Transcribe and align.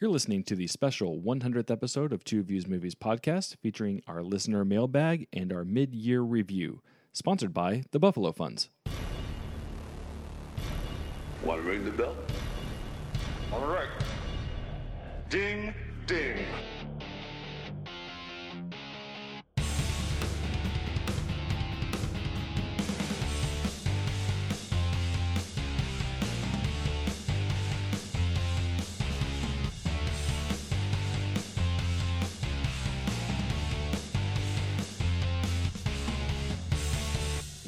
You're 0.00 0.10
listening 0.10 0.44
to 0.44 0.56
the 0.56 0.66
special 0.66 1.20
100th 1.20 1.70
episode 1.70 2.14
of 2.14 2.24
Two 2.24 2.42
Views 2.42 2.66
Movies 2.66 2.94
podcast 2.94 3.56
featuring 3.60 4.00
our 4.06 4.22
listener 4.22 4.64
mailbag 4.64 5.28
and 5.30 5.52
our 5.52 5.62
mid 5.62 5.94
year 5.94 6.22
review, 6.22 6.80
sponsored 7.12 7.52
by 7.52 7.82
the 7.90 7.98
Buffalo 7.98 8.32
Funds. 8.32 8.70
Want 11.44 11.60
to 11.60 11.68
ring 11.68 11.84
the 11.84 11.90
bell? 11.90 12.16
All 13.52 13.66
right. 13.66 13.90
Ding, 15.28 15.74
ding. 16.06 16.46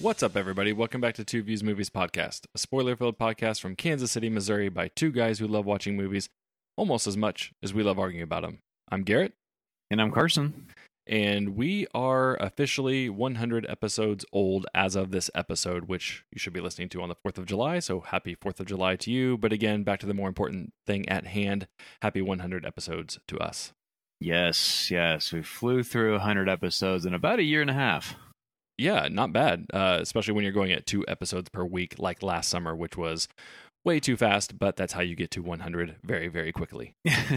What's 0.03 0.23
up, 0.23 0.37
everybody? 0.37 0.73
Welcome 0.73 1.01
back 1.01 1.15
to 1.15 1.25
Two 1.25 1.43
Views 1.43 1.63
Movies 1.63 1.89
Podcast, 1.89 2.47
a 2.55 2.59
spoiler 2.59 2.97
filled 2.97 3.19
podcast 3.19 3.61
from 3.61 3.77
Kansas 3.77 4.11
City, 4.11 4.29
Missouri, 4.29 4.69
by 4.69 4.89
two 4.89 5.13
guys 5.13 5.39
who 5.39 5.47
love 5.47 5.65
watching 5.65 5.97
movies 5.97 6.29
almost 6.77 7.07
as 7.07 7.17
much 7.17 7.53
as 7.63 7.73
we 7.73 7.83
love 7.85 7.99
arguing 7.99 8.23
about 8.23 8.43
them. 8.43 8.59
I'm 8.91 9.05
Garrett, 9.05 9.33
And 9.91 10.01
I'm 10.03 10.11
Carson. 10.11 10.67
and 11.07 11.57
we 11.57 11.87
are 11.95 12.37
officially 12.41 13.09
100 13.09 13.65
episodes 13.69 14.25
old 14.33 14.67
as 14.75 14.97
of 14.97 15.13
this 15.13 15.31
episode, 15.37 15.85
which 15.85 16.25
you 16.33 16.39
should 16.39 16.53
be 16.53 16.61
listening 16.61 16.89
to 16.91 17.03
on 17.03 17.09
the 17.09 17.17
4th 17.17 17.39
of 17.39 17.47
July. 17.47 17.79
So 17.79 18.01
happy 18.01 18.35
4th 18.35 18.59
of 18.61 18.67
July 18.67 18.97
to 18.97 19.11
you. 19.11 19.39
But 19.39 19.53
again, 19.53 19.85
back 19.85 20.01
to 20.01 20.07
the 20.07 20.15
more 20.15 20.29
important 20.29 20.73
thing 20.87 21.09
at 21.09 21.27
hand 21.27 21.69
happy 22.03 22.21
100 22.23 22.67
episodes 22.67 23.19
to 23.29 23.39
us. 23.39 23.73
Yes, 24.21 24.91
yes. 24.91 25.33
We 25.33 25.43
flew 25.43 25.83
through 25.85 26.13
100 26.13 26.49
episodes 26.49 27.07
in 27.07 27.15
about 27.15 27.39
a 27.39 27.45
year 27.45 27.61
and 27.61 27.71
a 27.71 27.75
half. 27.75 28.15
Yeah, 28.83 29.07
not 29.09 29.33
bad, 29.33 29.67
uh, 29.73 29.99
especially 30.01 30.35
when 30.35 30.43
you're 30.43 30.53
going 30.53 30.73
at 30.73 30.87
two 30.87 31.05
episodes 31.07 31.49
per 31.51 31.65
week 31.65 32.01
like 32.01 32.21
last 32.21 32.51
summer, 32.51 32.75
which 32.75 32.97
was 32.97 33.29
way 33.85 34.01
too 34.01 34.17
fast, 34.17 34.59
but 34.59 34.75
that's 34.75 34.93
how 34.93 35.03
you 35.03 35.15
get 35.15 35.31
to 35.33 35.41
100 35.41 35.97
very, 36.03 36.27
very 36.27 36.51
quickly. 36.51 36.97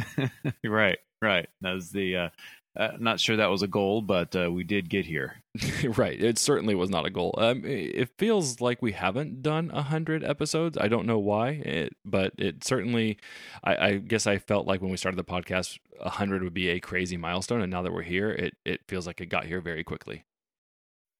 right, 0.65 0.97
right. 1.21 1.47
That 1.61 1.73
was 1.73 1.91
the, 1.91 2.17
uh, 2.17 2.29
uh, 2.75 2.93
not 2.99 3.19
sure 3.19 3.37
that 3.37 3.51
was 3.51 3.61
a 3.61 3.67
goal, 3.67 4.01
but 4.01 4.35
uh, 4.35 4.51
we 4.51 4.63
did 4.63 4.89
get 4.89 5.05
here. 5.05 5.43
right. 5.83 6.19
It 6.19 6.39
certainly 6.39 6.73
was 6.73 6.89
not 6.89 7.05
a 7.05 7.11
goal. 7.11 7.35
Um, 7.37 7.61
it 7.63 8.09
feels 8.17 8.59
like 8.59 8.81
we 8.81 8.93
haven't 8.93 9.43
done 9.43 9.69
100 9.69 10.23
episodes. 10.23 10.79
I 10.79 10.87
don't 10.87 11.05
know 11.05 11.19
why, 11.19 11.49
it, 11.49 11.95
but 12.03 12.33
it 12.39 12.63
certainly, 12.63 13.19
I, 13.63 13.75
I 13.75 13.97
guess 13.97 14.25
I 14.25 14.39
felt 14.39 14.65
like 14.65 14.81
when 14.81 14.89
we 14.89 14.97
started 14.97 15.17
the 15.17 15.23
podcast, 15.23 15.77
100 15.99 16.41
would 16.41 16.55
be 16.55 16.69
a 16.69 16.79
crazy 16.79 17.17
milestone. 17.17 17.61
And 17.61 17.71
now 17.71 17.83
that 17.83 17.93
we're 17.93 18.01
here, 18.01 18.31
it, 18.31 18.55
it 18.65 18.81
feels 18.87 19.05
like 19.05 19.21
it 19.21 19.27
got 19.27 19.45
here 19.45 19.61
very 19.61 19.83
quickly. 19.83 20.23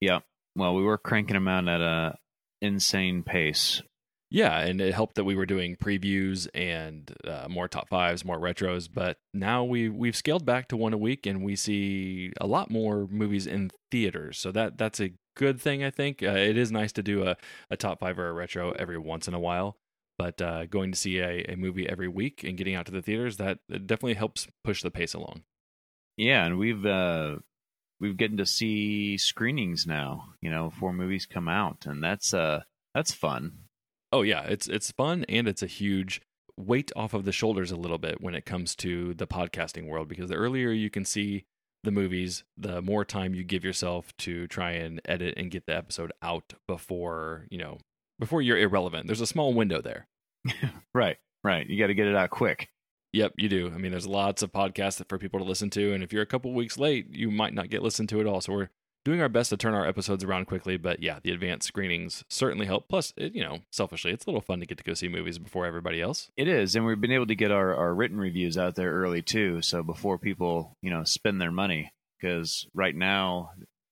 Yeah. 0.01 0.19
Well, 0.55 0.75
we 0.75 0.83
were 0.83 0.97
cranking 0.97 1.33
them 1.33 1.47
out 1.47 1.67
at 1.67 1.81
a 1.81 2.17
insane 2.61 3.23
pace. 3.23 3.81
Yeah, 4.31 4.59
and 4.59 4.81
it 4.81 4.93
helped 4.93 5.15
that 5.15 5.23
we 5.23 5.35
were 5.35 5.45
doing 5.45 5.75
previews 5.75 6.47
and 6.53 7.13
uh, 7.25 7.47
more 7.47 7.67
top 7.67 7.89
fives, 7.89 8.25
more 8.25 8.39
retros. 8.39 8.89
But 8.91 9.17
now 9.33 9.63
we 9.63 9.88
we've 9.88 10.16
scaled 10.16 10.45
back 10.45 10.67
to 10.69 10.77
one 10.77 10.93
a 10.93 10.97
week, 10.97 11.25
and 11.25 11.43
we 11.43 11.55
see 11.55 12.31
a 12.41 12.47
lot 12.47 12.71
more 12.71 13.07
movies 13.09 13.45
in 13.45 13.71
theaters. 13.91 14.38
So 14.39 14.51
that 14.51 14.77
that's 14.77 14.99
a 14.99 15.13
good 15.38 15.61
thing, 15.61 15.83
I 15.83 15.91
think. 15.91 16.23
Uh, 16.23 16.31
it 16.31 16.57
is 16.57 16.71
nice 16.71 16.91
to 16.93 17.03
do 17.03 17.27
a, 17.27 17.38
a 17.69 17.77
top 17.77 17.99
five 17.99 18.17
or 18.17 18.29
a 18.29 18.33
retro 18.33 18.71
every 18.71 18.97
once 18.97 19.27
in 19.27 19.33
a 19.33 19.39
while, 19.39 19.77
but 20.17 20.41
uh, 20.41 20.66
going 20.66 20.91
to 20.91 20.97
see 20.97 21.19
a, 21.19 21.45
a 21.47 21.55
movie 21.55 21.88
every 21.88 22.07
week 22.07 22.43
and 22.43 22.57
getting 22.57 22.75
out 22.75 22.88
to 22.88 22.91
the 22.91 23.01
theaters 23.01 23.38
that 23.38 23.59
definitely 23.69 24.16
helps 24.16 24.47
push 24.63 24.81
the 24.81 24.91
pace 24.91 25.13
along. 25.13 25.43
Yeah, 26.17 26.45
and 26.45 26.57
we've 26.57 26.85
uh, 26.85 27.38
we've 27.99 28.17
getting 28.17 28.38
to 28.38 28.45
see 28.45 29.17
screenings 29.17 29.85
now. 29.85 30.33
You 30.41 30.49
know, 30.49 30.69
before 30.69 30.93
movies 30.93 31.25
come 31.25 31.47
out, 31.47 31.85
and 31.85 32.03
that's 32.03 32.33
uh 32.33 32.61
that's 32.94 33.13
fun. 33.13 33.59
Oh 34.11 34.22
yeah, 34.22 34.44
it's 34.44 34.67
it's 34.67 34.91
fun 34.91 35.25
and 35.28 35.47
it's 35.47 35.63
a 35.63 35.67
huge 35.67 36.22
weight 36.57 36.91
off 36.95 37.13
of 37.13 37.25
the 37.25 37.31
shoulders 37.31 37.72
a 37.72 37.75
little 37.75 37.97
bit 37.97 38.22
when 38.22 38.35
it 38.35 38.45
comes 38.45 38.75
to 38.78 39.13
the 39.13 39.28
podcasting 39.28 39.88
world 39.88 40.07
because 40.07 40.29
the 40.29 40.35
earlier 40.35 40.72
you 40.72 40.89
can 40.89 41.03
see 41.03 41.45
the 41.83 41.91
movies, 41.91 42.44
the 42.57 42.81
more 42.81 43.06
time 43.06 43.33
you 43.33 43.44
give 43.44 43.63
yourself 43.63 44.16
to 44.17 44.47
try 44.47 44.72
and 44.72 45.01
edit 45.06 45.35
and 45.38 45.51
get 45.51 45.66
the 45.66 45.75
episode 45.75 46.12
out 46.22 46.53
before, 46.67 47.45
you 47.50 47.57
know, 47.57 47.77
before 48.19 48.41
you're 48.41 48.57
irrelevant. 48.57 49.07
There's 49.07 49.22
a 49.22 49.27
small 49.27 49.53
window 49.53 49.81
there. 49.81 50.07
Right, 50.94 51.17
right. 51.44 51.67
You 51.67 51.77
got 51.77 51.88
to 51.88 51.94
get 51.94 52.07
it 52.07 52.16
out 52.16 52.29
quick. 52.29 52.69
Yep, 53.15 53.35
you 53.37 53.47
do. 53.47 53.71
I 53.73 53.77
mean, 53.77 53.91
there's 53.91 54.05
lots 54.05 54.43
of 54.43 54.51
podcasts 54.51 55.01
for 55.07 55.17
people 55.17 55.39
to 55.39 55.45
listen 55.45 55.69
to, 55.69 55.93
and 55.93 56.03
if 56.03 56.11
you're 56.11 56.21
a 56.21 56.25
couple 56.25 56.51
weeks 56.51 56.77
late, 56.77 57.07
you 57.15 57.31
might 57.31 57.53
not 57.53 57.69
get 57.69 57.81
listened 57.81 58.09
to 58.09 58.19
at 58.19 58.27
all. 58.27 58.41
So 58.41 58.51
we're 58.51 58.69
doing 59.05 59.21
our 59.21 59.29
best 59.29 59.51
to 59.51 59.57
turn 59.57 59.73
our 59.73 59.87
episodes 59.87 60.21
around 60.21 60.47
quickly. 60.47 60.75
But 60.75 61.01
yeah, 61.01 61.19
the 61.23 61.31
advanced 61.31 61.65
screenings 61.65 62.25
certainly 62.29 62.65
help. 62.65 62.89
Plus, 62.89 63.13
it, 63.15 63.33
you 63.33 63.41
know, 63.41 63.59
selfishly, 63.71 64.11
it's 64.11 64.25
a 64.25 64.29
little 64.29 64.41
fun 64.41 64.59
to 64.59 64.65
get 64.65 64.77
to 64.79 64.83
go 64.83 64.93
see 64.93 65.07
movies 65.07 65.39
before 65.39 65.65
everybody 65.65 66.01
else. 66.01 66.29
It 66.35 66.49
is, 66.49 66.75
and 66.75 66.85
we've 66.85 66.99
been 66.99 67.13
able 67.13 67.27
to 67.27 67.35
get 67.35 67.51
our, 67.51 67.73
our 67.73 67.93
written 67.93 68.17
reviews 68.17 68.57
out 68.57 68.75
there 68.75 68.91
early 68.91 69.21
too. 69.21 69.61
So 69.61 69.81
before 69.81 70.17
people, 70.17 70.75
you 70.81 70.89
know, 70.89 71.05
spend 71.05 71.39
their 71.39 71.51
money, 71.51 71.93
because 72.19 72.67
right 72.73 72.95
now 72.95 73.51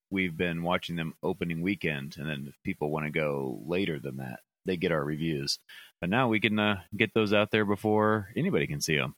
we've 0.10 0.36
been 0.36 0.64
watching 0.64 0.98
them 0.98 1.14
opening 1.24 1.62
weekend, 1.62 2.18
and 2.20 2.30
then 2.30 2.48
if 2.50 2.56
people 2.66 2.92
want 2.92 3.06
to 3.06 3.10
go 3.10 3.62
later 3.66 4.00
than 4.00 4.18
that, 4.18 4.42
they 4.66 4.76
get 4.76 4.92
our 4.92 5.04
reviews. 5.04 5.60
But 6.04 6.10
now 6.10 6.28
we 6.28 6.42
can 6.42 6.60
uh, 6.60 6.82
get 6.98 7.14
those 7.14 7.32
out 7.32 7.52
there 7.52 7.64
before 7.64 8.28
anybody 8.36 8.68
can 8.68 8.82
see 8.82 8.98
them. 8.98 9.16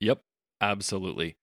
Yep, 0.00 0.22
absolutely. 0.58 1.36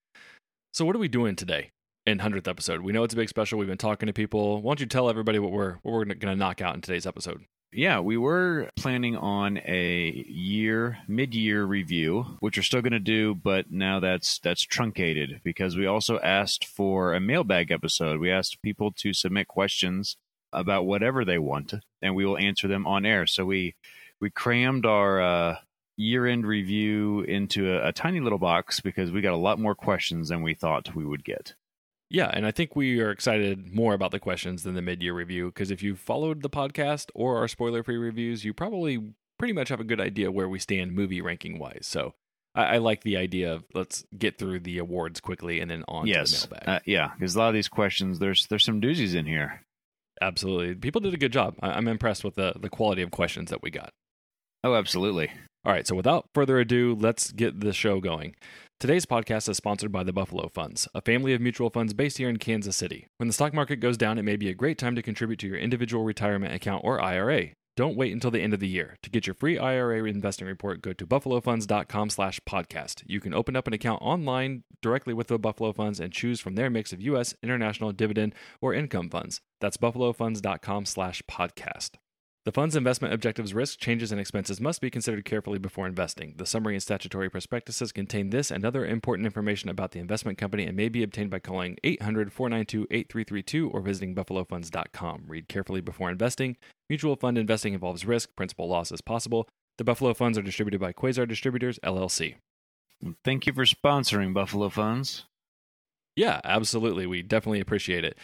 So, 0.73 0.85
what 0.85 0.95
are 0.95 0.99
we 0.99 1.07
doing 1.07 1.35
today 1.35 1.69
in 2.07 2.17
hundredth 2.17 2.47
episode? 2.47 2.81
We 2.81 2.91
know 2.91 3.03
it's 3.03 3.13
a 3.13 3.17
big 3.17 3.29
special. 3.29 3.59
We've 3.59 3.67
been 3.67 3.77
talking 3.77 4.07
to 4.07 4.13
people. 4.13 4.59
Why 4.59 4.71
don't 4.71 4.79
you 4.79 4.87
tell 4.87 5.07
everybody 5.07 5.37
what 5.37 5.51
we're 5.51 5.73
what 5.83 5.91
we're 5.91 6.05
going 6.05 6.19
to 6.19 6.35
knock 6.35 6.61
out 6.61 6.73
in 6.73 6.81
today's 6.81 7.05
episode? 7.05 7.43
Yeah, 7.71 7.99
we 7.99 8.17
were 8.17 8.71
planning 8.75 9.15
on 9.15 9.59
a 9.59 10.25
year 10.27 10.97
mid-year 11.07 11.63
review, 11.63 12.37
which 12.39 12.57
we're 12.57 12.63
still 12.63 12.81
going 12.81 12.91
to 12.93 12.99
do, 12.99 13.35
but 13.35 13.69
now 13.69 13.99
that's 13.99 14.39
that's 14.39 14.63
truncated 14.63 15.41
because 15.43 15.77
we 15.77 15.85
also 15.85 16.17
asked 16.21 16.65
for 16.65 17.13
a 17.13 17.19
mailbag 17.19 17.69
episode. 17.69 18.19
We 18.19 18.31
asked 18.31 18.63
people 18.63 18.91
to 18.93 19.13
submit 19.13 19.47
questions 19.47 20.17
about 20.51 20.87
whatever 20.87 21.23
they 21.23 21.37
want, 21.37 21.71
and 22.01 22.15
we 22.15 22.25
will 22.25 22.39
answer 22.39 22.67
them 22.67 22.87
on 22.87 23.05
air. 23.05 23.27
So 23.27 23.45
we 23.45 23.75
we 24.21 24.29
crammed 24.29 24.85
our 24.85 25.21
uh, 25.21 25.55
year-end 25.97 26.45
review 26.45 27.21
into 27.21 27.73
a, 27.73 27.89
a 27.89 27.91
tiny 27.91 28.19
little 28.19 28.37
box 28.37 28.79
because 28.79 29.11
we 29.11 29.21
got 29.21 29.33
a 29.33 29.37
lot 29.37 29.59
more 29.59 29.75
questions 29.75 30.29
than 30.29 30.41
we 30.41 30.53
thought 30.53 30.95
we 30.95 31.05
would 31.05 31.25
get. 31.25 31.55
Yeah, 32.09 32.29
and 32.31 32.45
I 32.45 32.51
think 32.51 32.75
we 32.75 32.99
are 32.99 33.09
excited 33.09 33.73
more 33.73 33.93
about 33.93 34.11
the 34.11 34.19
questions 34.19 34.63
than 34.63 34.75
the 34.75 34.81
mid-year 34.81 35.13
review 35.13 35.47
because 35.47 35.71
if 35.71 35.81
you 35.81 35.95
followed 35.95 36.41
the 36.41 36.49
podcast 36.49 37.09
or 37.15 37.37
our 37.37 37.47
spoiler-free 37.47 37.97
reviews, 37.97 38.43
you 38.43 38.53
probably 38.53 39.13
pretty 39.39 39.53
much 39.53 39.69
have 39.69 39.79
a 39.79 39.85
good 39.85 40.01
idea 40.01 40.31
where 40.31 40.49
we 40.49 40.59
stand 40.59 40.93
movie 40.93 41.21
ranking 41.21 41.57
wise. 41.57 41.87
So 41.87 42.13
I, 42.53 42.63
I 42.63 42.77
like 42.77 43.03
the 43.03 43.17
idea 43.17 43.53
of 43.53 43.63
let's 43.73 44.03
get 44.17 44.37
through 44.37 44.59
the 44.59 44.77
awards 44.77 45.21
quickly 45.21 45.61
and 45.61 45.71
then 45.71 45.83
on 45.87 46.05
yes, 46.05 46.41
to 46.41 46.49
the 46.49 46.55
mailbag. 46.55 46.69
uh, 46.69 46.79
yeah, 46.85 47.11
because 47.17 47.35
a 47.35 47.39
lot 47.39 47.47
of 47.47 47.53
these 47.53 47.69
questions, 47.69 48.19
there's 48.19 48.45
there's 48.47 48.65
some 48.65 48.81
doozies 48.81 49.15
in 49.15 49.25
here. 49.25 49.65
Absolutely, 50.21 50.75
people 50.75 51.01
did 51.01 51.13
a 51.13 51.17
good 51.17 51.31
job. 51.31 51.55
I, 51.61 51.71
I'm 51.71 51.87
impressed 51.87 52.23
with 52.23 52.35
the 52.35 52.53
the 52.59 52.69
quality 52.69 53.01
of 53.01 53.11
questions 53.11 53.49
that 53.51 53.63
we 53.63 53.71
got. 53.71 53.93
Oh, 54.63 54.75
absolutely. 54.75 55.31
All 55.65 55.71
right, 55.71 55.87
so 55.87 55.95
without 55.95 56.27
further 56.33 56.59
ado, 56.59 56.95
let's 56.99 57.31
get 57.31 57.59
the 57.59 57.73
show 57.73 57.99
going. 57.99 58.35
Today's 58.79 59.05
podcast 59.05 59.47
is 59.47 59.57
sponsored 59.57 59.91
by 59.91 60.03
the 60.03 60.13
Buffalo 60.13 60.49
Funds, 60.49 60.87
a 60.95 61.01
family 61.01 61.33
of 61.33 61.41
mutual 61.41 61.69
funds 61.69 61.93
based 61.93 62.17
here 62.17 62.29
in 62.29 62.37
Kansas 62.37 62.75
City. 62.75 63.05
When 63.17 63.27
the 63.27 63.33
stock 63.33 63.53
market 63.53 63.75
goes 63.75 63.97
down, 63.97 64.17
it 64.17 64.23
may 64.23 64.35
be 64.35 64.49
a 64.49 64.55
great 64.55 64.79
time 64.79 64.95
to 64.95 65.03
contribute 65.03 65.39
to 65.39 65.47
your 65.47 65.57
individual 65.57 66.03
retirement 66.03 66.55
account 66.55 66.83
or 66.83 66.99
IRA. 66.99 67.49
Don't 67.77 67.95
wait 67.95 68.11
until 68.11 68.31
the 68.31 68.41
end 68.41 68.53
of 68.53 68.59
the 68.59 68.67
year. 68.67 68.97
To 69.03 69.09
get 69.09 69.27
your 69.27 69.35
free 69.35 69.57
IRA 69.57 70.03
investing 70.03 70.47
report, 70.47 70.81
go 70.81 70.93
to 70.93 71.07
buffalofunds.com 71.07 72.09
slash 72.09 72.39
podcast. 72.47 73.03
You 73.05 73.19
can 73.19 73.33
open 73.33 73.55
up 73.55 73.67
an 73.67 73.73
account 73.73 74.01
online 74.01 74.63
directly 74.81 75.13
with 75.13 75.27
the 75.27 75.39
Buffalo 75.39 75.71
Funds 75.71 75.99
and 75.99 76.11
choose 76.11 76.39
from 76.39 76.55
their 76.55 76.69
mix 76.69 76.91
of 76.91 77.01
U.S., 77.01 77.33
international, 77.41 77.91
dividend, 77.91 78.35
or 78.61 78.73
income 78.73 79.09
funds. 79.09 79.41
That's 79.61 79.77
buffalofunds.com 79.77 80.85
slash 80.85 81.21
podcast. 81.29 81.91
The 82.43 82.51
fund's 82.51 82.75
investment 82.75 83.13
objectives, 83.13 83.53
risks, 83.53 83.75
changes, 83.75 84.11
and 84.11 84.19
expenses 84.19 84.59
must 84.59 84.81
be 84.81 84.89
considered 84.89 85.25
carefully 85.25 85.59
before 85.59 85.85
investing. 85.85 86.33
The 86.37 86.45
summary 86.47 86.73
and 86.73 86.81
statutory 86.81 87.29
prospectuses 87.29 87.91
contain 87.91 88.31
this 88.31 88.49
and 88.49 88.65
other 88.65 88.83
important 88.83 89.27
information 89.27 89.69
about 89.69 89.91
the 89.91 89.99
investment 89.99 90.39
company 90.39 90.65
and 90.65 90.75
may 90.75 90.89
be 90.89 91.03
obtained 91.03 91.29
by 91.29 91.37
calling 91.37 91.77
800 91.83 92.33
492 92.33 92.87
8332 92.89 93.69
or 93.69 93.81
visiting 93.81 94.15
buffalofunds.com. 94.15 95.25
Read 95.27 95.47
carefully 95.47 95.81
before 95.81 96.09
investing. 96.09 96.57
Mutual 96.89 97.15
fund 97.15 97.37
investing 97.37 97.73
involves 97.73 98.05
risk, 98.05 98.35
principal 98.35 98.67
loss 98.67 98.91
is 98.91 99.01
possible. 99.01 99.47
The 99.77 99.83
Buffalo 99.83 100.15
Funds 100.15 100.35
are 100.37 100.43
distributed 100.43 100.81
by 100.81 100.93
Quasar 100.93 101.27
Distributors, 101.27 101.77
LLC. 101.83 102.37
Thank 103.23 103.45
you 103.45 103.53
for 103.53 103.65
sponsoring 103.65 104.33
Buffalo 104.33 104.69
Funds. 104.69 105.25
Yeah, 106.15 106.41
absolutely. 106.43 107.05
We 107.05 107.21
definitely 107.21 107.61
appreciate 107.61 108.03
it. 108.03 108.17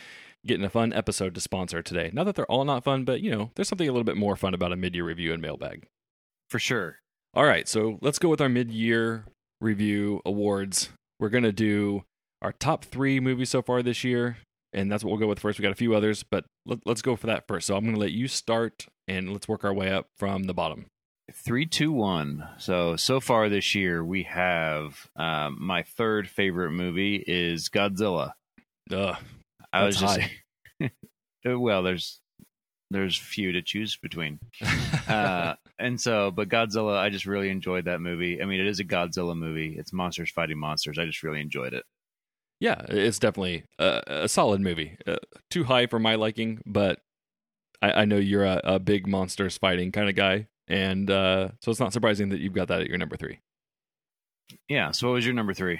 Getting 0.48 0.66
a 0.66 0.70
fun 0.70 0.94
episode 0.94 1.36
to 1.36 1.42
sponsor 1.42 1.82
today. 1.82 2.10
Not 2.14 2.24
that 2.24 2.36
they're 2.36 2.46
all 2.46 2.64
not 2.64 2.86
fun, 2.86 3.04
but 3.04 3.20
you 3.20 3.30
know, 3.30 3.52
there's 3.56 3.68
something 3.68 3.88
a 3.88 3.92
little 3.92 4.06
bit 4.06 4.16
more 4.16 4.38
fun 4.38 4.54
about 4.54 4.72
a 4.72 4.78
mid 4.78 4.96
year 4.96 5.04
review 5.04 5.34
and 5.34 5.42
mailbag. 5.42 5.86
For 6.50 6.58
sure. 6.58 7.00
All 7.34 7.44
right, 7.44 7.68
so 7.68 8.00
let's 8.02 8.18
go 8.18 8.30
with 8.30 8.40
our 8.40 8.48
mid 8.48 8.72
year 8.72 9.26
review 9.60 10.22
awards. 10.26 10.90
We're 11.20 11.30
going 11.30 11.44
to 11.44 11.52
do 11.52 12.06
our 12.42 12.54
top 12.54 12.86
three 12.86 13.20
movies 13.20 13.50
so 13.50 13.62
far 13.62 13.84
this 13.84 14.06
year, 14.06 14.38
and 14.72 14.90
that's 14.90 15.04
what 15.04 15.12
we'll 15.12 15.20
go 15.20 15.28
with 15.28 15.40
first. 15.40 15.60
We 15.60 15.64
got 15.64 15.74
a 15.74 15.76
few 15.76 15.94
others, 15.94 16.24
but 16.24 16.46
let, 16.66 16.80
us 16.88 17.02
go 17.02 17.18
for 17.18 17.28
that 17.28 17.46
first. 17.46 17.68
So 17.68 17.76
I'm 17.76 17.84
going 17.84 17.96
to 17.96 18.00
let 18.00 18.12
you 18.14 18.30
start, 18.30 18.86
and 19.06 19.34
let's 19.34 19.50
work 19.50 19.66
our 19.66 19.74
way 19.74 19.92
up 19.92 20.08
from 20.18 20.44
the 20.44 20.54
bottom. 20.54 20.86
Three, 21.34 21.66
two, 21.66 21.92
one. 21.92 22.48
So 22.58 22.96
so 22.96 23.20
far 23.20 23.50
this 23.50 23.76
year, 23.76 24.02
we 24.02 24.24
have 24.24 25.10
um, 25.18 25.58
my 25.60 25.84
third 25.84 26.30
favorite 26.30 26.72
movie 26.72 27.22
is 27.28 27.68
Godzilla. 27.68 28.32
Ugh, 28.90 29.18
I 29.74 29.86
was 29.86 29.98
just 29.98 30.20
well, 31.46 31.84
there's 31.84 32.20
there's 32.90 33.18
few 33.18 33.52
to 33.52 33.62
choose 33.62 33.98
between, 33.98 34.40
uh, 35.10 35.56
and 35.78 36.00
so 36.00 36.32
but 36.32 36.50
Godzilla, 36.50 36.98
I 36.98 37.10
just 37.10 37.26
really 37.26 37.50
enjoyed 37.50 37.86
that 37.86 38.02
movie. 38.02 38.42
I 38.42 38.46
mean, 38.46 38.60
it 38.60 38.68
is 38.68 38.80
a 38.80 38.86
Godzilla 38.86 39.38
movie. 39.38 39.76
It's 39.78 39.94
monsters 39.94 40.32
fighting 40.32 40.58
monsters. 40.58 40.98
I 40.98 41.06
just 41.06 41.24
really 41.24 41.42
enjoyed 41.42 41.74
it. 41.74 41.84
yeah, 42.60 42.82
it's 42.90 43.20
definitely 43.20 43.66
a, 43.80 44.04
a 44.08 44.28
solid 44.30 44.62
movie. 44.62 44.98
Uh, 45.06 45.18
too 45.50 45.66
high 45.66 45.88
for 45.88 46.00
my 46.00 46.16
liking, 46.16 46.62
but 46.66 47.00
I, 47.82 47.92
I 47.92 48.06
know 48.06 48.18
you're 48.18 48.46
a, 48.46 48.62
a 48.64 48.80
big 48.80 49.08
monsters 49.08 49.58
fighting 49.58 49.92
kind 49.92 50.10
of 50.10 50.16
guy, 50.16 50.48
and 50.68 51.10
uh, 51.12 51.50
so 51.62 51.72
it's 51.72 51.80
not 51.80 51.94
surprising 51.94 52.30
that 52.30 52.40
you've 52.40 52.54
got 52.54 52.70
that 52.70 52.82
at 52.82 52.88
your 52.88 52.98
number 52.98 53.18
three. 53.18 53.40
Yeah. 54.70 54.92
So 54.92 55.08
what 55.08 55.16
was 55.16 55.26
your 55.26 55.36
number 55.36 55.54
three? 55.54 55.80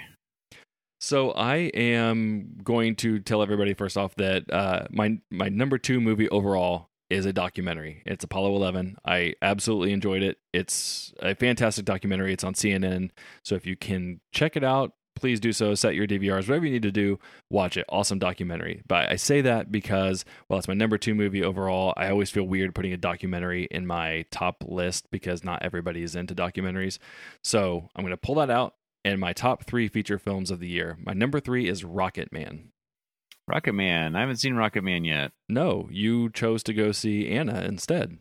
So 0.98 1.30
I 1.30 1.56
am 1.74 2.56
going 2.62 2.96
to 2.96 3.20
tell 3.20 3.42
everybody 3.42 3.74
first 3.74 3.96
off 3.96 4.14
that 4.16 4.52
uh, 4.52 4.86
my 4.90 5.18
my 5.30 5.48
number 5.48 5.78
two 5.78 6.00
movie 6.00 6.28
overall 6.28 6.90
is 7.08 7.24
a 7.24 7.32
documentary. 7.32 8.02
It's 8.04 8.24
Apollo 8.24 8.54
11. 8.56 8.98
I 9.04 9.34
absolutely 9.40 9.92
enjoyed 9.92 10.22
it. 10.22 10.38
It's 10.52 11.14
a 11.20 11.34
fantastic 11.34 11.84
documentary. 11.84 12.32
It's 12.32 12.44
on 12.44 12.54
CNN. 12.54 13.10
So 13.42 13.54
if 13.54 13.64
you 13.64 13.76
can 13.76 14.20
check 14.32 14.56
it 14.56 14.64
out, 14.64 14.92
please 15.14 15.40
do 15.40 15.52
so. 15.52 15.74
Set 15.74 15.94
your 15.94 16.06
DVRs, 16.06 16.48
whatever 16.48 16.66
you 16.66 16.72
need 16.72 16.82
to 16.82 16.92
do. 16.92 17.18
Watch 17.50 17.76
it. 17.76 17.86
Awesome 17.88 18.18
documentary. 18.18 18.82
But 18.86 19.10
I 19.10 19.16
say 19.16 19.40
that 19.40 19.72
because 19.72 20.24
well, 20.48 20.58
it's 20.58 20.68
my 20.68 20.74
number 20.74 20.98
two 20.98 21.14
movie 21.14 21.42
overall. 21.42 21.94
I 21.96 22.10
always 22.10 22.30
feel 22.30 22.44
weird 22.44 22.74
putting 22.74 22.92
a 22.92 22.98
documentary 22.98 23.68
in 23.70 23.86
my 23.86 24.26
top 24.30 24.64
list 24.66 25.10
because 25.10 25.44
not 25.44 25.62
everybody 25.62 26.02
is 26.02 26.14
into 26.14 26.34
documentaries. 26.34 26.98
So 27.42 27.88
I'm 27.96 28.02
going 28.02 28.10
to 28.10 28.16
pull 28.16 28.36
that 28.36 28.50
out 28.50 28.74
and 29.08 29.18
my 29.20 29.32
top 29.32 29.64
three 29.64 29.88
feature 29.88 30.18
films 30.18 30.50
of 30.50 30.60
the 30.60 30.68
year. 30.68 30.98
My 31.02 31.14
number 31.14 31.40
three 31.40 31.66
is 31.66 31.82
Rocket 31.82 32.30
Man. 32.30 32.72
Rocket 33.48 33.72
Man. 33.72 34.14
I 34.14 34.20
haven't 34.20 34.36
seen 34.36 34.54
Rocket 34.54 34.82
Man 34.84 35.04
yet. 35.04 35.32
No, 35.50 35.88
you 35.90 36.28
chose 36.28 36.62
to 36.64 36.74
go 36.74 36.92
see 36.92 37.30
Anna 37.30 37.62
instead. 37.62 38.18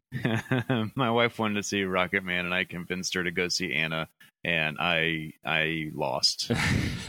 My 0.96 1.12
wife 1.12 1.38
wanted 1.38 1.56
to 1.56 1.64
see 1.64 1.84
Rocket 1.84 2.24
Man, 2.24 2.46
and 2.46 2.54
I 2.54 2.64
convinced 2.64 3.16
her 3.16 3.24
to 3.26 3.32
go 3.32 3.50
see 3.50 3.74
Anna, 3.74 4.08
and 4.46 4.78
I 4.80 5.34
I 5.46 5.92
lost. 5.94 6.50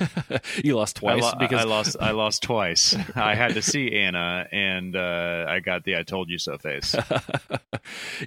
you 0.65 0.75
lost 0.75 0.97
twice 0.97 1.23
I, 1.23 1.27
lo- 1.29 1.35
because 1.39 1.61
I 1.61 1.65
lost. 1.69 1.97
I 2.01 2.11
lost 2.23 2.43
twice. 2.43 2.97
I 3.15 3.37
had 3.37 3.55
to 3.55 3.63
see 3.63 3.93
Anna, 3.97 4.49
and 4.51 4.97
uh, 4.97 5.47
I 5.49 5.61
got 5.61 5.85
the 5.85 5.95
"I 5.97 6.03
told 6.03 6.31
you 6.31 6.39
so" 6.39 6.59
face. 6.59 6.97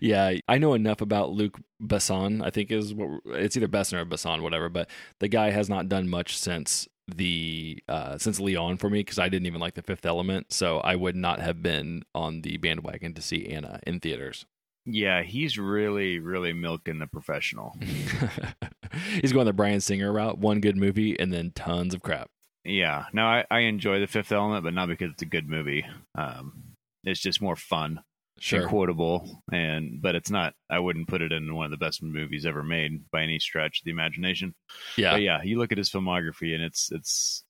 yeah, 0.01 0.35
I 0.47 0.57
know 0.57 0.73
enough 0.73 1.01
about 1.01 1.31
Luc 1.31 1.59
Besson. 1.83 2.41
I 2.41 2.51
think 2.51 2.71
is 2.71 2.93
what 2.93 3.19
it's 3.25 3.57
either 3.57 3.67
Besson 3.67 3.99
or 3.99 4.05
Besson, 4.05 4.41
whatever. 4.41 4.69
But 4.69 4.89
the 5.19 5.27
guy 5.27 5.49
has 5.49 5.69
not 5.69 5.89
done 5.89 6.07
much 6.07 6.37
since 6.37 6.87
the 7.07 7.81
uh 7.89 8.17
since 8.17 8.39
Leon 8.39 8.77
for 8.77 8.89
me 8.89 8.99
because 8.99 9.19
I 9.19 9.27
didn't 9.27 9.47
even 9.47 9.59
like 9.59 9.73
the 9.73 9.81
Fifth 9.81 10.05
Element, 10.05 10.53
so 10.53 10.79
I 10.79 10.95
would 10.95 11.15
not 11.15 11.39
have 11.39 11.61
been 11.61 12.03
on 12.15 12.41
the 12.41 12.57
bandwagon 12.57 13.13
to 13.15 13.21
see 13.21 13.47
Anna 13.47 13.79
in 13.85 13.99
theaters. 13.99 14.45
Yeah, 14.85 15.21
he's 15.21 15.57
really, 15.59 16.19
really 16.19 16.53
milking 16.53 16.99
the 16.99 17.07
professional. 17.07 17.75
He's 19.21 19.31
going 19.31 19.45
the 19.45 19.53
Bryan 19.53 19.79
Singer 19.79 20.11
route. 20.11 20.39
One 20.39 20.59
good 20.59 20.75
movie 20.75 21.17
and 21.19 21.31
then 21.31 21.51
tons 21.51 21.93
of 21.93 22.01
crap. 22.01 22.29
Yeah. 22.63 23.05
No, 23.13 23.25
I, 23.25 23.45
I 23.49 23.59
enjoy 23.59 23.99
the 23.99 24.07
Fifth 24.07 24.31
Element, 24.31 24.63
but 24.63 24.73
not 24.73 24.87
because 24.87 25.11
it's 25.11 25.21
a 25.21 25.27
good 25.27 25.47
movie. 25.47 25.85
Um, 26.17 26.75
it's 27.03 27.19
just 27.19 27.41
more 27.41 27.55
fun 27.55 28.01
Sure. 28.41 28.61
and 28.61 28.69
quotable, 28.69 29.43
and 29.51 30.01
but 30.01 30.15
it's 30.15 30.31
not. 30.31 30.55
I 30.67 30.79
wouldn't 30.79 31.07
put 31.07 31.21
it 31.21 31.31
in 31.31 31.53
one 31.53 31.65
of 31.65 31.71
the 31.71 31.77
best 31.77 32.01
movies 32.01 32.45
ever 32.45 32.63
made 32.63 33.09
by 33.11 33.21
any 33.21 33.37
stretch 33.37 33.81
of 33.81 33.85
the 33.85 33.91
imagination. 33.91 34.55
Yeah. 34.97 35.11
But 35.11 35.21
yeah, 35.21 35.43
you 35.43 35.59
look 35.59 35.71
at 35.71 35.77
his 35.77 35.91
filmography, 35.91 36.55
and 36.55 36.63
it's 36.63 36.91
it's 36.91 37.43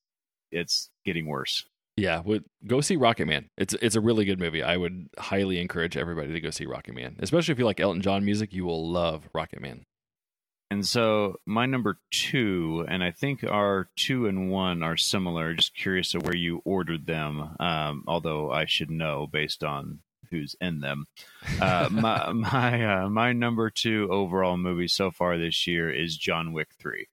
it's 0.51 0.89
getting 1.05 1.27
worse. 1.27 1.63
Yeah, 1.95 2.19
would 2.19 2.43
go 2.67 2.81
see 2.81 2.97
Rocket 2.97 3.25
Man. 3.25 3.49
It's 3.57 3.73
it's 3.81 3.95
a 3.95 4.01
really 4.01 4.25
good 4.25 4.39
movie. 4.39 4.63
I 4.63 4.75
would 4.75 5.07
highly 5.17 5.61
encourage 5.61 5.95
everybody 5.95 6.33
to 6.33 6.41
go 6.41 6.49
see 6.49 6.65
Rocket 6.65 6.93
Man, 6.93 7.15
especially 7.19 7.53
if 7.53 7.59
you 7.59 7.65
like 7.65 7.79
Elton 7.79 8.01
John 8.01 8.25
music. 8.25 8.51
You 8.51 8.65
will 8.65 8.91
love 8.91 9.29
Rocket 9.33 9.61
Man. 9.61 9.85
And 10.69 10.85
so 10.85 11.35
my 11.45 11.65
number 11.65 11.99
two, 12.11 12.85
and 12.87 13.01
I 13.01 13.11
think 13.11 13.43
our 13.43 13.89
two 13.97 14.27
and 14.27 14.49
one 14.51 14.83
are 14.83 14.97
similar. 14.97 15.53
Just 15.53 15.75
curious 15.75 16.15
of 16.15 16.23
where 16.23 16.35
you 16.35 16.61
ordered 16.65 17.05
them. 17.05 17.55
Um, 17.59 18.03
although 18.07 18.51
I 18.51 18.65
should 18.65 18.89
know 18.89 19.27
based 19.31 19.63
on 19.63 19.99
who's 20.31 20.55
in 20.61 20.79
them. 20.79 21.05
Uh, 21.59 21.89
my 21.91 22.31
my 22.31 23.03
uh, 23.03 23.09
my 23.09 23.33
number 23.33 23.69
two 23.69 24.07
overall 24.11 24.57
movie 24.57 24.87
so 24.87 25.11
far 25.11 25.37
this 25.37 25.67
year 25.67 25.91
is 25.91 26.17
John 26.17 26.53
Wick 26.53 26.69
three, 26.79 27.07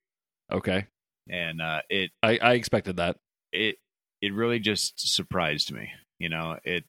Okay, 0.50 0.86
and 1.28 1.60
uh, 1.60 1.80
it 1.90 2.10
I, 2.22 2.38
I 2.38 2.52
expected 2.54 2.96
that. 2.96 3.16
it 3.52 3.76
it 4.22 4.32
really 4.32 4.58
just 4.58 4.98
surprised 5.14 5.72
me. 5.72 5.90
You 6.18 6.28
know, 6.28 6.58
it 6.64 6.84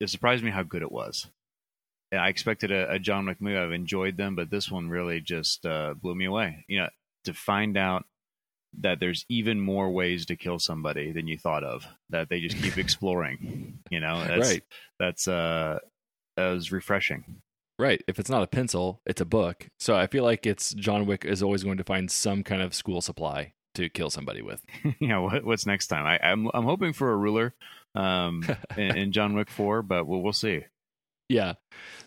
it 0.00 0.10
surprised 0.10 0.44
me 0.44 0.50
how 0.50 0.62
good 0.62 0.82
it 0.82 0.92
was. 0.92 1.26
And 2.10 2.20
I 2.20 2.28
expected 2.28 2.70
a, 2.70 2.92
a 2.92 2.98
John 2.98 3.24
Wick 3.26 3.40
movie. 3.40 3.56
I've 3.56 3.72
enjoyed 3.72 4.18
them, 4.18 4.36
but 4.36 4.50
this 4.50 4.70
one 4.70 4.90
really 4.90 5.20
just 5.20 5.64
uh, 5.64 5.94
blew 5.94 6.14
me 6.14 6.26
away. 6.26 6.64
You 6.68 6.80
know, 6.80 6.88
to 7.24 7.32
find 7.32 7.76
out 7.78 8.04
that 8.80 9.00
there's 9.00 9.24
even 9.28 9.60
more 9.60 9.90
ways 9.90 10.26
to 10.26 10.36
kill 10.36 10.58
somebody 10.58 11.12
than 11.12 11.26
you 11.26 11.38
thought 11.38 11.64
of. 11.64 11.86
That 12.10 12.28
they 12.28 12.40
just 12.40 12.62
keep 12.62 12.78
exploring. 12.78 13.78
You 13.90 14.00
know, 14.00 14.24
that's, 14.24 14.50
Right. 14.50 14.62
That's 14.98 15.28
uh, 15.28 15.78
that 16.36 16.50
was 16.50 16.72
refreshing. 16.72 17.42
Right. 17.78 18.02
If 18.06 18.18
it's 18.18 18.30
not 18.30 18.42
a 18.42 18.46
pencil, 18.46 19.00
it's 19.06 19.20
a 19.20 19.26
book. 19.26 19.68
So 19.80 19.96
I 19.96 20.06
feel 20.06 20.24
like 20.24 20.46
it's 20.46 20.74
John 20.74 21.06
Wick 21.06 21.24
is 21.24 21.42
always 21.42 21.64
going 21.64 21.78
to 21.78 21.84
find 21.84 22.10
some 22.10 22.42
kind 22.44 22.62
of 22.62 22.74
school 22.74 23.00
supply 23.00 23.54
to 23.74 23.88
kill 23.88 24.10
somebody 24.10 24.42
with. 24.42 24.62
you 25.00 25.08
know, 25.08 25.22
what, 25.22 25.44
what's 25.44 25.66
next 25.66 25.88
time? 25.88 26.06
I, 26.06 26.18
I'm 26.18 26.48
I'm 26.54 26.64
hoping 26.64 26.92
for 26.92 27.12
a 27.12 27.16
ruler, 27.16 27.54
um, 27.94 28.44
in, 28.76 28.96
in 28.96 29.12
John 29.12 29.34
Wick 29.34 29.50
Four, 29.50 29.82
but 29.82 30.06
we'll 30.06 30.22
we'll 30.22 30.32
see. 30.32 30.64
Yeah. 31.28 31.54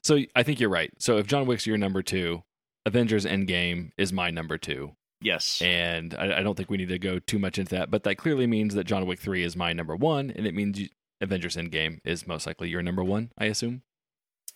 So 0.03 0.19
I 0.35 0.43
think 0.43 0.59
you're 0.59 0.69
right. 0.69 0.91
So 0.99 1.17
if 1.17 1.27
John 1.27 1.47
Wick's 1.47 1.65
your 1.65 1.77
number 1.77 2.03
two, 2.03 2.43
Avengers 2.85 3.25
Endgame 3.25 3.91
is 3.97 4.13
my 4.13 4.29
number 4.29 4.57
two. 4.57 4.95
Yes. 5.21 5.61
And 5.61 6.13
I, 6.13 6.39
I 6.39 6.43
don't 6.43 6.55
think 6.55 6.69
we 6.69 6.77
need 6.77 6.89
to 6.89 6.99
go 6.99 7.19
too 7.19 7.39
much 7.39 7.57
into 7.57 7.75
that, 7.75 7.89
but 7.89 8.03
that 8.03 8.15
clearly 8.15 8.47
means 8.47 8.75
that 8.75 8.85
John 8.85 9.05
Wick 9.05 9.19
3 9.19 9.43
is 9.43 9.55
my 9.55 9.73
number 9.73 9.95
one, 9.95 10.31
and 10.31 10.45
it 10.45 10.53
means 10.53 10.79
you, 10.79 10.89
Avengers 11.21 11.55
Endgame 11.55 11.99
is 12.03 12.27
most 12.27 12.45
likely 12.45 12.69
your 12.69 12.81
number 12.81 13.03
one, 13.03 13.31
I 13.37 13.45
assume. 13.45 13.83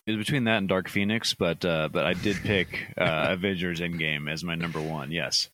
It 0.06 0.12
was 0.12 0.26
between 0.26 0.46
that 0.46 0.58
and 0.58 0.68
Dark 0.68 0.90
Phoenix, 0.90 1.34
but 1.34 1.64
uh, 1.64 1.90
but 1.92 2.06
I 2.06 2.14
did 2.14 2.38
pick 2.38 2.88
uh, 2.98 3.28
Avengers 3.30 3.80
Endgame 3.80 4.32
as 4.32 4.44
my 4.44 4.56
number 4.56 4.82
one. 4.82 5.12
Yes. 5.12 5.50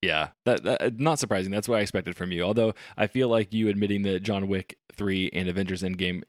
Yeah, 0.00 0.28
that, 0.44 0.62
that 0.64 1.00
not 1.00 1.18
surprising. 1.18 1.50
That's 1.50 1.68
what 1.68 1.78
I 1.78 1.82
expected 1.82 2.16
from 2.16 2.30
you. 2.30 2.42
Although 2.42 2.74
I 2.96 3.06
feel 3.06 3.28
like 3.28 3.52
you 3.52 3.68
admitting 3.68 4.02
that 4.02 4.22
John 4.22 4.48
Wick 4.48 4.78
3 4.94 5.30
and 5.32 5.48
Avengers 5.48 5.82
Endgame 5.82 6.22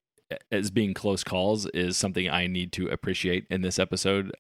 as 0.52 0.72
being 0.72 0.94
close 0.94 1.24
calls 1.24 1.66
is 1.68 1.98
something 1.98 2.30
I 2.30 2.48
need 2.48 2.72
to 2.74 2.88
appreciate 2.88 3.46
in 3.50 3.62
this 3.62 3.80
episode. 3.80 4.32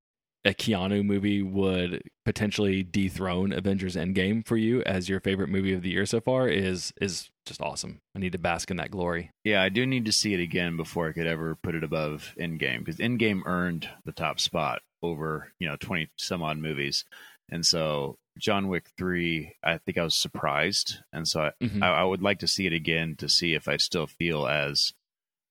A 0.45 0.53
Keanu 0.53 1.03
movie 1.03 1.41
would 1.41 2.03
potentially 2.23 2.83
dethrone 2.83 3.51
Avengers 3.51 3.95
Endgame 3.95 4.45
for 4.45 4.57
you 4.57 4.83
as 4.83 5.09
your 5.09 5.19
favorite 5.19 5.49
movie 5.49 5.73
of 5.73 5.81
the 5.81 5.89
year 5.89 6.05
so 6.05 6.21
far 6.21 6.47
is 6.47 6.93
is 7.01 7.29
just 7.47 7.61
awesome. 7.61 7.99
I 8.15 8.19
need 8.19 8.31
to 8.33 8.37
bask 8.37 8.69
in 8.69 8.77
that 8.77 8.91
glory. 8.91 9.31
Yeah, 9.43 9.61
I 9.63 9.69
do 9.69 9.85
need 9.87 10.05
to 10.05 10.11
see 10.11 10.33
it 10.35 10.39
again 10.39 10.77
before 10.77 11.09
I 11.09 11.13
could 11.13 11.25
ever 11.27 11.55
put 11.55 11.73
it 11.75 11.83
above 11.83 12.33
Endgame 12.39 12.79
because 12.85 12.97
Endgame 12.97 13.41
earned 13.45 13.89
the 14.05 14.11
top 14.11 14.39
spot 14.39 14.81
over 15.01 15.51
you 15.59 15.67
know 15.67 15.77
twenty 15.79 16.09
some 16.17 16.43
odd 16.43 16.57
movies, 16.59 17.05
and 17.49 17.65
so 17.65 18.17
John 18.37 18.67
Wick 18.67 18.85
three, 18.97 19.53
I 19.63 19.79
think 19.79 19.97
I 19.97 20.03
was 20.03 20.15
surprised, 20.15 20.97
and 21.11 21.27
so 21.27 21.41
I, 21.41 21.51
Mhm. 21.63 21.81
I, 21.81 21.87
I 21.87 22.03
would 22.03 22.21
like 22.21 22.39
to 22.39 22.47
see 22.47 22.67
it 22.67 22.73
again 22.73 23.15
to 23.17 23.27
see 23.29 23.53
if 23.55 23.67
I 23.67 23.77
still 23.77 24.05
feel 24.07 24.45
as 24.47 24.93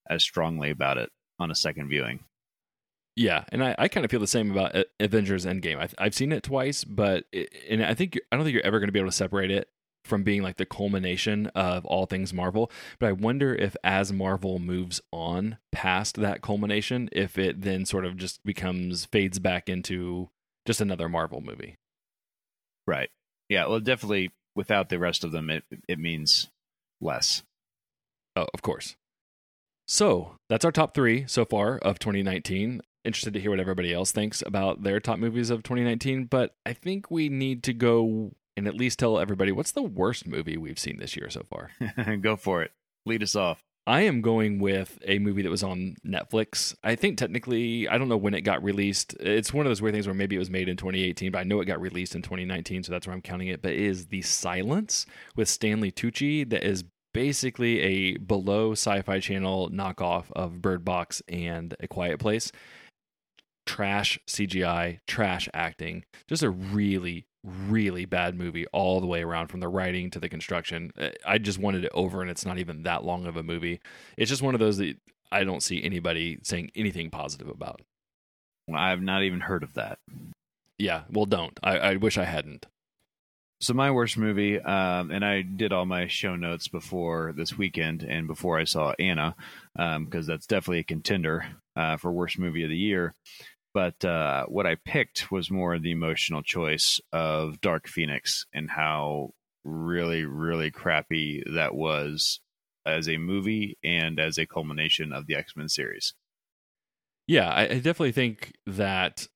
as 0.09 0.23
strongly 0.23 0.71
about 0.71 0.99
it 0.99 1.11
on 1.41 1.51
a 1.51 1.55
second 1.57 1.89
viewing. 1.89 2.21
Yeah, 3.17 3.45
and 3.51 3.63
I, 3.63 3.75
I 3.79 3.89
kind 3.89 4.05
of 4.05 4.11
feel 4.11 4.21
the 4.21 4.27
same 4.27 4.51
about 4.51 4.75
Avengers 4.99 5.47
Endgame. 5.47 5.79
I, 5.79 5.89
I've 5.99 6.15
seen 6.15 6.33
it 6.33 6.43
twice, 6.43 6.83
but 6.83 7.25
it, 7.33 7.55
and 7.71 7.85
I 7.85 7.95
think 7.95 8.19
I 8.33 8.37
don't 8.37 8.45
think 8.45 8.55
you're 8.55 8.67
ever 8.67 8.81
going 8.81 8.89
to 8.89 8.93
be 8.93 8.99
able 8.99 9.11
to 9.11 9.17
separate 9.17 9.51
it 9.51 9.69
from 10.05 10.23
being 10.23 10.43
like 10.43 10.57
the 10.57 10.67
culmination 10.67 11.47
of 11.55 11.85
all 11.87 12.07
things 12.07 12.33
Marvel. 12.33 12.71
But 12.99 13.09
I 13.09 13.13
wonder 13.13 13.55
if 13.55 13.77
as 13.85 14.13
Marvel 14.13 14.59
moves 14.59 15.01
on 15.13 15.59
past 15.73 16.17
that 16.17 16.43
culmination, 16.43 17.09
if 17.13 17.39
it 17.39 17.63
then 17.63 17.87
sort 17.87 18.05
of 18.05 18.17
just 18.17 18.45
becomes 18.45 19.07
fades 19.07 19.39
back 19.39 19.69
into 19.69 20.31
just 20.67 20.81
another 20.81 21.09
Marvel 21.09 21.41
movie. 21.41 21.77
Right. 22.87 23.11
Yeah. 23.49 23.67
Well, 23.67 23.81
definitely 23.81 24.33
without 24.57 24.89
the 24.89 24.99
rest 24.99 25.25
of 25.25 25.33
them, 25.33 25.51
it 25.51 25.65
it 25.89 25.99
means 25.99 26.51
less. 27.01 27.43
Oh, 28.37 28.47
of 28.53 28.63
course. 28.63 28.97
So 29.87 30.37
that's 30.49 30.65
our 30.65 30.73
top 30.73 30.95
three 30.95 31.25
so 31.27 31.45
far 31.45 31.79
of 31.79 31.99
2019. 31.99 32.81
Interested 33.05 33.35
to 33.35 33.41
hear 33.41 33.51
what 33.51 33.61
everybody 33.61 33.93
else 33.93 34.13
thinks 34.13 34.43
about 34.47 34.83
their 34.83 35.01
top 35.01 35.19
movies 35.19 35.51
of 35.51 35.63
2019, 35.63 36.25
but 36.25 36.55
I 36.65 36.73
think 36.73 37.11
we 37.11 37.29
need 37.29 37.63
to 37.65 37.75
go 37.75 38.33
and 38.57 38.67
at 38.67 38.77
least 38.77 38.99
tell 38.99 39.19
everybody 39.19 39.53
what's 39.53 39.73
the 39.73 39.83
worst 39.83 40.27
movie 40.27 40.57
we've 40.57 40.79
seen 40.79 40.99
this 40.99 41.17
year 41.17 41.29
so 41.29 41.43
far. 41.43 41.71
Go 42.21 42.37
for 42.37 42.63
it. 42.63 42.71
Lead 43.05 43.23
us 43.23 43.35
off. 43.35 43.65
I 43.87 44.03
am 44.03 44.23
going 44.23 44.61
with 44.61 44.99
a 45.05 45.19
movie 45.19 45.43
that 45.43 45.51
was 45.51 45.63
on 45.63 45.97
Netflix. 46.07 46.75
I 46.83 46.95
think 46.95 47.19
technically, 47.19 47.87
I 47.87 47.99
don't 47.99 48.09
know 48.09 48.17
when 48.17 48.33
it 48.33 48.41
got 48.41 48.63
released. 48.63 49.15
It's 49.21 49.53
one 49.53 49.67
of 49.67 49.71
those 49.71 49.83
weird 49.83 49.95
things 49.95 50.07
where 50.07 50.15
maybe 50.15 50.37
it 50.37 50.39
was 50.39 50.49
made 50.49 50.71
in 50.71 50.79
2018, 50.79 51.33
but 51.33 51.39
I 51.41 51.45
know 51.45 51.61
it 51.61 51.67
got 51.67 51.81
released 51.81 52.15
in 52.15 52.23
2019, 52.23 52.85
so 52.85 52.93
that's 52.93 53.07
where 53.07 53.13
I'm 53.13 53.21
counting 53.21 53.49
it. 53.49 53.61
But 53.61 53.73
it 53.73 53.81
is 53.81 54.07
The 54.07 54.23
Silence 54.23 55.05
with 55.37 55.51
Stanley 55.51 55.93
Tucci 55.93 56.49
that 56.49 56.65
is 56.65 56.85
basically 57.13 57.81
a 57.81 58.17
below 58.17 58.73
sci-fi 58.73 59.21
channel 59.21 59.69
knockoff 59.71 60.25
of 60.33 60.63
Bird 60.63 60.83
Box 60.83 61.23
and 61.29 61.77
A 61.81 61.87
Quiet 61.87 62.19
Place. 62.19 62.53
Trash 63.67 64.19
CGI, 64.27 65.01
trash 65.07 65.49
acting, 65.55 66.05
just 66.29 66.43
a 66.43 66.51
really, 66.51 67.27
really 67.43 68.05
bad 68.05 68.35
movie 68.37 68.67
all 68.69 69.01
the 69.01 69.07
way 69.07 69.23
around 69.23 69.49
from 69.49 69.61
the 69.61 69.69
writing 69.69 70.11
to 70.11 70.21
the 70.21 70.29
construction. 70.29 70.93
Uh, 70.99 71.11
I 71.27 71.39
just 71.39 71.59
wanted 71.59 71.85
it 71.85 71.93
over, 71.95 72.21
and 72.21 72.31
it's 72.31 72.45
not 72.45 72.59
even 72.59 72.83
that 72.83 73.05
long 73.05 73.27
of 73.27 73.37
a 73.37 73.43
movie. 73.43 73.81
It's 74.17 74.31
just 74.31 74.43
one 74.43 74.55
of 74.55 74.61
those 74.61 74.79
that 74.79 74.97
I 75.33 75.45
don't 75.45 75.63
see 75.63 75.83
anybody 75.83 76.39
saying 76.43 76.71
anything 76.75 77.11
positive 77.11 77.49
about. 77.49 77.81
I've 78.73 79.03
not 79.03 79.23
even 79.23 79.41
heard 79.41 79.63
of 79.63 79.75
that. 79.75 79.99
Yeah, 80.79 81.03
well, 81.11 81.27
don't. 81.27 81.59
I, 81.63 81.79
I 81.79 81.97
wish 81.97 82.19
I 82.19 82.25
hadn't. 82.25 82.67
So 83.61 83.73
my 83.73 83.91
worst 83.91 84.19
movie, 84.19 84.61
um, 84.61 85.11
and 85.11 85.25
I 85.25 85.43
did 85.43 85.73
all 85.73 85.87
my 85.87 86.07
show 86.07 86.37
notes 86.37 86.69
before 86.69 87.33
this 87.37 87.57
weekend 87.57 88.03
and 88.03 88.27
before 88.27 88.59
I 88.59 88.65
saw 88.65 88.93
Anna, 88.99 89.37
because 89.75 89.97
um, 89.97 90.27
that's 90.27 90.47
definitely 90.47 90.81
a 90.81 90.85
contender 90.85 91.47
uh, 91.77 91.97
for 91.97 92.13
worst 92.13 92.39
movie 92.39 92.65
of 92.65 92.71
the 92.71 92.77
year. 92.77 93.15
But 93.75 94.05
uh, 94.05 94.47
what 94.47 94.67
I 94.67 94.77
picked 94.77 95.33
was 95.33 95.51
more 95.51 95.79
the 95.79 95.91
emotional 95.91 96.43
choice 96.43 97.01
of 97.13 97.61
Dark 97.61 97.89
Phoenix 97.89 98.47
and 98.55 98.71
how 98.71 99.31
really, 99.65 100.25
really 100.25 100.71
crappy 100.71 101.43
that 101.53 101.75
was 101.75 102.41
as 102.87 103.09
a 103.09 103.19
movie 103.19 103.77
and 103.83 104.21
as 104.21 104.39
a 104.39 104.47
culmination 104.47 105.13
of 105.13 105.27
the 105.27 105.35
X 105.35 105.57
Men 105.57 105.69
series. 105.69 106.15
Yeah, 107.27 107.51
I, 107.51 107.63
I 107.63 107.75
definitely 107.75 108.13
think 108.13 108.53
that. 108.67 109.27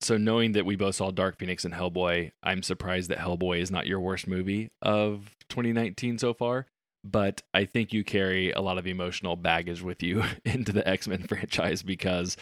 So, 0.00 0.16
knowing 0.16 0.52
that 0.52 0.64
we 0.64 0.76
both 0.76 0.94
saw 0.94 1.10
Dark 1.10 1.38
Phoenix 1.38 1.64
and 1.64 1.74
Hellboy, 1.74 2.30
I'm 2.40 2.62
surprised 2.62 3.10
that 3.10 3.18
Hellboy 3.18 3.60
is 3.60 3.72
not 3.72 3.88
your 3.88 3.98
worst 3.98 4.28
movie 4.28 4.70
of 4.80 5.34
2019 5.48 6.18
so 6.18 6.32
far 6.32 6.68
but 7.04 7.42
I 7.54 7.64
think 7.64 7.92
you 7.92 8.04
carry 8.04 8.52
a 8.52 8.60
lot 8.60 8.78
of 8.78 8.86
emotional 8.86 9.36
baggage 9.36 9.82
with 9.82 10.02
you 10.02 10.24
into 10.44 10.72
the 10.72 10.86
X 10.86 11.08
Men 11.08 11.22
franchise 11.28 11.82
because 11.82 12.36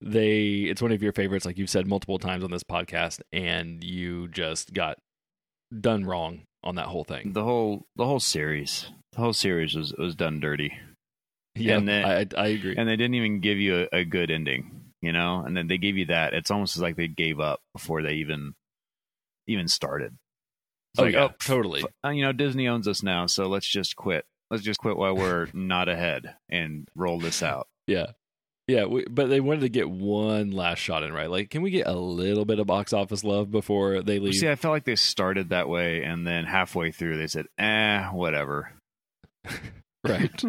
they 0.00 0.66
it's 0.68 0.82
one 0.82 0.92
of 0.92 1.02
your 1.02 1.12
favorites, 1.12 1.44
like 1.46 1.58
you've 1.58 1.70
said 1.70 1.86
multiple 1.86 2.18
times 2.18 2.44
on 2.44 2.50
this 2.50 2.64
podcast, 2.64 3.20
and 3.32 3.82
you 3.82 4.28
just 4.28 4.72
got 4.72 4.98
done 5.80 6.04
wrong 6.04 6.42
on 6.62 6.76
that 6.76 6.86
whole 6.86 7.04
thing. 7.04 7.32
The 7.32 7.44
whole 7.44 7.86
the 7.96 8.06
whole 8.06 8.20
series, 8.20 8.90
the 9.12 9.20
whole 9.20 9.32
series 9.32 9.74
was 9.74 9.92
was 9.98 10.14
done 10.14 10.40
dirty. 10.40 10.72
Yeah, 11.54 11.78
I, 11.78 12.26
I 12.36 12.46
agree. 12.48 12.74
And 12.76 12.88
they 12.88 12.96
didn't 12.96 13.14
even 13.14 13.40
give 13.40 13.58
you 13.58 13.86
a, 13.92 13.98
a 13.98 14.04
good 14.04 14.30
ending, 14.30 14.92
you 15.02 15.12
know. 15.12 15.42
And 15.44 15.54
then 15.54 15.68
they 15.68 15.76
gave 15.76 15.98
you 15.98 16.06
that. 16.06 16.32
It's 16.32 16.50
almost 16.50 16.78
like 16.78 16.96
they 16.96 17.08
gave 17.08 17.40
up 17.40 17.60
before 17.74 18.02
they 18.02 18.14
even 18.14 18.54
even 19.46 19.68
started. 19.68 20.16
It's 20.94 21.00
oh 21.00 21.04
like, 21.04 21.14
yeah, 21.14 21.28
oh, 21.30 21.34
totally. 21.42 21.84
Uh, 22.04 22.10
you 22.10 22.22
know, 22.22 22.32
Disney 22.32 22.68
owns 22.68 22.86
us 22.86 23.02
now, 23.02 23.26
so 23.26 23.46
let's 23.48 23.66
just 23.66 23.96
quit. 23.96 24.26
Let's 24.50 24.62
just 24.62 24.78
quit 24.78 24.96
while 24.96 25.16
we're 25.16 25.48
not 25.54 25.88
ahead 25.88 26.34
and 26.50 26.86
roll 26.94 27.18
this 27.18 27.42
out. 27.42 27.66
Yeah, 27.86 28.08
yeah. 28.68 28.84
We, 28.84 29.06
but 29.08 29.28
they 29.28 29.40
wanted 29.40 29.62
to 29.62 29.70
get 29.70 29.88
one 29.88 30.50
last 30.50 30.80
shot 30.80 31.02
in, 31.02 31.12
right? 31.12 31.30
Like, 31.30 31.48
can 31.48 31.62
we 31.62 31.70
get 31.70 31.86
a 31.86 31.94
little 31.94 32.44
bit 32.44 32.58
of 32.58 32.66
box 32.66 32.92
office 32.92 33.24
love 33.24 33.50
before 33.50 34.02
they 34.02 34.18
leave? 34.18 34.34
See, 34.34 34.50
I 34.50 34.56
felt 34.56 34.72
like 34.72 34.84
they 34.84 34.96
started 34.96 35.48
that 35.48 35.68
way, 35.68 36.02
and 36.02 36.26
then 36.26 36.44
halfway 36.44 36.90
through, 36.90 37.16
they 37.16 37.26
said, 37.26 37.46
"Eh, 37.58 38.04
whatever." 38.08 38.72
right. 40.04 40.42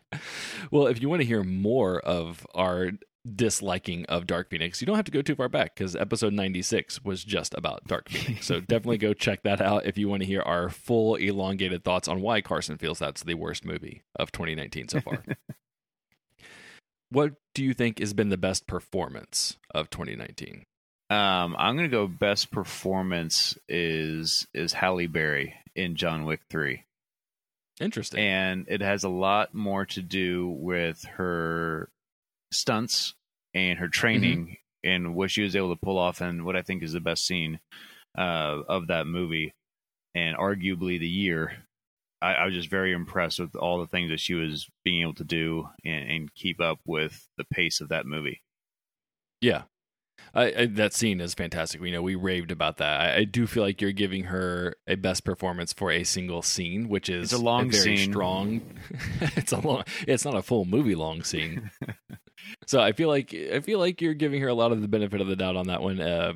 well, 0.70 0.86
if 0.86 1.02
you 1.02 1.10
want 1.10 1.20
to 1.20 1.26
hear 1.26 1.42
more 1.42 1.98
of 2.00 2.46
our 2.54 2.90
disliking 3.24 4.04
of 4.06 4.26
Dark 4.26 4.50
Phoenix, 4.50 4.80
you 4.80 4.86
don't 4.86 4.96
have 4.96 5.04
to 5.06 5.10
go 5.10 5.22
too 5.22 5.34
far 5.34 5.48
back 5.48 5.74
because 5.74 5.96
episode 5.96 6.32
96 6.32 7.04
was 7.04 7.24
just 7.24 7.54
about 7.54 7.84
Dark 7.86 8.08
Phoenix. 8.08 8.46
So 8.46 8.60
definitely 8.60 8.98
go 8.98 9.14
check 9.14 9.42
that 9.44 9.60
out 9.60 9.86
if 9.86 9.98
you 9.98 10.08
want 10.08 10.22
to 10.22 10.26
hear 10.26 10.42
our 10.42 10.68
full 10.70 11.16
elongated 11.16 11.84
thoughts 11.84 12.08
on 12.08 12.20
why 12.20 12.40
Carson 12.40 12.78
feels 12.78 12.98
that's 12.98 13.22
the 13.22 13.34
worst 13.34 13.64
movie 13.64 14.02
of 14.16 14.32
2019 14.32 14.88
so 14.88 15.00
far. 15.00 15.22
what 17.10 17.34
do 17.54 17.64
you 17.64 17.74
think 17.74 17.98
has 17.98 18.12
been 18.12 18.28
the 18.28 18.36
best 18.36 18.66
performance 18.66 19.56
of 19.74 19.90
2019? 19.90 20.64
Um, 21.10 21.54
I'm 21.58 21.76
gonna 21.76 21.88
go. 21.88 22.06
Best 22.06 22.50
performance 22.50 23.58
is 23.68 24.46
is 24.54 24.72
Halle 24.72 25.06
Berry 25.06 25.54
in 25.76 25.96
John 25.96 26.24
Wick 26.24 26.40
Three. 26.48 26.84
Interesting, 27.78 28.20
and 28.20 28.66
it 28.68 28.80
has 28.80 29.04
a 29.04 29.08
lot 29.08 29.54
more 29.54 29.84
to 29.86 30.00
do 30.00 30.48
with 30.48 31.04
her 31.16 31.90
stunts 32.54 33.14
and 33.52 33.78
her 33.78 33.88
training 33.88 34.46
mm-hmm. 34.46 34.90
and 34.90 35.14
what 35.14 35.30
she 35.30 35.42
was 35.42 35.54
able 35.56 35.74
to 35.74 35.80
pull 35.80 35.98
off 35.98 36.20
and 36.20 36.44
what 36.44 36.56
I 36.56 36.62
think 36.62 36.82
is 36.82 36.92
the 36.92 37.00
best 37.00 37.26
scene 37.26 37.60
uh, 38.16 38.62
of 38.68 38.88
that 38.88 39.06
movie 39.06 39.54
and 40.14 40.36
arguably 40.36 40.98
the 40.98 41.08
year. 41.08 41.52
I, 42.22 42.34
I, 42.34 42.44
was 42.46 42.54
just 42.54 42.70
very 42.70 42.92
impressed 42.92 43.40
with 43.40 43.54
all 43.56 43.80
the 43.80 43.86
things 43.86 44.10
that 44.10 44.20
she 44.20 44.34
was 44.34 44.68
being 44.84 45.02
able 45.02 45.14
to 45.14 45.24
do 45.24 45.68
and, 45.84 46.10
and 46.10 46.34
keep 46.34 46.60
up 46.60 46.78
with 46.86 47.28
the 47.36 47.44
pace 47.44 47.80
of 47.80 47.88
that 47.88 48.06
movie. 48.06 48.40
Yeah, 49.40 49.62
I, 50.34 50.52
I, 50.56 50.66
that 50.66 50.92
scene 50.92 51.20
is 51.20 51.34
fantastic. 51.34 51.80
We 51.80 51.90
know 51.90 52.02
we 52.02 52.16
raved 52.16 52.50
about 52.50 52.78
that. 52.78 53.00
I, 53.00 53.16
I, 53.18 53.24
do 53.24 53.46
feel 53.46 53.62
like 53.62 53.80
you're 53.80 53.92
giving 53.92 54.24
her 54.24 54.74
a 54.86 54.96
best 54.96 55.24
performance 55.24 55.72
for 55.72 55.92
a 55.92 56.02
single 56.02 56.42
scene, 56.42 56.88
which 56.88 57.08
is 57.08 57.32
it's 57.32 57.40
a 57.40 57.44
long, 57.44 57.68
a 57.68 57.70
very 57.70 57.96
scene. 57.96 58.10
strong. 58.10 58.60
it's 59.36 59.52
a 59.52 59.60
long. 59.60 59.84
It's 60.08 60.24
not 60.24 60.34
a 60.34 60.42
full 60.42 60.64
movie 60.64 60.96
long 60.96 61.22
scene. 61.22 61.70
so 62.66 62.80
I 62.80 62.92
feel 62.92 63.08
like 63.08 63.32
I 63.34 63.60
feel 63.60 63.78
like 63.78 64.00
you're 64.00 64.14
giving 64.14 64.40
her 64.42 64.48
a 64.48 64.54
lot 64.54 64.72
of 64.72 64.82
the 64.82 64.88
benefit 64.88 65.20
of 65.20 65.28
the 65.28 65.36
doubt 65.36 65.56
on 65.56 65.68
that 65.68 65.82
one. 65.82 66.00
Uh, 66.00 66.32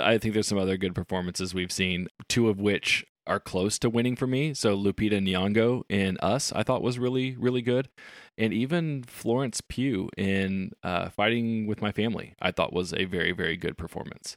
I 0.00 0.18
think 0.18 0.34
there's 0.34 0.48
some 0.48 0.58
other 0.58 0.76
good 0.76 0.94
performances 0.94 1.54
we've 1.54 1.72
seen, 1.72 2.08
two 2.28 2.48
of 2.48 2.58
which 2.58 3.04
are 3.26 3.40
close 3.40 3.78
to 3.80 3.90
winning 3.90 4.16
for 4.16 4.26
me. 4.26 4.54
So 4.54 4.76
Lupita 4.76 5.20
Nyong'o 5.20 5.82
in 5.88 6.18
Us, 6.18 6.52
I 6.52 6.62
thought 6.62 6.82
was 6.82 6.98
really 6.98 7.36
really 7.36 7.62
good, 7.62 7.88
and 8.36 8.52
even 8.52 9.02
Florence 9.04 9.60
Pugh 9.60 10.08
in 10.16 10.72
uh, 10.82 11.08
Fighting 11.10 11.66
with 11.66 11.82
My 11.82 11.92
Family, 11.92 12.34
I 12.40 12.50
thought 12.50 12.72
was 12.72 12.92
a 12.94 13.04
very 13.04 13.32
very 13.32 13.56
good 13.56 13.76
performance. 13.76 14.36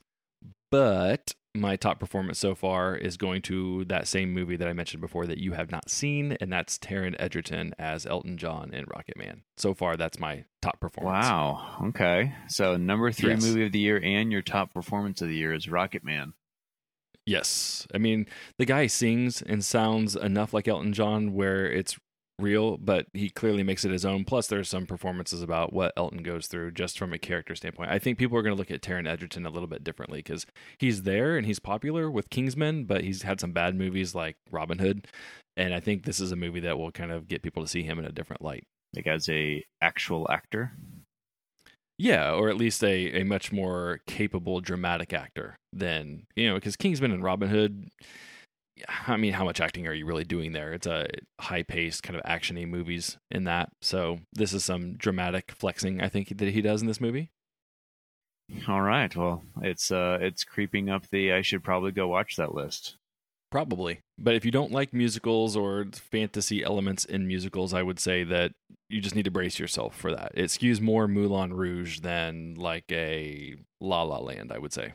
But 0.72 1.34
my 1.56 1.76
top 1.76 2.00
performance 2.00 2.38
so 2.38 2.54
far 2.54 2.96
is 2.96 3.18
going 3.18 3.42
to 3.44 3.86
that 3.86 4.08
same 4.08 4.34
movie 4.34 4.58
that 4.58 4.68
I 4.68 4.74
mentioned 4.74 5.02
before 5.02 5.26
that 5.26 5.38
you 5.38 5.54
have 5.54 5.72
not 5.72 5.90
seen, 5.90 6.38
and 6.42 6.52
that's 6.52 6.78
Taron 6.78 7.16
Egerton 7.18 7.74
as 7.80 8.06
Elton 8.06 8.38
John 8.38 8.74
in 8.74 8.86
Rocket 8.94 9.18
Man. 9.18 9.44
So 9.58 9.74
far, 9.74 9.96
that's 9.96 10.20
my 10.20 10.46
top 10.62 10.80
performance. 10.80 11.26
Wow. 11.26 11.78
Okay. 11.90 12.34
So 12.50 12.78
number 12.78 13.12
three 13.12 13.32
yes. 13.32 13.44
movie 13.44 13.66
of 13.66 13.72
the 13.72 13.80
year 13.80 14.00
and 14.04 14.32
your 14.32 14.42
top 14.42 14.74
performance 14.74 15.22
of 15.22 15.30
the 15.30 15.36
year 15.36 15.54
is 15.54 15.70
Rocket 15.70 16.04
Man. 16.04 16.34
Yes. 17.26 17.88
I 17.94 17.98
mean, 17.98 18.28
the 18.58 18.66
guy 18.66 18.88
sings 18.88 19.42
and 19.42 19.66
sounds 19.66 20.16
enough 20.16 20.54
like 20.54 20.68
Elton 20.68 20.94
John 20.94 21.34
where 21.34 21.66
it's 21.66 21.98
real, 22.40 22.78
but 22.78 23.08
he 23.14 23.30
clearly 23.30 23.64
makes 23.64 23.86
it 23.86 23.92
his 23.92 24.06
own. 24.06 24.26
Plus, 24.26 24.48
there's 24.48 24.70
some 24.70 24.86
performances 24.86 25.42
about 25.42 25.74
what 25.74 25.94
Elton 25.98 26.22
goes 26.22 26.48
through 26.48 26.72
just 26.72 26.98
from 26.98 27.14
a 27.14 27.18
character 27.18 27.56
standpoint. 27.56 27.92
I 27.92 28.00
think 28.00 28.18
people 28.18 28.38
are 28.38 28.42
going 28.42 28.56
to 28.56 28.60
look 28.60 28.72
at 28.72 28.82
Taron 28.82 29.08
Egerton 29.08 29.46
a 29.46 29.50
little 29.50 29.68
bit 29.68 29.84
differently 29.84 30.20
because 30.20 30.46
he's 30.78 31.04
there 31.04 31.38
and 31.38 31.46
he's 31.46 31.60
popular 31.60 32.12
with 32.12 32.30
Kingsman, 32.30 32.86
but 32.86 33.04
he's 33.04 33.24
had 33.24 33.40
some 33.40 33.54
bad 33.54 33.76
movies 33.76 34.14
like 34.14 34.36
Robin 34.52 34.80
Hood. 34.80 35.08
And 35.58 35.74
I 35.74 35.80
think 35.80 36.04
this 36.04 36.20
is 36.20 36.32
a 36.32 36.36
movie 36.36 36.60
that 36.62 36.78
will 36.78 36.92
kind 36.92 37.12
of 37.12 37.28
get 37.28 37.42
people 37.42 37.64
to 37.64 37.70
see 37.70 37.84
him 37.84 37.98
in 37.98 38.06
a 38.06 38.12
different 38.12 38.42
light. 38.42 38.66
Like 38.96 39.08
as 39.08 39.30
a 39.30 39.64
actual 39.82 40.28
actor? 40.30 40.74
Yeah, 41.98 42.34
or 42.34 42.50
at 42.50 42.58
least 42.58 42.84
a, 42.84 43.22
a 43.22 43.24
much 43.24 43.52
more 43.52 44.02
capable 44.06 44.60
dramatic 44.60 45.14
actor 45.14 45.58
than, 45.72 46.28
you 46.36 46.50
know, 46.50 46.56
because 46.56 46.76
Kingsman 46.76 47.12
and 47.12 47.24
Robin 47.24 47.48
Hood, 47.48 47.90
I 49.08 49.16
mean, 49.16 49.32
how 49.34 49.46
much 49.46 49.62
acting 49.62 49.88
are 49.88 49.94
you 49.94 50.06
really 50.06 50.26
doing 50.26 50.52
there? 50.52 50.74
It's 50.74 50.88
a 50.88 51.08
high 51.40 51.64
paced 51.64 52.04
kind 52.04 52.18
of 52.18 52.24
actiony 52.24 52.68
movies 52.68 53.18
in 53.32 53.46
that. 53.46 53.70
So 53.82 54.20
this 54.34 54.52
is 54.54 54.66
some 54.66 54.96
dramatic 54.98 55.54
flexing 55.54 56.02
I 56.02 56.10
think 56.10 56.38
that 56.38 56.50
he 56.50 56.62
does 56.62 56.82
in 56.82 56.88
this 56.88 57.00
movie. 57.00 57.32
All 58.68 58.82
right. 58.82 59.16
Well, 59.16 59.44
it's 59.62 59.92
uh 59.92 60.18
it's 60.22 60.44
creeping 60.44 60.90
up 60.90 61.08
the 61.10 61.34
I 61.34 61.42
should 61.42 61.64
probably 61.64 61.92
go 61.92 62.08
watch 62.08 62.36
that 62.36 62.54
list. 62.54 62.98
Probably. 63.56 64.02
But 64.18 64.36
if 64.36 64.44
you 64.44 64.52
don't 64.52 64.74
like 64.74 64.92
musicals 64.92 65.56
or 65.56 65.86
fantasy 65.94 66.62
elements 66.62 67.06
in 67.06 67.26
musicals, 67.26 67.74
I 67.74 67.84
would 67.84 68.02
say 68.02 68.26
that 68.26 68.52
you 68.90 69.00
just 69.00 69.16
need 69.16 69.24
to 69.24 69.32
brace 69.32 69.60
yourself 69.60 69.96
for 69.96 70.12
that. 70.14 70.34
It 70.36 70.48
skews 70.48 70.82
more 70.82 71.08
Moulin 71.08 71.54
Rouge 71.54 72.02
than 72.02 72.56
like 72.56 72.84
a 72.92 73.56
La 73.80 74.04
La 74.04 74.18
Land, 74.18 74.52
I 74.52 74.58
would 74.58 74.74
say. 74.74 74.92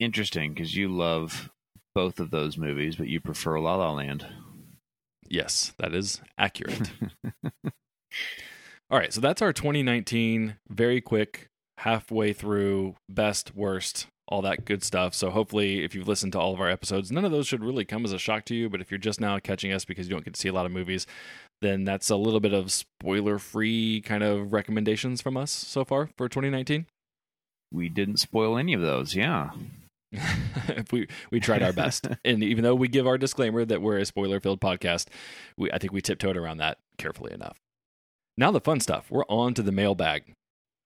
Interesting, 0.00 0.54
because 0.54 0.74
you 0.74 0.88
love 0.88 1.50
both 1.94 2.18
of 2.18 2.30
those 2.30 2.56
movies, 2.56 2.96
but 2.96 3.08
you 3.08 3.20
prefer 3.20 3.60
La 3.60 3.76
La 3.76 3.92
Land. 3.92 4.24
Yes, 5.28 5.74
that 5.76 5.92
is 5.92 6.22
accurate. 6.38 6.92
All 8.90 8.98
right, 8.98 9.12
so 9.12 9.20
that's 9.20 9.42
our 9.42 9.52
2019 9.52 10.56
very 10.70 11.02
quick 11.02 11.50
halfway 11.76 12.32
through 12.32 12.96
best 13.06 13.54
worst 13.54 14.06
all 14.28 14.42
that 14.42 14.64
good 14.64 14.84
stuff. 14.84 15.14
So 15.14 15.30
hopefully, 15.30 15.84
if 15.84 15.94
you've 15.94 16.08
listened 16.08 16.32
to 16.32 16.38
all 16.38 16.52
of 16.52 16.60
our 16.60 16.68
episodes, 16.68 17.10
none 17.10 17.24
of 17.24 17.32
those 17.32 17.46
should 17.46 17.64
really 17.64 17.84
come 17.84 18.04
as 18.04 18.12
a 18.12 18.18
shock 18.18 18.44
to 18.46 18.54
you. 18.54 18.68
But 18.68 18.80
if 18.80 18.90
you're 18.90 18.98
just 18.98 19.20
now 19.20 19.38
catching 19.38 19.72
us 19.72 19.84
because 19.84 20.06
you 20.06 20.14
don't 20.14 20.24
get 20.24 20.34
to 20.34 20.40
see 20.40 20.48
a 20.48 20.52
lot 20.52 20.66
of 20.66 20.72
movies, 20.72 21.06
then 21.60 21.84
that's 21.84 22.10
a 22.10 22.16
little 22.16 22.40
bit 22.40 22.52
of 22.52 22.70
spoiler 22.70 23.38
free 23.38 24.02
kind 24.02 24.22
of 24.22 24.52
recommendations 24.52 25.20
from 25.20 25.36
us 25.36 25.50
so 25.50 25.84
far 25.84 26.10
for 26.16 26.28
2019. 26.28 26.86
We 27.72 27.88
didn't 27.88 28.18
spoil 28.18 28.56
any 28.56 28.74
of 28.74 28.80
those. 28.80 29.14
Yeah. 29.14 29.50
we 30.92 31.06
we 31.30 31.38
tried 31.38 31.62
our 31.62 31.72
best, 31.72 32.06
and 32.24 32.42
even 32.42 32.64
though 32.64 32.74
we 32.74 32.88
give 32.88 33.06
our 33.06 33.18
disclaimer 33.18 33.64
that 33.66 33.82
we're 33.82 33.98
a 33.98 34.06
spoiler 34.06 34.40
filled 34.40 34.60
podcast, 34.60 35.08
we 35.58 35.70
I 35.70 35.78
think 35.78 35.92
we 35.92 36.00
tiptoed 36.00 36.36
around 36.36 36.58
that 36.58 36.78
carefully 36.96 37.32
enough. 37.32 37.58
Now 38.36 38.50
the 38.50 38.60
fun 38.60 38.80
stuff. 38.80 39.10
We're 39.10 39.26
on 39.28 39.52
to 39.54 39.62
the 39.62 39.72
mailbag. 39.72 40.32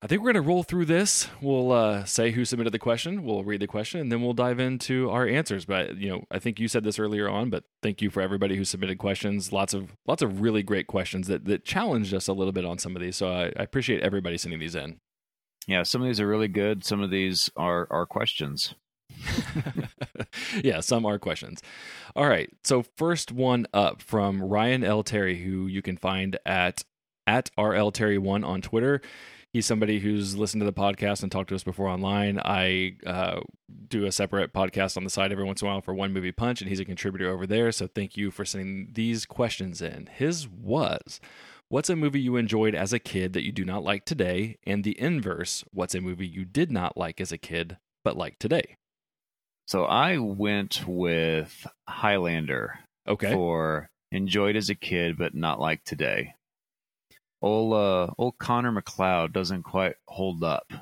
I 0.05 0.09
think 0.09 0.21
we're 0.21 0.33
going 0.33 0.43
to 0.43 0.49
roll 0.49 0.65
through 0.65 0.87
this. 0.87 1.29
We'll 1.41 1.71
uh, 1.71 2.05
say 2.05 2.33
who 2.33 2.45
submitted 2.45 2.73
the 2.73 2.81
question. 2.81 3.23
We'll 3.23 3.45
read 3.45 3.61
the 3.61 3.69
question, 3.69 4.01
and 4.01 4.11
then 4.11 4.21
we'll 4.21 4.33
dive 4.33 4.59
into 4.59 5.09
our 5.09 5.29
answers. 5.29 5.65
But 5.65 5.97
you 5.97 6.09
know, 6.09 6.25
I 6.29 6.41
think 6.41 6.59
you 6.59 6.67
said 6.67 6.83
this 6.83 6.99
earlier 6.99 7.29
on, 7.29 7.51
but 7.51 7.63
thank 7.85 8.03
you 8.03 8.11
for 8.11 8.21
everybody 8.21 8.57
who 8.57 8.65
submitted 8.65 8.99
questions. 8.99 9.53
Lots 9.53 9.75
of 9.75 9.95
lots 10.05 10.21
of 10.21 10.41
really 10.41 10.65
great 10.65 10.89
questions 10.89 11.29
that 11.29 11.45
that 11.45 11.65
challenged 11.65 12.13
us 12.13 12.27
a 12.27 12.33
little 12.33 12.53
bit 12.53 12.65
on 12.65 12.79
some 12.79 12.97
of 12.97 13.03
these. 13.03 13.17
So 13.17 13.31
I, 13.31 13.45
I 13.57 13.63
appreciate 13.63 14.03
everybody 14.03 14.37
sending 14.39 14.59
these 14.59 14.75
in. 14.75 14.99
Yeah, 15.69 15.85
some 15.85 16.03
of 16.03 16.09
these 16.09 16.19
are 16.19 16.27
really 16.27 16.49
good. 16.49 16.85
Some 16.85 17.01
of 17.01 17.11
these 17.11 17.49
are 17.57 17.87
are 17.89 18.05
questions. 18.05 18.75
yeah, 20.65 20.81
some 20.81 21.07
are 21.07 21.21
questions. 21.21 21.63
All 22.17 22.27
right. 22.27 22.51
So 22.65 22.85
first 22.97 23.31
one 23.31 23.67
up 23.73 24.03
from 24.03 24.43
Ryan 24.43 24.83
L. 24.83 25.05
Terry, 25.05 25.45
who 25.45 25.69
you 25.69 25.81
can 25.81 25.97
find 25.97 26.39
at 26.45 26.83
at 27.25 27.53
RL 27.57 27.93
Terry 27.93 28.19
one 28.19 28.43
on 28.43 28.61
Twitter. 28.61 29.01
He's 29.53 29.67
somebody 29.67 29.99
who's 29.99 30.37
listened 30.37 30.63
to 30.63 30.65
the 30.65 30.73
podcast 30.73 31.23
and 31.23 31.31
talked 31.31 31.51
to 31.51 31.55
us 31.55 31.63
before 31.63 31.89
online. 31.89 32.41
I 32.43 32.97
uh, 33.07 33.41
do 33.89 34.07
a 34.07 34.13
separate 34.13 34.55
podcast 34.55 34.97
on 34.97 35.05
the 35.05 35.11
side 35.11 35.31
every 35.31 35.45
once 35.45 35.61
in 35.61 35.69
a 35.69 35.71
while 35.71 35.83
for 35.83 35.93
One 35.93 36.13
Movie 36.15 36.33
Punch, 36.33 36.63
and 36.63 36.71
he's 36.71 36.81
a 36.81 36.87
contributor 36.87 37.31
over 37.31 37.47
there. 37.47 37.71
So 37.71 37.87
thank 37.87 38.17
you 38.17 38.31
for 38.31 38.47
sending 38.47 38.89
these 38.95 39.27
questions 39.27 39.83
in. 39.83 40.09
His 40.15 40.49
was 40.49 41.21
What's 41.69 41.89
a 41.89 41.97
movie 41.97 42.21
you 42.21 42.37
enjoyed 42.37 42.75
as 42.75 42.93
a 42.93 42.99
kid 42.99 43.33
that 43.33 43.47
you 43.47 43.51
do 43.51 43.65
not 43.65 43.83
like 43.83 44.05
today? 44.05 44.59
And 44.67 44.85
the 44.85 44.99
inverse, 45.01 45.65
what's 45.73 45.95
a 45.95 46.03
movie 46.03 46.27
you 46.27 46.45
did 46.45 46.71
not 46.71 46.99
like 46.99 47.19
as 47.19 47.33
a 47.33 47.39
kid 47.39 47.79
but 48.05 48.15
like 48.15 48.39
today? 48.39 48.77
So 49.67 49.85
I 49.85 50.19
went 50.19 50.87
with 50.87 51.67
Highlander 51.89 52.81
Okay. 53.09 53.33
for 53.33 53.89
enjoyed 54.11 54.55
as 54.55 54.69
a 54.69 54.75
kid, 54.75 55.17
but 55.17 55.35
not 55.35 55.61
like 55.61 55.83
today. 55.85 56.35
Old, 57.43 57.75
uh, 57.75 58.13
old 58.19 58.39
Connor 58.39 58.73
MacLeod 58.73 59.33
doesn't 59.33 59.65
quite 59.65 59.97
hold 60.09 60.45
up 60.45 60.73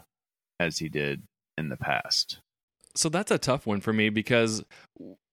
as 0.59 0.79
he 0.79 0.89
did 0.89 1.23
in 1.57 1.69
the 1.69 1.77
past. 1.77 2.41
So 2.95 3.09
that's 3.09 3.31
a 3.31 3.39
tough 3.39 3.67
one 3.67 3.81
for 3.81 3.93
me 3.93 4.11
because 4.11 4.65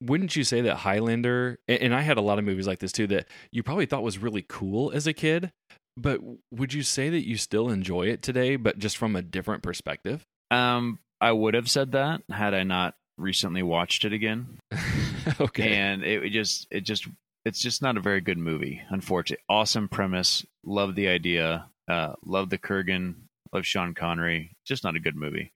wouldn't 0.01 0.35
you 0.35 0.43
say 0.43 0.61
that 0.61 0.77
Highlander, 0.77 1.59
and 1.67 1.93
I 1.93 2.01
had 2.01 2.17
a 2.17 2.21
lot 2.21 2.39
of 2.39 2.45
movies 2.45 2.67
like 2.67 2.79
this 2.79 2.91
too, 2.91 3.07
that 3.07 3.27
you 3.51 3.63
probably 3.63 3.87
thought 3.87 4.03
was 4.03 4.19
really 4.19 4.45
cool 4.47 4.91
as 4.91 5.07
a 5.07 5.13
kid, 5.13 5.51
but 5.97 6.19
would 6.51 6.73
you 6.73 6.83
say 6.83 7.09
that 7.09 7.27
you 7.27 7.35
still 7.35 7.69
enjoy 7.69 8.03
it 8.03 8.21
today, 8.21 8.55
but 8.55 8.77
just 8.77 8.95
from 8.95 9.15
a 9.15 9.21
different 9.21 9.63
perspective? 9.63 10.23
Um, 10.51 10.99
I 11.19 11.31
would 11.31 11.55
have 11.55 11.69
said 11.69 11.93
that 11.93 12.21
had 12.29 12.53
I 12.53 12.63
not 12.63 12.95
recently 13.17 13.63
watched 13.63 14.05
it 14.05 14.13
again. 14.13 14.59
okay. 15.41 15.73
and 15.73 16.03
it 16.03 16.29
just 16.29 16.67
it 16.71 16.81
just 16.81 17.07
it's 17.43 17.61
just 17.61 17.81
not 17.81 17.97
a 17.97 18.01
very 18.01 18.21
good 18.21 18.37
movie 18.37 18.81
unfortunately 18.89 19.43
awesome 19.49 19.87
premise 19.87 20.45
love 20.67 20.95
the 20.95 21.07
idea 21.07 21.67
uh 21.87 22.13
love 22.25 22.49
the 22.49 22.57
kurgan 22.57 23.15
love 23.53 23.65
sean 23.65 23.93
connery. 23.93 24.55
Just 24.65 24.83
not 24.83 24.95
a 24.95 24.99
good 24.99 25.15
movie. 25.15 25.53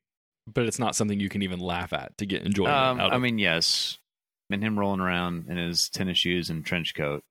But 0.52 0.66
it's 0.66 0.80
not 0.80 0.96
something 0.96 1.20
you 1.20 1.30
can 1.30 1.44
even 1.44 1.60
laugh 1.60 1.94
at 1.94 2.18
to 2.18 2.26
get 2.26 2.44
enjoyment 2.44 2.76
um, 2.76 3.00
out 3.00 3.08
of. 3.08 3.14
i 3.14 3.18
mean 3.18 3.38
yes. 3.38 3.98
And 4.50 4.62
him 4.62 4.78
rolling 4.78 5.00
around 5.00 5.46
in 5.48 5.56
his 5.56 5.88
tennis 5.88 6.18
shoes 6.18 6.50
and 6.50 6.66
trench 6.66 6.94
coat 6.94 7.24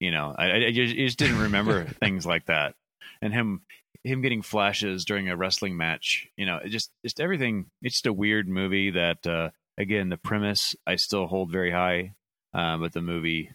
you 0.00 0.10
know 0.10 0.34
i, 0.36 0.52
I 0.52 0.72
just, 0.72 0.94
I 0.94 0.96
just 0.96 1.18
didn't 1.18 1.40
remember 1.40 1.84
things 2.00 2.24
like 2.24 2.46
that. 2.46 2.74
And 3.20 3.32
him 3.32 3.62
him 4.04 4.20
getting 4.20 4.42
flashes 4.42 5.04
during 5.04 5.28
a 5.28 5.36
wrestling 5.36 5.76
match 5.76 6.28
you 6.36 6.46
know 6.46 6.56
it 6.56 6.70
just 6.70 6.90
just 7.04 7.20
everything 7.20 7.66
it's 7.82 7.96
just 7.96 8.06
a 8.06 8.12
weird 8.12 8.48
movie 8.48 8.90
that 8.90 9.24
uh 9.26 9.50
again 9.78 10.08
the 10.08 10.16
premise 10.16 10.74
i 10.88 10.96
still 10.96 11.28
hold 11.28 11.52
very 11.52 11.70
high 11.70 12.12
uh, 12.54 12.76
but 12.76 12.92
the 12.92 13.02
movie 13.02 13.50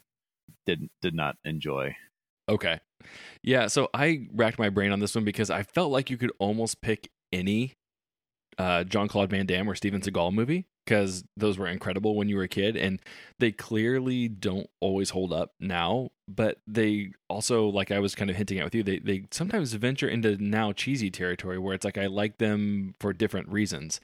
did 0.65 0.89
did 1.01 1.13
not 1.13 1.37
enjoy. 1.45 1.95
Okay. 2.49 2.79
Yeah, 3.43 3.67
so 3.67 3.89
I 3.93 4.27
racked 4.33 4.59
my 4.59 4.69
brain 4.69 4.91
on 4.91 4.99
this 4.99 5.15
one 5.15 5.23
because 5.25 5.49
I 5.49 5.63
felt 5.63 5.91
like 5.91 6.09
you 6.09 6.17
could 6.17 6.31
almost 6.39 6.81
pick 6.81 7.09
any 7.31 7.73
uh, 8.57 8.83
Jean 8.83 9.07
Claude 9.07 9.29
Van 9.29 9.45
Damme 9.45 9.69
or 9.69 9.75
Steven 9.75 10.01
Seagal 10.01 10.33
movie 10.33 10.65
because 10.85 11.25
those 11.35 11.57
were 11.57 11.67
incredible 11.67 12.15
when 12.15 12.29
you 12.29 12.37
were 12.37 12.43
a 12.43 12.47
kid, 12.47 12.77
and 12.77 13.01
they 13.39 13.51
clearly 13.51 14.29
don't 14.29 14.69
always 14.79 15.09
hold 15.09 15.33
up 15.33 15.51
now. 15.59 16.09
But 16.27 16.59
they 16.65 17.11
also, 17.29 17.67
like 17.67 17.91
I 17.91 17.99
was 17.99 18.15
kind 18.15 18.29
of 18.29 18.37
hinting 18.37 18.59
at 18.59 18.63
with 18.65 18.75
you, 18.75 18.83
they 18.83 18.99
they 18.99 19.25
sometimes 19.31 19.73
venture 19.73 20.07
into 20.07 20.37
now 20.37 20.71
cheesy 20.71 21.11
territory 21.11 21.59
where 21.59 21.73
it's 21.73 21.85
like 21.85 21.97
I 21.97 22.07
like 22.07 22.37
them 22.37 22.95
for 22.99 23.13
different 23.13 23.49
reasons. 23.49 23.99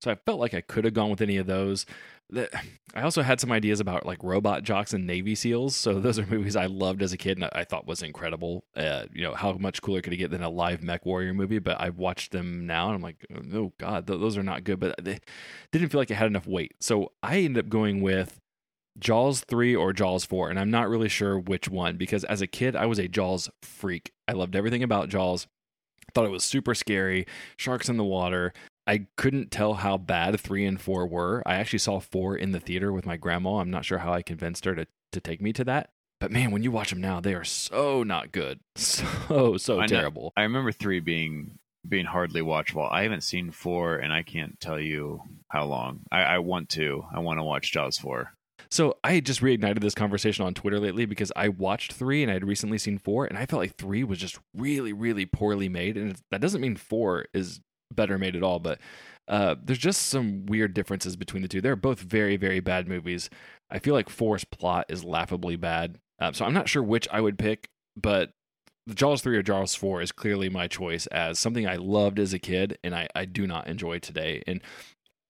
So 0.00 0.10
I 0.10 0.16
felt 0.26 0.40
like 0.40 0.54
I 0.54 0.62
could 0.62 0.84
have 0.84 0.94
gone 0.94 1.10
with 1.10 1.20
any 1.20 1.36
of 1.36 1.46
those. 1.46 1.86
I 2.94 3.02
also 3.02 3.22
had 3.22 3.40
some 3.40 3.52
ideas 3.52 3.80
about 3.80 4.06
like 4.06 4.22
Robot 4.22 4.62
Jox 4.62 4.92
and 4.92 5.06
Navy 5.06 5.34
SEALs. 5.34 5.76
So 5.76 6.00
those 6.00 6.18
are 6.18 6.26
movies 6.26 6.56
I 6.56 6.66
loved 6.66 7.02
as 7.02 7.12
a 7.12 7.16
kid 7.16 7.38
and 7.38 7.48
I 7.52 7.64
thought 7.64 7.86
was 7.86 8.02
incredible. 8.02 8.64
Uh, 8.76 9.04
you 9.12 9.22
know, 9.22 9.34
how 9.34 9.52
much 9.52 9.82
cooler 9.82 10.00
could 10.00 10.12
it 10.12 10.18
get 10.18 10.30
than 10.30 10.42
a 10.42 10.50
live 10.50 10.82
Mech 10.82 11.04
Warrior 11.04 11.34
movie? 11.34 11.58
But 11.58 11.80
I 11.80 11.90
watched 11.90 12.32
them 12.32 12.66
now 12.66 12.86
and 12.86 12.96
I'm 12.96 13.02
like, 13.02 13.26
oh 13.54 13.72
god, 13.78 14.06
th- 14.06 14.20
those 14.20 14.36
are 14.36 14.42
not 14.42 14.64
good. 14.64 14.80
But 14.80 15.02
they 15.02 15.18
didn't 15.72 15.90
feel 15.90 16.00
like 16.00 16.10
it 16.10 16.14
had 16.14 16.26
enough 16.26 16.46
weight. 16.46 16.74
So 16.80 17.12
I 17.22 17.38
ended 17.38 17.66
up 17.66 17.70
going 17.70 18.00
with 18.00 18.38
Jaws 18.98 19.40
3 19.48 19.74
or 19.74 19.92
Jaws 19.92 20.24
4, 20.24 20.50
and 20.50 20.58
I'm 20.58 20.70
not 20.70 20.88
really 20.88 21.08
sure 21.08 21.38
which 21.38 21.68
one 21.68 21.96
because 21.96 22.24
as 22.24 22.42
a 22.42 22.46
kid, 22.46 22.76
I 22.76 22.86
was 22.86 22.98
a 22.98 23.08
Jaws 23.08 23.48
freak. 23.62 24.12
I 24.28 24.32
loved 24.32 24.54
everything 24.54 24.82
about 24.82 25.08
Jaws. 25.08 25.46
Thought 26.14 26.26
it 26.26 26.30
was 26.30 26.44
super 26.44 26.74
scary, 26.74 27.26
sharks 27.56 27.88
in 27.88 27.96
the 27.96 28.04
water. 28.04 28.52
I 28.86 29.06
couldn't 29.16 29.50
tell 29.50 29.74
how 29.74 29.96
bad 29.96 30.38
3 30.40 30.64
and 30.66 30.80
4 30.80 31.06
were. 31.06 31.42
I 31.46 31.54
actually 31.56 31.78
saw 31.80 32.00
4 32.00 32.36
in 32.36 32.52
the 32.52 32.60
theater 32.60 32.92
with 32.92 33.06
my 33.06 33.16
grandma. 33.16 33.58
I'm 33.58 33.70
not 33.70 33.84
sure 33.84 33.98
how 33.98 34.12
I 34.12 34.22
convinced 34.22 34.64
her 34.64 34.74
to, 34.74 34.86
to 35.12 35.20
take 35.20 35.40
me 35.40 35.52
to 35.54 35.64
that. 35.64 35.90
But 36.20 36.30
man, 36.30 36.50
when 36.50 36.62
you 36.62 36.70
watch 36.70 36.90
them 36.90 37.00
now, 37.00 37.20
they 37.20 37.34
are 37.34 37.44
so 37.44 38.02
not 38.02 38.32
good. 38.32 38.60
So, 38.76 39.56
so 39.56 39.78
I 39.78 39.82
know- 39.82 39.86
terrible. 39.86 40.32
i 40.36 40.42
remember 40.42 40.72
three 40.72 41.00
being 41.00 41.58
being 41.88 42.06
hardly 42.06 42.40
watchable 42.42 42.88
i 42.92 43.02
haven't 43.02 43.22
seen 43.22 43.50
four 43.50 43.96
and 43.96 44.12
i 44.12 44.22
can't 44.22 44.60
tell 44.60 44.78
you 44.78 45.20
how 45.48 45.64
long 45.64 46.00
i, 46.12 46.22
I 46.22 46.38
want 46.38 46.68
to 46.70 47.04
i 47.12 47.18
want 47.18 47.40
to 47.40 47.42
watch 47.42 47.72
jaws 47.72 47.98
4 47.98 48.32
So 48.70 48.96
I 49.02 49.14
had 49.14 49.26
just 49.26 49.40
reignited 49.40 49.80
this 49.80 49.94
conversation 49.94 50.44
on 50.46 50.54
Twitter 50.54 50.78
lately 50.78 51.04
because 51.06 51.32
I 51.34 51.48
watched 51.48 51.92
three 51.92 52.22
and 52.22 52.30
I 52.30 52.34
had 52.34 52.46
recently 52.46 52.78
seen 52.78 52.98
four, 52.98 53.26
and 53.26 53.36
I 53.36 53.44
felt 53.46 53.60
like 53.60 53.74
three 53.76 54.02
was 54.04 54.18
just 54.18 54.38
really, 54.56 54.92
really 54.94 55.26
poorly 55.26 55.68
made. 55.68 55.96
And 55.98 56.16
that 56.30 56.40
doesn't 56.40 56.60
mean 56.62 56.76
four 56.76 57.26
is 57.34 57.60
better 57.94 58.18
made 58.18 58.36
at 58.36 58.42
all, 58.42 58.58
but 58.58 58.78
uh, 59.28 59.54
there's 59.62 59.78
just 59.78 60.08
some 60.08 60.46
weird 60.46 60.74
differences 60.74 61.16
between 61.16 61.42
the 61.42 61.48
two. 61.48 61.60
They're 61.60 61.76
both 61.76 62.00
very, 62.00 62.36
very 62.36 62.60
bad 62.60 62.88
movies. 62.88 63.30
I 63.70 63.78
feel 63.78 63.94
like 63.94 64.08
four's 64.08 64.44
plot 64.44 64.86
is 64.88 65.04
laughably 65.04 65.56
bad. 65.56 65.98
Uh, 66.20 66.32
so 66.32 66.44
I'm 66.44 66.54
not 66.54 66.68
sure 66.68 66.82
which 66.82 67.08
I 67.12 67.20
would 67.20 67.38
pick, 67.38 67.68
but 67.96 68.30
the 68.86 68.94
Jaws 68.94 69.22
3 69.22 69.36
or 69.36 69.42
Jaws 69.42 69.74
4 69.74 70.02
is 70.02 70.10
clearly 70.12 70.48
my 70.48 70.66
choice 70.66 71.06
as 71.08 71.38
something 71.38 71.68
I 71.68 71.76
loved 71.76 72.18
as 72.18 72.32
a 72.32 72.38
kid 72.38 72.78
and 72.82 72.94
I, 72.94 73.06
I 73.14 73.24
do 73.24 73.46
not 73.46 73.68
enjoy 73.68 74.00
today. 74.00 74.42
And 74.46 74.60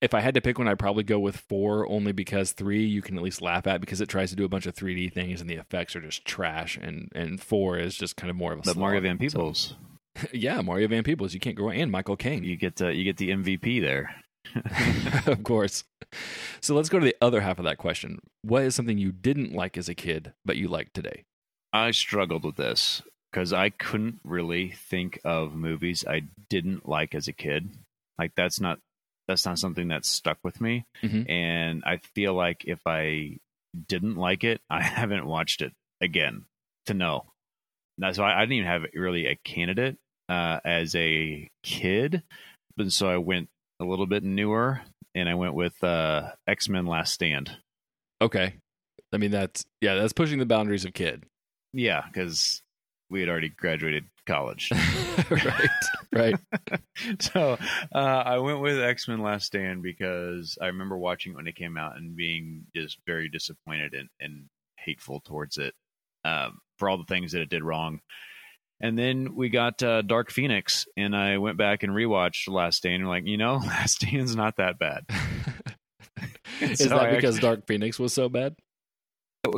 if 0.01 0.15
I 0.15 0.21
had 0.21 0.35
to 0.35 0.41
pick 0.41 0.59
one, 0.59 0.69
I'd 0.69 0.79
probably 0.79 1.05
go 1.05 1.19
with 1.21 1.37
4 1.37 1.87
only 1.89 2.13
because 2.13 2.53
3 2.53 2.83
you 2.85 3.03
can 3.03 3.17
at 3.17 3.23
least 3.23 3.43
laugh 3.43 3.67
at 3.67 3.81
because 3.81 4.01
it 4.01 4.09
tries 4.09 4.31
to 4.31 4.37
do 4.37 4.45
a 4.45 4.49
bunch 4.49 4.67
of 4.67 4.75
3D 4.75 5.13
things 5.13 5.41
and 5.41 5.49
the 5.51 5.57
effects 5.57 5.95
are 5.95 6.01
just 6.01 6.25
trash. 6.25 6.79
And, 6.81 7.09
and 7.15 7.41
4 7.43 7.79
is 7.79 7.95
just 7.95 8.17
kind 8.17 8.31
of 8.31 8.37
more 8.37 8.53
of 8.55 8.61
a 8.61 8.63
but 8.63 8.77
mario 8.77 9.01
van 9.03 9.19
peebles 9.19 9.69
So- 9.69 9.77
yeah, 10.33 10.61
Mario 10.61 10.89
Van 10.89 11.03
Peebles. 11.05 11.35
You 11.35 11.41
can't 11.41 11.57
go 11.57 11.71
and 11.71 11.91
Michael 11.91 12.17
Caine. 12.17 12.45
you 12.45 12.57
get 12.57 12.81
uh, 12.83 12.89
you 12.89 13.05
get 13.05 13.17
the 13.17 13.31
mvp 13.31 13.81
there 13.81 14.15
of 15.27 15.43
course. 15.45 15.85
So 16.61 16.75
let's 16.75 16.89
go 16.89 16.99
to 16.99 17.05
the 17.05 17.17
other 17.23 17.41
half 17.41 17.59
of 17.59 17.65
that 17.65 17.79
question. 17.79 18.19
What 18.43 18.65
is 18.65 18.75
something 18.75 18.99
you 18.99 19.13
didn't 19.13 19.53
like 19.55 19.77
as 19.79 19.89
a 19.89 19.95
kid 19.95 20.33
but 20.45 20.57
you 20.57 20.69
like 20.69 20.93
today? 20.93 21.25
I 21.73 21.91
struggled 21.93 22.45
with 22.45 22.57
this 22.57 23.03
because 23.31 23.53
I 23.53 23.71
couldn't 23.71 24.21
really 24.25 24.71
think 24.73 25.19
of 25.25 25.55
movies 25.55 26.05
I 26.07 26.25
didn't 26.51 26.87
like 26.89 27.15
as 27.15 27.29
a 27.29 27.33
kid. 27.33 27.71
Like 28.19 28.33
that's 28.37 28.61
not 28.61 28.79
that's 29.29 29.47
not 29.47 29.59
something 29.59 29.89
that 29.89 30.05
stuck 30.05 30.39
with 30.43 30.61
me, 30.61 30.85
Mhm. 31.03 31.31
and 31.31 31.83
I 31.87 31.99
feel 32.15 32.35
like 32.35 32.65
if 32.67 32.81
I 32.87 33.39
didn't 33.89 34.17
like 34.17 34.43
it, 34.45 34.61
I 34.69 34.83
haven't 34.83 35.25
watched 35.25 35.63
it 35.63 35.73
again 36.01 36.45
to 36.87 36.95
know. 36.95 37.25
That's 37.99 38.19
why 38.19 38.35
I 38.35 38.41
didn't 38.41 38.55
even 38.55 38.69
have 38.69 38.83
really 38.95 39.27
a 39.27 39.37
candidate 39.45 39.97
uh, 40.29 40.61
as 40.65 40.95
a 40.95 41.49
kid, 41.63 42.23
and 42.79 42.93
so 42.93 43.09
I 43.09 43.19
went 43.19 43.49
a 43.81 43.85
little 43.85 44.07
bit 44.07 44.23
newer, 44.23 44.81
and 45.15 45.29
I 45.29 45.35
went 45.35 45.55
with 45.55 45.83
uh, 45.83 46.31
X 46.47 46.69
Men: 46.69 46.87
Last 46.87 47.13
Stand. 47.13 47.57
Okay. 48.21 48.55
I 49.13 49.19
mean 49.19 49.31
that's 49.31 49.65
yeah, 49.81 49.95
that's 49.97 50.13
pushing 50.13 50.39
the 50.39 50.47
boundaries 50.47 50.85
of 50.85 50.95
kid. 50.95 51.25
Yeah, 51.75 52.03
because 52.07 52.63
we 53.11 53.21
had 53.21 53.29
already 53.29 53.51
graduated 53.51 54.07
college. 54.27 54.71
right, 55.31 55.71
right. 56.13 56.37
so 57.21 57.59
uh, 57.95 57.99
I 57.99 58.39
went 58.39 58.61
with 58.61 58.81
X 58.81 59.07
Men 59.09 59.21
Last 59.21 59.47
Stand 59.47 59.83
because 59.83 60.57
I 60.61 60.67
remember 60.67 60.97
watching 60.97 61.33
it 61.33 61.37
when 61.37 61.47
it 61.47 61.57
came 61.57 61.77
out 61.77 61.97
and 61.97 62.17
being 62.17 62.65
just 62.75 62.99
very 63.07 63.29
disappointed 63.29 63.95
and, 63.95 64.09
and 64.21 64.45
hateful 64.79 65.21
towards 65.21 65.59
it 65.59 65.75
um, 66.25 66.59
for 66.79 66.89
all 66.89 66.99
the 66.99 67.05
things 67.05 67.33
that 67.33 67.43
it 67.43 67.51
did 67.51 67.63
wrong. 67.63 68.01
And 68.83 68.99
then 68.99 69.35
we 69.37 69.49
got 69.49 69.81
uh, 69.83 70.03
Dark 70.03 70.31
Phoenix, 70.33 70.87
and 70.97 71.15
I 71.17 71.39
went 71.39 71.57
back 71.57 71.85
and 71.85 71.93
rewatched 71.93 72.49
Last 72.53 72.79
Stand. 72.79 73.03
And 73.03 73.09
like, 73.09 73.27
you 73.27 73.37
know, 73.37 73.55
Last 73.67 74.03
Stand's 74.03 74.35
not 74.37 74.57
that 74.57 74.79
bad. 74.79 75.05
Is 76.61 76.81
So 76.81 76.89
that 76.91 77.15
because 77.15 77.37
actually- 77.37 77.41
Dark 77.49 77.67
Phoenix 77.67 77.99
was 77.99 78.13
so 78.13 78.29
bad? 78.29 78.57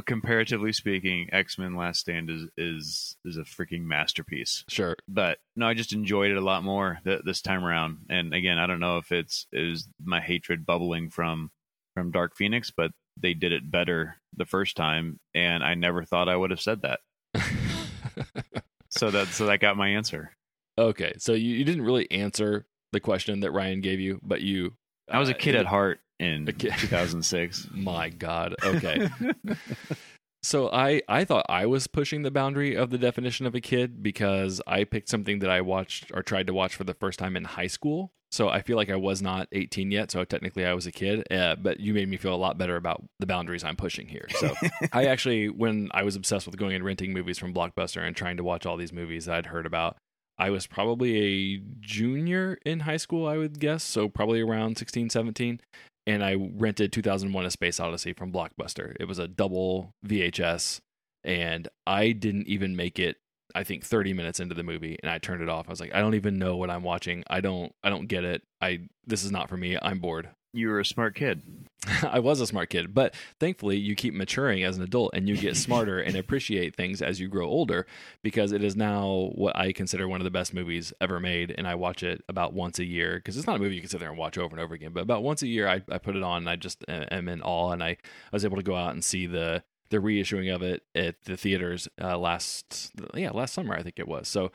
comparatively 0.06 0.72
speaking, 0.72 1.28
X 1.30 1.58
Men 1.58 1.76
Last 1.76 2.00
Stand 2.00 2.30
is 2.30 2.48
is 2.56 3.16
is 3.24 3.36
a 3.36 3.42
freaking 3.42 3.82
masterpiece. 3.82 4.64
Sure. 4.68 4.96
But 5.06 5.38
no, 5.56 5.66
I 5.66 5.74
just 5.74 5.92
enjoyed 5.92 6.30
it 6.30 6.38
a 6.38 6.40
lot 6.40 6.64
more 6.64 7.00
th- 7.04 7.20
this 7.24 7.42
time 7.42 7.64
around. 7.64 7.98
And 8.08 8.32
again, 8.34 8.58
I 8.58 8.66
don't 8.66 8.80
know 8.80 8.96
if 8.96 9.12
it's 9.12 9.46
is 9.52 9.86
my 10.02 10.20
hatred 10.20 10.64
bubbling 10.64 11.10
from 11.10 11.50
from 11.94 12.10
Dark 12.12 12.34
Phoenix, 12.34 12.70
but 12.74 12.92
they 13.20 13.34
did 13.34 13.52
it 13.52 13.70
better 13.70 14.16
the 14.34 14.46
first 14.46 14.74
time, 14.76 15.20
and 15.34 15.62
I 15.62 15.74
never 15.74 16.02
thought 16.04 16.30
I 16.30 16.36
would 16.36 16.50
have 16.50 16.62
said 16.62 16.80
that. 16.82 17.00
So 18.96 19.10
that 19.10 19.28
so 19.28 19.46
that 19.46 19.60
got 19.60 19.76
my 19.76 19.88
answer. 19.88 20.32
okay, 20.78 21.14
so 21.18 21.32
you, 21.32 21.54
you 21.56 21.64
didn't 21.64 21.82
really 21.82 22.10
answer 22.10 22.66
the 22.92 23.00
question 23.00 23.40
that 23.40 23.50
Ryan 23.50 23.80
gave 23.80 24.00
you, 24.00 24.20
but 24.22 24.40
you. 24.40 24.74
I 25.10 25.18
was 25.18 25.28
a 25.28 25.34
uh, 25.34 25.38
kid 25.38 25.54
at 25.54 25.66
heart 25.66 26.00
in 26.18 26.48
A 26.48 26.52
kid. 26.52 26.72
2006. 26.78 27.68
My 27.72 28.08
God. 28.08 28.54
Okay. 28.64 29.08
so 30.42 30.70
I 30.70 31.02
I 31.08 31.24
thought 31.24 31.46
I 31.48 31.66
was 31.66 31.86
pushing 31.86 32.22
the 32.22 32.30
boundary 32.30 32.76
of 32.76 32.90
the 32.90 32.98
definition 32.98 33.46
of 33.46 33.54
a 33.54 33.60
kid 33.60 34.02
because 34.02 34.62
I 34.66 34.84
picked 34.84 35.08
something 35.08 35.40
that 35.40 35.50
I 35.50 35.60
watched 35.60 36.10
or 36.14 36.22
tried 36.22 36.46
to 36.46 36.54
watch 36.54 36.74
for 36.74 36.84
the 36.84 36.94
first 36.94 37.18
time 37.18 37.36
in 37.36 37.44
high 37.44 37.66
school. 37.66 38.12
So 38.34 38.48
I 38.48 38.62
feel 38.62 38.76
like 38.76 38.90
I 38.90 38.96
was 38.96 39.22
not 39.22 39.48
18 39.52 39.90
yet. 39.90 40.10
So 40.10 40.24
technically 40.24 40.64
I 40.64 40.74
was 40.74 40.86
a 40.86 40.92
kid. 40.92 41.24
Uh, 41.30 41.56
but 41.56 41.80
you 41.80 41.94
made 41.94 42.08
me 42.08 42.16
feel 42.16 42.34
a 42.34 42.36
lot 42.36 42.58
better 42.58 42.76
about 42.76 43.04
the 43.20 43.26
boundaries 43.26 43.64
I'm 43.64 43.76
pushing 43.76 44.08
here. 44.08 44.26
So 44.38 44.54
I 44.92 45.06
actually, 45.06 45.48
when 45.48 45.88
I 45.92 46.02
was 46.02 46.16
obsessed 46.16 46.46
with 46.46 46.56
going 46.56 46.74
and 46.74 46.84
renting 46.84 47.12
movies 47.12 47.38
from 47.38 47.54
Blockbuster 47.54 48.06
and 48.06 48.14
trying 48.14 48.36
to 48.36 48.44
watch 48.44 48.66
all 48.66 48.76
these 48.76 48.92
movies 48.92 49.26
that 49.26 49.36
I'd 49.36 49.46
heard 49.46 49.66
about, 49.66 49.96
I 50.36 50.50
was 50.50 50.66
probably 50.66 51.16
a 51.16 51.62
junior 51.80 52.58
in 52.66 52.80
high 52.80 52.96
school, 52.96 53.26
I 53.28 53.36
would 53.36 53.60
guess. 53.60 53.84
So 53.84 54.08
probably 54.08 54.40
around 54.40 54.78
16, 54.78 55.10
17 55.10 55.60
and 56.06 56.24
I 56.24 56.34
rented 56.34 56.92
2001: 56.92 57.46
A 57.46 57.50
Space 57.50 57.80
Odyssey 57.80 58.12
from 58.12 58.32
Blockbuster. 58.32 58.96
It 59.00 59.06
was 59.06 59.18
a 59.18 59.28
double 59.28 59.90
VHS, 60.06 60.80
and 61.22 61.68
I 61.86 62.12
didn't 62.12 62.46
even 62.46 62.76
make 62.76 62.98
it. 62.98 63.16
I 63.54 63.62
think 63.62 63.84
30 63.84 64.12
minutes 64.14 64.40
into 64.40 64.54
the 64.54 64.62
movie, 64.62 64.98
and 65.02 65.10
I 65.10 65.18
turned 65.18 65.42
it 65.42 65.48
off. 65.48 65.68
I 65.68 65.70
was 65.70 65.80
like, 65.80 65.94
I 65.94 66.00
don't 66.00 66.14
even 66.14 66.38
know 66.38 66.56
what 66.56 66.70
I'm 66.70 66.82
watching. 66.82 67.24
I 67.28 67.40
don't. 67.40 67.72
I 67.82 67.90
don't 67.90 68.06
get 68.06 68.24
it. 68.24 68.42
I 68.60 68.88
this 69.06 69.24
is 69.24 69.30
not 69.30 69.48
for 69.48 69.56
me. 69.56 69.76
I'm 69.80 69.98
bored. 69.98 70.28
You 70.56 70.68
were 70.68 70.78
a 70.78 70.84
smart 70.84 71.16
kid. 71.16 71.42
I 72.04 72.20
was 72.20 72.40
a 72.40 72.46
smart 72.46 72.70
kid, 72.70 72.94
but 72.94 73.12
thankfully 73.40 73.76
you 73.76 73.96
keep 73.96 74.14
maturing 74.14 74.62
as 74.62 74.76
an 74.76 74.84
adult 74.84 75.10
and 75.12 75.28
you 75.28 75.36
get 75.36 75.56
smarter 75.66 75.98
and 75.98 76.14
appreciate 76.14 76.76
things 76.76 77.02
as 77.02 77.18
you 77.18 77.26
grow 77.26 77.48
older 77.48 77.88
because 78.22 78.52
it 78.52 78.62
is 78.62 78.76
now 78.76 79.30
what 79.34 79.56
I 79.56 79.72
consider 79.72 80.06
one 80.06 80.20
of 80.20 80.24
the 80.24 80.30
best 80.30 80.54
movies 80.54 80.92
ever 81.00 81.18
made. 81.18 81.52
And 81.58 81.66
I 81.66 81.74
watch 81.74 82.04
it 82.04 82.22
about 82.28 82.52
once 82.52 82.78
a 82.78 82.84
year 82.84 83.16
because 83.16 83.36
it's 83.36 83.48
not 83.48 83.56
a 83.56 83.58
movie 83.58 83.74
you 83.74 83.80
can 83.80 83.90
sit 83.90 83.98
there 83.98 84.10
and 84.10 84.16
watch 84.16 84.38
over 84.38 84.54
and 84.54 84.60
over 84.60 84.74
again, 84.74 84.92
but 84.92 85.02
about 85.02 85.24
once 85.24 85.42
a 85.42 85.48
year 85.48 85.66
I, 85.66 85.82
I 85.90 85.98
put 85.98 86.14
it 86.14 86.22
on 86.22 86.42
and 86.42 86.48
I 86.48 86.54
just 86.54 86.84
uh, 86.88 87.06
am 87.10 87.28
in 87.28 87.42
awe. 87.42 87.72
And 87.72 87.82
I, 87.82 87.88
I 87.88 87.96
was 88.30 88.44
able 88.44 88.58
to 88.58 88.62
go 88.62 88.76
out 88.76 88.92
and 88.92 89.04
see 89.04 89.26
the, 89.26 89.64
the 89.94 90.00
reissuing 90.00 90.52
of 90.52 90.60
it 90.60 90.82
at 90.94 91.22
the 91.22 91.36
theaters 91.36 91.88
uh, 92.02 92.18
last, 92.18 92.90
yeah, 93.14 93.30
last 93.30 93.54
summer, 93.54 93.74
I 93.74 93.82
think 93.82 93.98
it 93.98 94.08
was. 94.08 94.26
So 94.26 94.50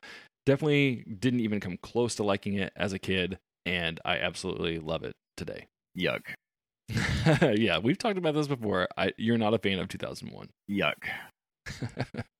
definitely 0.45 1.05
didn't 1.17 1.39
even 1.39 1.61
come 1.61 1.77
close 1.77 2.13
to 2.15 2.23
liking 2.23 2.55
it 2.55 2.73
as 2.75 2.91
a 2.91 2.99
kid. 2.99 3.39
And 3.65 4.01
I 4.03 4.17
absolutely 4.17 4.79
love 4.79 5.03
it 5.03 5.15
today. 5.37 5.67
Yuck. 5.97 6.23
yeah, 7.57 7.77
we've 7.77 7.97
talked 7.97 8.17
about 8.17 8.33
this 8.33 8.47
before. 8.47 8.89
I, 8.97 9.13
you're 9.17 9.37
not 9.37 9.53
a 9.53 9.59
fan 9.59 9.79
of 9.79 9.87
2001. 9.87 10.49
Yuck. 10.69 11.05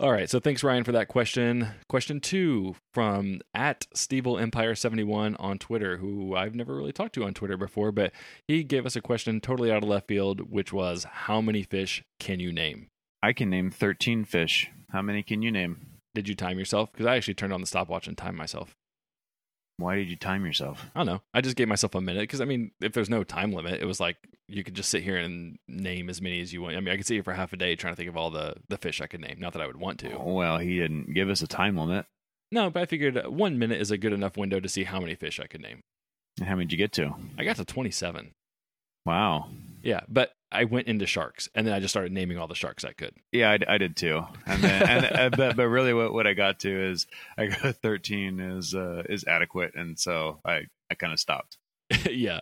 All 0.00 0.12
right, 0.12 0.30
so 0.30 0.38
thanks 0.38 0.62
Ryan 0.62 0.84
for 0.84 0.92
that 0.92 1.08
question. 1.08 1.70
Question 1.88 2.20
two 2.20 2.76
from 2.94 3.40
at 3.52 3.88
Stevel 3.96 4.40
Empire 4.40 4.76
71 4.76 5.34
on 5.36 5.58
Twitter, 5.58 5.96
who 5.96 6.36
I've 6.36 6.54
never 6.54 6.76
really 6.76 6.92
talked 6.92 7.16
to 7.16 7.24
on 7.24 7.34
Twitter 7.34 7.56
before, 7.56 7.90
but 7.90 8.12
he 8.46 8.62
gave 8.62 8.86
us 8.86 8.94
a 8.94 9.00
question 9.00 9.40
totally 9.40 9.72
out 9.72 9.82
of 9.82 9.88
left 9.88 10.06
field, 10.06 10.52
which 10.52 10.72
was 10.72 11.02
how 11.02 11.40
many 11.40 11.64
fish 11.64 12.04
can 12.20 12.38
you 12.38 12.52
name? 12.52 12.86
I 13.24 13.32
can 13.32 13.50
name 13.50 13.72
13 13.72 14.24
fish. 14.24 14.70
How 14.90 15.02
many 15.02 15.24
can 15.24 15.42
you 15.42 15.50
name? 15.50 15.98
Did 16.14 16.28
you 16.28 16.36
time 16.36 16.60
yourself? 16.60 16.92
Because 16.92 17.06
I 17.06 17.16
actually 17.16 17.34
turned 17.34 17.52
on 17.52 17.60
the 17.60 17.66
stopwatch 17.66 18.06
and 18.06 18.16
timed 18.16 18.38
myself. 18.38 18.76
Why 19.78 19.94
did 19.94 20.10
you 20.10 20.16
time 20.16 20.44
yourself? 20.44 20.84
I 20.94 20.98
don't 20.98 21.06
know. 21.06 21.22
I 21.32 21.40
just 21.40 21.56
gave 21.56 21.68
myself 21.68 21.94
a 21.94 22.00
minute 22.00 22.22
because 22.22 22.40
I 22.40 22.44
mean, 22.44 22.72
if 22.80 22.92
there's 22.92 23.08
no 23.08 23.22
time 23.22 23.52
limit, 23.52 23.80
it 23.80 23.86
was 23.86 24.00
like 24.00 24.16
you 24.48 24.64
could 24.64 24.74
just 24.74 24.90
sit 24.90 25.04
here 25.04 25.16
and 25.16 25.56
name 25.68 26.10
as 26.10 26.20
many 26.20 26.40
as 26.40 26.52
you 26.52 26.60
want. 26.62 26.76
I 26.76 26.80
mean, 26.80 26.92
I 26.92 26.96
could 26.96 27.06
sit 27.06 27.14
here 27.14 27.22
for 27.22 27.32
half 27.32 27.52
a 27.52 27.56
day 27.56 27.76
trying 27.76 27.92
to 27.92 27.96
think 27.96 28.08
of 28.08 28.16
all 28.16 28.30
the 28.30 28.54
the 28.68 28.76
fish 28.76 29.00
I 29.00 29.06
could 29.06 29.20
name. 29.20 29.36
Not 29.38 29.52
that 29.52 29.62
I 29.62 29.66
would 29.68 29.78
want 29.78 30.00
to. 30.00 30.18
Well, 30.18 30.58
he 30.58 30.78
didn't 30.78 31.14
give 31.14 31.30
us 31.30 31.42
a 31.42 31.46
time 31.46 31.76
limit. 31.76 32.06
No, 32.50 32.70
but 32.70 32.82
I 32.82 32.86
figured 32.86 33.16
uh, 33.16 33.30
one 33.30 33.58
minute 33.58 33.80
is 33.80 33.90
a 33.90 33.98
good 33.98 34.12
enough 34.12 34.36
window 34.36 34.58
to 34.58 34.68
see 34.68 34.84
how 34.84 35.00
many 35.00 35.14
fish 35.14 35.38
I 35.38 35.46
could 35.46 35.60
name. 35.60 35.80
How 36.40 36.54
many 36.54 36.64
did 36.64 36.72
you 36.72 36.78
get 36.78 36.92
to? 36.92 37.14
I 37.38 37.44
got 37.44 37.56
to 37.56 37.64
27. 37.64 38.32
Wow. 39.04 39.48
Yeah, 39.82 40.00
but 40.08 40.30
I 40.50 40.64
went 40.64 40.86
into 40.88 41.06
sharks 41.06 41.48
and 41.54 41.66
then 41.66 41.74
I 41.74 41.80
just 41.80 41.92
started 41.92 42.10
naming 42.12 42.38
all 42.38 42.46
the 42.48 42.54
sharks 42.54 42.84
I 42.84 42.92
could. 42.92 43.14
Yeah, 43.32 43.50
I, 43.50 43.74
I 43.74 43.78
did 43.78 43.96
too. 43.96 44.22
And 44.46 44.62
then, 44.62 44.82
and, 44.82 45.04
uh, 45.04 45.30
but 45.36 45.56
but 45.56 45.68
really, 45.68 45.92
what, 45.94 46.12
what 46.12 46.26
I 46.26 46.32
got 46.34 46.60
to 46.60 46.90
is 46.90 47.06
I 47.36 47.46
got 47.46 47.76
thirteen 47.76 48.40
is 48.40 48.74
uh, 48.74 49.02
is 49.08 49.24
adequate, 49.26 49.72
and 49.74 49.98
so 49.98 50.40
I 50.44 50.62
I 50.90 50.94
kind 50.94 51.12
of 51.12 51.20
stopped. 51.20 51.58
yeah. 52.10 52.40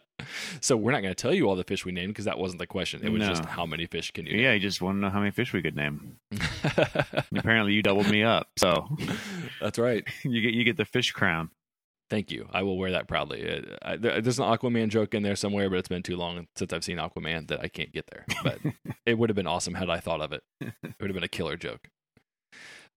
So 0.60 0.76
we're 0.76 0.90
not 0.90 1.02
going 1.02 1.14
to 1.14 1.20
tell 1.22 1.32
you 1.32 1.48
all 1.48 1.54
the 1.54 1.62
fish 1.62 1.84
we 1.84 1.92
named 1.92 2.08
because 2.12 2.24
that 2.24 2.36
wasn't 2.38 2.58
the 2.58 2.66
question. 2.66 3.02
It 3.04 3.10
was 3.10 3.20
No. 3.20 3.28
just 3.28 3.44
how 3.44 3.64
many 3.64 3.86
fish 3.86 4.10
can 4.10 4.26
you 4.26 4.36
Yeah, 4.36 4.54
you 4.54 4.58
just 4.58 4.82
want 4.82 4.96
to 4.96 5.00
know 5.02 5.10
how 5.10 5.20
many 5.20 5.30
fish 5.30 5.52
we 5.52 5.62
could 5.62 5.76
name. 5.76 6.16
name? 6.32 6.40
Apparently, 7.36 7.72
you 7.72 7.82
doubled 7.82 8.10
me 8.10 8.22
up, 8.24 8.48
so 8.56 8.88
That's 9.60 9.78
right. 9.78 10.04
you 10.24 10.40
get 10.40 10.54
you 10.54 10.64
get 10.64 10.76
the 10.76 10.84
fish 10.84 11.12
crown. 11.12 11.50
Thank 12.08 12.30
you. 12.30 12.48
I 12.52 12.62
will 12.62 12.78
wear 12.78 12.92
that 12.92 13.08
proudly. 13.08 13.48
Uh, 13.48 13.76
I, 13.82 13.96
there's 13.96 14.38
an 14.38 14.44
Aquaman 14.44 14.88
joke 14.88 15.14
in 15.14 15.22
there 15.22 15.34
somewhere, 15.34 15.68
but 15.68 15.78
it's 15.78 15.88
been 15.88 16.02
too 16.02 16.16
long 16.16 16.46
since 16.54 16.72
I've 16.72 16.84
seen 16.84 16.98
Aquaman 16.98 17.48
that 17.48 17.60
I 17.60 17.68
can't 17.68 17.92
get 17.92 18.06
there. 18.06 18.24
But 18.44 18.58
it 19.06 19.18
would 19.18 19.28
have 19.28 19.36
been 19.36 19.46
awesome 19.46 19.74
had 19.74 19.90
I 19.90 19.98
thought 19.98 20.20
of 20.20 20.32
it. 20.32 20.42
It 20.60 20.72
would 21.00 21.10
have 21.10 21.14
been 21.14 21.24
a 21.24 21.28
killer 21.28 21.56
joke. 21.56 21.88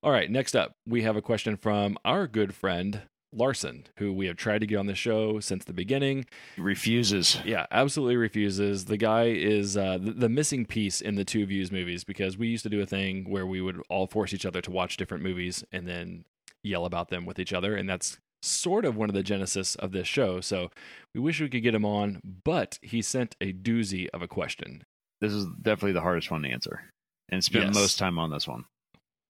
All 0.04 0.12
right, 0.12 0.30
next 0.30 0.56
up, 0.56 0.76
we 0.88 1.02
have 1.02 1.18
a 1.18 1.22
question 1.22 1.58
from 1.58 1.98
our 2.06 2.28
good 2.28 2.54
friend 2.54 3.02
Larson, 3.34 3.86
who 3.98 4.14
we 4.14 4.28
have 4.28 4.38
tried 4.38 4.60
to 4.60 4.68
get 4.68 4.78
on 4.78 4.86
the 4.88 4.96
show 4.96 5.40
since 5.40 5.66
the 5.66 5.74
beginning. 5.74 6.26
He 6.56 6.62
refuses. 6.62 7.38
Yeah, 7.46 7.66
absolutely 7.72 8.16
refuses. 8.16 8.86
The 8.86 8.98
guy 8.98 9.26
is 9.26 9.76
uh, 9.76 9.98
the, 10.00 10.12
the 10.12 10.30
missing 10.30 10.66
piece 10.66 11.02
in 11.02 11.16
the 11.16 11.26
two 11.26 11.46
views 11.46 11.72
movies 11.72 12.04
because 12.04 12.38
we 12.38 12.48
used 12.48 12.64
to 12.64 12.70
do 12.70 12.82
a 12.82 12.86
thing 12.86 13.30
where 13.30 13.46
we 13.46 13.62
would 13.62 13.82
all 13.90 14.08
force 14.08 14.34
each 14.34 14.46
other 14.46 14.62
to 14.62 14.72
watch 14.72 14.98
different 14.98 15.24
movies 15.24 15.64
and 15.72 15.88
then 15.88 16.26
yell 16.64 16.86
about 16.86 17.10
them 17.10 17.26
with 17.26 17.40
each 17.40 17.54
other, 17.54 17.76
and 17.76 17.90
that's 17.90 18.20
sort 18.42 18.86
of 18.86 18.96
one 18.96 19.10
of 19.10 19.16
the 19.16 19.24
genesis 19.24 19.76
of 19.76 19.92
this 19.92 20.08
show. 20.08 20.42
So 20.42 20.70
we 21.14 21.22
wish 21.22 21.42
we 21.42 21.50
could 21.50 21.64
get 21.64 21.76
him 21.76 21.86
on, 21.86 22.22
but 22.44 22.80
he 22.82 23.02
sent 23.02 23.36
a 23.42 23.54
doozy 23.54 24.08
of 24.14 24.22
a 24.22 24.28
question. 24.28 24.84
This 25.22 25.34
is 25.34 25.46
definitely 25.62 25.94
the 25.94 26.02
hardest 26.02 26.32
one 26.32 26.44
to 26.44 26.50
answer, 26.50 26.84
and 27.30 27.44
spent 27.44 27.66
Yes. 27.66 27.76
most 27.76 28.00
time 28.00 28.18
on 28.18 28.30
this 28.32 28.48
one. 28.48 28.66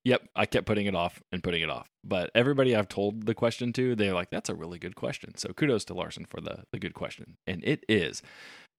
Yep, 0.06 0.30
I 0.36 0.46
kept 0.46 0.66
putting 0.66 0.86
it 0.86 0.96
off 0.96 1.20
and 1.32 1.44
putting 1.44 1.62
it 1.62 1.70
off. 1.70 1.88
But 2.06 2.32
everybody 2.34 2.76
I've 2.76 2.88
told 2.88 3.26
the 3.26 3.34
question 3.36 3.74
to, 3.74 3.96
they're 3.96 4.14
like, 4.14 4.30
that's 4.30 4.50
a 4.50 4.56
really 4.56 4.80
good 4.80 4.96
question. 4.96 5.36
So 5.36 5.50
kudos 5.52 5.84
to 5.86 5.94
Larson 5.94 6.26
for 6.26 6.40
the, 6.40 6.64
the 6.72 6.80
good 6.80 6.94
question. 6.94 7.36
And 7.46 7.62
it 7.66 7.84
is 7.90 8.22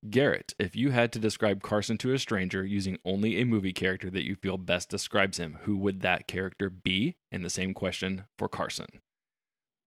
Garrett, 0.08 0.54
if 0.58 0.74
you 0.74 0.90
had 0.92 1.12
to 1.12 1.18
describe 1.18 1.62
Carson 1.62 1.98
to 1.98 2.14
a 2.14 2.18
stranger 2.18 2.64
using 2.64 2.96
only 3.04 3.38
a 3.38 3.44
movie 3.44 3.74
character 3.74 4.08
that 4.08 4.24
you 4.24 4.34
feel 4.34 4.56
best 4.56 4.88
describes 4.88 5.36
him, 5.36 5.58
who 5.64 5.76
would 5.76 6.00
that 6.00 6.26
character 6.26 6.70
be? 6.70 7.16
And 7.30 7.44
the 7.44 7.50
same 7.50 7.74
question 7.74 8.24
for 8.38 8.48
Carson. 8.48 8.86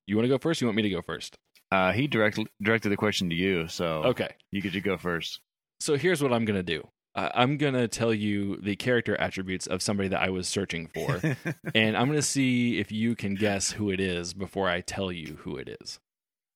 You 0.07 0.15
want 0.15 0.25
to 0.25 0.29
go 0.29 0.37
first? 0.37 0.61
You 0.61 0.67
want 0.67 0.75
me 0.77 0.83
to 0.83 0.89
go 0.89 1.01
first? 1.01 1.35
Uh, 1.71 1.91
he 1.91 2.07
direct, 2.07 2.39
directed 2.61 2.89
the 2.89 2.97
question 2.97 3.29
to 3.29 3.35
you, 3.35 3.67
so 3.67 4.03
Okay. 4.05 4.29
you 4.51 4.61
get 4.61 4.73
to 4.73 4.81
go 4.81 4.97
first. 4.97 5.39
So 5.79 5.95
here's 5.95 6.21
what 6.21 6.31
I'm 6.33 6.45
going 6.45 6.59
to 6.59 6.63
do. 6.63 6.87
Uh, 7.15 7.29
I'm 7.35 7.57
going 7.57 7.73
to 7.73 7.87
tell 7.87 8.13
you 8.13 8.57
the 8.57 8.75
character 8.75 9.15
attributes 9.19 9.67
of 9.67 9.81
somebody 9.81 10.09
that 10.09 10.21
I 10.21 10.29
was 10.29 10.47
searching 10.47 10.87
for. 10.87 11.21
and 11.75 11.95
I'm 11.97 12.07
going 12.07 12.17
to 12.19 12.21
see 12.21 12.79
if 12.79 12.91
you 12.91 13.15
can 13.15 13.35
guess 13.35 13.71
who 13.71 13.89
it 13.91 13.99
is 13.99 14.33
before 14.33 14.69
I 14.69 14.81
tell 14.81 15.11
you 15.11 15.37
who 15.41 15.57
it 15.57 15.77
is. 15.81 15.99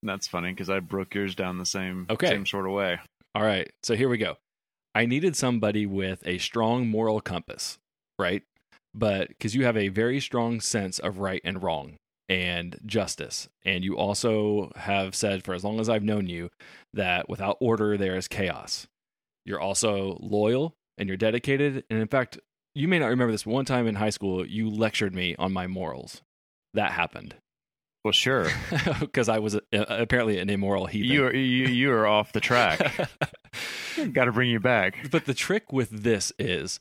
That's 0.03 0.27
funny 0.27 0.51
because 0.51 0.69
I 0.69 0.79
broke 0.79 1.15
yours 1.15 1.35
down 1.35 1.57
the 1.57 1.65
same 1.65 2.05
Okay. 2.09 2.29
same 2.29 2.45
sort 2.45 2.65
of 2.67 2.71
way. 2.73 2.99
All 3.35 3.43
right, 3.43 3.69
so 3.83 3.95
here 3.95 4.09
we 4.09 4.17
go. 4.17 4.37
I 4.95 5.05
needed 5.05 5.35
somebody 5.35 5.85
with 5.85 6.21
a 6.25 6.37
strong 6.39 6.87
moral 6.87 7.21
compass, 7.21 7.77
right? 8.17 8.41
But 8.95 9.27
because 9.29 9.53
you 9.55 9.65
have 9.65 9.77
a 9.77 9.89
very 9.89 10.19
strong 10.19 10.59
sense 10.59 10.97
of 10.99 11.19
right 11.19 11.41
and 11.43 11.61
wrong 11.61 11.95
and 12.29 12.77
justice. 12.85 13.47
And 13.65 13.83
you 13.83 13.97
also 13.97 14.71
have 14.75 15.15
said, 15.15 15.43
for 15.43 15.53
as 15.53 15.63
long 15.63 15.79
as 15.79 15.89
I've 15.89 16.03
known 16.03 16.27
you, 16.27 16.49
that 16.93 17.29
without 17.29 17.57
order, 17.61 17.97
there 17.97 18.15
is 18.15 18.27
chaos. 18.27 18.87
You're 19.45 19.59
also 19.61 20.17
loyal 20.19 20.75
and 20.97 21.07
you're 21.07 21.17
dedicated. 21.17 21.83
And 21.89 21.99
in 21.99 22.07
fact, 22.07 22.37
you 22.75 22.87
may 22.87 22.99
not 22.99 23.07
remember 23.07 23.31
this, 23.31 23.43
but 23.43 23.51
one 23.53 23.65
time 23.65 23.87
in 23.87 23.95
high 23.95 24.09
school, 24.09 24.45
you 24.45 24.69
lectured 24.69 25.15
me 25.15 25.35
on 25.39 25.53
my 25.53 25.67
morals. 25.67 26.21
That 26.73 26.91
happened 26.91 27.35
Well, 28.03 28.11
sure. 28.11 28.47
because 28.99 29.29
I 29.29 29.39
was 29.39 29.55
uh, 29.55 29.59
apparently 29.71 30.37
an 30.39 30.49
immoral 30.49 30.85
heathen. 30.85 31.09
you 31.09 31.25
are 31.25 31.33
you 31.33 31.67
you 31.67 31.91
are 31.93 32.05
off 32.05 32.33
the 32.33 32.39
track. 32.41 33.09
Got 34.11 34.25
to 34.25 34.31
bring 34.31 34.49
you 34.49 34.59
back. 34.59 35.09
but 35.11 35.25
the 35.25 35.33
trick 35.33 35.71
with 35.73 35.89
this 36.03 36.31
is 36.37 36.79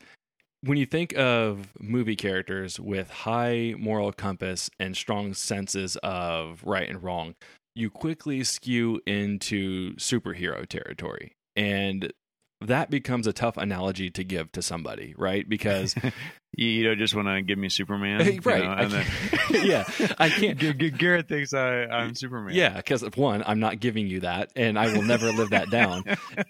when 0.62 0.79
you 0.79 0.87
think 0.87 1.16
of 1.16 1.69
movie 1.81 2.16
characters 2.16 2.81
with 2.81 3.11
high 3.11 3.75
moral 3.79 4.12
compass 4.12 4.71
and 4.79 4.97
strong 4.97 5.35
senses 5.35 5.97
of 6.03 6.62
right 6.64 6.88
and 6.88 7.03
wrong, 7.03 7.35
you 7.75 7.90
quickly 7.90 8.42
skew 8.42 9.01
into 9.07 9.95
superhero 9.97 10.66
territory. 10.66 11.37
And 11.55 12.12
that 12.62 12.90
becomes 12.90 13.27
a 13.27 13.33
tough 13.33 13.57
analogy 13.57 14.11
to 14.11 14.25
give 14.25 14.51
to 14.53 14.62
somebody, 14.62 15.14
right? 15.16 15.49
Because 15.49 15.95
You, 16.59 16.69
you 16.69 16.85
don't 16.85 16.97
just 16.97 17.14
want 17.14 17.29
to 17.29 17.42
give 17.42 17.59
me 17.59 17.69
Superman, 17.69 18.25
you 18.33 18.40
right, 18.42 18.64
know, 18.64 18.71
I 18.71 18.85
then- 18.87 19.07
yeah, 19.66 19.85
I 20.19 20.31
can't. 20.31 20.59
G- 20.59 20.73
G- 20.73 20.88
Garrett 20.90 21.29
thinks 21.29 21.53
I, 21.53 21.83
I'm 21.85 22.14
Superman. 22.14 22.55
Yeah, 22.55 22.75
because 22.79 23.03
one, 23.14 23.45
I'm 23.47 23.61
not 23.61 23.79
giving 23.79 24.07
you 24.07 24.21
that, 24.21 24.53
and 24.57 24.79
I 24.79 24.90
will 24.95 25.03
never 25.03 25.31
live 25.33 25.51
that 25.51 25.69
down. 25.71 26.05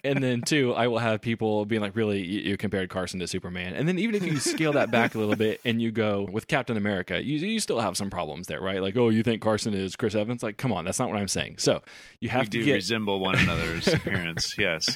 And 0.05 0.23
then 0.23 0.43
two, 0.43 0.73
I 0.73 0.87
will 0.87 0.99
have 0.99 1.19
people 1.19 1.65
being 1.65 1.81
like, 1.81 1.93
"Really, 1.97 2.21
you, 2.23 2.39
you 2.51 2.57
compared 2.57 2.89
Carson 2.89 3.19
to 3.19 3.27
Superman?" 3.27 3.73
And 3.73 3.85
then 3.85 3.99
even 3.99 4.15
if 4.15 4.25
you 4.25 4.39
scale 4.39 4.71
that 4.73 4.91
back 4.91 5.13
a 5.13 5.19
little 5.19 5.35
bit 5.35 5.59
and 5.65 5.81
you 5.81 5.91
go 5.91 6.25
with 6.31 6.47
Captain 6.47 6.77
America, 6.77 7.21
you 7.21 7.39
you 7.39 7.59
still 7.59 7.81
have 7.81 7.97
some 7.97 8.09
problems 8.09 8.47
there, 8.47 8.61
right? 8.61 8.81
Like, 8.81 8.95
oh, 8.95 9.09
you 9.09 9.23
think 9.23 9.41
Carson 9.41 9.73
is 9.73 9.97
Chris 9.97 10.15
Evans? 10.15 10.41
Like, 10.41 10.55
come 10.55 10.71
on, 10.71 10.85
that's 10.85 10.99
not 10.99 11.09
what 11.09 11.17
I'm 11.17 11.27
saying. 11.27 11.55
So 11.57 11.81
you 12.21 12.27
we 12.27 12.27
have 12.29 12.43
to 12.45 12.49
do 12.59 12.63
get 12.63 12.75
resemble 12.75 13.19
one 13.19 13.35
another's 13.37 13.89
appearance. 13.89 14.57
Yes. 14.57 14.95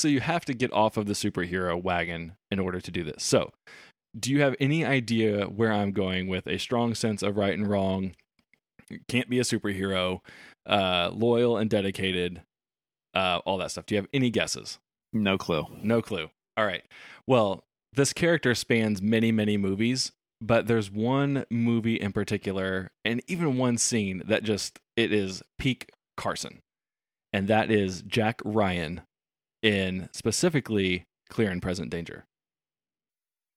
So 0.00 0.08
you 0.08 0.20
have 0.20 0.44
to 0.46 0.54
get 0.54 0.72
off 0.72 0.96
of 0.96 1.06
the 1.06 1.12
superhero 1.12 1.80
wagon 1.80 2.32
in 2.50 2.58
order 2.58 2.80
to 2.80 2.90
do 2.90 3.04
this. 3.04 3.22
So, 3.22 3.52
do 4.18 4.32
you 4.32 4.40
have 4.40 4.56
any 4.58 4.84
idea 4.84 5.44
where 5.44 5.72
I'm 5.72 5.92
going 5.92 6.26
with 6.26 6.46
a 6.46 6.58
strong 6.58 6.94
sense 6.94 7.22
of 7.22 7.36
right 7.36 7.56
and 7.56 7.66
wrong? 7.66 8.14
Can't 9.08 9.30
be 9.30 9.38
a 9.38 9.44
superhero, 9.44 10.20
uh, 10.66 11.10
loyal 11.12 11.56
and 11.56 11.70
dedicated, 11.70 12.42
uh, 13.14 13.40
all 13.44 13.58
that 13.58 13.70
stuff. 13.70 13.86
Do 13.86 13.94
you 13.94 14.00
have 14.00 14.08
any 14.12 14.30
guesses? 14.30 14.78
No 15.12 15.38
clue. 15.38 15.66
No 15.82 16.02
clue. 16.02 16.30
All 16.56 16.66
right. 16.66 16.82
Well, 17.26 17.62
this 17.92 18.12
character 18.12 18.54
spans 18.54 19.00
many, 19.00 19.30
many 19.30 19.56
movies, 19.56 20.12
but 20.40 20.66
there's 20.66 20.90
one 20.90 21.44
movie 21.50 21.96
in 21.96 22.12
particular, 22.12 22.90
and 23.04 23.22
even 23.28 23.58
one 23.58 23.78
scene 23.78 24.22
that 24.26 24.42
just 24.42 24.78
it 24.96 25.12
is 25.12 25.42
peak 25.58 25.90
Carson, 26.16 26.60
and 27.32 27.46
that 27.48 27.70
is 27.70 28.02
Jack 28.02 28.40
Ryan 28.44 29.02
in 29.62 30.08
specifically 30.12 31.04
Clear 31.28 31.50
and 31.50 31.62
Present 31.62 31.90
Danger. 31.90 32.24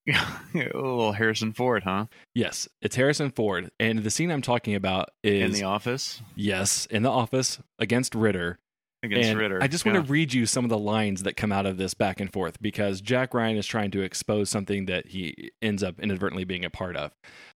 a 0.08 0.12
little 0.54 1.14
Harrison 1.14 1.54
Ford, 1.54 1.84
huh? 1.84 2.08
Yes, 2.36 2.68
it's 2.82 2.96
Harrison 2.96 3.32
Ford, 3.32 3.72
and 3.80 4.00
the 4.00 4.12
scene 4.12 4.32
I'm 4.32 4.42
talking 4.42 4.76
about 4.76 5.10
is 5.24 5.44
In 5.44 5.52
the 5.54 5.64
office 5.64 6.22
yes 6.36 6.86
in 6.88 7.04
the 7.04 7.10
office 7.10 7.60
against 7.80 8.14
Ritter. 8.14 8.60
against 9.02 9.30
and 9.30 9.40
Ritter. 9.40 9.60
I 9.64 9.68
just 9.68 9.86
want 9.86 10.06
to 10.06 10.12
read 10.12 10.34
you 10.34 10.46
some 10.46 10.66
of 10.66 10.70
the 10.70 10.78
lines 10.78 11.24
that 11.24 11.38
come 11.38 11.54
out 11.54 11.66
of 11.66 11.78
this 11.78 11.94
back 11.94 12.20
and 12.20 12.32
forth 12.32 12.62
because 12.62 13.00
Jack 13.00 13.34
Ryan 13.34 13.56
is 13.56 13.66
trying 13.66 13.92
to 13.92 14.02
expose 14.02 14.50
something 14.50 14.88
that 14.88 15.08
he 15.08 15.52
ends 15.62 15.84
up 15.84 16.00
inadvertently 16.02 16.44
being 16.44 16.66
a 16.66 16.70
part 16.70 16.98
of. 16.98 17.14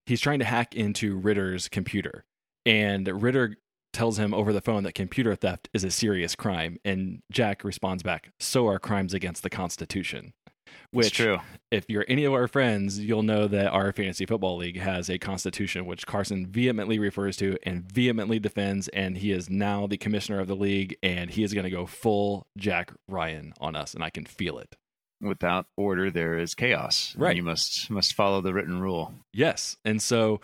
He's 0.06 0.22
trying 0.22 0.40
to 0.40 0.46
hack 0.46 0.76
into 0.76 1.18
Ritter's 1.18 1.68
computer, 1.68 2.26
and 2.64 3.08
Ritter 3.24 3.56
tells 3.96 4.20
him 4.20 4.34
over 4.34 4.54
the 4.54 4.62
phone 4.62 4.84
that 4.84 4.94
computer 4.94 5.36
theft 5.36 5.70
is 5.74 5.84
a 5.84 5.90
serious 5.90 6.36
crime, 6.36 6.78
and 6.86 7.22
Jack 7.32 7.64
responds 7.64 8.04
back, 8.04 8.32
"So 8.40 8.68
are 8.68 8.78
crimes 8.78 9.14
against 9.14 9.42
the 9.42 9.50
Constitution." 9.50 10.34
It's 10.68 11.08
Which, 11.08 11.14
true. 11.14 11.40
if 11.72 11.86
you're 11.90 12.06
any 12.08 12.24
of 12.26 12.34
our 12.34 12.48
friends, 12.48 13.00
you'll 13.00 13.24
know 13.24 13.48
that 13.48 13.68
our 13.68 13.92
fantasy 13.92 14.26
football 14.26 14.58
league 14.58 14.80
has 14.80 15.10
a 15.10 15.18
constitution 15.18 15.86
which 15.86 16.06
Carson 16.06 16.48
vehemently 16.48 17.00
refers 17.00 17.38
to 17.38 17.58
and 17.64 17.92
vehemently 17.92 18.40
defends. 18.40 18.88
And 18.90 19.18
he 19.18 19.32
is 19.32 19.50
now 19.50 19.88
the 19.88 19.98
commissioner 19.98 20.40
of 20.40 20.48
the 20.48 20.56
league, 20.56 20.96
and 21.04 21.30
he 21.32 21.44
is 21.44 21.54
going 21.54 21.66
to 21.66 21.70
go 21.70 21.86
full 21.86 22.48
Jack 22.58 22.92
Ryan 23.08 23.54
on 23.60 23.76
us, 23.76 23.94
and 23.94 24.04
I 24.04 24.10
can 24.10 24.26
feel 24.26 24.58
it. 24.58 24.76
Without 25.22 25.68
order, 25.78 26.12
there 26.12 26.38
is 26.38 26.54
chaos. 26.56 27.14
and 27.14 27.22
Right. 27.22 27.36
You 27.36 27.44
must 27.44 27.90
must 27.90 28.14
follow 28.14 28.42
the 28.42 28.54
written 28.54 28.80
rule. 28.82 29.14
Yes, 29.34 29.78
and 29.86 30.02
so 30.02 30.40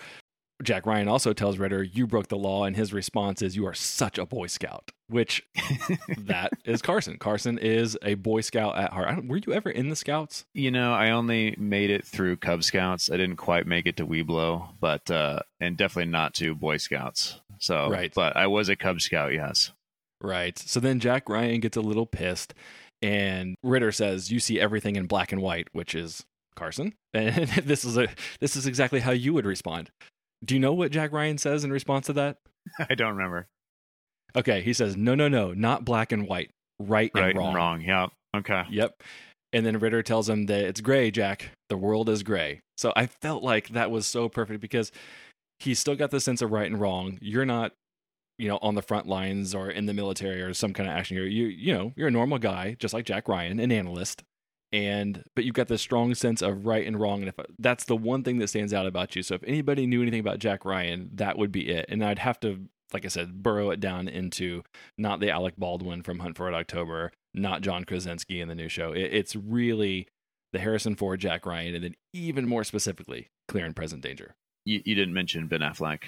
Jack 0.61 0.85
Ryan 0.85 1.07
also 1.07 1.33
tells 1.33 1.57
Ritter, 1.57 1.83
"You 1.83 2.07
broke 2.07 2.27
the 2.27 2.37
law," 2.37 2.65
and 2.65 2.75
his 2.75 2.93
response 2.93 3.41
is, 3.41 3.55
"You 3.55 3.65
are 3.65 3.73
such 3.73 4.17
a 4.17 4.25
Boy 4.25 4.47
Scout." 4.47 4.91
Which 5.07 5.43
that 6.17 6.51
is 6.63 6.81
Carson. 6.81 7.17
Carson 7.17 7.57
is 7.57 7.97
a 8.01 8.13
Boy 8.13 8.41
Scout 8.41 8.77
at 8.77 8.93
heart. 8.93 9.25
Were 9.27 9.37
you 9.37 9.51
ever 9.53 9.69
in 9.69 9.89
the 9.89 9.95
Scouts? 9.95 10.45
You 10.53 10.71
know, 10.71 10.93
I 10.93 11.11
only 11.11 11.55
made 11.57 11.89
it 11.89 12.05
through 12.05 12.37
Cub 12.37 12.63
Scouts. 12.63 13.11
I 13.11 13.17
didn't 13.17 13.35
quite 13.35 13.67
make 13.67 13.85
it 13.85 13.97
to 13.97 14.07
Weeblo, 14.07 14.69
but 14.79 15.11
uh, 15.11 15.39
and 15.59 15.75
definitely 15.75 16.11
not 16.11 16.33
to 16.35 16.55
Boy 16.55 16.77
Scouts. 16.77 17.41
So, 17.59 17.89
Right. 17.89 18.11
But 18.13 18.35
I 18.37 18.47
was 18.47 18.69
a 18.69 18.75
Cub 18.75 19.01
Scout. 19.01 19.33
Yes. 19.33 19.71
Right. 20.21 20.57
So 20.57 20.79
then 20.79 20.99
Jack 20.99 21.27
Ryan 21.29 21.59
gets 21.59 21.77
a 21.77 21.81
little 21.81 22.05
pissed, 22.05 22.53
and 23.01 23.55
Ritter 23.63 23.91
says, 23.91 24.31
"You 24.31 24.39
see 24.39 24.59
everything 24.59 24.95
in 24.95 25.07
black 25.07 25.31
and 25.31 25.41
white," 25.41 25.67
which 25.73 25.93
is 25.95 26.23
Carson. 26.55 26.93
And 27.13 27.49
this 27.49 27.83
is 27.83 27.97
a 27.97 28.07
this 28.39 28.55
is 28.55 28.65
exactly 28.65 29.01
how 29.01 29.11
you 29.11 29.33
would 29.33 29.45
respond. 29.45 29.91
Do 30.43 30.55
you 30.55 30.59
know 30.59 30.73
what 30.73 30.91
Jack 30.91 31.11
Ryan 31.11 31.37
says 31.37 31.63
in 31.63 31.71
response 31.71 32.07
to 32.07 32.13
that? 32.13 32.37
I 32.89 32.95
don't 32.95 33.15
remember. 33.15 33.47
Okay, 34.35 34.61
he 34.61 34.73
says, 34.73 34.95
"No, 34.95 35.13
no, 35.15 35.27
no, 35.27 35.53
not 35.53 35.83
black 35.85 36.11
and 36.11 36.27
white, 36.27 36.51
right, 36.79 37.11
Right 37.13 37.29
and 37.29 37.37
wrong." 37.37 37.47
and 37.47 37.55
wrong. 37.55 37.81
Yeah. 37.81 38.07
Okay. 38.35 38.63
Yep. 38.69 39.01
And 39.53 39.65
then 39.65 39.79
Ritter 39.79 40.01
tells 40.01 40.29
him 40.29 40.45
that 40.45 40.63
it's 40.63 40.79
gray, 40.79 41.11
Jack. 41.11 41.51
The 41.69 41.77
world 41.77 42.07
is 42.07 42.23
gray. 42.23 42.61
So 42.77 42.93
I 42.95 43.07
felt 43.07 43.43
like 43.43 43.69
that 43.69 43.91
was 43.91 44.07
so 44.07 44.29
perfect 44.29 44.61
because 44.61 44.91
he's 45.59 45.79
still 45.79 45.95
got 45.95 46.11
the 46.11 46.21
sense 46.21 46.41
of 46.41 46.51
right 46.51 46.65
and 46.65 46.79
wrong. 46.79 47.17
You're 47.21 47.45
not, 47.45 47.73
you 48.37 48.47
know, 48.47 48.57
on 48.61 48.75
the 48.75 48.81
front 48.81 49.07
lines 49.07 49.53
or 49.53 49.69
in 49.69 49.85
the 49.85 49.93
military 49.93 50.41
or 50.41 50.53
some 50.53 50.71
kind 50.71 50.89
of 50.89 50.95
action 50.95 51.17
hero. 51.17 51.27
You, 51.27 51.47
you 51.47 51.73
know, 51.73 51.91
you're 51.97 52.07
a 52.07 52.11
normal 52.11 52.39
guy, 52.39 52.77
just 52.79 52.93
like 52.93 53.05
Jack 53.05 53.27
Ryan, 53.27 53.59
an 53.59 53.71
analyst. 53.73 54.23
And 54.73 55.23
but 55.35 55.43
you've 55.43 55.55
got 55.55 55.67
this 55.67 55.81
strong 55.81 56.15
sense 56.15 56.41
of 56.41 56.65
right 56.65 56.85
and 56.85 56.99
wrong, 56.99 57.19
and 57.19 57.29
if 57.29 57.35
that's 57.59 57.83
the 57.85 57.95
one 57.95 58.23
thing 58.23 58.37
that 58.39 58.47
stands 58.47 58.73
out 58.73 58.85
about 58.85 59.15
you. 59.15 59.23
So 59.23 59.35
if 59.35 59.43
anybody 59.43 59.85
knew 59.85 60.01
anything 60.01 60.21
about 60.21 60.39
Jack 60.39 60.63
Ryan, 60.63 61.09
that 61.13 61.37
would 61.37 61.51
be 61.51 61.69
it. 61.69 61.85
And 61.89 62.03
I'd 62.03 62.19
have 62.19 62.39
to, 62.41 62.67
like 62.93 63.03
I 63.03 63.09
said, 63.09 63.43
burrow 63.43 63.71
it 63.71 63.81
down 63.81 64.07
into 64.07 64.63
not 64.97 65.19
the 65.19 65.29
Alec 65.29 65.55
Baldwin 65.57 66.03
from 66.03 66.19
Hunt 66.19 66.37
for 66.37 66.45
Red 66.45 66.53
October, 66.53 67.11
not 67.33 67.61
John 67.61 67.83
Krasinski 67.83 68.39
in 68.39 68.47
the 68.47 68.55
new 68.55 68.69
show. 68.69 68.93
It, 68.93 69.13
it's 69.13 69.35
really 69.35 70.07
the 70.53 70.59
Harrison 70.59 70.95
Ford, 70.95 71.19
Jack 71.19 71.45
Ryan, 71.45 71.75
and 71.75 71.83
then 71.83 71.95
even 72.13 72.47
more 72.47 72.63
specifically, 72.63 73.27
Clear 73.49 73.65
and 73.65 73.75
Present 73.75 74.01
Danger. 74.01 74.35
You, 74.65 74.81
you 74.85 74.95
didn't 74.95 75.13
mention 75.13 75.47
Ben 75.47 75.61
Affleck. 75.61 76.03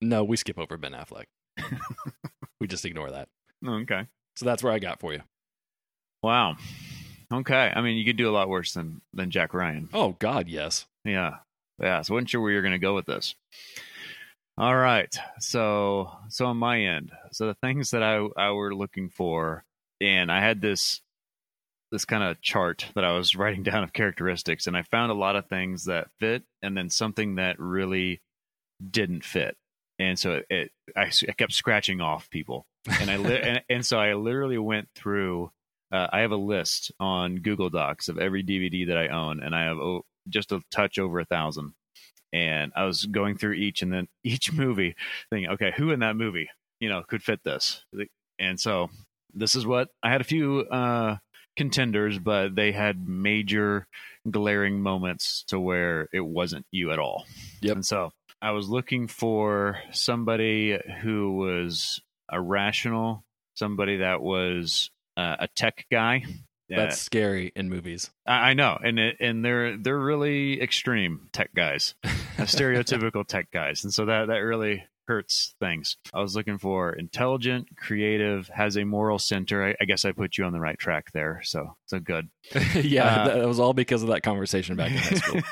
No, 0.00 0.22
we 0.22 0.36
skip 0.36 0.58
over 0.58 0.76
Ben 0.76 0.92
Affleck. 0.92 1.24
we 2.60 2.66
just 2.66 2.84
ignore 2.84 3.10
that. 3.10 3.28
Okay. 3.66 4.06
So 4.36 4.44
that's 4.44 4.62
where 4.62 4.72
I 4.72 4.78
got 4.78 5.00
for 5.00 5.12
you. 5.12 5.22
Wow. 6.22 6.56
Okay. 7.40 7.72
I 7.74 7.80
mean, 7.80 7.96
you 7.96 8.04
could 8.04 8.16
do 8.16 8.28
a 8.28 8.32
lot 8.32 8.48
worse 8.48 8.72
than 8.74 9.00
than 9.12 9.30
Jack 9.30 9.54
Ryan. 9.54 9.88
Oh 9.92 10.16
God, 10.18 10.48
yes. 10.48 10.86
Yeah. 11.04 11.36
Yeah. 11.80 12.02
So 12.02 12.12
I 12.12 12.16
wasn't 12.16 12.30
sure 12.30 12.40
where 12.40 12.52
you're 12.52 12.62
going 12.62 12.72
to 12.72 12.78
go 12.78 12.94
with 12.94 13.06
this. 13.06 13.34
All 14.56 14.76
right. 14.76 15.14
So 15.40 16.10
so 16.28 16.46
on 16.46 16.56
my 16.56 16.80
end, 16.80 17.10
so 17.32 17.46
the 17.46 17.54
things 17.54 17.90
that 17.90 18.02
I 18.02 18.26
I 18.36 18.52
were 18.52 18.74
looking 18.74 19.08
for, 19.08 19.64
and 20.00 20.30
I 20.30 20.40
had 20.40 20.60
this 20.60 21.00
this 21.90 22.04
kind 22.04 22.22
of 22.22 22.40
chart 22.40 22.86
that 22.94 23.04
I 23.04 23.12
was 23.16 23.34
writing 23.36 23.62
down 23.62 23.82
of 23.82 23.92
characteristics, 23.92 24.66
and 24.66 24.76
I 24.76 24.82
found 24.82 25.10
a 25.10 25.16
lot 25.16 25.36
of 25.36 25.46
things 25.46 25.84
that 25.84 26.08
fit, 26.20 26.44
and 26.62 26.76
then 26.76 26.88
something 26.90 27.36
that 27.36 27.58
really 27.58 28.20
didn't 28.90 29.24
fit, 29.24 29.56
and 29.98 30.18
so 30.18 30.34
it, 30.34 30.46
it 30.50 30.72
I, 30.96 31.10
I 31.28 31.32
kept 31.32 31.52
scratching 31.52 32.00
off 32.00 32.30
people, 32.30 32.66
and 33.00 33.10
I 33.10 33.16
li- 33.16 33.40
and, 33.42 33.62
and 33.68 33.86
so 33.86 33.98
I 33.98 34.14
literally 34.14 34.58
went 34.58 34.88
through. 34.94 35.50
Uh, 35.94 36.08
I 36.12 36.20
have 36.20 36.32
a 36.32 36.36
list 36.36 36.90
on 36.98 37.36
Google 37.36 37.70
Docs 37.70 38.08
of 38.08 38.18
every 38.18 38.42
DVD 38.42 38.88
that 38.88 38.98
I 38.98 39.08
own, 39.08 39.40
and 39.40 39.54
I 39.54 39.66
have 39.66 39.76
oh, 39.76 40.04
just 40.28 40.50
a 40.50 40.60
touch 40.72 40.98
over 40.98 41.20
a 41.20 41.24
thousand. 41.24 41.74
And 42.32 42.72
I 42.74 42.84
was 42.84 43.06
going 43.06 43.38
through 43.38 43.52
each, 43.52 43.80
and 43.80 43.92
then 43.92 44.08
each 44.24 44.52
movie, 44.52 44.96
thinking, 45.30 45.50
okay, 45.50 45.72
who 45.76 45.92
in 45.92 46.00
that 46.00 46.16
movie, 46.16 46.48
you 46.80 46.88
know, 46.88 47.04
could 47.06 47.22
fit 47.22 47.44
this? 47.44 47.84
And 48.40 48.58
so 48.58 48.90
this 49.32 49.54
is 49.54 49.64
what 49.64 49.88
I 50.02 50.10
had 50.10 50.20
a 50.20 50.24
few 50.24 50.60
uh, 50.62 51.18
contenders, 51.56 52.18
but 52.18 52.56
they 52.56 52.72
had 52.72 53.08
major 53.08 53.86
glaring 54.28 54.80
moments 54.80 55.44
to 55.46 55.60
where 55.60 56.08
it 56.12 56.26
wasn't 56.26 56.66
you 56.72 56.90
at 56.90 56.98
all. 56.98 57.24
Yep. 57.60 57.76
And 57.76 57.86
so 57.86 58.10
I 58.42 58.50
was 58.50 58.68
looking 58.68 59.06
for 59.06 59.78
somebody 59.92 60.76
who 61.02 61.36
was 61.36 62.00
a 62.28 62.40
rational, 62.40 63.24
somebody 63.54 63.98
that 63.98 64.20
was 64.22 64.90
uh, 65.16 65.36
a 65.40 65.48
tech 65.48 65.86
guy. 65.90 66.24
That's 66.68 66.98
scary 66.98 67.52
in 67.54 67.68
movies. 67.68 68.10
I 68.26 68.50
I 68.50 68.54
know, 68.54 68.78
and 68.82 68.98
it, 68.98 69.16
and 69.20 69.44
they're 69.44 69.76
they're 69.76 69.98
really 69.98 70.60
extreme 70.60 71.28
tech 71.32 71.54
guys, 71.54 71.94
stereotypical 72.38 73.26
tech 73.26 73.50
guys, 73.52 73.84
and 73.84 73.92
so 73.92 74.06
that 74.06 74.26
that 74.28 74.38
really 74.38 74.84
hurts 75.06 75.54
things. 75.60 75.98
I 76.14 76.20
was 76.20 76.34
looking 76.34 76.56
for 76.56 76.92
intelligent, 76.92 77.68
creative, 77.76 78.48
has 78.48 78.76
a 78.76 78.84
moral 78.84 79.18
center. 79.18 79.62
I, 79.62 79.74
I 79.80 79.84
guess 79.84 80.06
I 80.06 80.12
put 80.12 80.38
you 80.38 80.44
on 80.44 80.52
the 80.54 80.60
right 80.60 80.78
track 80.78 81.12
there. 81.12 81.42
So 81.44 81.76
so 81.86 82.00
good. 82.00 82.28
yeah, 82.74 83.22
Uh, 83.22 83.28
that 83.36 83.46
was 83.46 83.60
all 83.60 83.74
because 83.74 84.02
of 84.02 84.08
that 84.08 84.22
conversation 84.22 84.76
back 84.76 84.90
in 84.92 84.96
high 84.96 85.14
school. 85.16 85.42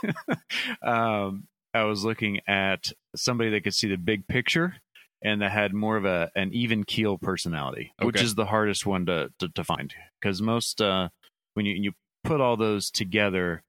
um, 0.83 1.45
I 1.75 1.85
was 1.85 2.05
looking 2.05 2.41
at 2.47 2.93
somebody 3.17 3.51
that 3.51 3.63
could 3.65 3.75
see 3.75 3.89
the 3.89 3.97
big 3.97 4.27
picture 4.27 4.77
and 5.25 5.41
that 5.43 5.53
had 5.53 5.73
more 5.73 5.97
of 5.97 6.05
a 6.05 6.31
an 6.35 6.53
even 6.53 6.85
keel 6.85 7.19
personality, 7.19 7.93
which 8.01 8.21
is 8.23 8.35
the 8.35 8.47
hardest 8.47 8.87
one 8.87 9.07
to 9.07 9.31
to, 9.39 9.49
to 9.51 9.65
find 9.65 9.95
because 10.21 10.41
most 10.43 10.81
uh, 10.81 11.09
when 11.55 11.67
you 11.67 11.75
you 11.75 11.93
put 12.25 12.41
all 12.41 12.57
those 12.57 12.91
together, 12.91 13.63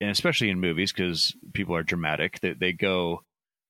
and 0.00 0.10
especially 0.10 0.50
in 0.50 0.60
movies 0.60 0.92
because 0.92 1.34
people 1.54 1.74
are 1.76 1.82
dramatic, 1.82 2.40
that 2.40 2.58
they, 2.60 2.72
go 2.72 3.22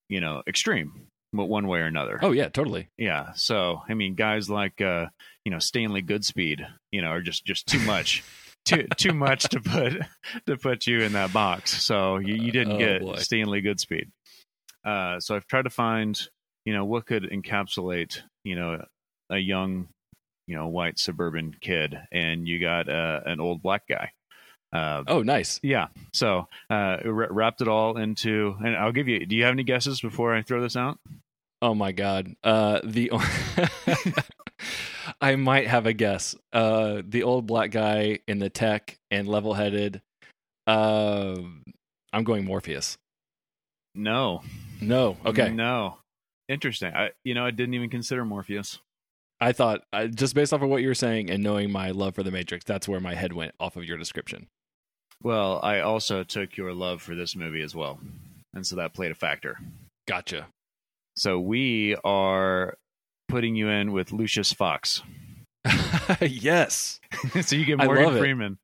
you 0.09 0.21
know 0.21 0.43
extreme, 0.47 1.07
one 1.33 1.67
way 1.69 1.81
or 1.81 1.87
another. 1.87 2.19
oh 2.23 2.33
yeah, 2.33 2.49
totally. 2.49 2.89
Yeah. 2.99 3.33
So 3.35 3.83
I 3.89 3.95
mean, 3.95 4.15
guys 4.15 4.49
like 4.51 4.81
uh, 4.81 5.07
you 5.45 5.53
know 5.53 5.59
Stanley 5.59 6.03
Goodspeed, 6.03 6.67
you 6.93 7.03
know, 7.03 7.09
are 7.09 7.23
just 7.23 7.45
just 7.45 7.67
too 7.67 7.81
much, 7.81 8.23
too 8.65 8.87
too 8.97 9.13
much 9.13 9.45
to 9.51 9.61
put 9.61 9.95
to 10.47 10.57
put 10.57 10.87
you 10.87 11.01
in 11.01 11.13
that 11.13 11.33
box. 11.33 11.83
So 11.83 12.19
you, 12.19 12.35
you 12.35 12.53
didn't 12.53 12.75
Oh, 12.75 12.79
get 12.79 13.01
boy. 13.03 13.17
Stanley 13.17 13.63
Goodspeed. 13.63 14.11
Uh, 14.85 15.19
so 15.19 15.35
I've 15.35 15.47
tried 15.49 15.63
to 15.63 15.71
find 15.71 16.17
you 16.67 16.75
know 16.75 16.85
what 16.85 17.07
could 17.07 17.23
encapsulate 17.23 18.21
you 18.45 18.55
know 18.57 18.85
a 19.31 19.39
young 19.39 19.89
you 20.47 20.55
know 20.57 20.67
white 20.69 20.99
suburban 20.99 21.57
kid, 21.61 21.99
and 22.13 22.47
you 22.47 22.61
got 22.61 22.89
uh, 22.91 23.21
an 23.25 23.41
old 23.41 23.63
black 23.63 23.83
guy. 23.89 24.13
Uh, 24.73 25.03
Oh, 25.07 25.23
nice. 25.23 25.59
yeah. 25.63 25.87
So 26.13 26.49
uh, 26.69 26.99
wra- 27.05 27.33
wrapped 27.33 27.63
it 27.63 27.69
all 27.69 27.97
into, 27.97 28.57
and 28.63 28.77
I'll 28.77 28.93
give 28.93 29.09
you. 29.09 29.25
Do 29.25 29.35
you 29.35 29.45
have 29.45 29.53
any 29.55 29.63
guesses 29.65 30.01
before 30.03 30.35
I 30.35 30.43
throw 30.43 30.61
this 30.61 30.77
out? 30.77 30.99
Oh 31.63 31.75
my 31.75 31.93
god. 31.93 32.35
Uh 32.45 32.81
the 32.85 33.11
I 35.21 35.37
might 35.37 35.67
have 35.67 35.87
a 35.87 35.93
guess. 35.93 36.35
Uh 36.53 37.03
the 37.07 37.23
old 37.23 37.47
black 37.47 37.71
guy 37.71 38.19
in 38.29 38.39
the 38.39 38.51
tech 38.51 38.99
and 39.11 39.27
level-headed. 39.29 40.03
Uh, 40.67 41.37
I'm 42.13 42.25
going 42.25 42.45
Morpheus. 42.45 42.99
No. 43.95 44.43
No. 44.81 45.17
Okay. 45.25 45.51
No. 45.51 45.99
Interesting. 46.49 46.93
I 46.95 47.11
you 47.25 47.35
know 47.35 47.45
I 47.45 47.51
didn't 47.51 47.75
even 47.75 47.91
consider 47.91 48.25
Morpheus. 48.25 48.79
I 49.41 49.53
thought 49.53 49.83
I, 49.93 50.07
just 50.07 50.35
based 50.35 50.53
off 50.53 50.63
of 50.63 50.71
what 50.71 50.81
you 50.81 50.89
were 50.89 50.95
saying 50.95 51.31
and 51.31 51.43
knowing 51.43 51.71
my 51.71 51.91
love 51.91 52.15
for 52.15 52.23
the 52.23 52.31
Matrix, 52.31 52.65
that's 52.65 52.89
where 52.89 53.01
my 53.01 53.15
head 53.15 53.35
went 53.35 53.55
off 53.61 53.77
of 53.77 53.85
your 53.85 53.99
description. 53.99 54.47
Well, 55.23 55.61
I 55.63 55.81
also 55.81 56.25
took 56.25 56.57
your 56.57 56.73
love 56.73 57.03
for 57.03 57.15
this 57.15 57.37
movie 57.37 57.63
as 57.63 57.75
well, 57.75 57.99
and 58.55 58.67
so 58.67 58.77
that 58.77 58.95
played 58.95 59.11
a 59.11 59.15
factor. 59.15 59.59
Gotcha. 60.07 60.47
So 61.17 61.39
we 61.41 61.97
are 62.05 62.77
putting 63.29 63.57
you 63.57 63.69
in 63.69 63.93
with 63.93 64.13
Lucius 64.13 64.53
Fox. 64.53 65.03
yes. 66.21 67.01
so 67.43 67.57
you 67.57 67.65
get 67.65 67.79
Morgan 67.79 68.15
it. 68.15 68.19
Freeman. 68.19 68.59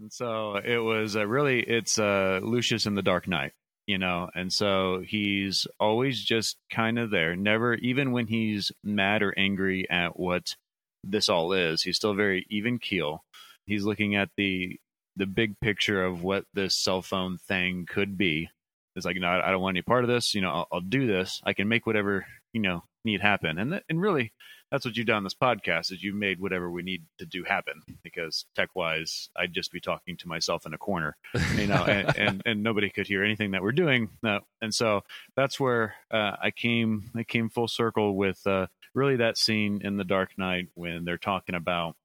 And 0.00 0.12
so 0.12 0.56
it 0.56 0.78
was 0.78 1.16
uh, 1.16 1.26
really 1.26 1.60
it's 1.60 1.98
uh, 1.98 2.40
Lucius 2.42 2.86
in 2.86 2.94
the 2.94 3.02
Dark 3.02 3.28
Knight, 3.28 3.52
you 3.90 3.98
know, 3.98 4.30
and 4.36 4.52
so 4.52 5.02
he's 5.04 5.66
always 5.80 6.22
just 6.22 6.56
kind 6.72 6.96
of 6.96 7.10
there. 7.10 7.34
Never, 7.34 7.74
even 7.74 8.12
when 8.12 8.28
he's 8.28 8.70
mad 8.84 9.20
or 9.20 9.34
angry 9.36 9.90
at 9.90 10.16
what 10.16 10.54
this 11.02 11.28
all 11.28 11.52
is, 11.52 11.82
he's 11.82 11.96
still 11.96 12.14
very 12.14 12.46
even 12.48 12.78
keel. 12.78 13.24
He's 13.66 13.82
looking 13.82 14.14
at 14.14 14.28
the 14.36 14.78
the 15.16 15.26
big 15.26 15.58
picture 15.58 16.04
of 16.04 16.22
what 16.22 16.44
this 16.54 16.76
cell 16.76 17.02
phone 17.02 17.38
thing 17.38 17.84
could 17.84 18.16
be. 18.16 18.48
It's 18.94 19.04
like, 19.04 19.16
no, 19.16 19.26
I 19.26 19.48
I 19.48 19.50
don't 19.50 19.60
want 19.60 19.76
any 19.76 19.82
part 19.82 20.04
of 20.04 20.08
this. 20.08 20.36
You 20.36 20.42
know, 20.42 20.50
I'll, 20.50 20.68
I'll 20.70 20.80
do 20.80 21.08
this. 21.08 21.40
I 21.42 21.52
can 21.52 21.66
make 21.66 21.84
whatever 21.84 22.26
you 22.52 22.60
know 22.60 22.84
need 23.04 23.20
happen, 23.20 23.58
and 23.58 23.72
th- 23.72 23.84
and 23.88 24.00
really, 24.00 24.32
that's 24.70 24.84
what 24.84 24.96
you've 24.96 25.06
done 25.06 25.18
on 25.18 25.24
this 25.24 25.34
podcast 25.34 25.92
is 25.92 26.02
you've 26.02 26.14
made 26.14 26.40
whatever 26.40 26.70
we 26.70 26.82
need 26.82 27.02
to 27.18 27.26
do 27.26 27.44
happen 27.44 27.82
because 28.02 28.44
tech 28.54 28.70
wise 28.74 29.28
i'd 29.36 29.52
just 29.52 29.72
be 29.72 29.80
talking 29.80 30.16
to 30.16 30.28
myself 30.28 30.66
in 30.66 30.74
a 30.74 30.78
corner 30.78 31.16
you 31.56 31.66
know 31.66 31.84
and, 31.84 32.16
and 32.18 32.42
and 32.46 32.62
nobody 32.62 32.90
could 32.90 33.06
hear 33.06 33.24
anything 33.24 33.50
that 33.52 33.62
we're 33.62 33.72
doing 33.72 34.08
no. 34.22 34.40
and 34.62 34.74
so 34.74 35.02
that's 35.36 35.58
where 35.58 35.94
uh, 36.10 36.36
i 36.42 36.50
came 36.50 37.10
i 37.16 37.22
came 37.22 37.48
full 37.48 37.68
circle 37.68 38.16
with 38.16 38.46
uh, 38.46 38.66
really 38.94 39.16
that 39.16 39.36
scene 39.38 39.80
in 39.84 39.96
the 39.96 40.04
dark 40.04 40.36
knight 40.38 40.68
when 40.74 41.04
they're 41.04 41.18
talking 41.18 41.54
about 41.54 41.96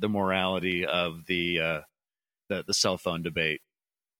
the 0.00 0.08
morality 0.08 0.84
of 0.86 1.26
the 1.26 1.60
uh 1.60 1.80
the, 2.48 2.62
the 2.66 2.74
cell 2.74 2.98
phone 2.98 3.22
debate 3.22 3.62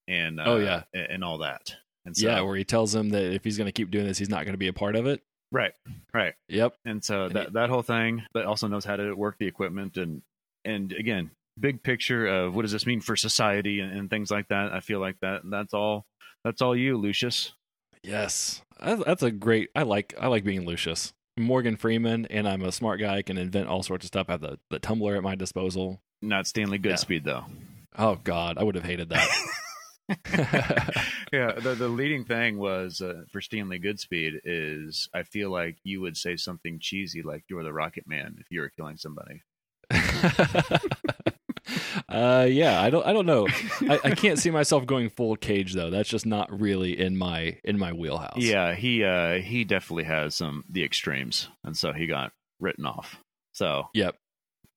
and 0.09 0.41
uh, 0.41 0.45
Oh, 0.47 0.57
yeah. 0.57 0.85
and, 0.95 1.07
and 1.11 1.25
all 1.25 1.39
that 1.39 1.77
and 2.07 2.17
so 2.17 2.27
yeah, 2.27 2.41
where 2.43 2.57
he 2.57 2.65
tells 2.65 2.95
him 2.95 3.11
that 3.11 3.33
if 3.33 3.45
he's 3.45 3.57
going 3.57 3.67
to 3.67 3.73
keep 3.73 3.91
doing 3.91 4.07
this, 4.07 4.19
he's 4.19 4.29
not 4.29 4.45
going 4.45 4.53
to 4.53 4.59
be 4.59 4.69
a 4.69 4.75
part 4.75 4.95
of 4.95 5.07
it. 5.07 5.23
Right 5.55 5.73
right 6.13 6.35
Yep. 6.49 6.75
and 6.85 7.03
so 7.05 7.29
that 7.29 7.53
that 7.55 7.71
whole 7.71 7.83
thing 7.83 8.23
but 8.35 8.45
also 8.45 8.67
knows 8.67 8.85
how 8.85 8.97
to 8.97 9.15
work 9.15 9.37
the 9.39 9.47
equipment 9.47 9.97
and 9.97 10.21
and 10.65 10.93
again 10.93 11.31
big 11.59 11.83
picture 11.83 12.27
of 12.27 12.55
what 12.55 12.63
does 12.63 12.73
this 12.73 12.85
mean 12.87 13.01
for 13.01 13.15
society 13.15 13.79
and, 13.81 13.93
and 13.97 14.11
things 14.11 14.31
like 14.31 14.49
that 14.49 14.73
i 14.73 14.81
feel 14.81 14.99
like 14.99 15.17
that 15.21 15.43
that's 15.45 15.73
all 15.73 16.05
that's 16.45 16.61
all 16.61 16.75
you 16.77 16.97
lucius 16.99 17.53
Yes. 18.03 18.61
That's 18.83 19.23
a 19.23 19.31
great. 19.31 19.71
I 19.75 19.83
like. 19.85 20.13
I 20.21 20.27
like 20.27 20.45
being 20.45 20.67
Lucius. 20.67 21.15
Morgan 21.39 21.75
Freeman, 21.79 22.27
and 22.27 22.47
I'm 22.47 22.61
a 22.63 22.71
smart 22.71 23.01
guy. 23.01 23.17
I 23.17 23.23
can 23.23 23.39
invent 23.39 23.67
all 23.67 23.83
sorts 23.83 24.05
of 24.05 24.09
stuff. 24.09 24.27
I 24.29 24.33
have 24.33 24.43
the 24.43 24.59
the 24.69 24.79
Tumbler 24.79 25.17
at 25.17 25.23
my 25.23 25.35
disposal. 25.37 26.03
not 26.21 26.47
stanley 26.47 26.79
Yeah. 26.85 26.93
goodspeed 26.93 27.25
though 27.25 27.45
Oh 27.97 28.17
God, 28.23 28.59
I 28.59 28.63
would 28.65 28.75
have 28.75 28.85
hated 28.85 29.09
that. 29.09 29.27
yeah 31.33 31.53
the, 31.53 31.75
the 31.79 31.89
leading 31.89 32.25
thing 32.25 32.59
was 32.59 33.01
uh, 33.01 33.23
for 33.31 33.41
stanley 33.41 33.79
goodspeed 33.81 34.39
is 34.45 35.09
i 35.15 35.23
feel 35.23 35.51
like 35.51 35.77
you 35.83 36.01
would 36.01 36.17
say 36.17 36.37
something 36.37 36.79
cheesy 36.79 37.23
like 37.23 37.43
you're 37.49 37.65
the 37.65 37.73
rocket 37.73 38.07
man 38.07 38.37
if 38.39 38.47
you 38.51 38.61
were 38.61 38.69
killing 38.77 38.97
somebody 38.99 39.43
uh, 42.09 42.47
yeah, 42.49 42.81
I 42.81 42.91
don't. 42.91 43.07
I 43.07 43.13
don't 43.13 43.27
know. 43.27 43.47
I, 43.83 44.01
I 44.05 44.11
can't 44.15 44.39
see 44.39 44.51
myself 44.51 44.87
going 44.87 45.11
full 45.11 45.37
cage 45.37 45.75
though. 45.75 45.91
That's 45.91 46.09
just 46.09 46.27
not 46.27 46.59
really 46.61 46.99
in 46.99 47.17
my 47.17 47.59
in 47.65 47.79
my 47.79 47.93
wheelhouse. 47.93 48.39
yeah 48.39 48.75
he 48.75 49.05
uh 49.05 49.35
he 49.41 49.65
definitely 49.65 50.05
has 50.05 50.35
some 50.35 50.65
the 50.71 50.85
extremes 50.85 51.49
and 51.65 51.77
so 51.77 51.93
he 51.93 52.07
got 52.07 52.33
written 52.61 52.87
off 52.87 53.19
so 53.53 53.89
Yep. 53.95 54.17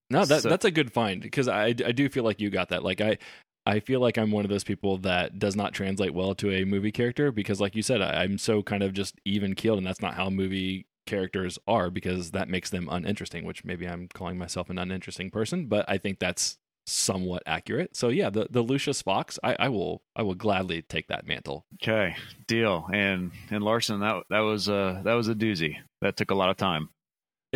No, 0.09 0.23
that 0.25 0.41
So- 0.43 0.49
that's 0.49 0.65
a 0.65 0.71
good 0.71 0.91
find 0.93 1.21
because 1.21 1.47
I 1.47 1.67
I 1.67 1.73
do 1.73 2.09
feel 2.09 2.23
like 2.23 2.39
you 2.41 2.49
got 2.49 2.69
that. 2.69 2.83
Like 2.83 3.01
I 3.01 3.17
I 3.67 3.81
feel 3.81 3.99
like 3.99 4.17
I'm 4.17 4.31
one 4.31 4.45
of 4.45 4.49
those 4.49 4.63
people 4.63 4.97
that 4.99 5.39
does 5.39 5.57
not 5.57 5.73
translate 5.73 6.13
well 6.13 6.33
to 6.35 6.51
a 6.51 6.63
movie 6.63 6.91
character 6.91 7.33
because, 7.33 7.59
like 7.59 7.75
you 7.75 7.81
said, 7.81 8.01
I, 8.01 8.23
I'm 8.23 8.37
so 8.37 8.63
kind 8.63 8.81
of 8.81 8.93
just 8.93 9.19
even 9.25 9.55
keeled, 9.55 9.77
and 9.77 9.85
that's 9.85 10.01
not 10.01 10.13
how 10.13 10.29
movie 10.29 10.87
characters 11.05 11.59
are 11.67 11.89
because 11.89 12.31
that 12.31 12.47
makes 12.47 12.69
them 12.69 12.87
uninteresting. 12.89 13.43
Which 13.43 13.65
maybe 13.65 13.85
I'm 13.85 14.07
calling 14.07 14.37
myself 14.37 14.69
an 14.69 14.79
uninteresting 14.79 15.31
person, 15.31 15.65
but 15.65 15.83
I 15.89 15.97
think 15.97 16.19
that's 16.19 16.57
somewhat 16.85 17.43
accurate. 17.45 17.93
So 17.97 18.07
yeah, 18.07 18.29
the 18.29 18.47
the 18.49 18.61
Lucius 18.61 19.01
Fox, 19.01 19.37
I, 19.43 19.57
I 19.59 19.69
will 19.69 20.01
I 20.15 20.23
will 20.23 20.35
gladly 20.35 20.81
take 20.83 21.07
that 21.09 21.27
mantle. 21.27 21.65
Okay, 21.83 22.15
deal. 22.47 22.87
And 22.93 23.31
and 23.49 23.63
Larson, 23.63 23.99
that 23.99 24.23
that 24.29 24.39
was 24.39 24.69
uh 24.69 25.01
that 25.03 25.13
was 25.13 25.27
a 25.27 25.35
doozy. 25.35 25.75
That 26.01 26.15
took 26.15 26.31
a 26.31 26.35
lot 26.35 26.49
of 26.49 26.55
time. 26.55 26.89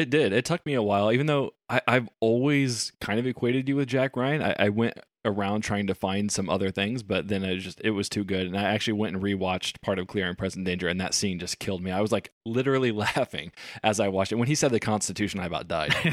It 0.01 0.09
did. 0.09 0.33
It 0.33 0.45
took 0.45 0.65
me 0.65 0.73
a 0.73 0.81
while, 0.81 1.11
even 1.11 1.27
though 1.27 1.53
I, 1.69 1.79
I've 1.87 2.09
always 2.19 2.91
kind 2.99 3.19
of 3.19 3.27
equated 3.27 3.69
you 3.69 3.75
with 3.75 3.87
Jack 3.87 4.17
Ryan. 4.17 4.41
I, 4.41 4.55
I 4.57 4.69
went 4.69 4.99
around 5.23 5.61
trying 5.61 5.85
to 5.85 5.93
find 5.93 6.31
some 6.31 6.49
other 6.49 6.71
things, 6.71 7.03
but 7.03 7.27
then 7.27 7.43
it 7.43 7.57
just 7.57 7.79
it 7.83 7.91
was 7.91 8.09
too 8.09 8.23
good. 8.23 8.47
And 8.47 8.57
I 8.57 8.63
actually 8.63 8.93
went 8.93 9.13
and 9.13 9.23
rewatched 9.23 9.79
part 9.83 9.99
of 9.99 10.07
Clear 10.07 10.27
and 10.27 10.35
Present 10.35 10.65
Danger, 10.65 10.87
and 10.87 10.99
that 10.99 11.13
scene 11.13 11.37
just 11.37 11.59
killed 11.59 11.83
me. 11.83 11.91
I 11.91 12.01
was 12.01 12.11
like 12.11 12.31
literally 12.47 12.91
laughing 12.91 13.51
as 13.83 13.99
I 13.99 14.07
watched 14.07 14.31
it. 14.31 14.37
When 14.37 14.47
he 14.47 14.55
said 14.55 14.71
the 14.71 14.79
Constitution, 14.79 15.39
I 15.39 15.45
about 15.45 15.67
died. 15.67 15.93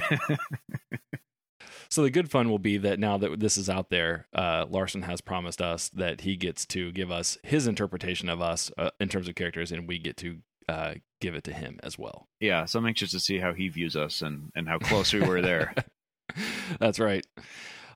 so 1.89 2.03
the 2.03 2.11
good 2.11 2.31
fun 2.31 2.51
will 2.51 2.59
be 2.59 2.77
that 2.77 2.99
now 2.99 3.17
that 3.17 3.41
this 3.41 3.57
is 3.57 3.71
out 3.71 3.89
there, 3.89 4.27
uh, 4.35 4.67
Larson 4.69 5.03
has 5.03 5.23
promised 5.23 5.63
us 5.63 5.89
that 5.89 6.21
he 6.21 6.37
gets 6.37 6.67
to 6.67 6.93
give 6.93 7.11
us 7.11 7.39
his 7.43 7.67
interpretation 7.67 8.29
of 8.29 8.43
us 8.43 8.71
uh, 8.77 8.91
in 9.01 9.09
terms 9.09 9.29
of 9.29 9.35
characters, 9.35 9.73
and 9.73 9.89
we 9.89 9.99
get 9.99 10.19
to 10.19 10.41
uh, 10.69 10.95
give 11.21 11.35
it 11.35 11.45
to 11.45 11.53
him 11.53 11.79
as 11.83 11.99
well. 11.99 12.27
yeah, 12.41 12.65
so 12.67 12.79
I'm 12.79 12.87
anxious 12.87 13.11
to 13.13 13.21
see 13.21 13.39
how 13.39 13.53
he 13.55 13.69
views 13.69 13.97
us 13.97 14.23
and 14.23 14.51
and 14.55 14.69
how 14.69 14.79
close 14.79 15.13
we 15.13 15.21
were 15.21 15.41
there. 15.43 15.75
That's 16.81 16.99
right. 17.01 17.27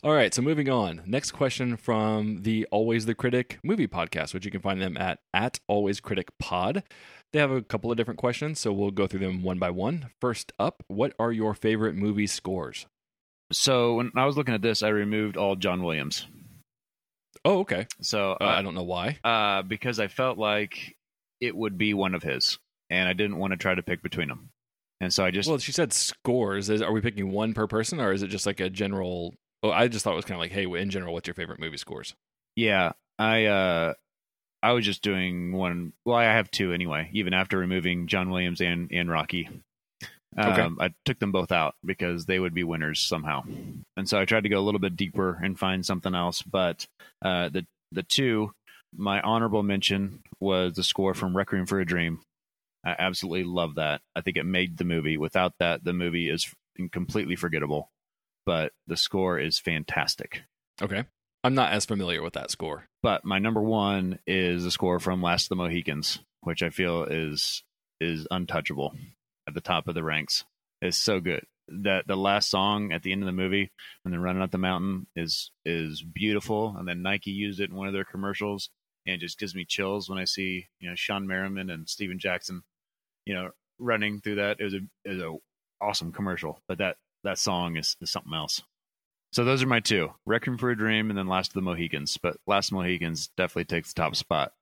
All 0.04 0.12
right, 0.12 0.34
so 0.34 0.42
moving 0.42 0.68
on. 0.68 1.02
Next 1.06 1.30
question 1.30 1.76
from 1.76 2.42
the 2.42 2.66
Always 2.72 3.06
the 3.06 3.14
Critic 3.14 3.60
movie 3.62 3.86
podcast, 3.86 4.34
which 4.34 4.44
you 4.44 4.50
can 4.50 4.60
find 4.60 4.80
them 4.82 4.96
at 4.96 5.20
at 5.32 5.60
Always 5.68 6.00
Critic 6.00 6.28
Pod. 6.40 6.82
They 7.32 7.38
have 7.38 7.50
a 7.52 7.62
couple 7.62 7.90
of 7.90 7.96
different 7.96 8.18
questions, 8.18 8.58
so 8.58 8.72
we'll 8.72 8.90
go 8.90 9.06
through 9.06 9.20
them 9.20 9.42
one 9.42 9.58
by 9.58 9.70
one. 9.70 10.10
First 10.20 10.52
up, 10.58 10.82
what 10.88 11.14
are 11.18 11.30
your 11.32 11.54
favorite 11.54 11.94
movie 11.94 12.26
scores? 12.26 12.86
so 13.52 13.96
when 13.96 14.10
I 14.16 14.24
was 14.24 14.36
looking 14.36 14.54
at 14.54 14.62
this, 14.62 14.82
I 14.82 14.88
removed 14.88 15.36
all 15.36 15.56
John 15.56 15.82
Williams. 15.82 16.26
Oh, 17.44 17.60
okay. 17.60 17.86
So 18.00 18.32
Uh, 18.40 18.44
uh, 18.44 18.46
I 18.48 18.62
don't 18.62 18.74
know 18.74 18.82
why. 18.82 19.18
uh, 19.24 19.62
because 19.62 20.00
I 20.00 20.08
felt 20.08 20.38
like 20.38 20.96
it 21.42 21.54
would 21.56 21.76
be 21.76 21.92
one 21.92 22.14
of 22.14 22.22
his, 22.22 22.58
and 22.88 23.06
I 23.08 23.12
didn't 23.12 23.36
want 23.36 23.50
to 23.52 23.56
try 23.58 23.74
to 23.74 23.82
pick 23.82 24.02
between 24.02 24.28
them. 24.28 24.48
And 25.00 25.12
so 25.12 25.24
I 25.24 25.30
just 25.32 25.48
Well, 25.48 25.58
she 25.58 25.72
said 25.72 25.92
scores. 25.92 26.70
Is 26.70 26.80
are 26.80 26.92
we 26.92 27.00
picking 27.00 27.30
one 27.32 27.52
per 27.52 27.66
person, 27.66 28.00
or 28.00 28.12
is 28.12 28.22
it 28.22 28.28
just 28.28 28.46
like 28.46 28.60
a 28.60 28.70
general? 28.70 29.34
Oh, 29.64 29.70
I 29.70 29.88
just 29.88 30.04
thought 30.04 30.12
it 30.12 30.16
was 30.16 30.24
kind 30.24 30.36
of 30.36 30.40
like, 30.40 30.52
hey, 30.52 30.64
in 30.64 30.90
general, 30.90 31.12
what's 31.12 31.26
your 31.28 31.34
favorite 31.34 31.60
movie 31.60 31.76
scores? 31.76 32.14
yeah, 32.56 32.92
I 33.18 33.46
uh 33.46 33.94
I 34.62 34.72
was 34.72 34.84
just 34.84 35.02
doing 35.02 35.52
one. 35.52 35.92
Well, 36.04 36.16
I 36.16 36.24
have 36.24 36.50
two 36.50 36.72
anyway. 36.72 37.10
Even 37.12 37.34
after 37.34 37.58
removing 37.58 38.06
John 38.06 38.30
Williams 38.30 38.60
and 38.60 38.90
and 38.92 39.10
Rocky, 39.10 39.48
Okay. 40.38 40.62
um, 40.62 40.78
I 40.80 40.94
took 41.04 41.18
them 41.18 41.32
both 41.32 41.50
out 41.52 41.74
because 41.84 42.24
they 42.26 42.38
would 42.38 42.54
be 42.54 42.62
winners 42.64 43.00
somehow. 43.00 43.42
And 43.96 44.08
so 44.08 44.18
I 44.20 44.24
tried 44.24 44.44
to 44.44 44.48
go 44.48 44.58
a 44.58 44.62
little 44.64 44.80
bit 44.80 44.96
deeper 44.96 45.38
and 45.42 45.58
find 45.58 45.84
something 45.84 46.14
else. 46.14 46.42
But 46.42 46.86
uh, 47.22 47.48
the 47.50 47.66
the 47.90 48.02
two, 48.04 48.52
my 48.94 49.20
honorable 49.20 49.62
mention 49.62 50.22
was 50.40 50.74
the 50.74 50.82
score 50.82 51.14
from 51.14 51.36
Requiem 51.36 51.66
for 51.66 51.80
a 51.80 51.86
Dream. 51.86 52.20
I 52.84 52.94
absolutely 52.98 53.44
love 53.44 53.76
that. 53.76 54.00
I 54.14 54.20
think 54.20 54.36
it 54.36 54.44
made 54.44 54.76
the 54.76 54.84
movie. 54.84 55.16
Without 55.16 55.54
that, 55.58 55.84
the 55.84 55.92
movie 55.92 56.28
is 56.28 56.52
completely 56.90 57.36
forgettable. 57.36 57.90
But 58.44 58.72
the 58.86 58.96
score 58.96 59.38
is 59.38 59.58
fantastic. 59.58 60.42
Okay. 60.80 61.04
I'm 61.44 61.54
not 61.54 61.72
as 61.72 61.86
familiar 61.86 62.22
with 62.22 62.34
that 62.34 62.50
score. 62.50 62.86
But 63.02 63.24
my 63.24 63.38
number 63.38 63.60
one 63.62 64.18
is 64.26 64.64
the 64.64 64.70
score 64.70 64.98
from 64.98 65.22
Last 65.22 65.44
of 65.44 65.48
the 65.50 65.56
Mohicans, 65.56 66.20
which 66.42 66.62
I 66.62 66.70
feel 66.70 67.04
is 67.04 67.62
is 68.00 68.26
untouchable 68.30 68.94
at 69.46 69.54
the 69.54 69.60
top 69.60 69.86
of 69.86 69.94
the 69.94 70.02
ranks. 70.02 70.44
It's 70.80 70.98
so 70.98 71.20
good. 71.20 71.44
That 71.68 72.06
the 72.08 72.16
last 72.16 72.50
song 72.50 72.92
at 72.92 73.02
the 73.02 73.12
end 73.12 73.22
of 73.22 73.26
the 73.26 73.32
movie 73.32 73.70
when 74.02 74.10
they're 74.10 74.20
running 74.20 74.42
up 74.42 74.50
the 74.50 74.58
mountain 74.58 75.06
is 75.14 75.50
is 75.64 76.02
beautiful. 76.02 76.74
And 76.76 76.86
then 76.86 77.02
Nike 77.02 77.30
used 77.30 77.60
it 77.60 77.70
in 77.70 77.76
one 77.76 77.86
of 77.86 77.92
their 77.92 78.04
commercials, 78.04 78.70
and 79.06 79.20
just 79.20 79.38
gives 79.38 79.54
me 79.54 79.64
chills 79.64 80.08
when 80.08 80.18
I 80.18 80.24
see 80.24 80.68
you 80.80 80.88
know 80.88 80.94
Shawne 80.94 81.26
Merriman 81.26 81.70
and 81.70 81.88
Steven 81.88 82.18
Jackson, 82.18 82.62
you 83.26 83.34
know, 83.34 83.50
running 83.78 84.20
through 84.20 84.36
that. 84.36 84.60
It 84.60 84.64
was 84.64 84.74
a 84.74 84.80
it 85.04 85.10
was 85.10 85.18
a 85.18 85.36
awesome 85.80 86.12
commercial. 86.12 86.60
But 86.68 86.78
that 86.78 86.96
that 87.24 87.38
song 87.38 87.76
is, 87.76 87.96
is 88.00 88.10
something 88.10 88.34
else. 88.34 88.62
So 89.32 89.44
those 89.44 89.62
are 89.62 89.68
my 89.68 89.80
two: 89.80 90.10
Requiem 90.26 90.58
for 90.58 90.70
a 90.70 90.76
Dream, 90.76 91.10
and 91.10 91.18
then 91.18 91.26
Last 91.26 91.50
of 91.50 91.54
the 91.54 91.62
Mohicans. 91.62 92.18
But 92.18 92.36
Last 92.46 92.66
of 92.66 92.70
the 92.70 92.76
Mohicans 92.76 93.28
definitely 93.36 93.64
takes 93.64 93.92
the 93.92 94.00
top 94.00 94.16
spot. 94.16 94.52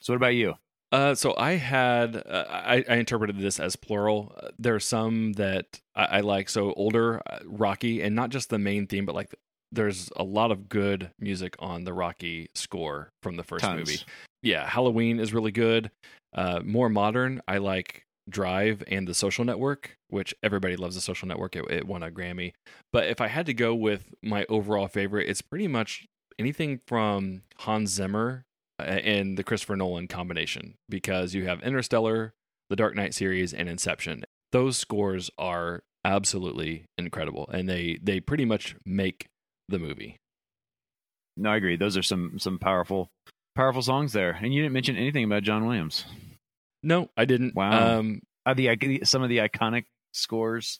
So 0.00 0.12
what 0.12 0.18
about 0.18 0.34
you? 0.34 0.54
Uh, 0.92 1.14
so 1.14 1.34
I 1.36 1.52
had 1.52 2.16
uh, 2.16 2.44
I, 2.48 2.84
I 2.88 2.94
interpreted 2.96 3.38
this 3.38 3.58
as 3.58 3.76
plural. 3.76 4.32
Uh, 4.40 4.48
there 4.58 4.74
are 4.74 4.80
some 4.80 5.32
that 5.34 5.80
I, 5.94 6.04
I 6.04 6.20
like. 6.20 6.48
So 6.48 6.72
older 6.74 7.22
uh, 7.28 7.40
Rocky, 7.44 8.02
and 8.02 8.14
not 8.14 8.30
just 8.30 8.50
the 8.50 8.58
main 8.58 8.86
theme, 8.86 9.04
but 9.04 9.14
like 9.14 9.34
there's 9.72 10.10
a 10.16 10.24
lot 10.24 10.50
of 10.50 10.68
good 10.68 11.10
music 11.18 11.56
on 11.58 11.84
the 11.84 11.92
Rocky 11.92 12.48
score 12.54 13.10
from 13.22 13.36
the 13.36 13.44
first 13.44 13.64
Tons. 13.64 13.78
movie. 13.78 14.00
Yeah, 14.42 14.66
Halloween 14.66 15.18
is 15.18 15.32
really 15.32 15.52
good. 15.52 15.90
Uh, 16.34 16.60
more 16.64 16.88
modern, 16.88 17.40
I 17.48 17.58
like 17.58 18.04
Drive 18.28 18.82
and 18.88 19.06
The 19.06 19.14
Social 19.14 19.44
Network, 19.44 19.96
which 20.08 20.34
everybody 20.42 20.76
loves. 20.76 20.94
The 20.94 21.00
Social 21.00 21.28
Network. 21.28 21.56
It, 21.56 21.64
it 21.70 21.86
won 21.86 22.02
a 22.02 22.10
Grammy. 22.10 22.52
But 22.92 23.06
if 23.06 23.20
I 23.20 23.28
had 23.28 23.46
to 23.46 23.54
go 23.54 23.74
with 23.74 24.14
my 24.22 24.44
overall 24.48 24.88
favorite, 24.88 25.28
it's 25.28 25.42
pretty 25.42 25.68
much 25.68 26.06
anything 26.38 26.80
from 26.86 27.42
Hans 27.58 27.90
Zimmer 27.90 28.44
uh, 28.78 28.82
and 28.82 29.36
the 29.36 29.44
Christopher 29.44 29.76
Nolan 29.76 30.08
combination 30.08 30.74
because 30.88 31.34
you 31.34 31.46
have 31.46 31.62
Interstellar, 31.62 32.34
the 32.68 32.76
Dark 32.76 32.94
Knight 32.94 33.14
series, 33.14 33.52
and 33.54 33.68
Inception. 33.68 34.24
Those 34.52 34.76
scores 34.76 35.30
are 35.38 35.82
absolutely 36.04 36.84
incredible, 36.96 37.48
and 37.52 37.68
they 37.68 37.98
they 38.02 38.20
pretty 38.20 38.44
much 38.44 38.76
make 38.84 39.26
the 39.68 39.78
movie. 39.78 40.16
No, 41.36 41.50
I 41.50 41.56
agree. 41.56 41.76
Those 41.76 41.96
are 41.96 42.02
some 42.02 42.38
some 42.38 42.58
powerful 42.58 43.08
powerful 43.54 43.82
songs 43.82 44.12
there. 44.12 44.30
And 44.42 44.52
you 44.54 44.62
didn't 44.62 44.72
mention 44.74 44.96
anything 44.96 45.24
about 45.24 45.42
John 45.42 45.66
Williams. 45.66 46.04
No, 46.82 47.10
I 47.16 47.24
didn't. 47.24 47.54
Wow. 47.54 47.98
Um, 47.98 48.20
Uh, 48.44 48.54
the 48.54 49.00
some 49.04 49.22
of 49.22 49.28
the 49.28 49.38
iconic 49.38 49.84
scores 50.12 50.78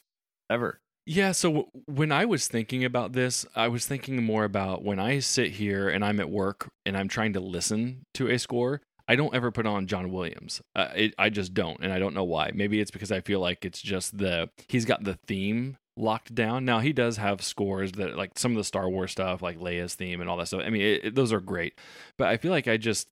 ever. 0.48 0.78
Yeah, 1.08 1.32
so 1.32 1.48
w- 1.50 1.70
when 1.86 2.10
I 2.10 2.24
was 2.24 2.48
thinking 2.48 2.84
about 2.84 3.12
this, 3.12 3.46
I 3.54 3.68
was 3.68 3.86
thinking 3.86 4.22
more 4.24 4.44
about 4.44 4.82
when 4.84 4.98
I 4.98 5.20
sit 5.20 5.52
here 5.52 5.88
and 5.88 6.04
I'm 6.04 6.18
at 6.20 6.30
work 6.30 6.68
and 6.84 6.96
I'm 6.96 7.08
trying 7.08 7.32
to 7.34 7.40
listen 7.40 8.02
to 8.14 8.28
a 8.28 8.38
score. 8.38 8.82
I 9.08 9.14
don't 9.14 9.34
ever 9.34 9.52
put 9.52 9.66
on 9.66 9.86
John 9.86 10.10
Williams. 10.10 10.60
Uh, 10.74 10.88
it, 10.96 11.14
I 11.16 11.30
just 11.30 11.54
don't, 11.54 11.78
and 11.80 11.92
I 11.92 12.00
don't 12.00 12.14
know 12.14 12.24
why. 12.24 12.50
Maybe 12.54 12.80
it's 12.80 12.90
because 12.90 13.12
I 13.12 13.20
feel 13.20 13.38
like 13.40 13.64
it's 13.64 13.80
just 13.80 14.18
the 14.18 14.48
he's 14.68 14.84
got 14.84 15.04
the 15.04 15.18
theme 15.28 15.76
locked 15.96 16.34
down. 16.34 16.64
Now 16.64 16.80
he 16.80 16.92
does 16.92 17.16
have 17.16 17.42
scores 17.42 17.92
that 17.92 18.16
like 18.16 18.38
some 18.38 18.52
of 18.52 18.56
the 18.58 18.64
Star 18.64 18.88
Wars 18.88 19.12
stuff, 19.12 19.42
like 19.42 19.58
Leia's 19.58 19.94
theme 19.94 20.20
and 20.20 20.28
all 20.28 20.36
that 20.36 20.46
stuff. 20.46 20.62
I 20.64 20.70
mean, 20.70 20.82
it, 20.82 21.04
it- 21.06 21.14
those 21.14 21.32
are 21.32 21.40
great, 21.40 21.78
but 22.18 22.28
I 22.28 22.36
feel 22.36 22.50
like 22.50 22.68
I 22.68 22.76
just 22.76 23.08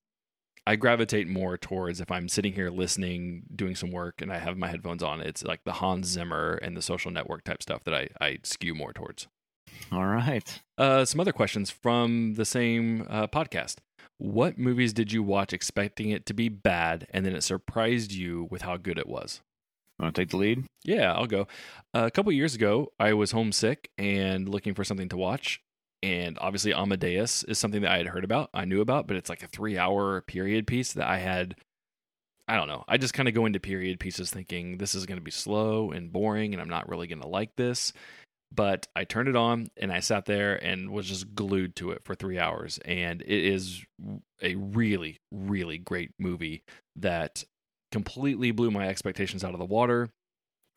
I 0.67 0.77
gravitate 0.77 1.29
more 1.29 1.59
towards 1.59 2.01
if 2.01 2.11
I'm 2.11 2.27
sitting 2.29 2.55
here 2.55 2.71
listening, 2.71 3.43
doing 3.55 3.75
some 3.75 3.91
work, 3.91 4.23
and 4.23 4.33
I 4.33 4.39
have 4.39 4.57
my 4.57 4.69
headphones 4.69 5.03
on. 5.03 5.21
It's 5.21 5.45
like 5.45 5.61
the 5.65 5.73
Hans 5.73 6.07
Zimmer 6.07 6.55
and 6.63 6.75
the 6.77 6.81
Social 6.83 7.11
Network 7.11 7.45
type 7.45 7.63
stuff 7.63 7.85
that 7.85 7.95
I 7.95 8.09
I 8.21 8.39
skew 8.45 8.75
more 8.75 8.93
towards. 8.95 9.27
All 9.93 10.07
right. 10.07 10.63
Uh, 10.79 11.05
some 11.05 11.21
other 11.21 11.33
questions 11.33 11.71
from 11.71 12.35
the 12.35 12.45
same 12.45 13.07
uh, 13.11 13.27
podcast. 13.27 13.77
What 14.19 14.57
movies 14.57 14.93
did 14.93 15.13
you 15.13 15.23
watch 15.23 15.53
expecting 15.53 16.11
it 16.11 16.25
to 16.27 16.35
be 16.35 16.49
bad, 16.49 17.07
and 17.11 17.27
then 17.27 17.35
it 17.35 17.43
surprised 17.43 18.13
you 18.13 18.47
with 18.51 18.63
how 18.63 18.77
good 18.77 18.97
it 18.99 19.09
was? 19.09 19.41
Want 19.99 20.15
to 20.15 20.21
take 20.21 20.31
the 20.31 20.37
lead? 20.37 20.65
Yeah, 20.85 21.13
I'll 21.13 21.27
go. 21.27 21.47
a 21.93 22.11
couple 22.11 22.33
years 22.33 22.55
ago, 22.55 22.93
I 22.99 23.13
was 23.13 23.31
homesick 23.31 23.91
and 23.97 24.49
looking 24.49 24.75
for 24.75 24.85
something 24.85 25.09
to 25.11 25.17
watch. 25.17 25.61
And 26.03 26.37
obviously, 26.39 26.75
Amadeus 26.75 27.45
is 27.45 27.59
something 27.59 27.83
that 27.83 27.93
I 27.93 27.97
had 27.97 28.09
heard 28.09 28.25
about, 28.25 28.51
I 28.53 28.67
knew 28.67 28.83
about, 28.83 29.07
but 29.07 29.17
it's 29.17 29.31
like 29.31 29.43
a 29.43 29.49
three 29.49 29.79
hour 29.79 30.21
period 30.23 30.67
piece 30.67 30.93
that 30.95 31.09
I 31.09 31.19
had. 31.19 31.57
I 32.47 32.57
don't 32.57 32.69
know. 32.69 32.85
I 32.87 32.99
just 32.99 33.15
kind 33.15 33.27
of 33.27 33.35
go 33.35 33.47
into 33.47 33.59
period 33.59 33.99
pieces 33.99 34.31
thinking 34.31 34.77
this 34.77 34.95
is 34.95 35.07
going 35.07 35.17
to 35.17 35.25
be 35.25 35.31
slow 35.31 35.93
and 35.93 36.13
boring, 36.13 36.53
and 36.53 36.61
I'm 36.61 36.69
not 36.69 36.91
really 36.91 37.07
going 37.07 37.23
to 37.23 37.29
like 37.29 37.57
this. 37.57 37.95
But 38.55 38.87
I 38.95 39.05
turned 39.05 39.29
it 39.29 39.35
on 39.35 39.69
and 39.77 39.91
I 39.91 40.01
sat 40.01 40.27
there 40.27 40.63
and 40.63 40.91
was 40.91 41.09
just 41.09 41.35
glued 41.35 41.75
to 41.77 41.91
it 41.91 42.03
for 42.05 42.15
three 42.15 42.39
hours. 42.39 42.79
And 42.85 43.23
it 43.23 43.29
is 43.29 43.85
a 44.43 44.55
really, 44.55 45.17
really 45.33 45.79
great 45.79 46.13
movie 46.21 46.63
that 46.97 47.45
completely 47.95 48.51
blew 48.51 48.73
my 48.73 48.89
expectations 48.89 49.45
out 49.45 49.53
of 49.53 49.61
the 49.61 49.65
water. 49.65 50.11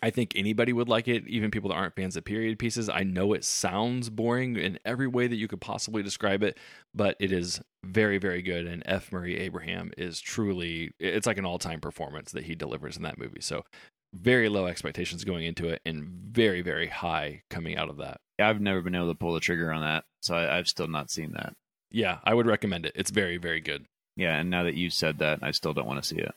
I 0.04 0.12
think 0.12 0.34
anybody 0.36 0.72
would 0.72 0.88
like 0.88 1.08
it, 1.08 1.28
even 1.28 1.50
people 1.50 1.70
that 1.70 1.76
aren't 1.76 1.96
fans 1.96 2.16
of 2.16 2.24
period 2.24 2.60
pieces. 2.60 2.90
I 2.90 3.02
know 3.02 3.34
it 3.34 3.44
sounds 3.44 4.12
boring 4.12 4.56
in 4.56 4.78
every 4.86 5.08
way 5.08 5.26
that 5.26 5.36
you 5.36 5.48
could 5.48 5.60
possibly 5.60 6.04
describe 6.04 6.44
it, 6.44 6.60
but 6.94 7.18
it 7.20 7.32
is 7.32 7.60
very, 7.84 8.20
very 8.20 8.44
good. 8.44 8.68
And 8.68 8.84
F. 8.86 9.12
Murray 9.12 9.36
Abraham 9.40 9.92
is 9.98 10.22
truly, 10.22 10.92
it's 11.00 11.26
like 11.26 11.40
an 11.40 11.46
all 11.46 11.58
time 11.58 11.82
performance 11.82 12.34
that 12.34 12.44
he 12.44 12.54
delivers 12.54 12.98
in 12.98 13.02
that 13.02 13.18
movie. 13.18 13.42
So, 13.42 13.66
very 14.14 14.48
low 14.48 14.68
expectations 14.68 15.24
going 15.24 15.46
into 15.46 15.68
it 15.70 15.82
and 15.88 16.08
very, 16.08 16.62
very 16.62 16.88
high 16.88 17.42
coming 17.50 17.78
out 17.78 17.90
of 17.90 17.98
that. 17.98 18.22
I've 18.40 18.62
never 18.62 18.82
been 18.82 18.94
able 18.94 19.10
to 19.10 19.16
pull 19.16 19.34
the 19.34 19.40
trigger 19.40 19.72
on 19.72 19.82
that, 19.82 20.04
so 20.22 20.36
I, 20.36 20.60
I've 20.60 20.68
still 20.68 20.88
not 20.88 21.10
seen 21.10 21.32
that. 21.34 21.54
Yeah, 21.90 22.20
I 22.24 22.36
would 22.36 22.46
recommend 22.46 22.86
it. 22.86 22.94
It's 22.96 23.10
very, 23.10 23.38
very 23.38 23.60
good. 23.60 23.86
Yeah, 24.16 24.38
and 24.38 24.52
now 24.52 24.64
that 24.64 24.76
you 24.76 24.92
said 24.92 25.18
that, 25.20 25.40
I 25.42 25.50
still 25.50 25.74
don't 25.74 25.88
want 25.88 26.02
to 26.02 26.08
see 26.08 26.18
it. 26.18 26.36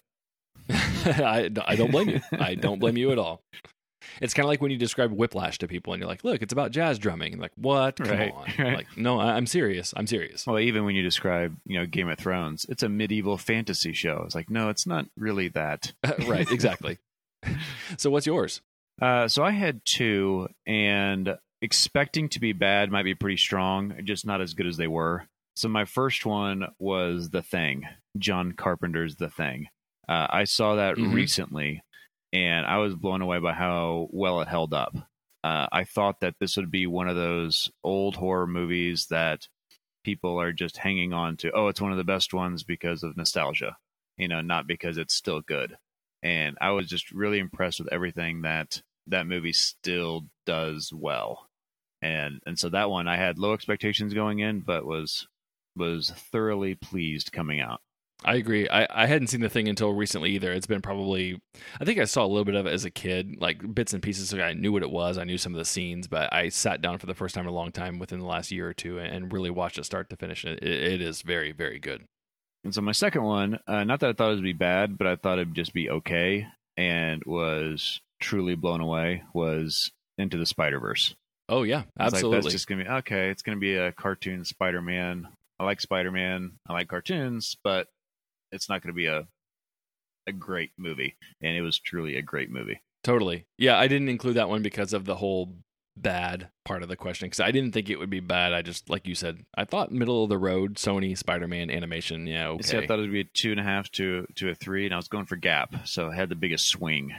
I, 1.24 1.50
I 1.66 1.76
don't 1.76 1.90
blame 1.90 2.08
you. 2.08 2.20
I 2.38 2.54
don't 2.54 2.78
blame 2.78 2.96
you 2.96 3.12
at 3.12 3.18
all. 3.18 3.42
It's 4.20 4.34
kind 4.34 4.44
of 4.44 4.48
like 4.48 4.60
when 4.60 4.70
you 4.70 4.76
describe 4.76 5.12
Whiplash 5.12 5.58
to 5.58 5.68
people 5.68 5.92
and 5.92 6.00
you're 6.00 6.08
like, 6.08 6.24
look, 6.24 6.42
it's 6.42 6.52
about 6.52 6.72
jazz 6.72 6.98
drumming. 6.98 7.32
And 7.34 7.40
like, 7.42 7.52
what? 7.56 7.96
Come 7.96 8.08
Right, 8.08 8.32
on. 8.32 8.44
right. 8.58 8.74
Like, 8.76 8.96
no, 8.96 9.20
I, 9.20 9.32
I'm 9.34 9.46
serious. 9.46 9.94
I'm 9.96 10.06
serious. 10.06 10.46
Well, 10.46 10.58
even 10.58 10.84
when 10.84 10.94
you 10.94 11.02
describe, 11.02 11.56
you 11.66 11.78
know, 11.78 11.86
Game 11.86 12.08
of 12.08 12.18
Thrones, 12.18 12.66
it's 12.68 12.82
a 12.82 12.88
medieval 12.88 13.36
fantasy 13.36 13.92
show. 13.92 14.22
It's 14.24 14.34
like, 14.34 14.50
no, 14.50 14.68
it's 14.68 14.86
not 14.86 15.06
really 15.16 15.48
that. 15.48 15.92
right, 16.26 16.50
exactly. 16.50 16.98
so 17.96 18.10
what's 18.10 18.26
yours? 18.26 18.60
Uh, 19.00 19.28
so 19.28 19.42
I 19.42 19.50
had 19.52 19.80
two, 19.86 20.48
and 20.66 21.38
expecting 21.62 22.28
to 22.30 22.40
be 22.40 22.52
bad 22.52 22.90
might 22.90 23.04
be 23.04 23.14
pretty 23.14 23.36
strong, 23.38 23.94
just 24.04 24.26
not 24.26 24.40
as 24.40 24.54
good 24.54 24.66
as 24.66 24.76
they 24.76 24.88
were. 24.88 25.26
So 25.56 25.68
my 25.68 25.84
first 25.84 26.26
one 26.26 26.66
was 26.78 27.30
The 27.30 27.42
Thing, 27.42 27.84
John 28.18 28.52
Carpenter's 28.52 29.16
The 29.16 29.30
Thing. 29.30 29.68
Uh, 30.10 30.26
I 30.28 30.44
saw 30.44 30.74
that 30.74 30.96
Mhm. 30.96 31.14
recently, 31.14 31.82
and 32.32 32.66
I 32.66 32.78
was 32.78 32.96
blown 32.96 33.22
away 33.22 33.38
by 33.38 33.52
how 33.52 34.08
well 34.10 34.40
it 34.40 34.48
held 34.48 34.74
up. 34.74 34.96
Uh, 35.44 35.68
I 35.72 35.84
thought 35.84 36.20
that 36.20 36.34
this 36.40 36.56
would 36.56 36.70
be 36.70 36.86
one 36.86 37.08
of 37.08 37.16
those 37.16 37.70
old 37.84 38.16
horror 38.16 38.48
movies 38.48 39.06
that 39.06 39.48
people 40.04 40.40
are 40.40 40.52
just 40.52 40.78
hanging 40.78 41.12
on 41.12 41.36
to. 41.38 41.52
Oh, 41.52 41.68
it's 41.68 41.80
one 41.80 41.92
of 41.92 41.98
the 41.98 42.04
best 42.04 42.34
ones 42.34 42.64
because 42.64 43.04
of 43.04 43.16
nostalgia, 43.16 43.76
you 44.18 44.26
know, 44.28 44.40
not 44.40 44.66
because 44.66 44.98
it's 44.98 45.14
still 45.14 45.40
good. 45.42 45.78
And 46.22 46.58
I 46.60 46.70
was 46.72 46.88
just 46.88 47.12
really 47.12 47.38
impressed 47.38 47.78
with 47.78 47.92
everything 47.92 48.42
that 48.42 48.82
that 49.06 49.26
movie 49.28 49.52
still 49.52 50.26
does 50.44 50.92
well. 50.92 51.48
And 52.02 52.40
and 52.46 52.58
so 52.58 52.68
that 52.70 52.90
one 52.90 53.06
I 53.08 53.16
had 53.16 53.38
low 53.38 53.54
expectations 53.54 54.12
going 54.12 54.40
in, 54.40 54.60
but 54.60 54.84
was 54.84 55.28
was 55.76 56.10
thoroughly 56.10 56.74
pleased 56.74 57.30
coming 57.32 57.60
out. 57.60 57.80
I 58.24 58.34
agree. 58.34 58.68
I, 58.68 58.86
I 58.90 59.06
hadn't 59.06 59.28
seen 59.28 59.40
the 59.40 59.48
thing 59.48 59.66
until 59.68 59.92
recently 59.94 60.30
either. 60.32 60.52
It's 60.52 60.66
been 60.66 60.82
probably, 60.82 61.40
I 61.80 61.84
think 61.84 61.98
I 61.98 62.04
saw 62.04 62.24
a 62.24 62.28
little 62.28 62.44
bit 62.44 62.54
of 62.54 62.66
it 62.66 62.72
as 62.72 62.84
a 62.84 62.90
kid, 62.90 63.36
like 63.40 63.74
bits 63.74 63.94
and 63.94 64.02
pieces. 64.02 64.28
So 64.28 64.38
I 64.40 64.52
knew 64.52 64.72
what 64.72 64.82
it 64.82 64.90
was. 64.90 65.16
I 65.16 65.24
knew 65.24 65.38
some 65.38 65.54
of 65.54 65.58
the 65.58 65.64
scenes, 65.64 66.06
but 66.06 66.32
I 66.32 66.50
sat 66.50 66.82
down 66.82 66.98
for 66.98 67.06
the 67.06 67.14
first 67.14 67.34
time 67.34 67.44
in 67.44 67.50
a 67.50 67.54
long 67.54 67.72
time 67.72 67.98
within 67.98 68.18
the 68.20 68.26
last 68.26 68.50
year 68.50 68.68
or 68.68 68.74
two 68.74 68.98
and 68.98 69.32
really 69.32 69.48
watched 69.50 69.78
it 69.78 69.84
start 69.84 70.10
to 70.10 70.16
finish. 70.16 70.44
It, 70.44 70.62
it 70.62 71.00
is 71.00 71.22
very, 71.22 71.52
very 71.52 71.78
good. 71.78 72.04
And 72.62 72.74
so 72.74 72.82
my 72.82 72.92
second 72.92 73.22
one, 73.22 73.58
uh, 73.66 73.84
not 73.84 74.00
that 74.00 74.10
I 74.10 74.12
thought 74.12 74.32
it 74.32 74.34
would 74.34 74.42
be 74.44 74.52
bad, 74.52 74.98
but 74.98 75.06
I 75.06 75.16
thought 75.16 75.38
it'd 75.38 75.54
just 75.54 75.72
be 75.72 75.88
okay, 75.88 76.46
and 76.76 77.22
was 77.24 78.00
truly 78.20 78.54
blown 78.54 78.82
away. 78.82 79.22
Was 79.32 79.90
Into 80.18 80.36
the 80.36 80.44
Spider 80.44 80.78
Verse. 80.78 81.14
Oh, 81.48 81.62
yeah, 81.62 81.84
Like, 81.98 82.08
absolutely. 82.12 82.42
that's 82.42 82.52
just 82.52 82.66
gonna 82.68 82.84
be 82.84 82.90
okay. 82.90 83.30
It's 83.30 83.40
gonna 83.42 83.56
be 83.56 83.76
a 83.76 83.92
cartoon 83.92 84.44
Spider 84.44 84.82
Man. 84.82 85.26
I 85.58 85.64
like 85.64 85.80
Spider 85.80 86.12
Man. 86.12 86.52
I 86.68 86.74
like 86.74 86.88
cartoons, 86.88 87.56
but 87.64 87.88
it's 88.52 88.68
not 88.68 88.82
going 88.82 88.92
to 88.92 88.96
be 88.96 89.06
a 89.06 89.26
a 90.26 90.32
great 90.32 90.70
movie, 90.76 91.16
and 91.40 91.56
it 91.56 91.62
was 91.62 91.78
truly 91.78 92.16
a 92.16 92.22
great 92.22 92.50
movie. 92.50 92.80
Totally. 93.02 93.46
Yeah, 93.58 93.78
I 93.78 93.88
didn't 93.88 94.10
include 94.10 94.36
that 94.36 94.48
one 94.50 94.62
because 94.62 94.92
of 94.92 95.06
the 95.06 95.16
whole 95.16 95.56
bad 95.96 96.50
part 96.64 96.82
of 96.82 96.88
the 96.88 96.96
question 96.96 97.26
because 97.26 97.40
I 97.40 97.50
didn't 97.50 97.72
think 97.72 97.90
it 97.90 97.98
would 97.98 98.10
be 98.10 98.20
bad. 98.20 98.52
I 98.52 98.62
just, 98.62 98.88
like 98.88 99.06
you 99.06 99.14
said, 99.14 99.44
I 99.54 99.64
thought 99.64 99.90
middle 99.90 100.22
of 100.22 100.28
the 100.28 100.38
road 100.38 100.74
Sony 100.76 101.16
Spider 101.16 101.48
Man 101.48 101.70
animation. 101.70 102.26
Yeah, 102.26 102.48
okay. 102.50 102.62
See, 102.62 102.76
I 102.78 102.86
thought 102.86 102.98
it 102.98 103.02
would 103.02 103.12
be 103.12 103.20
a 103.20 103.24
two 103.24 103.50
and 103.50 103.60
a 103.60 103.64
half 103.64 103.90
to 103.92 104.26
to 104.36 104.50
a 104.50 104.54
three, 104.54 104.84
and 104.84 104.94
I 104.94 104.98
was 104.98 105.08
going 105.08 105.26
for 105.26 105.36
Gap, 105.36 105.86
so 105.88 106.10
I 106.10 106.14
had 106.14 106.28
the 106.28 106.34
biggest 106.36 106.68
swing. 106.68 107.12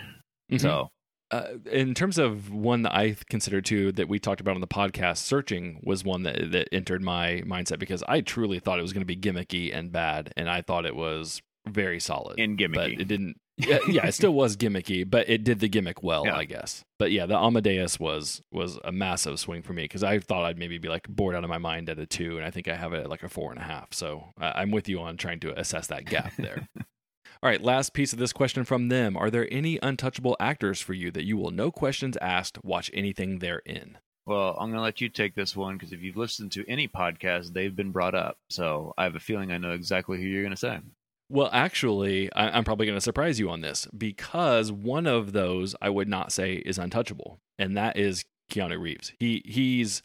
Mhm. 0.52 0.62
So 0.62 0.92
uh, 1.32 1.48
in 1.72 1.94
terms 1.94 2.18
of 2.18 2.52
one 2.54 2.82
that 2.84 2.94
I 2.94 3.16
consider 3.30 3.62
too 3.62 3.92
that 3.94 4.08
we 4.08 4.20
talked 4.20 4.42
about 4.42 4.56
on 4.56 4.62
the 4.62 4.68
podcast, 4.68 5.18
searching 5.20 5.80
was 5.84 6.04
one 6.04 6.24
that 6.24 6.52
that 6.52 6.68
entered 6.72 7.02
my 7.02 7.42
mindset 7.46 7.80
because 7.80 8.04
I 8.08 8.22
truly 8.22 8.60
thought 8.60 8.80
it 8.80 8.84
was 8.84 8.94
going 8.94 9.02
to 9.02 9.06
be 9.06 9.18
gimmicky 9.18 9.76
and 9.76 9.92
bad, 9.92 10.34
and 10.38 10.50
I 10.50 10.62
thought 10.62 10.86
it 10.86 10.96
was 10.96 11.42
very 11.68 12.00
solid 12.00 12.40
and 12.40 12.58
but 12.58 12.68
gimmicky. 12.70 13.00
it 13.00 13.08
didn't. 13.08 13.38
Yeah, 13.58 13.78
yeah, 13.88 14.08
it 14.08 14.14
still 14.14 14.34
was 14.34 14.58
gimmicky, 14.58 15.08
but 15.08 15.30
it 15.30 15.44
did 15.44 15.60
the 15.60 15.70
gimmick 15.70 16.02
well, 16.02 16.26
Yeah. 16.26 16.36
I 16.36 16.46
guess. 16.46 16.84
But 16.98 17.12
yeah, 17.12 17.28
the 17.28 17.38
Amadeus 17.38 18.00
was 18.00 18.42
was 18.52 18.80
a 18.84 18.92
massive 18.92 19.40
swing 19.40 19.62
for 19.62 19.74
me 19.74 19.84
because 19.84 20.04
I 20.04 20.18
thought 20.20 20.46
I'd 20.46 20.58
maybe 20.58 20.80
be 20.80 20.88
like 20.88 21.08
bored 21.08 21.36
out 21.36 21.44
of 21.44 21.50
my 21.50 21.60
mind 21.60 21.88
at 21.90 22.00
a 22.00 22.08
two, 22.08 22.38
and 22.38 22.46
I 22.46 22.50
think 22.50 22.68
I 22.68 22.76
have 22.76 22.94
it 22.94 23.02
at 23.04 23.10
like 23.10 23.22
a 23.24 23.30
four 23.30 23.52
and 23.52 23.60
a 23.60 23.64
half. 23.64 23.94
So 23.94 24.30
I'm 24.40 24.72
with 24.72 24.90
you 24.90 25.00
on 25.02 25.16
trying 25.18 25.40
to 25.42 25.60
assess 25.60 25.88
that 25.88 26.06
gap 26.06 26.34
there. 26.38 26.68
All 27.44 27.50
right, 27.50 27.62
last 27.62 27.94
piece 27.94 28.14
of 28.14 28.20
this 28.20 28.34
question 28.34 28.64
from 28.64 28.90
them: 28.90 29.18
Are 29.18 29.32
there 29.32 29.48
any 29.52 29.80
untouchable 29.82 30.38
actors 30.40 30.80
for 30.80 30.94
you 30.94 31.10
that 31.12 31.26
you 31.26 31.38
will, 31.38 31.50
no 31.50 31.72
questions 31.72 32.16
asked, 32.22 32.64
watch 32.64 32.92
anything 32.94 33.40
they're 33.40 33.64
in? 33.66 33.98
Well, 34.28 34.56
I'm 34.60 34.70
going 34.70 34.78
to 34.78 34.84
let 34.84 35.02
you 35.02 35.10
take 35.10 35.34
this 35.34 35.56
one 35.56 35.76
because 35.76 35.92
if 35.92 36.04
you've 36.04 36.18
listened 36.18 36.52
to 36.52 36.70
any 36.70 36.88
podcast, 36.88 37.54
they've 37.54 37.76
been 37.76 37.92
brought 37.92 38.14
up. 38.14 38.38
So 38.52 38.94
I 38.96 39.06
have 39.06 39.16
a 39.16 39.20
feeling 39.20 39.52
I 39.52 39.58
know 39.58 39.72
exactly 39.72 40.20
who 40.20 40.24
you're 40.24 40.44
going 40.44 40.52
to 40.52 40.58
say. 40.58 40.80
Well, 41.30 41.50
actually, 41.52 42.32
I, 42.34 42.50
I'm 42.50 42.64
probably 42.64 42.86
going 42.86 42.98
to 42.98 43.02
surprise 43.02 43.40
you 43.40 43.50
on 43.50 43.62
this 43.62 43.88
because 43.98 44.72
one 44.72 45.08
of 45.08 45.34
those 45.34 45.76
I 45.82 45.90
would 45.90 46.08
not 46.08 46.32
say 46.32 46.56
is 46.56 46.78
untouchable, 46.78 47.40
and 47.58 47.76
that 47.76 47.98
is 47.98 48.24
Keanu 48.52 48.80
Reeves. 48.80 49.14
He 49.18 49.42
he's 49.46 50.04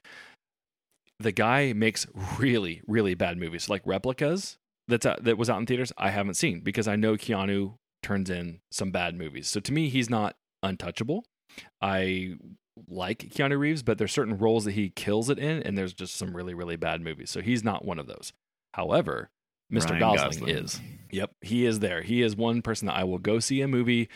the 1.18 1.32
guy 1.32 1.74
makes 1.74 2.06
really 2.38 2.80
really 2.86 3.14
bad 3.14 3.36
movies 3.36 3.68
like 3.68 3.82
replicas 3.84 4.56
that's 4.88 5.06
out, 5.06 5.24
that 5.24 5.38
was 5.38 5.50
out 5.50 5.58
in 5.58 5.66
theaters. 5.66 5.92
I 5.96 6.10
haven't 6.10 6.34
seen 6.34 6.60
because 6.60 6.88
I 6.88 6.96
know 6.96 7.16
Keanu 7.16 7.74
turns 8.02 8.30
in 8.30 8.60
some 8.70 8.90
bad 8.90 9.16
movies. 9.16 9.48
So 9.48 9.60
to 9.60 9.72
me, 9.72 9.88
he's 9.88 10.10
not 10.10 10.36
untouchable. 10.62 11.24
I 11.80 12.36
like 12.88 13.18
Keanu 13.18 13.58
Reeves, 13.58 13.82
but 13.82 13.98
there's 13.98 14.12
certain 14.12 14.38
roles 14.38 14.64
that 14.64 14.72
he 14.72 14.90
kills 14.90 15.30
it 15.30 15.38
in, 15.38 15.62
and 15.62 15.76
there's 15.76 15.94
just 15.94 16.16
some 16.16 16.36
really 16.36 16.54
really 16.54 16.76
bad 16.76 17.00
movies. 17.00 17.30
So 17.30 17.40
he's 17.40 17.64
not 17.64 17.84
one 17.84 17.98
of 17.98 18.06
those. 18.06 18.32
However, 18.74 19.30
Mr. 19.72 19.98
Gosling, 19.98 20.40
Gosling. 20.40 20.48
is. 20.48 20.80
Yep, 21.10 21.30
he 21.40 21.66
is 21.66 21.80
there. 21.80 22.02
He 22.02 22.22
is 22.22 22.36
one 22.36 22.62
person 22.62 22.86
that 22.86 22.96
I 22.96 23.04
will 23.04 23.18
go 23.18 23.38
see 23.38 23.60
a 23.62 23.68
movie 23.68 24.08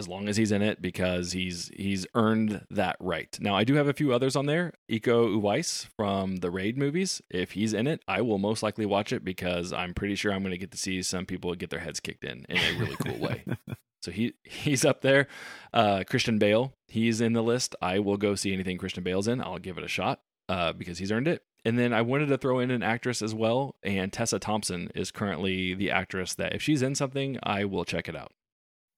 as 0.00 0.08
long 0.08 0.28
as 0.28 0.36
he's 0.36 0.50
in 0.50 0.62
it 0.62 0.82
because 0.82 1.30
he's 1.30 1.70
he's 1.76 2.06
earned 2.16 2.66
that 2.70 2.96
right. 2.98 3.38
Now 3.40 3.54
I 3.54 3.62
do 3.62 3.74
have 3.74 3.86
a 3.86 3.92
few 3.92 4.12
others 4.12 4.34
on 4.34 4.46
there. 4.46 4.72
Iko 4.90 5.40
Uwais 5.40 5.86
from 5.96 6.36
the 6.38 6.50
Raid 6.50 6.76
movies. 6.76 7.22
If 7.30 7.52
he's 7.52 7.72
in 7.72 7.86
it, 7.86 8.02
I 8.08 8.22
will 8.22 8.38
most 8.38 8.62
likely 8.64 8.86
watch 8.86 9.12
it 9.12 9.24
because 9.24 9.72
I'm 9.72 9.94
pretty 9.94 10.16
sure 10.16 10.32
I'm 10.32 10.42
going 10.42 10.50
to 10.50 10.58
get 10.58 10.72
to 10.72 10.78
see 10.78 11.02
some 11.02 11.26
people 11.26 11.54
get 11.54 11.70
their 11.70 11.80
heads 11.80 12.00
kicked 12.00 12.24
in 12.24 12.44
in 12.48 12.56
a 12.56 12.78
really 12.80 12.96
cool 12.96 13.18
way. 13.18 13.44
So 14.02 14.10
he 14.10 14.32
he's 14.44 14.84
up 14.84 15.02
there. 15.02 15.26
Uh, 15.74 16.04
Christian 16.08 16.38
Bale, 16.38 16.72
he's 16.88 17.20
in 17.20 17.34
the 17.34 17.42
list. 17.42 17.76
I 17.82 17.98
will 17.98 18.16
go 18.16 18.34
see 18.34 18.52
anything 18.52 18.78
Christian 18.78 19.04
Bale's 19.04 19.28
in. 19.28 19.42
I'll 19.42 19.58
give 19.58 19.76
it 19.76 19.84
a 19.84 19.88
shot 19.88 20.20
uh, 20.48 20.72
because 20.72 20.98
he's 20.98 21.12
earned 21.12 21.28
it. 21.28 21.42
And 21.64 21.78
then 21.78 21.92
I 21.92 22.00
wanted 22.00 22.28
to 22.28 22.38
throw 22.38 22.58
in 22.60 22.70
an 22.70 22.82
actress 22.82 23.20
as 23.20 23.34
well, 23.34 23.76
and 23.82 24.10
Tessa 24.10 24.38
Thompson 24.38 24.90
is 24.94 25.10
currently 25.10 25.74
the 25.74 25.90
actress 25.90 26.34
that 26.36 26.54
if 26.54 26.62
she's 26.62 26.80
in 26.80 26.94
something, 26.94 27.38
I 27.42 27.66
will 27.66 27.84
check 27.84 28.08
it 28.08 28.16
out. 28.16 28.32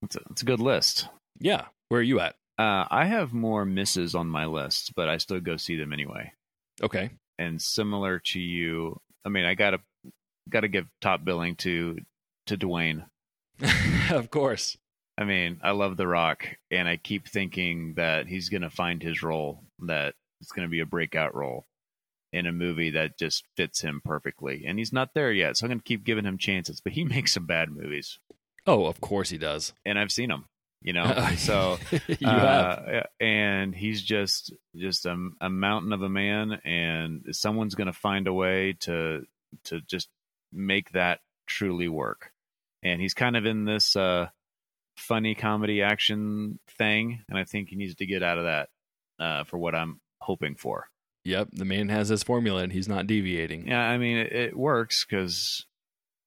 It's 0.03 0.17
a, 0.17 0.21
it's 0.31 0.43
a 0.43 0.47
good 0.47 0.61
list. 0.61 1.09
Yeah, 1.39 1.67
where 1.89 2.01
are 2.01 2.05
you 2.05 2.21
at? 2.21 2.35
Uh, 2.59 2.85
I 2.91 3.07
have 3.07 3.33
more 3.33 3.65
misses 3.65 4.15
on 4.15 4.27
my 4.29 4.47
list, 4.47 4.93
but 4.95 5.09
I 5.09 5.17
still 5.19 5.41
go 5.41 5.57
see 5.57 5.77
them 5.77 5.93
anyway. 5.93 6.33
Okay, 6.83 7.11
And 7.39 7.61
similar 7.61 8.19
to 8.19 8.41
you, 8.41 8.99
I 9.25 9.29
mean, 9.29 9.45
I 9.45 9.55
gotta 9.55 9.81
gotta 10.49 10.69
give 10.69 10.87
top 11.01 11.25
billing 11.25 11.57
to 11.57 11.99
to 12.47 12.57
Dwayne. 12.57 13.05
of 14.11 14.31
course. 14.31 14.77
I 15.19 15.25
mean, 15.25 15.61
I 15.63 15.73
love 15.73 15.97
The 15.97 16.07
Rock, 16.07 16.49
and 16.71 16.89
I 16.89 16.97
keep 16.97 17.29
thinking 17.29 17.95
that 17.95 18.27
he's 18.27 18.49
gonna 18.49 18.71
find 18.71 19.03
his 19.03 19.23
role, 19.23 19.65
that 19.81 20.15
it's 20.41 20.53
gonna 20.53 20.69
be 20.69 20.81
a 20.81 20.87
breakout 20.87 21.35
role 21.35 21.67
in 22.33 22.47
a 22.47 22.53
movie 22.53 22.91
that 22.91 23.19
just 23.19 23.45
fits 23.57 23.83
him 23.83 24.01
perfectly. 24.05 24.65
And 24.67 24.79
he's 24.79 24.93
not 24.93 25.11
there 25.15 25.31
yet, 25.33 25.57
so 25.57 25.67
I'm 25.67 25.71
gonna 25.71 25.83
keep 25.83 26.05
giving 26.05 26.25
him 26.25 26.39
chances. 26.39 26.81
But 26.81 26.95
he 26.95 27.05
makes 27.17 27.35
some 27.35 27.47
bad 27.47 27.71
movies, 27.71 28.19
Oh, 28.67 28.87
of 28.87 29.01
course 29.01 29.31
he 29.31 29.39
does. 29.39 29.73
and 29.85 29.99
I've 29.99 30.13
seen 30.13 30.31
him, 30.31 30.45
You 30.83 30.93
know, 30.93 31.29
so. 31.37 31.79
Uh, 32.25 33.03
and 33.21 33.75
he's 33.75 34.03
just 34.03 34.53
just 34.77 35.07
a, 35.07 35.31
a 35.41 35.51
mountain 35.51 35.93
of 35.93 36.03
a 36.03 36.09
man, 36.09 36.53
and 36.65 37.25
someone's 37.33 37.75
going 37.75 37.87
to 37.89 37.93
find 37.93 38.27
a 38.29 38.33
way 38.33 38.75
to 38.81 39.25
to 39.65 39.81
just 39.83 40.09
make 40.53 40.93
that 40.93 41.21
truly 41.47 41.89
work. 41.89 42.33
And 42.83 43.01
he's 43.01 43.15
kind 43.15 43.37
of 43.37 43.45
in 43.47 43.65
this 43.65 43.97
uh, 43.97 44.29
funny 44.97 45.35
comedy 45.35 45.83
action 45.83 46.59
thing, 46.79 47.23
and 47.29 47.39
I 47.39 47.45
think 47.45 47.69
he 47.69 47.77
needs 47.77 47.95
to 47.97 48.07
get 48.07 48.23
out 48.23 48.39
of 48.39 48.45
that 48.45 48.69
uh, 49.19 49.45
for 49.45 49.59
what 49.59 49.75
I'm 49.75 50.01
hoping 50.21 50.55
for. 50.57 50.89
Yep, 51.25 51.49
the 51.53 51.65
man 51.65 51.89
has 51.89 52.09
his 52.09 52.23
formula 52.25 52.63
and 52.63 52.73
he's 52.73 52.89
not 52.89 53.07
deviating. 53.07 53.69
Yeah, 53.69 53.83
I 53.89 53.99
mean 53.99 54.17
it, 54.19 54.33
it 54.33 54.57
works 54.57 55.05
because 55.05 55.67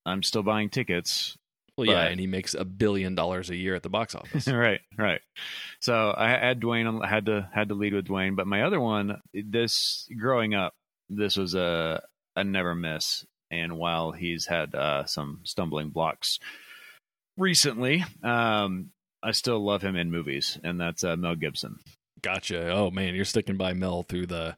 I'm 0.06 0.24
still 0.24 0.44
buying 0.44 0.70
tickets. 0.70 1.38
Well, 1.78 1.88
yeah, 1.88 1.94
But- 2.06 2.12
and 2.12 2.20
he 2.20 2.28
makes 2.28 2.54
a 2.54 2.64
billion 2.66 3.16
dollars 3.16 3.50
a 3.50 3.56
year 3.56 3.76
at 3.76 3.84
the 3.84 3.90
box 3.90 4.16
office. 4.16 4.48
right, 4.48 4.80
right. 4.98 5.22
So 5.82 6.14
I 6.16 6.30
had 6.30 6.60
Dwayne. 6.62 7.04
I 7.04 7.08
had 7.08 7.26
to 7.28 7.50
had 7.54 7.70
to 7.70 7.76
lead 7.76 7.94
with 7.94 8.08
Dwayne, 8.08 8.36
but 8.36 8.48
my 8.48 8.64
other 8.64 8.80
one, 8.80 9.22
this 9.34 10.08
growing 10.18 10.54
up, 10.54 10.74
this 11.10 11.36
was 11.38 11.54
a 11.56 12.02
a 12.36 12.44
never 12.44 12.76
miss. 12.76 13.26
And 13.52 13.78
while 13.78 14.12
he's 14.12 14.48
had 14.48 14.74
uh, 14.74 15.06
some 15.06 15.42
stumbling 15.44 15.90
blocks 15.90 16.40
recently, 17.38 18.04
um, 18.24 18.90
I 19.22 19.32
still 19.32 19.64
love 19.64 19.82
him 19.82 19.96
in 19.96 20.12
movies, 20.12 20.58
and 20.64 20.80
that's 20.80 21.04
uh, 21.04 21.16
Mel 21.16 21.36
Gibson. 21.36 21.78
gotcha. 22.22 22.70
Oh 22.72 22.90
man, 22.92 23.16
you're 23.16 23.26
sticking 23.26 23.58
by 23.58 23.74
Mel 23.74 24.04
through 24.04 24.28
the 24.28 24.56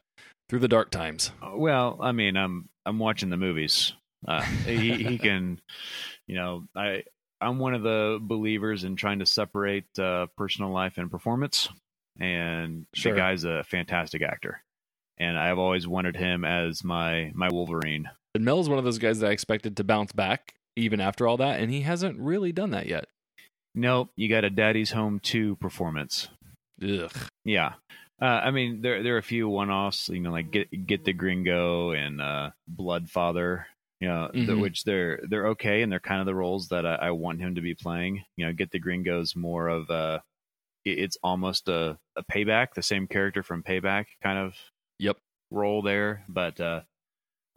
through 0.48 0.60
the 0.60 0.68
dark 0.68 0.90
times. 0.90 1.30
Well, 1.54 1.98
I 2.00 2.12
mean, 2.12 2.36
I'm 2.36 2.68
I'm 2.86 2.98
watching 2.98 3.30
the 3.30 3.36
movies. 3.36 3.92
Uh, 4.26 4.42
he 4.42 4.94
he 5.04 5.18
can, 5.18 5.60
you 6.26 6.34
know, 6.36 6.64
I 6.74 7.04
I'm 7.40 7.58
one 7.58 7.74
of 7.74 7.82
the 7.82 8.18
believers 8.20 8.84
in 8.84 8.96
trying 8.96 9.20
to 9.20 9.26
separate 9.26 9.86
uh, 9.98 10.26
personal 10.36 10.72
life 10.72 10.98
and 10.98 11.10
performance, 11.10 11.68
and 12.18 12.86
Sure. 12.94 13.12
the 13.12 13.18
guy's 13.18 13.44
a 13.44 13.62
fantastic 13.64 14.22
actor, 14.22 14.62
and 15.18 15.38
I've 15.38 15.58
always 15.58 15.86
wanted 15.86 16.16
him 16.16 16.44
as 16.44 16.82
my 16.82 17.30
my 17.34 17.48
Wolverine. 17.50 18.10
And 18.34 18.44
Mel 18.44 18.60
is 18.60 18.68
one 18.68 18.78
of 18.78 18.84
those 18.84 18.98
guys 18.98 19.20
that 19.20 19.28
I 19.28 19.32
expected 19.32 19.76
to 19.76 19.84
bounce 19.84 20.12
back 20.12 20.54
even 20.76 21.00
after 21.00 21.26
all 21.26 21.36
that, 21.38 21.60
and 21.60 21.70
he 21.70 21.82
hasn't 21.82 22.18
really 22.18 22.52
done 22.52 22.70
that 22.70 22.86
yet. 22.86 23.06
Nope, 23.74 24.10
you 24.16 24.28
got 24.28 24.44
a 24.44 24.50
Daddy's 24.50 24.90
Home 24.92 25.20
two 25.20 25.54
performance. 25.56 26.28
Ugh. 26.82 27.10
Yeah. 27.44 27.74
Uh, 28.20 28.24
I 28.24 28.50
mean, 28.50 28.82
there 28.82 29.02
there 29.04 29.14
are 29.14 29.18
a 29.18 29.22
few 29.22 29.48
one 29.48 29.70
offs, 29.70 30.08
you 30.08 30.18
know, 30.20 30.32
like 30.32 30.50
get 30.50 30.86
get 30.86 31.04
the 31.04 31.12
Gringo 31.12 31.92
and 31.92 32.20
uh, 32.20 32.50
Bloodfather, 32.72 33.64
you 34.00 34.08
know, 34.08 34.30
th- 34.32 34.46
Mhm. 34.46 34.60
which 34.60 34.84
they're 34.84 35.20
they're 35.28 35.48
okay 35.48 35.82
and 35.82 35.90
they're 35.90 36.00
kind 36.00 36.20
of 36.20 36.26
the 36.26 36.34
roles 36.34 36.68
that 36.68 36.86
I, 36.86 36.94
I 36.94 37.10
want 37.10 37.40
him 37.40 37.54
to 37.56 37.60
be 37.60 37.74
playing. 37.74 38.24
You 38.36 38.46
know, 38.46 38.52
get 38.52 38.70
the 38.70 38.78
Gringo's 38.78 39.34
more 39.36 39.68
of 39.68 39.90
a, 39.90 40.22
it- 40.84 40.98
it's 40.98 41.16
almost 41.22 41.68
a, 41.68 41.98
a 42.16 42.22
payback, 42.24 42.74
the 42.74 42.82
same 42.82 43.06
character 43.08 43.42
from 43.42 43.62
Payback 43.62 44.06
kind 44.22 44.38
of 44.38 44.54
Yep. 45.00 45.16
role 45.50 45.82
there. 45.82 46.24
But 46.28 46.60
uh, 46.60 46.82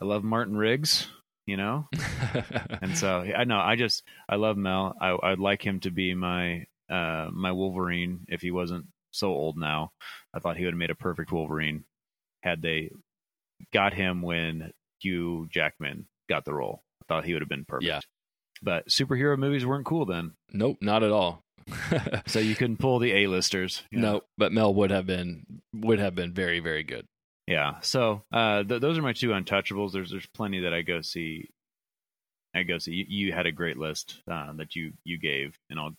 I 0.01 0.05
love 0.05 0.23
Martin 0.23 0.57
Riggs, 0.57 1.07
you 1.45 1.57
know, 1.57 1.87
and 2.81 2.97
so 2.97 3.19
I 3.21 3.43
know 3.43 3.59
I 3.59 3.75
just 3.75 4.03
I 4.27 4.35
love 4.35 4.57
Mel. 4.57 4.95
I, 4.99 5.15
I'd 5.23 5.39
like 5.39 5.65
him 5.65 5.79
to 5.81 5.91
be 5.91 6.13
my 6.15 6.65
uh, 6.89 7.29
my 7.31 7.51
Wolverine 7.51 8.25
if 8.27 8.41
he 8.41 8.51
wasn't 8.51 8.85
so 9.11 9.29
old 9.29 9.57
now. 9.57 9.91
I 10.33 10.39
thought 10.39 10.57
he 10.57 10.65
would 10.65 10.73
have 10.73 10.79
made 10.79 10.89
a 10.89 10.95
perfect 10.95 11.31
Wolverine 11.31 11.83
had 12.41 12.61
they 12.61 12.91
got 13.73 13.93
him 13.93 14.21
when 14.23 14.71
Hugh 14.99 15.47
Jackman 15.51 16.07
got 16.31 16.45
the 16.45 16.53
role. 16.53 16.83
I 17.01 17.05
thought 17.07 17.25
he 17.25 17.33
would 17.33 17.41
have 17.41 17.49
been 17.49 17.65
perfect. 17.65 17.87
Yeah. 17.87 17.99
But 18.63 18.87
superhero 18.87 19.37
movies 19.37 19.65
weren't 19.65 19.85
cool 19.85 20.05
then, 20.05 20.33
nope, 20.51 20.77
not 20.81 21.03
at 21.03 21.11
all. 21.11 21.43
so 22.27 22.39
you 22.39 22.55
couldn't 22.55 22.77
pull 22.77 22.99
the 22.99 23.11
A-listers. 23.11 23.83
you 23.91 23.99
know? 23.99 24.13
No, 24.13 24.21
but 24.37 24.51
Mel 24.51 24.73
would 24.75 24.91
have 24.91 25.05
been 25.05 25.45
would 25.73 25.99
have 25.99 26.15
been 26.15 26.33
very 26.33 26.59
very 26.59 26.83
good. 26.83 27.05
Yeah. 27.47 27.79
So 27.81 28.23
uh, 28.31 28.63
th- 28.63 28.81
those 28.81 28.97
are 28.97 29.01
my 29.01 29.13
two 29.13 29.29
untouchables. 29.29 29.91
There's 29.91 30.11
there's 30.11 30.27
plenty 30.27 30.61
that 30.61 30.73
I 30.73 30.81
go 30.81 31.01
see. 31.01 31.49
I 32.55 32.63
go 32.63 32.77
see. 32.77 32.93
You, 32.93 33.05
you 33.07 33.33
had 33.33 33.45
a 33.45 33.51
great 33.51 33.77
list 33.77 34.21
uh, 34.29 34.53
that 34.53 34.75
you 34.75 34.93
you 35.03 35.17
gave, 35.17 35.57
and 35.69 35.79
I'll 35.79 35.95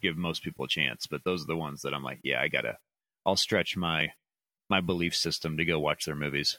give 0.00 0.16
most 0.16 0.42
people 0.42 0.64
a 0.64 0.68
chance. 0.68 1.06
But 1.06 1.22
those 1.24 1.42
are 1.42 1.46
the 1.46 1.56
ones 1.56 1.82
that 1.82 1.94
I'm 1.94 2.02
like, 2.04 2.20
yeah, 2.22 2.40
I 2.40 2.48
gotta. 2.48 2.78
I'll 3.26 3.36
stretch 3.36 3.76
my 3.76 4.08
my 4.70 4.80
belief 4.80 5.14
system 5.14 5.56
to 5.56 5.64
go 5.64 5.78
watch 5.78 6.04
their 6.04 6.14
movies. 6.14 6.58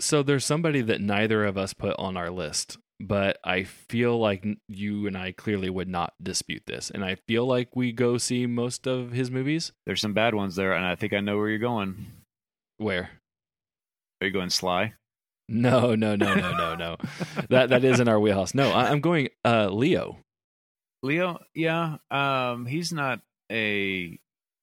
So 0.00 0.22
there's 0.22 0.44
somebody 0.44 0.80
that 0.82 1.00
neither 1.00 1.44
of 1.44 1.56
us 1.58 1.74
put 1.74 1.94
on 1.98 2.16
our 2.16 2.30
list, 2.30 2.78
but 2.98 3.38
I 3.44 3.64
feel 3.64 4.18
like 4.18 4.46
you 4.68 5.06
and 5.06 5.16
I 5.16 5.32
clearly 5.32 5.68
would 5.70 5.88
not 5.88 6.14
dispute 6.22 6.62
this. 6.66 6.90
And 6.90 7.04
I 7.04 7.16
feel 7.26 7.46
like 7.46 7.76
we 7.76 7.92
go 7.92 8.18
see 8.18 8.46
most 8.46 8.86
of 8.86 9.12
his 9.12 9.30
movies. 9.30 9.72
There's 9.86 10.00
some 10.00 10.14
bad 10.14 10.34
ones 10.34 10.56
there, 10.56 10.72
and 10.72 10.84
I 10.84 10.94
think 10.94 11.12
I 11.12 11.20
know 11.20 11.36
where 11.36 11.48
you're 11.48 11.58
going. 11.58 12.06
Where? 12.78 13.10
Are 14.20 14.26
you 14.26 14.32
going 14.32 14.50
Sly? 14.50 14.94
No, 15.48 15.94
no, 15.94 16.16
no, 16.16 16.34
no, 16.34 16.52
no, 16.56 16.74
no. 16.74 16.96
that 17.50 17.70
that 17.70 17.84
is 17.84 18.00
in 18.00 18.08
our 18.08 18.18
wheelhouse. 18.18 18.54
No, 18.54 18.70
I, 18.70 18.90
I'm 18.90 19.00
going 19.00 19.28
uh 19.44 19.68
Leo. 19.68 20.18
Leo, 21.02 21.40
yeah, 21.54 21.96
um, 22.10 22.64
he's 22.66 22.92
not 22.92 23.20
a 23.50 24.18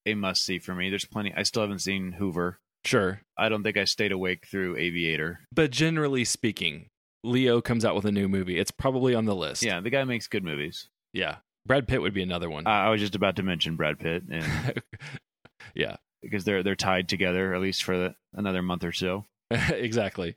a 0.05 0.13
must 0.13 0.43
see 0.43 0.59
for 0.59 0.73
me. 0.73 0.89
There's 0.89 1.05
plenty. 1.05 1.33
I 1.35 1.43
still 1.43 1.61
haven't 1.61 1.79
seen 1.79 2.13
Hoover. 2.13 2.59
Sure. 2.89 3.21
I 3.37 3.49
don't 3.49 3.61
think 3.61 3.77
I 3.77 3.83
stayed 3.83 4.11
awake 4.11 4.47
through 4.47 4.75
Aviator. 4.77 5.41
But 5.53 5.69
generally 5.69 6.25
speaking, 6.25 6.87
Leo 7.23 7.61
comes 7.61 7.85
out 7.85 7.95
with 7.95 8.05
a 8.05 8.11
new 8.11 8.27
movie. 8.27 8.57
It's 8.57 8.71
probably 8.71 9.13
on 9.13 9.25
the 9.25 9.35
list. 9.35 9.61
Yeah, 9.61 9.79
the 9.79 9.91
guy 9.91 10.03
makes 10.05 10.25
good 10.25 10.43
movies. 10.43 10.89
Yeah. 11.13 11.35
Brad 11.67 11.87
Pitt 11.87 12.01
would 12.01 12.15
be 12.15 12.23
another 12.23 12.49
one. 12.49 12.65
Uh, 12.65 12.71
I 12.71 12.89
was 12.89 12.99
just 12.99 13.13
about 13.13 13.35
to 13.35 13.43
mention 13.43 13.75
Brad 13.75 13.99
Pitt, 13.99 14.23
and 14.31 14.81
yeah. 15.75 15.97
because 16.23 16.45
they're 16.45 16.63
they're 16.63 16.75
tied 16.75 17.07
together 17.09 17.53
at 17.53 17.61
least 17.61 17.83
for 17.83 17.95
the, 17.95 18.15
another 18.33 18.63
month 18.63 18.83
or 18.83 18.91
so. 18.91 19.25
exactly. 19.51 20.35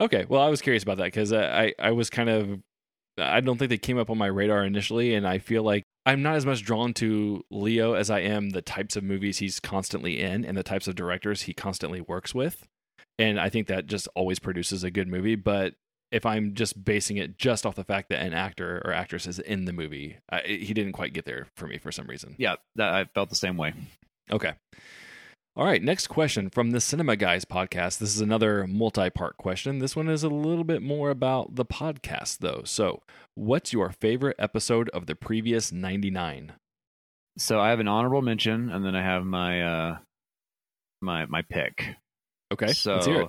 Okay. 0.00 0.24
Well, 0.26 0.40
I 0.40 0.48
was 0.48 0.62
curious 0.62 0.82
about 0.82 0.96
that 0.98 1.04
because 1.04 1.34
I, 1.34 1.74
I 1.78 1.90
was 1.90 2.08
kind 2.08 2.30
of, 2.30 2.60
I 3.18 3.40
don't 3.40 3.58
think 3.58 3.68
they 3.70 3.78
came 3.78 3.98
up 3.98 4.10
on 4.10 4.18
my 4.18 4.26
radar 4.26 4.64
initially. 4.64 5.14
And 5.14 5.26
I 5.26 5.38
feel 5.38 5.62
like 5.62 5.84
I'm 6.06 6.22
not 6.22 6.36
as 6.36 6.46
much 6.46 6.62
drawn 6.62 6.94
to 6.94 7.44
Leo 7.50 7.94
as 7.94 8.10
I 8.10 8.20
am 8.20 8.50
the 8.50 8.62
types 8.62 8.96
of 8.96 9.04
movies 9.04 9.38
he's 9.38 9.60
constantly 9.60 10.20
in 10.20 10.44
and 10.44 10.56
the 10.56 10.62
types 10.62 10.88
of 10.88 10.94
directors 10.94 11.42
he 11.42 11.54
constantly 11.54 12.00
works 12.00 12.34
with. 12.34 12.66
And 13.18 13.38
I 13.38 13.48
think 13.50 13.66
that 13.66 13.86
just 13.86 14.08
always 14.14 14.38
produces 14.38 14.82
a 14.82 14.90
good 14.90 15.08
movie. 15.08 15.36
But 15.36 15.74
if 16.10 16.26
I'm 16.26 16.54
just 16.54 16.84
basing 16.84 17.18
it 17.18 17.38
just 17.38 17.64
off 17.64 17.74
the 17.74 17.84
fact 17.84 18.08
that 18.08 18.20
an 18.24 18.34
actor 18.34 18.82
or 18.84 18.92
actress 18.92 19.26
is 19.26 19.38
in 19.38 19.66
the 19.66 19.72
movie, 19.72 20.16
I, 20.30 20.40
he 20.40 20.74
didn't 20.74 20.92
quite 20.92 21.12
get 21.12 21.24
there 21.24 21.46
for 21.56 21.66
me 21.66 21.78
for 21.78 21.92
some 21.92 22.06
reason. 22.06 22.34
Yeah, 22.38 22.56
that, 22.76 22.92
I 22.92 23.04
felt 23.04 23.28
the 23.28 23.36
same 23.36 23.56
way. 23.56 23.74
Okay. 24.30 24.54
All 25.56 25.66
right, 25.66 25.82
next 25.82 26.06
question 26.06 26.48
from 26.48 26.70
the 26.70 26.80
Cinema 26.80 27.16
Guys 27.16 27.44
podcast. 27.44 27.98
This 27.98 28.14
is 28.14 28.20
another 28.20 28.66
multi 28.66 29.10
part 29.10 29.36
question. 29.36 29.78
This 29.80 29.96
one 29.96 30.08
is 30.08 30.22
a 30.22 30.28
little 30.28 30.64
bit 30.64 30.80
more 30.80 31.10
about 31.10 31.56
the 31.56 31.64
podcast, 31.64 32.38
though. 32.38 32.62
So, 32.64 33.02
what's 33.34 33.72
your 33.72 33.90
favorite 33.90 34.36
episode 34.38 34.88
of 34.90 35.06
the 35.06 35.14
previous 35.16 35.72
99? 35.72 36.52
So 37.36 37.58
I 37.60 37.70
have 37.70 37.80
an 37.80 37.88
honorable 37.88 38.22
mention, 38.22 38.70
and 38.70 38.84
then 38.84 38.94
I 38.94 39.02
have 39.02 39.24
my 39.24 39.62
uh 39.62 39.98
my 41.02 41.26
my 41.26 41.42
pick. 41.42 41.96
Okay, 42.52 42.72
so 42.72 42.94
let's 42.94 43.06
hear 43.06 43.22
it. 43.22 43.28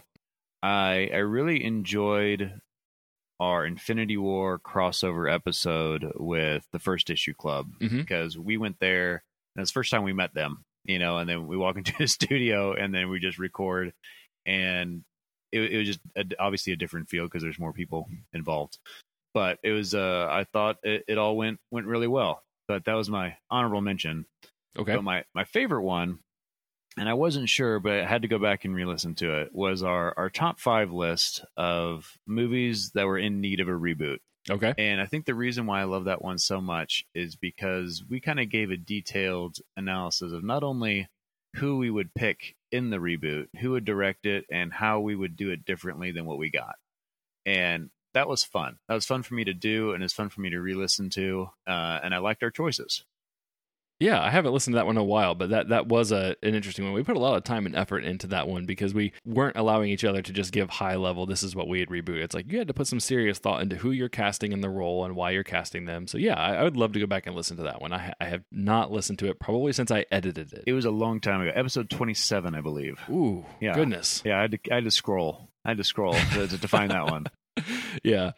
I 0.63 1.09
I 1.11 1.17
really 1.17 1.63
enjoyed 1.63 2.61
our 3.39 3.65
Infinity 3.65 4.17
War 4.17 4.59
crossover 4.59 5.31
episode 5.33 6.05
with 6.15 6.67
the 6.71 6.79
first 6.79 7.09
issue 7.09 7.33
club 7.33 7.71
Mhm. 7.81 7.97
because 7.97 8.37
we 8.37 8.57
went 8.57 8.77
there 8.79 9.23
and 9.55 9.63
it's 9.63 9.71
the 9.71 9.73
first 9.73 9.89
time 9.89 10.03
we 10.03 10.13
met 10.13 10.33
them, 10.35 10.63
you 10.85 10.99
know, 10.99 11.17
and 11.17 11.29
then 11.29 11.47
we 11.47 11.57
walk 11.57 11.75
into 11.77 11.93
the 11.97 12.07
studio 12.07 12.73
and 12.73 12.93
then 12.93 13.09
we 13.09 13.19
just 13.19 13.39
record 13.39 13.93
and 14.45 15.03
it, 15.51 15.61
it 15.73 15.77
was 15.77 15.87
just 15.87 15.99
a, 16.15 16.25
obviously 16.39 16.73
a 16.73 16.77
different 16.77 17.09
feel 17.09 17.25
because 17.25 17.43
there's 17.43 17.59
more 17.59 17.73
people 17.73 18.07
involved. 18.33 18.77
But 19.33 19.59
it 19.63 19.71
was 19.71 19.95
uh 19.95 20.27
I 20.29 20.45
thought 20.45 20.77
it, 20.83 21.05
it 21.07 21.17
all 21.17 21.37
went 21.37 21.59
went 21.71 21.87
really 21.87 22.07
well. 22.07 22.43
But 22.67 22.85
that 22.85 22.93
was 22.93 23.09
my 23.09 23.35
honorable 23.49 23.81
mention. 23.81 24.25
Okay. 24.77 24.95
But 24.95 25.03
my 25.03 25.23
my 25.33 25.43
favorite 25.43 25.83
one, 25.83 26.19
and 26.97 27.07
I 27.07 27.13
wasn't 27.13 27.49
sure, 27.49 27.79
but 27.79 27.93
I 27.93 28.05
had 28.05 28.21
to 28.23 28.27
go 28.27 28.39
back 28.39 28.65
and 28.65 28.75
re-listen 28.75 29.15
to 29.15 29.41
it. 29.41 29.53
Was 29.53 29.83
our 29.83 30.13
our 30.17 30.29
top 30.29 30.59
five 30.59 30.91
list 30.91 31.43
of 31.57 32.17
movies 32.25 32.91
that 32.91 33.05
were 33.07 33.17
in 33.17 33.41
need 33.41 33.59
of 33.59 33.67
a 33.67 33.71
reboot. 33.71 34.19
Okay. 34.49 34.73
And 34.77 34.99
I 34.99 35.05
think 35.05 35.25
the 35.25 35.35
reason 35.35 35.65
why 35.65 35.81
I 35.81 35.85
love 35.85 36.05
that 36.05 36.23
one 36.23 36.37
so 36.37 36.59
much 36.59 37.05
is 37.13 37.35
because 37.35 38.03
we 38.09 38.19
kind 38.19 38.39
of 38.39 38.49
gave 38.49 38.71
a 38.71 38.77
detailed 38.77 39.57
analysis 39.77 40.31
of 40.31 40.43
not 40.43 40.63
only 40.63 41.09
who 41.57 41.77
we 41.77 41.89
would 41.89 42.13
pick 42.13 42.55
in 42.71 42.89
the 42.89 42.97
reboot, 42.97 43.47
who 43.59 43.71
would 43.71 43.85
direct 43.85 44.25
it, 44.25 44.45
and 44.51 44.71
how 44.71 44.99
we 44.99 45.15
would 45.15 45.35
do 45.35 45.51
it 45.51 45.65
differently 45.65 46.11
than 46.11 46.25
what 46.25 46.37
we 46.37 46.49
got. 46.49 46.75
And 47.45 47.89
that 48.13 48.27
was 48.27 48.43
fun. 48.43 48.77
That 48.87 48.95
was 48.95 49.05
fun 49.05 49.23
for 49.23 49.33
me 49.33 49.43
to 49.43 49.53
do, 49.53 49.91
and 49.91 50.03
it's 50.03 50.13
fun 50.13 50.29
for 50.29 50.41
me 50.41 50.49
to 50.49 50.59
re-listen 50.59 51.09
to. 51.11 51.49
Uh, 51.67 51.99
and 52.03 52.13
I 52.13 52.17
liked 52.19 52.43
our 52.43 52.51
choices. 52.51 53.03
Yeah, 54.01 54.21
I 54.21 54.29
haven't 54.31 54.51
listened 54.51 54.73
to 54.73 54.77
that 54.77 54.85
one 54.87 54.97
in 54.97 55.01
a 55.01 55.05
while, 55.05 55.35
but 55.35 55.51
that 55.51 55.69
that 55.69 55.87
was 55.87 56.11
a 56.11 56.35
an 56.43 56.55
interesting 56.55 56.83
one. 56.83 56.93
We 56.93 57.03
put 57.03 57.15
a 57.15 57.19
lot 57.19 57.37
of 57.37 57.43
time 57.43 57.65
and 57.65 57.75
effort 57.75 58.03
into 58.03 58.27
that 58.27 58.47
one 58.47 58.65
because 58.65 58.93
we 58.93 59.13
weren't 59.25 59.55
allowing 59.55 59.89
each 59.91 60.03
other 60.03 60.21
to 60.21 60.33
just 60.33 60.51
give 60.51 60.69
high 60.69 60.95
level. 60.95 61.25
This 61.25 61.43
is 61.43 61.55
what 61.55 61.67
we 61.67 61.79
had 61.79 61.89
rebooted. 61.89 62.23
It's 62.23 62.33
like 62.35 62.51
you 62.51 62.57
had 62.57 62.67
to 62.67 62.73
put 62.73 62.87
some 62.87 62.99
serious 62.99 63.37
thought 63.39 63.61
into 63.61 63.75
who 63.77 63.91
you're 63.91 64.09
casting 64.09 64.51
in 64.51 64.61
the 64.61 64.69
role 64.69 65.05
and 65.05 65.15
why 65.15 65.31
you're 65.31 65.43
casting 65.43 65.85
them. 65.85 66.07
So 66.07 66.17
yeah, 66.17 66.33
I, 66.33 66.55
I 66.55 66.63
would 66.63 66.75
love 66.77 66.93
to 66.93 66.99
go 66.99 67.05
back 67.05 67.27
and 67.27 67.35
listen 67.35 67.57
to 67.57 67.63
that 67.63 67.79
one. 67.79 67.93
I, 67.93 67.99
ha- 67.99 68.13
I 68.19 68.25
have 68.25 68.43
not 68.51 68.91
listened 68.91 69.19
to 69.19 69.29
it 69.29 69.39
probably 69.39 69.71
since 69.71 69.91
I 69.91 70.05
edited 70.11 70.51
it. 70.51 70.63
It 70.65 70.73
was 70.73 70.85
a 70.85 70.91
long 70.91 71.19
time 71.21 71.41
ago, 71.41 71.51
episode 71.53 71.89
twenty-seven, 71.89 72.55
I 72.55 72.61
believe. 72.61 72.99
Ooh, 73.09 73.45
Yeah. 73.59 73.75
goodness. 73.75 74.23
Yeah, 74.25 74.39
I 74.39 74.41
had 74.41 74.51
to, 74.51 74.59
I 74.71 74.75
had 74.75 74.83
to 74.85 74.91
scroll. 74.91 75.47
I 75.63 75.69
had 75.69 75.77
to 75.77 75.83
scroll 75.83 76.13
to, 76.13 76.47
to 76.47 76.67
find 76.67 76.89
that 76.89 77.05
one. 77.05 77.27
yeah. 78.03 78.31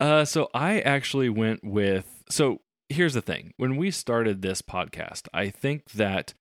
Uh, 0.00 0.24
so 0.24 0.48
I 0.52 0.80
actually 0.80 1.28
went 1.28 1.62
with. 1.62 2.06
So 2.28 2.60
here's 2.88 3.14
the 3.14 3.22
thing: 3.22 3.52
when 3.56 3.76
we 3.76 3.90
started 3.90 4.42
this 4.42 4.62
podcast, 4.62 5.28
I 5.32 5.48
think 5.50 5.90
that 5.92 6.34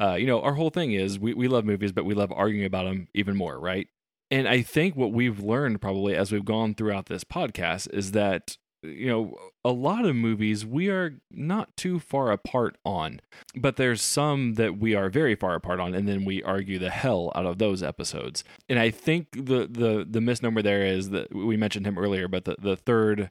uh, 0.00 0.14
you 0.14 0.26
know 0.26 0.40
our 0.40 0.54
whole 0.54 0.70
thing 0.70 0.92
is 0.92 1.18
we 1.18 1.34
we 1.34 1.48
love 1.48 1.64
movies, 1.64 1.92
but 1.92 2.04
we 2.04 2.14
love 2.14 2.32
arguing 2.32 2.66
about 2.66 2.84
them 2.84 3.08
even 3.14 3.36
more, 3.36 3.58
right? 3.58 3.88
And 4.30 4.48
I 4.48 4.62
think 4.62 4.96
what 4.96 5.12
we've 5.12 5.40
learned 5.40 5.80
probably 5.80 6.16
as 6.16 6.32
we've 6.32 6.44
gone 6.44 6.74
throughout 6.74 7.06
this 7.06 7.24
podcast 7.24 7.92
is 7.92 8.12
that 8.12 8.56
you 8.82 9.06
know 9.08 9.34
a 9.64 9.70
lot 9.70 10.04
of 10.04 10.14
movies 10.14 10.64
we 10.64 10.88
are 10.88 11.18
not 11.30 11.76
too 11.76 11.98
far 11.98 12.30
apart 12.30 12.76
on 12.84 13.20
but 13.56 13.76
there's 13.76 14.02
some 14.02 14.54
that 14.54 14.78
we 14.78 14.94
are 14.94 15.08
very 15.08 15.34
far 15.34 15.54
apart 15.54 15.80
on 15.80 15.94
and 15.94 16.06
then 16.06 16.24
we 16.24 16.42
argue 16.42 16.78
the 16.78 16.90
hell 16.90 17.32
out 17.34 17.46
of 17.46 17.58
those 17.58 17.82
episodes 17.82 18.44
and 18.68 18.78
i 18.78 18.90
think 18.90 19.28
the 19.32 19.66
the 19.66 20.06
the 20.08 20.20
misnomer 20.20 20.62
there 20.62 20.84
is 20.84 21.10
that 21.10 21.34
we 21.34 21.56
mentioned 21.56 21.86
him 21.86 21.98
earlier 21.98 22.28
but 22.28 22.44
the 22.44 22.54
the 22.60 22.76
third 22.76 23.30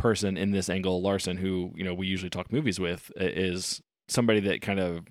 person 0.00 0.36
in 0.36 0.50
this 0.50 0.68
angle 0.68 1.02
larson 1.02 1.36
who 1.36 1.72
you 1.76 1.84
know 1.84 1.94
we 1.94 2.06
usually 2.06 2.30
talk 2.30 2.52
movies 2.52 2.80
with 2.80 3.12
is 3.16 3.80
somebody 4.08 4.40
that 4.40 4.62
kind 4.62 4.80
of 4.80 5.04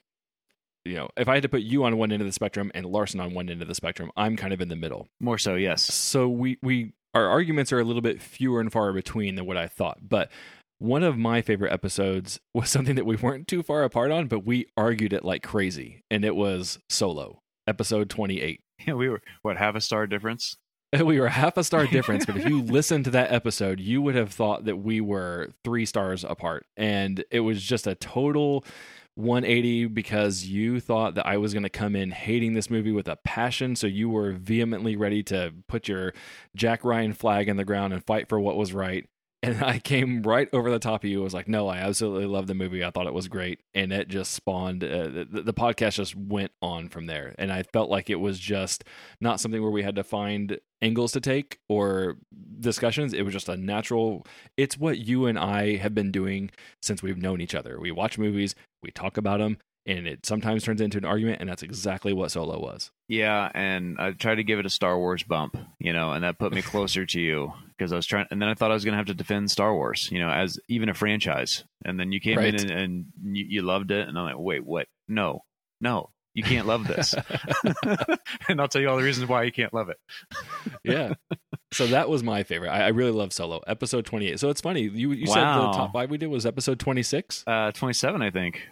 you 0.86 0.96
know 0.96 1.08
if 1.16 1.28
i 1.28 1.36
had 1.36 1.44
to 1.44 1.50
put 1.50 1.62
you 1.62 1.84
on 1.84 1.98
one 1.98 2.12
end 2.12 2.22
of 2.22 2.28
the 2.28 2.34
spectrum 2.34 2.72
and 2.74 2.86
larson 2.86 3.20
on 3.20 3.34
one 3.34 3.50
end 3.50 3.62
of 3.62 3.68
the 3.68 3.76
spectrum 3.76 4.12
i'm 4.18 4.36
kind 4.36 4.54
of 4.54 4.62
in 4.62 4.70
the 4.70 4.76
middle 4.76 5.08
More 5.20 5.38
so, 5.38 5.56
yes. 5.56 5.84
so 5.84 6.28
we 6.28 6.58
we 6.62 6.94
our 7.14 7.28
arguments 7.28 7.72
are 7.72 7.80
a 7.80 7.84
little 7.84 8.02
bit 8.02 8.22
fewer 8.22 8.62
and 8.62 8.72
far 8.72 8.94
between 8.94 9.36
than 9.36 9.46
what 9.46 9.58
I 9.58 9.68
thought. 9.68 9.98
But 10.08 10.30
one 10.78 11.04
of 11.04 11.18
my 11.18 11.42
favorite 11.42 11.74
episodes 11.74 12.40
was 12.54 12.70
something 12.70 12.96
that 12.96 13.06
we 13.06 13.16
weren't 13.16 13.48
too 13.48 13.64
far 13.64 13.84
apart 13.84 14.12
on, 14.12 14.28
but 14.28 14.46
we 14.46 14.68
argued 14.78 15.14
it 15.14 15.26
like 15.26 15.44
crazy, 15.44 16.04
and 16.10 16.24
it 16.24 16.36
was 16.36 16.80
Solo, 16.90 17.42
episode 17.68 18.10
twenty 18.10 18.42
eight. 18.42 18.62
Yeah, 18.88 18.94
we 18.94 19.10
were 19.10 19.22
what 19.42 19.58
half 19.58 19.76
a 19.76 19.82
star 19.82 20.08
difference. 20.08 20.56
We 21.06 21.20
were 21.20 21.28
half 21.28 21.56
a 21.58 21.64
star 21.64 21.86
difference, 21.86 22.26
but 22.26 22.38
if 22.38 22.50
you 22.50 22.62
listened 22.64 23.06
to 23.06 23.12
that 23.12 23.32
episode, 23.32 23.80
you 23.80 24.02
would 24.02 24.16
have 24.16 24.32
thought 24.32 24.66
that 24.66 24.78
we 24.78 25.02
were 25.02 25.52
three 25.64 25.86
stars 25.86 26.24
apart. 26.24 26.66
And 26.76 27.24
it 27.30 27.42
was 27.42 27.62
just 27.62 27.86
a 27.86 27.94
total 27.94 28.66
180 29.16 29.88
because 29.88 30.46
you 30.46 30.80
thought 30.80 31.16
that 31.16 31.28
I 31.28 31.38
was 31.38 31.54
going 31.54 31.64
to 31.64 31.70
come 31.70 31.96
in 31.96 32.12
hating 32.12 32.54
this 32.54 32.70
movie 32.70 32.92
with 32.92 33.08
a 33.08 33.18
passion. 33.18 33.76
So 33.76 33.86
you 33.86 34.10
were 34.10 34.32
vehemently 34.32 34.96
ready 34.96 35.22
to 35.24 35.54
put 35.68 35.88
your 35.88 36.14
Jack 36.56 36.84
Ryan 36.84 37.14
flag 37.14 37.50
in 37.50 37.58
the 37.58 37.66
ground 37.66 37.94
and 37.94 38.04
fight 38.06 38.30
for 38.30 38.40
what 38.40 38.56
was 38.56 38.74
right. 38.74 39.06
And 39.42 39.64
I 39.64 39.80
came 39.80 40.22
right 40.24 40.50
over 40.52 40.70
the 40.70 40.80
top 40.80 41.06
of 41.06 41.10
you. 41.10 41.22
I 41.22 41.24
was 41.24 41.34
like, 41.34 41.48
no, 41.48 41.70
I 41.70 41.78
absolutely 41.78 42.26
love 42.26 42.48
the 42.48 42.54
movie. 42.54 42.84
I 42.84 42.92
thought 42.92 43.08
it 43.08 43.14
was 43.14 43.30
great. 43.30 43.62
And 43.74 43.94
it 43.94 44.10
just 44.10 44.34
spawned, 44.34 44.84
uh, 44.84 45.08
the, 45.08 45.44
the 45.46 45.54
podcast 45.54 45.94
just 45.96 46.14
went 46.14 46.52
on 46.62 46.90
from 46.90 47.06
there. 47.06 47.36
And 47.40 47.50
I 47.50 47.64
felt 47.64 47.90
like 47.90 48.10
it 48.10 48.20
was 48.20 48.38
just 48.38 48.84
not 49.22 49.40
something 49.40 49.62
where 49.62 49.72
we 49.72 49.84
had 49.84 49.96
to 49.96 50.04
find 50.04 50.60
angles 50.82 51.14
to 51.14 51.22
take 51.22 51.60
or 51.70 52.18
discussions. 52.60 53.14
It 53.14 53.22
was 53.22 53.34
just 53.34 53.48
a 53.48 53.56
natural, 53.56 54.26
it's 54.58 54.78
what 54.78 54.98
you 54.98 55.26
and 55.26 55.40
I 55.40 55.78
have 55.78 55.96
been 55.96 56.12
doing 56.12 56.52
since 56.82 57.02
we've 57.02 57.18
known 57.18 57.40
each 57.40 57.56
other. 57.56 57.80
We 57.80 57.92
watch 57.92 58.18
movies, 58.18 58.56
we 58.84 58.92
talk 58.92 59.16
about 59.16 59.40
them, 59.40 59.58
and 59.86 60.08
it 60.08 60.26
sometimes 60.26 60.64
turns 60.64 60.82
into 60.82 60.98
an 60.98 61.06
argument. 61.06 61.40
And 61.42 61.50
that's 61.50 61.64
exactly 61.64 62.14
what 62.14 62.32
Solo 62.32 62.60
was. 62.60 62.92
Yeah, 63.08 63.50
and 63.54 63.98
I 64.00 64.12
tried 64.12 64.36
to 64.36 64.44
give 64.44 64.60
it 64.60 64.66
a 64.66 64.70
Star 64.70 64.98
Wars 64.98 65.24
bump, 65.24 65.58
you 65.80 65.94
know, 65.94 66.12
and 66.12 66.24
that 66.24 66.38
put 66.38 66.54
me 66.54 66.62
closer 66.64 67.06
to 67.06 67.20
you 67.20 67.54
because 67.78 67.92
I 67.92 67.96
was 67.96 68.06
trying. 68.06 68.28
And 68.32 68.42
then 68.42 68.50
I 68.50 68.54
thought 68.54 68.72
I 68.72 68.76
was 68.76 68.86
going 68.86 68.94
to 68.94 68.98
have 68.98 69.08
to 69.08 69.14
defend 69.14 69.50
Star 69.52 69.74
Wars, 69.74 70.10
you 70.12 70.20
know, 70.20 70.30
as 70.30 70.60
even 70.68 70.90
a 70.90 70.94
franchise. 70.94 71.64
And 71.86 72.00
then 72.00 72.12
you 72.12 72.20
came 72.20 72.38
Right. 72.38 72.54
in 72.54 72.70
and, 72.70 72.72
and 72.72 73.36
you, 73.38 73.46
you 73.48 73.62
loved 73.62 73.92
it, 73.92 74.08
and 74.08 74.18
I'm 74.18 74.26
like, 74.26 74.36
wait, 74.38 74.66
what? 74.66 74.88
No, 75.08 75.44
no, 75.82 76.10
you 76.36 76.44
can't 76.44 76.68
love 76.68 76.86
this. 76.88 77.16
and 78.48 78.62
I'll 78.62 78.68
tell 78.68 78.82
you 78.82 78.90
all 78.90 78.98
the 78.98 79.04
reasons 79.04 79.28
why 79.28 79.44
you 79.44 79.52
can't 79.52 79.74
love 79.74 79.90
it. 79.90 79.98
yeah. 80.84 81.14
So 81.72 81.88
that 81.88 82.10
was 82.10 82.24
my 82.24 82.44
favorite. 82.44 82.70
I, 82.70 82.86
I 82.86 82.88
really 82.90 83.12
love 83.12 83.32
Solo, 83.34 83.62
episode 83.68 84.06
28. 84.06 84.40
So 84.40 84.50
it's 84.50 84.62
funny. 84.62 84.82
You, 84.82 85.12
you 85.12 85.28
said 85.28 85.44
the 85.44 85.72
top 85.72 85.94
five 85.94 86.10
we 86.10 86.18
did 86.18 86.28
was 86.28 86.46
episode 86.46 86.80
26. 86.80 87.44
Uh, 87.48 87.72
27, 87.72 88.22
I 88.22 88.32
think. 88.32 88.68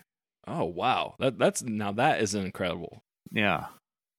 Oh, 0.48 0.66
wow. 0.66 1.16
That, 1.20 1.38
that's 1.38 1.62
now 1.62 1.92
that 1.94 2.22
is 2.22 2.34
incredible. 2.34 3.04
Yeah, 3.32 3.68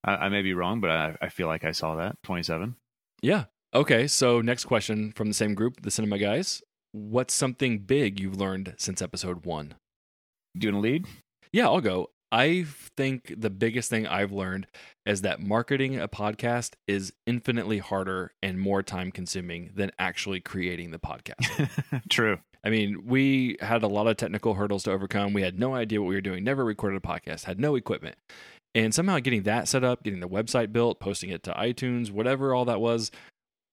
I, 0.04 0.16
I 0.16 0.28
may 0.28 0.42
be 0.42 0.54
wrong, 0.54 0.80
but 0.80 0.90
I, 0.90 1.16
I 1.22 1.28
feel 1.28 1.46
like 1.46 1.64
I 1.64 1.72
saw 1.72 1.96
that 1.96 2.16
27. 2.24 2.76
Yeah. 3.22 3.44
Okay, 3.74 4.06
so 4.06 4.40
next 4.40 4.64
question 4.64 5.12
from 5.12 5.28
the 5.28 5.34
same 5.34 5.54
group, 5.54 5.82
the 5.82 5.90
Cinema 5.90 6.18
Guys. 6.18 6.62
What's 6.92 7.34
something 7.34 7.80
big 7.80 8.18
you've 8.18 8.36
learned 8.38 8.74
since 8.78 9.02
episode 9.02 9.44
one? 9.44 9.74
Do 10.56 10.66
you 10.66 10.72
want 10.72 10.84
to 10.84 10.90
lead? 10.90 11.06
Yeah, 11.52 11.66
I'll 11.66 11.80
go. 11.80 12.10
I 12.30 12.66
think 12.96 13.34
the 13.36 13.50
biggest 13.50 13.88
thing 13.88 14.06
I've 14.06 14.32
learned 14.32 14.66
is 15.06 15.22
that 15.22 15.40
marketing 15.40 15.98
a 15.98 16.08
podcast 16.08 16.72
is 16.86 17.12
infinitely 17.26 17.78
harder 17.78 18.32
and 18.42 18.60
more 18.60 18.82
time 18.82 19.10
consuming 19.10 19.70
than 19.74 19.90
actually 19.98 20.40
creating 20.40 20.90
the 20.90 20.98
podcast. 20.98 22.02
True. 22.10 22.38
I 22.64 22.70
mean, 22.70 23.06
we 23.06 23.56
had 23.60 23.82
a 23.82 23.88
lot 23.88 24.08
of 24.08 24.16
technical 24.16 24.54
hurdles 24.54 24.82
to 24.82 24.92
overcome. 24.92 25.32
We 25.32 25.42
had 25.42 25.58
no 25.58 25.74
idea 25.74 26.02
what 26.02 26.08
we 26.08 26.16
were 26.16 26.20
doing, 26.20 26.44
never 26.44 26.64
recorded 26.64 27.02
a 27.02 27.06
podcast, 27.06 27.44
had 27.44 27.60
no 27.60 27.76
equipment. 27.76 28.16
And 28.74 28.94
somehow 28.94 29.18
getting 29.20 29.44
that 29.44 29.66
set 29.66 29.82
up, 29.82 30.02
getting 30.02 30.20
the 30.20 30.28
website 30.28 30.72
built, 30.72 31.00
posting 31.00 31.30
it 31.30 31.42
to 31.44 31.52
iTunes, 31.52 32.10
whatever 32.10 32.54
all 32.54 32.66
that 32.66 32.80
was, 32.80 33.10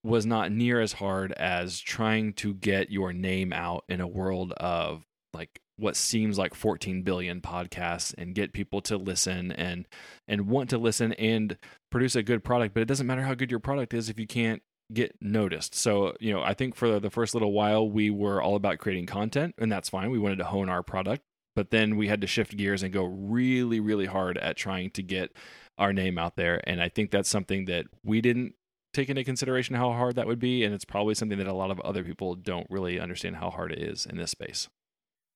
was 0.04 0.26
not 0.26 0.52
near 0.52 0.80
as 0.80 0.94
hard 0.94 1.32
as 1.34 1.80
trying 1.80 2.32
to 2.34 2.54
get 2.54 2.92
your 2.92 3.12
name 3.12 3.52
out 3.52 3.84
in 3.90 4.00
a 4.00 4.08
world 4.08 4.54
of 4.54 5.04
like 5.34 5.60
what 5.78 5.96
seems 5.96 6.38
like 6.38 6.56
14 6.56 7.04
billion 7.04 7.42
podcasts 7.42 8.14
and 8.18 8.36
get 8.36 8.54
people 8.54 8.82
to 8.82 8.98
listen 8.98 9.52
and 9.52 9.88
and 10.28 10.48
want 10.48 10.70
to 10.70 10.78
listen 10.78 11.14
and 11.14 11.58
produce 11.92 12.16
a 12.16 12.24
good 12.24 12.44
product 12.44 12.74
but 12.74 12.82
it 12.82 12.88
doesn't 12.88 13.08
matter 13.08 13.24
how 13.24 13.34
good 13.34 13.52
your 13.52 13.60
product 13.60 13.94
is 13.94 14.10
if 14.10 14.20
you 14.20 14.28
can't 14.28 14.62
get 14.94 15.16
noticed. 15.20 15.74
So 15.74 16.14
you 16.20 16.32
know 16.32 16.42
i 16.42 16.54
think 16.54 16.76
for 16.76 17.00
the 17.00 17.10
first 17.10 17.34
little 17.34 17.52
while 17.52 17.90
we 17.90 18.10
were 18.10 18.42
all 18.42 18.56
about 18.56 18.78
creating 18.78 19.08
content 19.08 19.56
and 19.58 19.72
that's 19.72 19.90
fine. 19.90 20.12
We 20.12 20.20
wanted 20.20 20.38
to 20.38 20.46
hone 20.46 20.70
our 20.70 20.84
product 20.84 21.24
but 21.56 21.72
then 21.72 21.96
we 21.96 22.08
had 22.08 22.22
to 22.22 22.28
shift 22.28 22.56
gears 22.58 22.84
and 22.84 22.94
go 22.94 23.06
really 23.06 23.80
really 23.80 24.06
hard 24.06 24.38
at 24.38 24.58
trying 24.58 24.92
to 24.92 25.04
get 25.04 25.36
our 25.78 25.92
name 25.92 26.18
out 26.18 26.36
there. 26.36 26.62
And 26.66 26.82
i 26.82 26.90
think 26.90 27.12
that's 27.12 27.30
something 27.30 27.66
that 27.66 27.86
we 28.04 28.22
didn't 28.22 28.54
take 28.94 29.10
into 29.10 29.24
consideration 29.26 29.76
how 29.76 29.92
hard 29.92 30.16
that 30.16 30.26
would 30.26 30.40
be 30.40 30.64
and 30.64 30.74
it's 30.74 30.86
probably 30.86 31.14
something 31.14 31.38
that 31.38 31.48
a 31.48 31.54
lot 31.54 31.70
of 31.70 31.82
other 31.82 32.04
people 32.04 32.34
don't 32.34 32.68
really 32.70 32.98
understand 32.98 33.36
how 33.36 33.50
hard 33.50 33.74
it 33.74 33.80
is 33.80 34.06
in 34.06 34.16
this 34.16 34.32
space 34.32 34.70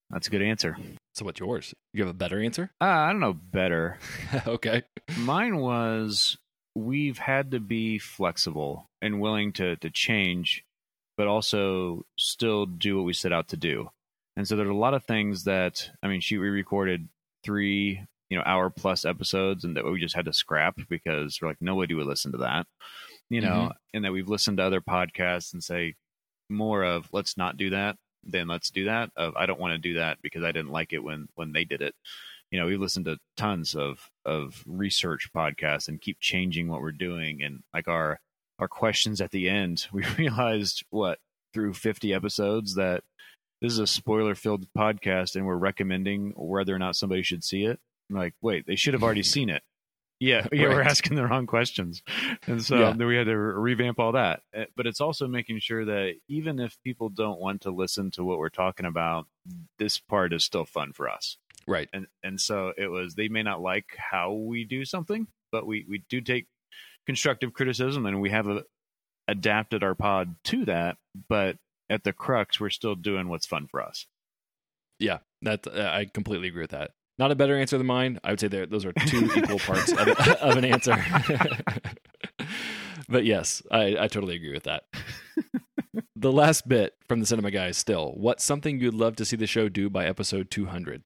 That's 0.09 0.27
a 0.27 0.31
good 0.31 0.41
answer. 0.41 0.77
so 1.13 1.25
what's 1.25 1.39
yours 1.39 1.73
you 1.93 2.03
have 2.03 2.09
a 2.09 2.17
better 2.17 2.41
answer 2.41 2.71
Uh, 2.81 2.85
I 2.85 3.11
don't 3.11 3.19
know 3.19 3.33
better. 3.33 3.97
okay 4.47 4.83
Mine 5.17 5.57
was 5.57 6.37
we've 6.75 7.17
had 7.17 7.51
to 7.51 7.59
be 7.59 7.99
flexible 7.99 8.89
and 9.01 9.19
willing 9.19 9.51
to 9.53 9.75
to 9.77 9.89
change, 9.89 10.63
but 11.17 11.27
also 11.27 12.05
still 12.17 12.65
do 12.65 12.97
what 12.97 13.05
we 13.05 13.13
set 13.13 13.33
out 13.33 13.49
to 13.49 13.57
do. 13.57 13.89
And 14.35 14.47
so 14.47 14.55
there's 14.55 14.69
a 14.69 14.73
lot 14.73 14.93
of 14.93 15.03
things 15.03 15.43
that 15.45 15.89
I 16.03 16.07
mean, 16.07 16.21
she 16.21 16.37
we 16.37 16.49
recorded 16.49 17.07
three 17.43 18.05
you 18.29 18.37
know 18.37 18.43
hour 18.45 18.69
plus 18.69 19.05
episodes, 19.05 19.63
and 19.63 19.75
that 19.75 19.85
we 19.85 19.99
just 19.99 20.15
had 20.15 20.25
to 20.25 20.33
scrap 20.33 20.75
because 20.89 21.39
we're 21.41 21.49
like 21.49 21.61
nobody 21.61 21.93
would 21.93 22.07
listen 22.07 22.31
to 22.33 22.37
that, 22.39 22.67
you 23.29 23.41
know, 23.41 23.71
and 23.93 24.05
that 24.05 24.13
we've 24.13 24.29
listened 24.29 24.57
to 24.57 24.63
other 24.63 24.81
podcasts 24.81 25.53
and 25.53 25.63
say 25.63 25.95
more 26.49 26.83
of 26.83 27.09
let's 27.11 27.37
not 27.37 27.57
do 27.57 27.69
that 27.71 27.95
than 28.23 28.47
let's 28.47 28.69
do 28.69 28.85
that. 28.85 29.11
Of 29.15 29.35
I 29.35 29.45
don't 29.45 29.59
want 29.59 29.73
to 29.73 29.77
do 29.77 29.95
that 29.95 30.17
because 30.21 30.43
I 30.43 30.51
didn't 30.51 30.71
like 30.71 30.93
it 30.93 31.03
when 31.03 31.27
when 31.35 31.53
they 31.53 31.65
did 31.65 31.81
it. 31.81 31.95
You 32.51 32.59
know 32.59 32.67
we 32.67 32.77
listen 32.77 33.03
to 33.05 33.17
tons 33.37 33.75
of 33.75 34.09
of 34.25 34.63
research 34.65 35.29
podcasts 35.35 35.87
and 35.87 36.01
keep 36.01 36.19
changing 36.19 36.67
what 36.67 36.81
we're 36.81 36.91
doing. 36.91 37.43
And 37.43 37.61
like 37.73 37.87
our 37.87 38.19
our 38.59 38.67
questions 38.67 39.21
at 39.21 39.31
the 39.31 39.49
end 39.49 39.87
we 39.93 40.03
realized 40.17 40.83
what 40.89 41.19
through 41.53 41.73
50 41.73 42.13
episodes 42.13 42.75
that 42.75 43.03
this 43.61 43.73
is 43.73 43.79
a 43.79 43.87
spoiler 43.87 44.35
filled 44.35 44.67
podcast 44.77 45.35
and 45.35 45.45
we're 45.45 45.55
recommending 45.55 46.31
whether 46.35 46.73
or 46.73 46.79
not 46.79 46.95
somebody 46.95 47.23
should 47.23 47.43
see 47.43 47.65
it? 47.65 47.79
I'm 48.09 48.17
like 48.17 48.33
wait 48.41 48.65
they 48.65 48.75
should 48.75 48.93
have 48.93 49.03
already 49.03 49.23
seen 49.23 49.49
it 49.49 49.63
yeah 50.19 50.47
yeah 50.51 50.67
we're 50.67 50.81
asking 50.81 51.15
the 51.15 51.25
wrong 51.25 51.47
questions. 51.47 52.03
And 52.47 52.63
so 52.63 52.77
Yeah. 52.79 52.93
then 52.93 53.07
we 53.07 53.15
had 53.15 53.25
to 53.27 53.35
revamp 53.37 53.99
all 53.99 54.11
that. 54.13 54.41
Uh, 54.55 54.65
but 54.75 54.85
it's 54.87 55.01
also 55.01 55.27
making 55.27 55.59
sure 55.59 55.85
that 55.85 56.15
even 56.27 56.59
if 56.59 56.77
people 56.83 57.09
don't 57.09 57.39
want 57.39 57.61
to 57.61 57.71
listen 57.71 58.11
to 58.11 58.23
what 58.23 58.37
we're 58.39 58.49
talking 58.49 58.85
about 58.85 59.27
this 59.77 59.99
part 59.99 60.33
is 60.33 60.43
still 60.45 60.65
fun 60.65 60.91
for 60.93 61.09
us. 61.09 61.37
Right. 61.67 61.89
And 61.93 62.07
and 62.23 62.39
so 62.39 62.73
it 62.77 62.87
was 62.87 63.15
they 63.15 63.27
may 63.29 63.43
not 63.43 63.61
like 63.61 63.85
how 63.97 64.33
we 64.33 64.63
do 64.65 64.85
something 64.85 65.27
but 65.51 65.65
we 65.65 65.85
we 65.89 66.03
do 66.09 66.21
take 66.21 66.47
constructive 67.05 67.53
criticism 67.53 68.05
and 68.05 68.21
we 68.21 68.29
have 68.29 68.47
a, 68.47 68.63
adapted 69.27 69.83
our 69.83 69.95
pod 69.95 70.35
to 70.43 70.65
that 70.65 70.97
but 71.27 71.57
at 71.89 72.03
the 72.03 72.13
crux 72.13 72.59
we're 72.59 72.69
still 72.69 72.95
doing 72.95 73.27
what's 73.29 73.47
fun 73.47 73.67
for 73.67 73.81
us. 73.81 74.05
Yeah, 74.99 75.19
that 75.43 75.65
I 75.67 76.05
completely 76.05 76.49
agree 76.49 76.63
with 76.63 76.71
that. 76.71 76.91
Not 77.19 77.31
a 77.31 77.35
better 77.35 77.59
answer 77.59 77.77
than 77.77 77.85
mine. 77.85 78.19
I 78.23 78.31
would 78.31 78.39
say 78.39 78.47
there 78.47 78.65
those 78.65 78.85
are 78.85 78.93
two 78.93 79.29
equal 79.35 79.59
parts 79.59 79.91
of, 79.91 80.07
of 80.07 80.57
an 80.57 80.65
answer. 80.65 80.95
but 83.09 83.25
yes, 83.25 83.61
I, 83.69 83.97
I 83.99 84.07
totally 84.07 84.35
agree 84.35 84.53
with 84.53 84.63
that. 84.63 84.83
the 86.15 86.31
last 86.31 86.67
bit 86.67 86.95
from 87.07 87.19
the 87.19 87.25
cinema 87.25 87.51
guys 87.51 87.77
still. 87.77 88.13
What's 88.15 88.43
something 88.43 88.79
you'd 88.79 88.93
love 88.93 89.15
to 89.17 89.25
see 89.25 89.35
the 89.35 89.47
show 89.47 89.69
do 89.69 89.89
by 89.89 90.05
episode 90.05 90.49
200? 90.49 91.03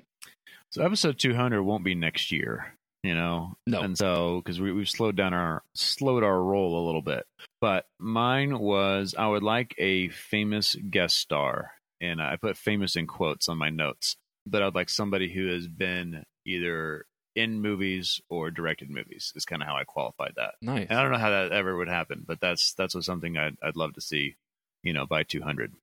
so 0.69 0.83
episode 0.83 1.19
200 1.19 1.61
won't 1.61 1.83
be 1.83 1.93
next 1.93 2.31
year 2.31 2.73
you 3.03 3.13
know 3.13 3.53
No. 3.67 3.81
and 3.81 3.95
so 3.95 4.41
because 4.43 4.59
we, 4.59 4.71
we've 4.71 4.89
slowed 4.89 5.15
down 5.15 5.31
our 5.31 5.61
slowed 5.75 6.23
our 6.23 6.41
roll 6.41 6.83
a 6.83 6.85
little 6.87 7.03
bit 7.03 7.27
but 7.61 7.85
mine 7.99 8.57
was 8.57 9.13
i 9.15 9.27
would 9.27 9.43
like 9.43 9.75
a 9.77 10.09
famous 10.09 10.75
guest 10.89 11.17
star 11.17 11.73
and 12.01 12.19
i 12.19 12.37
put 12.37 12.57
famous 12.57 12.95
in 12.95 13.05
quotes 13.05 13.47
on 13.49 13.59
my 13.59 13.69
notes 13.69 14.15
but 14.45 14.61
i'd 14.63 14.75
like 14.75 14.89
somebody 14.89 15.31
who 15.31 15.47
has 15.47 15.67
been 15.67 16.23
either 16.45 17.05
in 17.35 17.61
movies 17.61 18.21
or 18.29 18.51
directed 18.51 18.89
movies 18.89 19.31
is 19.35 19.45
kind 19.45 19.61
of 19.61 19.67
how 19.67 19.75
i 19.75 19.83
qualified 19.83 20.33
that 20.35 20.53
Nice. 20.61 20.87
and 20.89 20.99
i 20.99 21.01
don't 21.01 21.11
know 21.11 21.17
how 21.17 21.29
that 21.31 21.51
ever 21.51 21.75
would 21.77 21.87
happen 21.89 22.23
but 22.27 22.39
that's 22.39 22.73
that's 22.73 22.93
what 22.95 23.03
something 23.03 23.37
i'd, 23.37 23.55
I'd 23.63 23.75
love 23.75 23.93
to 23.95 24.01
see 24.01 24.35
you 24.83 24.93
know 24.93 25.05
by 25.07 25.23
200 25.23 25.73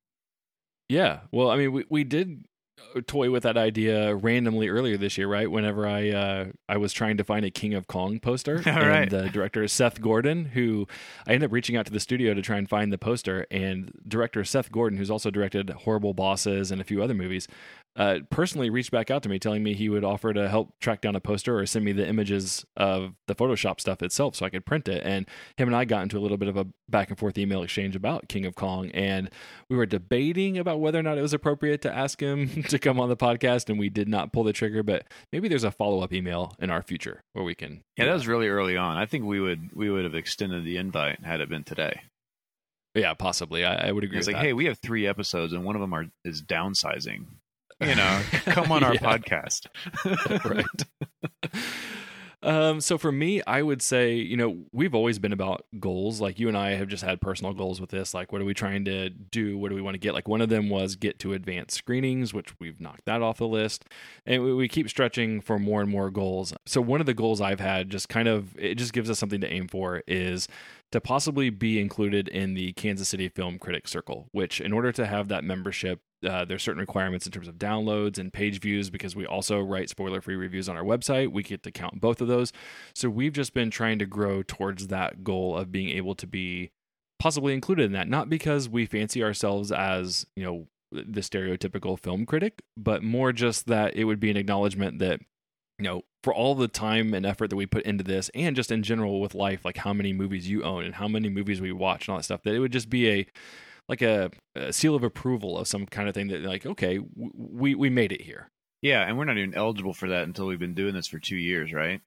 Yeah. 0.89 1.21
Well, 1.33 1.51
I 1.51 1.57
mean, 1.57 1.73
we, 1.73 1.85
we 1.89 2.05
did 2.05 2.45
uh, 2.97 3.01
toy 3.07 3.31
with 3.31 3.45
that 3.45 3.57
idea 3.57 4.15
randomly 4.15 4.69
earlier 4.69 4.97
this 4.97 5.17
year, 5.19 5.29
right? 5.29 5.49
Whenever 5.51 5.87
I 5.87 6.11
uh, 6.11 6.45
I 6.69 6.77
was 6.79 6.93
trying 6.93 7.17
to 7.19 7.25
find 7.25 7.45
a 7.45 7.51
King 7.51 7.75
of 7.75 7.87
Kong 7.87 8.19
poster, 8.21 8.57
All 8.67 8.73
and 8.73 8.89
right. 8.89 9.09
the 9.11 9.29
director 9.31 9.63
is 9.63 9.73
Seth 9.73 10.01
Gordon, 10.01 10.47
who 10.47 10.87
I 11.27 11.35
ended 11.35 11.49
up 11.49 11.53
reaching 11.53 11.77
out 11.77 11.87
to 11.87 11.93
the 11.93 12.01
studio 12.01 12.35
to 12.35 12.43
try 12.43 12.57
and 12.59 12.69
find 12.69 12.93
the 12.93 12.99
poster, 12.99 13.47
and 13.51 13.93
director 14.09 14.45
Seth 14.45 14.73
Gordon, 14.73 14.99
who's 14.99 15.11
also 15.11 15.31
directed 15.31 15.71
Horrible 15.71 16.13
Bosses 16.15 16.71
and 16.73 16.81
a 16.81 16.85
few 16.85 17.03
other 17.03 17.15
movies, 17.15 17.47
uh, 17.97 18.21
personally 18.31 18.71
reached 18.71 18.91
back 18.91 19.11
out 19.11 19.23
to 19.25 19.29
me, 19.29 19.39
telling 19.39 19.63
me 19.63 19.75
he 19.75 19.89
would 19.89 20.05
offer 20.05 20.33
to 20.33 20.49
help 20.49 20.79
track 20.81 21.01
down 21.01 21.17
a 21.17 21.21
poster 21.21 21.59
or 21.59 21.67
send 21.67 21.85
me 21.85 21.93
the 21.93 22.07
images 22.07 22.65
of 22.77 23.15
the 23.27 23.35
Photoshop 23.35 23.81
stuff 23.81 24.03
itself 24.03 24.37
so 24.37 24.47
I 24.47 24.51
could 24.51 24.65
print 24.65 24.89
it. 24.89 25.03
And 25.05 25.27
him 25.57 25.69
and 25.69 25.77
I 25.77 25.85
got 25.85 26.03
into 26.03 26.17
a 26.17 26.21
little 26.21 26.37
bit 26.37 26.49
of 26.49 26.57
a 26.57 26.67
back 26.89 27.11
and 27.11 27.19
forth 27.19 27.37
email 27.37 27.63
exchange 27.63 27.97
about 27.97 28.29
King 28.29 28.47
of 28.47 28.55
Kong, 28.55 28.91
and 28.93 29.31
we 29.69 29.77
were 29.77 29.87
debating 29.87 30.57
about 30.57 30.81
whether 30.81 30.99
or 30.99 31.03
not 31.03 31.19
it 31.19 31.23
was 31.23 31.35
appropriate 31.35 31.83
to 31.83 31.95
ask 31.95 32.21
him 32.21 32.63
to 32.69 32.79
come 32.79 33.01
on 33.01 33.09
the 33.09 33.17
podcast, 33.17 33.69
and 33.69 33.79
we 33.79 33.89
did 33.89 34.09
not 34.09 34.33
pull 34.33 34.45
the 34.45 34.53
trigger. 34.53 34.83
But 34.83 35.07
maybe 35.33 35.49
there's 35.49 35.65
a 35.65 35.71
follow 35.71 36.01
up 36.01 36.13
email 36.13 36.55
in 36.59 36.71
our 36.71 36.83
future 36.83 37.21
where 37.33 37.45
we 37.45 37.55
can. 37.55 37.83
yeah 37.97 38.07
that 38.07 38.15
was 38.15 38.27
really 38.27 38.49
early 38.49 38.77
on 38.77 38.97
i 38.97 39.07
think 39.07 39.25
we 39.25 39.41
would 39.41 39.71
we 39.75 39.91
would 39.91 40.05
have 40.05 40.15
extended 40.15 40.65
the 40.65 40.77
invite 40.77 41.23
had 41.25 41.41
it 41.41 41.49
been 41.49 41.65
today 41.65 42.01
yeah, 42.95 43.15
possibly. 43.15 43.65
I, 43.65 43.89
I 43.89 43.93
would 43.93 44.05
agree. 44.05 44.19
It's 44.19 44.27
like, 44.27 44.37
that. 44.37 44.43
hey, 44.43 44.53
we 44.53 44.65
have 44.65 44.79
three 44.79 45.07
episodes, 45.07 45.53
and 45.53 45.65
one 45.65 45.77
of 45.77 45.81
them 45.81 45.95
are 45.95 46.07
is 46.25 46.43
downsizing. 46.43 47.27
You 47.81 47.95
know, 47.95 48.23
come 48.47 48.71
on 48.73 48.85
our 48.85 48.95
Yeah. 48.95 49.01
podcast. 49.01 49.67
right. 50.45 51.55
Um, 52.43 52.81
so 52.81 52.97
for 52.97 53.13
me, 53.13 53.43
I 53.47 53.61
would 53.61 53.83
say, 53.83 54.15
you 54.15 54.35
know, 54.35 54.65
we've 54.73 54.95
always 54.95 55.19
been 55.19 55.33
about 55.35 55.67
goals. 55.79 56.23
Like 56.23 56.39
you 56.39 56.49
and 56.49 56.57
I 56.57 56.71
have 56.71 56.89
just 56.89 57.05
had 57.05 57.21
personal 57.21 57.53
goals 57.53 57.83
with 57.83 57.91
this. 57.91 58.15
Like, 58.15 58.33
what 58.33 58.41
are 58.41 58.47
we 58.47 58.55
trying 58.55 58.87
to 58.87 59.11
do? 59.11 59.59
What 59.59 59.69
do 59.69 59.75
we 59.75 59.83
want 59.83 59.95
to 59.95 59.99
get? 59.99 60.15
Like 60.15 60.27
one 60.27 60.41
of 60.41 60.49
them 60.49 60.71
was 60.71 60.97
get 60.97 61.19
to 61.19 61.35
advanced 61.35 61.77
screenings, 61.77 62.33
which 62.33 62.59
we've 62.59 62.81
knocked 62.81 63.05
that 63.05 63.21
off 63.21 63.37
the 63.37 63.47
list. 63.47 63.85
And 64.25 64.43
we, 64.43 64.55
we 64.55 64.69
keep 64.69 64.89
stretching 64.89 65.43
for 65.43 65.59
more 65.59 65.83
and 65.83 65.91
more 65.91 66.11
goals. 66.11 66.55
So 66.65 66.81
one 66.81 67.01
of 67.01 67.07
the 67.07 67.13
goals 67.13 67.43
I've 67.43 67.61
had 67.61 67.91
just 67.91 68.09
kind 68.09 68.27
of, 68.27 68.57
it 68.59 68.77
just 68.77 68.95
gives 68.95 69.11
us 69.11 69.19
something 69.19 69.43
to 69.43 69.53
aim 69.53 69.69
for 69.69 70.03
is 70.09 70.49
to 70.93 71.01
possibly 71.01 71.51
be 71.51 71.79
included 71.79 72.27
in 72.29 72.55
the 72.55 72.73
Kansas 72.73 73.09
City 73.11 73.29
Film 73.29 73.59
Critics 73.59 73.91
Circle, 73.91 74.29
which 74.33 74.63
in 74.63 74.73
order 74.73 74.93
to 74.93 75.07
have 75.07 75.29
that 75.29 75.45
membership, 75.45 76.01
uh, 76.27 76.45
there's 76.45 76.63
certain 76.63 76.81
requirements 76.81 77.27
in 77.27 77.33
terms 77.33 77.49
of 77.49 77.57
downloads 77.57 78.19
and 78.19 78.33
page 78.33 78.61
views 78.61 78.91
because 78.91 79.17
we 79.17 79.27
also 79.27 79.61
write 79.61 79.89
spoiler 79.89 80.21
free 80.21 80.37
reviews 80.37 80.69
on 80.69 80.77
our 80.77 80.85
website. 80.85 81.33
We 81.33 81.43
get 81.43 81.63
to 81.63 81.71
count 81.71 82.01
both 82.01 82.21
of 82.21 82.29
those. 82.29 82.53
So 82.95 83.09
we've 83.09 83.33
just 83.33 83.55
been 83.55 83.71
trying 83.71 83.99
to 84.01 84.07
grow 84.07 84.43
towards 84.43 84.89
that 84.89 85.25
goal 85.25 85.57
of 85.57 85.73
being 85.73 85.91
able 85.91 86.15
to 86.17 86.27
be 86.27 86.71
possibly 87.19 87.55
included 87.55 87.85
in 87.87 87.93
that, 87.93 88.09
not 88.09 88.29
because 88.29 88.69
we 88.69 88.87
fancy 88.87 89.23
ourselves 89.23 89.73
as, 89.73 90.27
you 90.37 90.45
know, 90.45 90.67
the 90.93 91.21
stereotypical 91.21 91.99
film 91.99 92.27
critic, 92.27 92.63
but 92.77 93.03
more 93.03 93.33
just 93.33 93.67
that 93.67 93.95
it 93.95 94.05
would 94.05 94.19
be 94.19 94.31
an 94.31 94.37
acknowledgement 94.37 94.99
that 94.99 95.21
you 95.81 95.85
know, 95.85 96.03
for 96.23 96.35
all 96.35 96.55
the 96.55 96.69
time 96.69 97.15
and 97.15 97.25
effort 97.25 97.49
that 97.49 97.57
we 97.57 97.65
put 97.65 97.85
into 97.85 98.05
this, 98.05 98.31
and 98.35 98.55
just 98.55 98.71
in 98.71 98.83
general 98.83 99.19
with 99.19 99.35
life, 99.35 99.65
like 99.65 99.79
how 99.79 99.95
many 99.95 100.13
movies 100.13 100.47
you 100.47 100.63
own 100.63 100.85
and 100.85 100.95
how 100.97 101.09
many 101.09 101.31
movies 101.31 101.59
we 101.59 101.73
watch 101.73 102.07
and 102.07 102.13
all 102.13 102.19
that 102.19 102.25
stuff, 102.25 102.43
that 102.43 102.55
it 102.55 102.59
would 102.59 102.73
just 102.73 102.91
be 102.91 103.09
a 103.09 103.27
like 103.91 104.01
a, 104.03 104.31
a 104.55 104.73
seal 104.73 104.95
of 104.95 105.03
approval 105.05 105.59
of 105.59 105.69
some 105.69 105.85
kind 105.85 106.09
of 106.09 106.15
thing 106.15 106.29
that 106.29 106.41
like, 106.43 106.65
okay, 106.65 106.97
w- 106.97 107.33
we 107.35 107.75
we 107.75 107.91
made 107.91 108.13
it 108.13 108.23
here. 108.23 108.49
yeah, 108.81 109.07
and 109.07 109.19
we're 109.19 109.27
not 109.27 109.37
even 109.37 109.55
eligible 109.55 109.93
for 109.93 110.09
that 110.09 110.23
until 110.23 110.47
we've 110.47 110.59
been 110.59 110.75
doing 110.75 110.95
this 110.95 111.09
for 111.09 111.19
two 111.19 111.37
years, 111.37 111.73
right? 111.75 112.01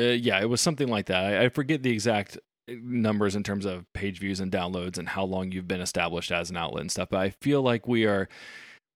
Uh, 0.00 0.02
yeah, 0.18 0.40
it 0.40 0.48
was 0.48 0.60
something 0.60 0.88
like 0.88 1.06
that. 1.06 1.24
I, 1.24 1.44
I 1.44 1.48
forget 1.50 1.82
the 1.82 1.92
exact 1.92 2.38
numbers 2.68 3.34
in 3.36 3.42
terms 3.42 3.64
of 3.64 3.84
page 3.94 4.18
views 4.20 4.40
and 4.40 4.50
downloads 4.52 4.98
and 4.98 5.08
how 5.08 5.24
long 5.24 5.52
you've 5.52 5.68
been 5.68 5.80
established 5.80 6.30
as 6.32 6.50
an 6.50 6.56
outlet 6.56 6.82
and 6.82 6.90
stuff. 6.90 7.08
But 7.10 7.20
I 7.20 7.30
feel 7.30 7.62
like 7.62 7.86
we 7.88 8.04
are 8.06 8.28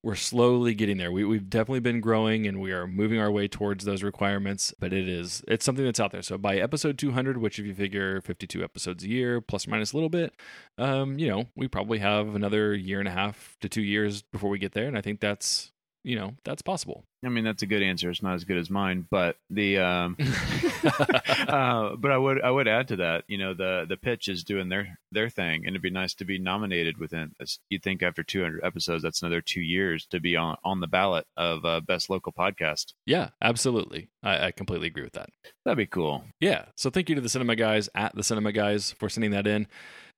we're 0.02 0.16
slowly 0.16 0.74
getting 0.74 0.96
there. 0.96 1.12
We, 1.12 1.24
we've 1.24 1.48
definitely 1.48 1.80
been 1.80 2.00
growing 2.00 2.46
and 2.46 2.60
we 2.60 2.72
are 2.72 2.86
moving 2.86 3.20
our 3.20 3.30
way 3.30 3.46
towards 3.48 3.84
those 3.84 4.02
requirements, 4.02 4.74
but 4.78 4.92
it 4.92 5.08
is, 5.08 5.44
it's 5.46 5.64
something 5.64 5.84
that's 5.84 6.00
out 6.00 6.10
there. 6.10 6.22
So 6.22 6.38
by 6.38 6.56
episode 6.56 6.98
200, 6.98 7.38
which 7.38 7.58
if 7.58 7.66
you 7.66 7.74
figure 7.74 8.20
52 8.20 8.64
episodes 8.64 9.04
a 9.04 9.08
year, 9.08 9.40
plus 9.40 9.66
or 9.66 9.70
minus 9.70 9.92
a 9.92 9.96
little 9.96 10.08
bit, 10.08 10.34
um, 10.78 11.18
you 11.18 11.28
know, 11.28 11.46
we 11.54 11.68
probably 11.68 11.98
have 11.98 12.34
another 12.34 12.74
year 12.74 12.98
and 12.98 13.08
a 13.08 13.12
half 13.12 13.56
to 13.60 13.68
two 13.68 13.82
years 13.82 14.22
before 14.22 14.50
we 14.50 14.58
get 14.58 14.72
there. 14.72 14.86
And 14.86 14.98
I 14.98 15.00
think 15.00 15.20
that's, 15.20 15.71
you 16.04 16.16
know, 16.16 16.34
that's 16.44 16.62
possible. 16.62 17.04
I 17.24 17.28
mean, 17.28 17.44
that's 17.44 17.62
a 17.62 17.66
good 17.66 17.82
answer. 17.82 18.10
It's 18.10 18.22
not 18.22 18.34
as 18.34 18.44
good 18.44 18.58
as 18.58 18.68
mine, 18.68 19.06
but 19.10 19.36
the 19.50 19.78
um, 19.78 20.16
uh, 20.84 21.94
but 21.96 22.10
I 22.10 22.18
would 22.18 22.42
I 22.42 22.50
would 22.50 22.66
add 22.66 22.88
to 22.88 22.96
that. 22.96 23.24
You 23.28 23.38
know, 23.38 23.54
the 23.54 23.86
the 23.88 23.96
pitch 23.96 24.28
is 24.28 24.42
doing 24.42 24.68
their 24.68 24.98
their 25.12 25.28
thing, 25.28 25.60
and 25.64 25.68
it'd 25.68 25.82
be 25.82 25.90
nice 25.90 26.14
to 26.14 26.24
be 26.24 26.38
nominated 26.38 26.98
within. 26.98 27.32
you'd 27.70 27.82
think 27.82 28.02
after 28.02 28.24
200 28.24 28.64
episodes, 28.64 29.02
that's 29.02 29.22
another 29.22 29.40
two 29.40 29.60
years 29.60 30.06
to 30.06 30.18
be 30.18 30.36
on 30.36 30.56
on 30.64 30.80
the 30.80 30.88
ballot 30.88 31.26
of 31.36 31.64
uh, 31.64 31.80
best 31.80 32.10
local 32.10 32.32
podcast. 32.32 32.94
Yeah, 33.06 33.30
absolutely. 33.40 34.08
I, 34.22 34.46
I 34.46 34.50
completely 34.50 34.88
agree 34.88 35.04
with 35.04 35.12
that. 35.14 35.30
That'd 35.64 35.78
be 35.78 35.86
cool. 35.86 36.24
Yeah. 36.40 36.66
So 36.76 36.90
thank 36.90 37.08
you 37.08 37.14
to 37.14 37.20
the 37.20 37.28
Cinema 37.28 37.54
Guys 37.54 37.88
at 37.94 38.14
the 38.16 38.24
Cinema 38.24 38.52
Guys 38.52 38.92
for 38.98 39.08
sending 39.08 39.30
that 39.30 39.46
in. 39.46 39.68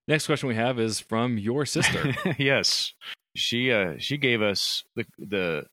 Next 0.09 0.27
question 0.27 0.49
we 0.49 0.55
have 0.55 0.79
is 0.79 1.01
from 1.01 1.39
your 1.39 1.65
sister. 1.65 2.15
yes, 2.39 2.93
she 3.35 3.73
uh, 3.73 3.95
she 3.99 4.17
gave 4.17 4.43
us 4.43 4.85
the 4.97 5.07
the 5.19 5.65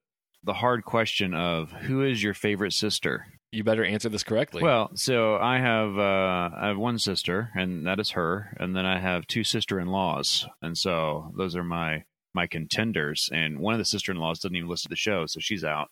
the 0.43 0.53
hard 0.53 0.83
question 0.83 1.33
of 1.33 1.71
who 1.71 2.03
is 2.03 2.21
your 2.21 2.33
favorite 2.33 2.73
sister? 2.73 3.27
You 3.51 3.63
better 3.63 3.83
answer 3.83 4.09
this 4.09 4.23
correctly. 4.23 4.63
Well, 4.63 4.91
so 4.95 5.35
I 5.35 5.59
have 5.59 5.97
uh, 5.97 6.55
I 6.57 6.67
have 6.67 6.77
one 6.77 6.97
sister, 6.99 7.49
and 7.55 7.85
that 7.85 7.99
is 7.99 8.11
her, 8.11 8.55
and 8.59 8.75
then 8.75 8.85
I 8.85 8.99
have 8.99 9.27
two 9.27 9.43
sister-in-laws, 9.43 10.47
and 10.61 10.77
so 10.77 11.33
those 11.37 11.55
are 11.55 11.63
my 11.63 12.05
my 12.33 12.47
contenders. 12.47 13.29
And 13.33 13.59
one 13.59 13.73
of 13.73 13.77
the 13.77 13.85
sister-in-laws 13.85 14.39
doesn't 14.39 14.55
even 14.55 14.69
listen 14.69 14.87
to 14.89 14.93
the 14.93 14.95
show, 14.95 15.25
so 15.25 15.41
she's 15.41 15.65
out. 15.65 15.89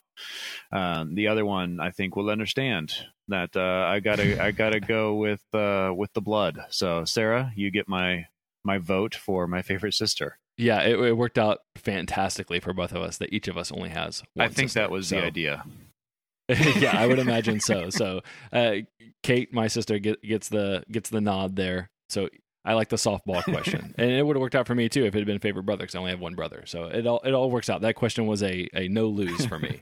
Um, 0.72 1.14
the 1.14 1.28
other 1.28 1.44
one, 1.44 1.80
I 1.80 1.90
think, 1.90 2.16
will 2.16 2.30
understand 2.30 2.94
that 3.28 3.54
uh, 3.54 3.86
I 3.86 4.00
gotta 4.00 4.42
I 4.42 4.52
gotta 4.52 4.80
go 4.80 5.16
with 5.16 5.42
uh, 5.52 5.92
with 5.94 6.12
the 6.14 6.22
blood. 6.22 6.58
So 6.70 7.04
Sarah, 7.04 7.52
you 7.54 7.70
get 7.70 7.88
my 7.88 8.26
my 8.64 8.78
vote 8.78 9.14
for 9.14 9.46
my 9.46 9.62
favorite 9.62 9.94
sister. 9.94 10.38
Yeah, 10.60 10.82
it, 10.82 10.98
it, 11.00 11.16
worked 11.16 11.38
out 11.38 11.60
fantastically 11.76 12.60
for 12.60 12.74
both 12.74 12.92
of 12.92 13.02
us 13.02 13.16
that 13.18 13.32
each 13.32 13.48
of 13.48 13.56
us 13.56 13.72
only 13.72 13.88
has 13.88 14.22
I 14.38 14.48
think 14.48 14.68
sister. 14.68 14.80
that 14.80 14.90
was 14.90 15.08
so, 15.08 15.16
the 15.16 15.24
idea. 15.24 15.64
yeah, 16.48 16.98
I 16.98 17.06
would 17.06 17.18
imagine 17.28 17.60
so. 17.60 17.90
So, 17.90 18.20
uh, 18.52 18.76
Kate, 19.22 19.52
my 19.54 19.68
sister, 19.68 19.98
get, 19.98 20.22
gets 20.22 20.48
the 20.48 20.84
gets 20.90 21.10
the 21.10 21.20
nod 21.20 21.56
there. 21.56 21.90
So 22.08 22.28
I 22.64 22.74
like 22.74 22.88
the 22.88 22.96
softball 22.96 23.42
question, 23.42 23.94
and 23.98 24.10
it 24.10 24.26
would 24.26 24.36
have 24.36 24.40
worked 24.40 24.54
out 24.54 24.66
for 24.66 24.74
me 24.74 24.88
too 24.88 25.06
if 25.06 25.14
it 25.14 25.18
had 25.18 25.26
been 25.26 25.38
favorite 25.38 25.64
brother 25.64 25.84
because 25.84 25.94
I 25.94 25.98
only 25.98 26.10
have 26.10 26.20
one 26.20 26.34
brother. 26.34 26.64
So 26.66 26.84
it 26.84 27.06
all 27.06 27.20
it 27.24 27.32
all 27.32 27.50
works 27.50 27.70
out. 27.70 27.80
That 27.80 27.94
question 27.94 28.26
was 28.26 28.42
a 28.42 28.68
a 28.74 28.88
no 28.88 29.06
lose 29.06 29.46
for 29.46 29.58
me. 29.58 29.80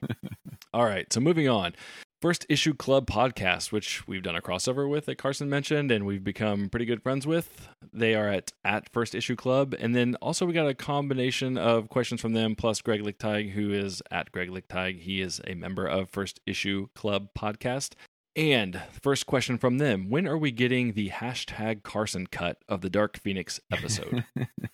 all 0.73 0.85
right, 0.85 1.13
so 1.13 1.21
moving 1.21 1.49
on. 1.49 1.75
First 2.21 2.47
Issue 2.49 2.75
Club 2.75 3.07
podcast, 3.07 3.71
which 3.71 4.09
we've 4.09 4.25
done 4.25 4.35
a 4.35 4.41
crossover 4.41 4.91
with 4.91 5.07
that 5.07 5.19
Carson 5.19 5.49
mentioned, 5.49 5.93
and 5.93 6.05
we've 6.05 6.25
become 6.25 6.69
pretty 6.69 6.85
good 6.85 7.01
friends 7.01 7.29
with. 7.29 7.69
They 7.93 8.17
are 8.17 8.29
at 8.29 8.51
at 8.65 8.93
First 8.93 9.15
Issue 9.15 9.37
Club, 9.37 9.73
and 9.79 9.95
then 9.95 10.17
also 10.17 10.45
we 10.45 10.53
got 10.53 10.67
a 10.67 10.75
combination 10.75 11.57
of 11.57 11.89
questions 11.89 12.21
from 12.21 12.33
them 12.33 12.57
plus 12.57 12.83
Greg 12.83 13.03
Lichtig, 13.03 13.53
who 13.53 13.73
is 13.73 14.03
at 14.11 14.33
Greg 14.33 14.51
Lichtig. 14.51 15.01
He 15.03 15.21
is 15.21 15.41
a 15.47 15.55
member 15.55 15.87
of 15.87 16.11
First 16.11 16.41
Issue 16.45 16.89
Club 16.97 17.29
podcast. 17.39 17.93
And 18.35 18.83
first 19.01 19.27
question 19.27 19.57
from 19.57 19.79
them: 19.79 20.11
When 20.11 20.27
are 20.27 20.39
we 20.39 20.51
getting 20.51 20.95
the 20.95 21.11
hashtag 21.11 21.85
Carson 21.85 22.27
cut 22.27 22.59
of 22.69 22.81
the 22.81 22.91
Dark 22.91 23.17
Phoenix 23.19 23.61
episode? 23.71 24.25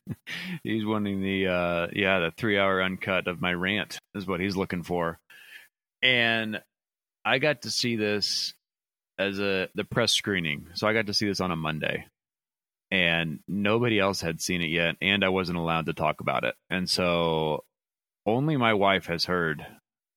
he's 0.62 0.86
wanting 0.86 1.20
the 1.20 1.48
uh, 1.48 1.88
yeah 1.92 2.20
the 2.20 2.30
three 2.30 2.58
hour 2.58 2.82
uncut 2.82 3.28
of 3.28 3.42
my 3.42 3.52
rant 3.52 3.98
is 4.14 4.26
what 4.26 4.40
he's 4.40 4.56
looking 4.56 4.82
for, 4.82 5.18
and 6.00 6.62
I 7.24 7.38
got 7.38 7.62
to 7.62 7.70
see 7.70 7.96
this 7.96 8.54
as 9.18 9.38
a 9.38 9.68
the 9.74 9.84
press 9.84 10.12
screening. 10.12 10.66
So 10.74 10.86
I 10.86 10.92
got 10.92 11.06
to 11.06 11.14
see 11.14 11.26
this 11.26 11.40
on 11.40 11.50
a 11.50 11.56
Monday. 11.56 12.06
And 12.90 13.40
nobody 13.48 13.98
else 13.98 14.20
had 14.20 14.40
seen 14.40 14.62
it 14.62 14.68
yet 14.68 14.96
and 15.00 15.24
I 15.24 15.28
wasn't 15.28 15.58
allowed 15.58 15.86
to 15.86 15.94
talk 15.94 16.20
about 16.20 16.44
it. 16.44 16.54
And 16.70 16.88
so 16.88 17.64
only 18.26 18.56
my 18.56 18.74
wife 18.74 19.06
has 19.06 19.24
heard 19.24 19.66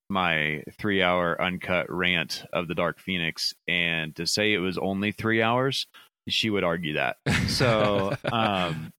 my 0.09 0.63
3-hour 0.79 1.41
uncut 1.41 1.89
rant 1.89 2.43
of 2.53 2.67
the 2.67 2.75
Dark 2.75 2.99
Phoenix 2.99 3.53
and 3.67 4.15
to 4.15 4.27
say 4.27 4.53
it 4.53 4.59
was 4.59 4.77
only 4.77 5.11
3 5.11 5.41
hours, 5.41 5.87
she 6.27 6.49
would 6.49 6.63
argue 6.63 6.93
that. 6.93 7.17
So 7.47 8.13
um 8.31 8.91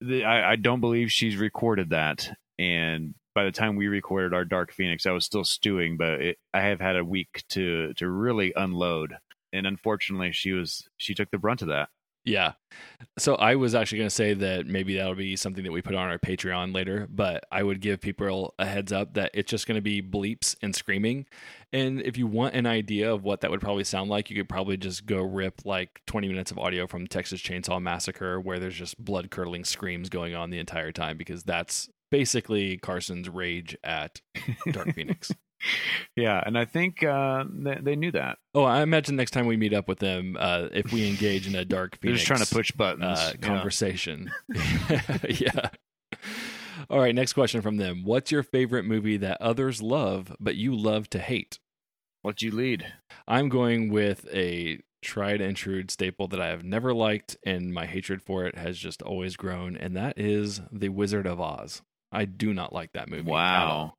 the, 0.00 0.24
I, 0.24 0.52
I 0.52 0.56
don't 0.56 0.80
believe 0.80 1.10
she's 1.12 1.36
recorded 1.36 1.90
that 1.90 2.28
and 2.58 3.14
by 3.34 3.44
the 3.44 3.52
time 3.52 3.76
we 3.76 3.88
recorded 3.88 4.34
our 4.34 4.44
Dark 4.44 4.72
Phoenix, 4.72 5.06
I 5.06 5.12
was 5.12 5.24
still 5.24 5.44
stewing, 5.44 5.96
but 5.96 6.20
it, 6.20 6.38
I 6.52 6.62
have 6.62 6.80
had 6.80 6.96
a 6.96 7.04
week 7.04 7.44
to 7.50 7.92
to 7.94 8.08
really 8.08 8.52
unload. 8.56 9.16
And 9.52 9.66
unfortunately, 9.66 10.32
she 10.32 10.52
was 10.52 10.88
she 10.96 11.14
took 11.14 11.30
the 11.30 11.38
brunt 11.38 11.62
of 11.62 11.68
that. 11.68 11.88
Yeah. 12.24 12.52
So 13.18 13.34
I 13.34 13.56
was 13.56 13.74
actually 13.74 13.98
going 13.98 14.08
to 14.08 14.14
say 14.14 14.34
that 14.34 14.66
maybe 14.66 14.96
that'll 14.96 15.16
be 15.16 15.34
something 15.34 15.64
that 15.64 15.72
we 15.72 15.82
put 15.82 15.96
on 15.96 16.08
our 16.08 16.18
Patreon 16.18 16.72
later, 16.72 17.08
but 17.10 17.44
I 17.50 17.64
would 17.64 17.80
give 17.80 18.00
people 18.00 18.54
a 18.60 18.64
heads 18.64 18.92
up 18.92 19.14
that 19.14 19.32
it's 19.34 19.50
just 19.50 19.66
going 19.66 19.74
to 19.76 19.82
be 19.82 20.00
bleeps 20.00 20.54
and 20.62 20.74
screaming. 20.74 21.26
And 21.72 22.00
if 22.00 22.16
you 22.16 22.28
want 22.28 22.54
an 22.54 22.64
idea 22.64 23.12
of 23.12 23.24
what 23.24 23.40
that 23.40 23.50
would 23.50 23.60
probably 23.60 23.82
sound 23.82 24.08
like, 24.08 24.30
you 24.30 24.36
could 24.36 24.48
probably 24.48 24.76
just 24.76 25.04
go 25.04 25.20
rip 25.20 25.62
like 25.64 26.00
20 26.06 26.28
minutes 26.28 26.52
of 26.52 26.58
audio 26.58 26.86
from 26.86 27.08
Texas 27.08 27.40
Chainsaw 27.40 27.82
Massacre 27.82 28.40
where 28.40 28.60
there's 28.60 28.76
just 28.76 29.02
blood 29.04 29.30
curdling 29.30 29.64
screams 29.64 30.08
going 30.08 30.34
on 30.34 30.50
the 30.50 30.58
entire 30.60 30.92
time 30.92 31.16
because 31.16 31.42
that's 31.42 31.88
basically 32.12 32.76
Carson's 32.76 33.28
rage 33.28 33.76
at 33.82 34.20
Dark 34.70 34.92
Phoenix. 34.94 35.32
Yeah, 36.14 36.42
and 36.44 36.58
I 36.58 36.64
think 36.64 37.02
uh, 37.02 37.44
they, 37.48 37.78
they, 37.80 37.96
knew 37.96 38.12
that. 38.12 38.38
Oh, 38.54 38.64
I 38.64 38.82
imagine 38.82 39.16
next 39.16 39.30
time 39.30 39.46
we 39.46 39.56
meet 39.56 39.72
up 39.72 39.88
with 39.88 40.00
them, 40.00 40.36
uh, 40.38 40.68
if 40.72 40.92
we 40.92 41.08
engage 41.08 41.46
in 41.46 41.54
a 41.54 41.64
Dark 41.64 41.96
Phoenix, 42.00 42.20
just 42.20 42.26
trying 42.26 42.44
to 42.44 42.54
push 42.54 42.70
buttons 42.72 43.18
uh, 43.18 43.32
conversation. 43.40 44.30
yeah. 45.28 45.70
All 46.90 46.98
right, 46.98 47.14
next 47.14 47.32
question 47.32 47.62
from 47.62 47.76
them. 47.76 48.02
What's 48.04 48.30
your 48.30 48.42
favorite 48.42 48.84
movie 48.84 49.16
that 49.18 49.40
others 49.40 49.80
love 49.80 50.36
but 50.38 50.56
you 50.56 50.76
love 50.76 51.08
to 51.10 51.18
hate? 51.18 51.58
What'd 52.22 52.42
you 52.42 52.50
lead? 52.50 52.92
I'm 53.26 53.48
going 53.48 53.88
with 53.88 54.26
a 54.32 54.80
tried 55.00 55.40
and 55.40 55.56
true 55.56 55.84
staple 55.88 56.28
that 56.28 56.40
I 56.40 56.48
have 56.48 56.64
never 56.64 56.92
liked, 56.92 57.36
and 57.44 57.72
my 57.72 57.86
hatred 57.86 58.20
for 58.20 58.44
it 58.46 58.56
has 58.56 58.78
just 58.78 59.00
always 59.00 59.36
grown, 59.36 59.76
and 59.76 59.96
that 59.96 60.18
is 60.18 60.60
The 60.70 60.88
Wizard 60.88 61.26
of 61.26 61.40
Oz. 61.40 61.82
I 62.12 62.26
do 62.26 62.52
not 62.52 62.72
like 62.72 62.92
that 62.92 63.08
movie. 63.08 63.30
Wow. 63.30 63.94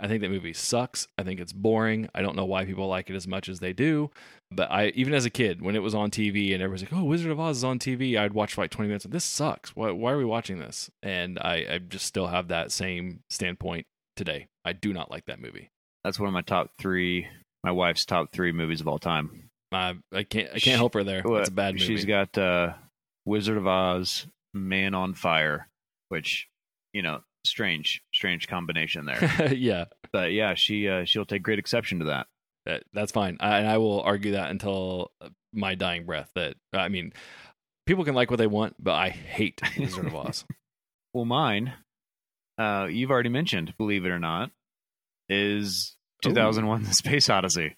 I 0.00 0.08
think 0.08 0.22
that 0.22 0.30
movie 0.30 0.54
sucks. 0.54 1.06
I 1.18 1.22
think 1.24 1.40
it's 1.40 1.52
boring. 1.52 2.08
I 2.14 2.22
don't 2.22 2.34
know 2.34 2.46
why 2.46 2.64
people 2.64 2.88
like 2.88 3.10
it 3.10 3.16
as 3.16 3.28
much 3.28 3.48
as 3.50 3.60
they 3.60 3.74
do. 3.74 4.10
But 4.50 4.70
I, 4.70 4.86
even 4.94 5.12
as 5.12 5.26
a 5.26 5.30
kid, 5.30 5.60
when 5.60 5.76
it 5.76 5.82
was 5.82 5.94
on 5.94 6.10
TV 6.10 6.54
and 6.54 6.62
everyone's 6.62 6.82
like, 6.82 6.92
"Oh, 6.92 7.04
Wizard 7.04 7.30
of 7.30 7.38
Oz 7.38 7.58
is 7.58 7.64
on 7.64 7.78
TV," 7.78 8.18
I'd 8.18 8.32
watch 8.32 8.54
for 8.54 8.62
like 8.62 8.70
twenty 8.70 8.88
minutes. 8.88 9.04
This 9.04 9.24
sucks. 9.24 9.76
Why, 9.76 9.90
why 9.90 10.12
are 10.12 10.18
we 10.18 10.24
watching 10.24 10.58
this? 10.58 10.90
And 11.02 11.38
I, 11.38 11.66
I 11.70 11.78
just 11.78 12.06
still 12.06 12.26
have 12.28 12.48
that 12.48 12.72
same 12.72 13.20
standpoint 13.28 13.86
today. 14.16 14.48
I 14.64 14.72
do 14.72 14.92
not 14.92 15.10
like 15.10 15.26
that 15.26 15.40
movie. 15.40 15.70
That's 16.02 16.18
one 16.18 16.28
of 16.28 16.32
my 16.32 16.42
top 16.42 16.70
three. 16.78 17.28
My 17.62 17.70
wife's 17.70 18.06
top 18.06 18.32
three 18.32 18.52
movies 18.52 18.80
of 18.80 18.88
all 18.88 18.98
time. 18.98 19.50
I, 19.70 19.96
I 20.12 20.22
can't. 20.24 20.48
I 20.54 20.58
can't 20.58 20.78
help 20.78 20.94
her 20.94 21.04
there. 21.04 21.22
It's 21.24 21.50
a 21.50 21.52
bad 21.52 21.74
movie. 21.74 21.84
She's 21.84 22.06
got 22.06 22.36
uh, 22.38 22.72
Wizard 23.26 23.58
of 23.58 23.66
Oz, 23.66 24.26
Man 24.54 24.94
on 24.94 25.14
Fire, 25.14 25.68
which 26.08 26.48
you 26.92 27.02
know 27.02 27.20
strange, 27.44 28.02
strange 28.12 28.48
combination 28.48 29.06
there. 29.06 29.52
yeah, 29.56 29.86
but 30.12 30.32
yeah, 30.32 30.54
she 30.54 30.88
uh, 30.88 31.04
she'll 31.04 31.26
take 31.26 31.42
great 31.42 31.58
exception 31.58 32.00
to 32.00 32.04
that. 32.06 32.26
that 32.66 32.82
that's 32.92 33.12
fine, 33.12 33.36
I, 33.40 33.58
and 33.58 33.68
I 33.68 33.78
will 33.78 34.00
argue 34.02 34.32
that 34.32 34.50
until 34.50 35.12
my 35.52 35.74
dying 35.74 36.06
breath. 36.06 36.30
That 36.34 36.56
I 36.72 36.88
mean, 36.88 37.12
people 37.86 38.04
can 38.04 38.14
like 38.14 38.30
what 38.30 38.38
they 38.38 38.46
want, 38.46 38.76
but 38.78 38.94
I 38.94 39.10
hate 39.10 39.60
Wizard 39.78 40.06
of 40.06 40.14
Oz. 40.14 40.44
well, 41.12 41.24
mine, 41.24 41.72
uh, 42.58 42.86
you've 42.90 43.10
already 43.10 43.30
mentioned, 43.30 43.74
believe 43.78 44.04
it 44.04 44.10
or 44.10 44.18
not, 44.18 44.50
is 45.28 45.96
2001: 46.22 46.84
The 46.84 46.94
Space 46.94 47.28
Odyssey. 47.30 47.76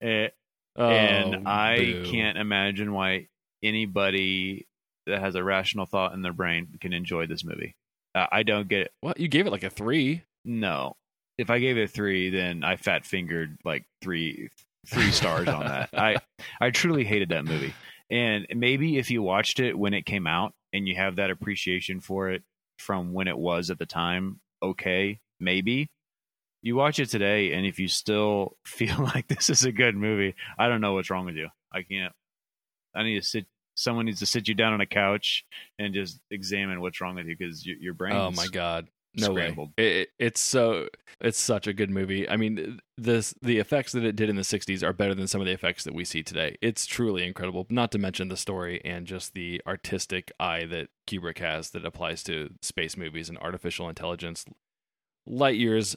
It, 0.00 0.34
oh, 0.76 0.88
and 0.88 1.48
I 1.48 1.76
boo. 1.76 2.04
can't 2.06 2.38
imagine 2.38 2.92
why 2.92 3.28
anybody 3.62 4.66
that 5.06 5.20
has 5.20 5.34
a 5.34 5.44
rational 5.44 5.86
thought 5.86 6.14
in 6.14 6.22
their 6.22 6.32
brain 6.32 6.68
can 6.80 6.92
enjoy 6.92 7.26
this 7.26 7.44
movie. 7.44 7.74
Uh, 8.14 8.26
I 8.30 8.42
don't 8.42 8.68
get 8.68 8.82
it. 8.82 8.92
Well, 9.02 9.14
you 9.16 9.28
gave 9.28 9.46
it 9.46 9.50
like 9.50 9.62
a 9.62 9.70
three. 9.70 10.24
No, 10.44 10.96
if 11.38 11.50
I 11.50 11.58
gave 11.58 11.76
it 11.76 11.84
a 11.84 11.88
three, 11.88 12.30
then 12.30 12.64
I 12.64 12.76
fat 12.76 13.06
fingered 13.06 13.58
like 13.64 13.84
three 14.00 14.50
three 14.86 15.12
stars 15.12 15.48
on 15.48 15.66
that. 15.66 15.90
I 15.94 16.16
I 16.60 16.70
truly 16.70 17.04
hated 17.04 17.30
that 17.30 17.44
movie. 17.44 17.74
And 18.10 18.46
maybe 18.54 18.98
if 18.98 19.10
you 19.10 19.22
watched 19.22 19.58
it 19.58 19.78
when 19.78 19.94
it 19.94 20.04
came 20.04 20.26
out 20.26 20.52
and 20.72 20.86
you 20.86 20.94
have 20.96 21.16
that 21.16 21.30
appreciation 21.30 22.00
for 22.00 22.30
it 22.30 22.42
from 22.78 23.12
when 23.12 23.28
it 23.28 23.38
was 23.38 23.70
at 23.70 23.78
the 23.78 23.86
time, 23.86 24.40
okay, 24.62 25.20
maybe. 25.40 25.88
You 26.64 26.76
watch 26.76 27.00
it 27.00 27.08
today 27.08 27.52
and 27.54 27.66
if 27.66 27.80
you 27.80 27.88
still 27.88 28.56
feel 28.66 28.98
like 28.98 29.28
this 29.28 29.48
is 29.48 29.64
a 29.64 29.72
good 29.72 29.96
movie, 29.96 30.34
I 30.58 30.68
don't 30.68 30.80
know 30.80 30.92
what's 30.92 31.10
wrong 31.10 31.24
with 31.24 31.36
you. 31.36 31.48
I 31.72 31.82
can't 31.82 32.12
I 32.94 33.02
need 33.04 33.20
to 33.20 33.26
sit 33.26 33.46
someone 33.74 34.06
needs 34.06 34.18
to 34.20 34.26
sit 34.26 34.48
you 34.48 34.54
down 34.54 34.72
on 34.72 34.80
a 34.80 34.86
couch 34.86 35.44
and 35.78 35.94
just 35.94 36.20
examine 36.30 36.80
what's 36.80 37.00
wrong 37.00 37.14
with 37.16 37.26
you 37.26 37.36
because 37.36 37.64
your, 37.66 37.76
your 37.78 37.94
brain. 37.94 38.14
Oh 38.14 38.30
my 38.30 38.46
god. 38.46 38.88
No 39.14 39.26
scrambled. 39.32 39.72
way. 39.76 39.84
It, 39.84 39.96
it- 39.96 40.08
it's 40.18 40.40
so 40.40 40.88
it's 41.20 41.38
such 41.38 41.66
a 41.66 41.72
good 41.74 41.90
movie. 41.90 42.26
I 42.28 42.36
mean, 42.38 42.80
this 42.96 43.34
the 43.42 43.58
effects 43.58 43.92
that 43.92 44.04
it 44.04 44.16
did 44.16 44.30
in 44.30 44.36
the 44.36 44.42
60s 44.42 44.82
are 44.82 44.94
better 44.94 45.14
than 45.14 45.26
some 45.26 45.40
of 45.42 45.46
the 45.46 45.52
effects 45.52 45.84
that 45.84 45.94
we 45.94 46.04
see 46.06 46.22
today. 46.22 46.56
It's 46.62 46.86
truly 46.86 47.26
incredible. 47.26 47.66
Not 47.68 47.92
to 47.92 47.98
mention 47.98 48.28
the 48.28 48.36
story 48.38 48.80
and 48.84 49.06
just 49.06 49.34
the 49.34 49.60
artistic 49.66 50.32
eye 50.40 50.64
that 50.66 50.88
Kubrick 51.06 51.38
has 51.38 51.70
that 51.70 51.84
applies 51.84 52.22
to 52.24 52.50
space 52.62 52.96
movies 52.96 53.28
and 53.28 53.36
artificial 53.38 53.88
intelligence 53.88 54.46
light 55.26 55.56
years 55.56 55.94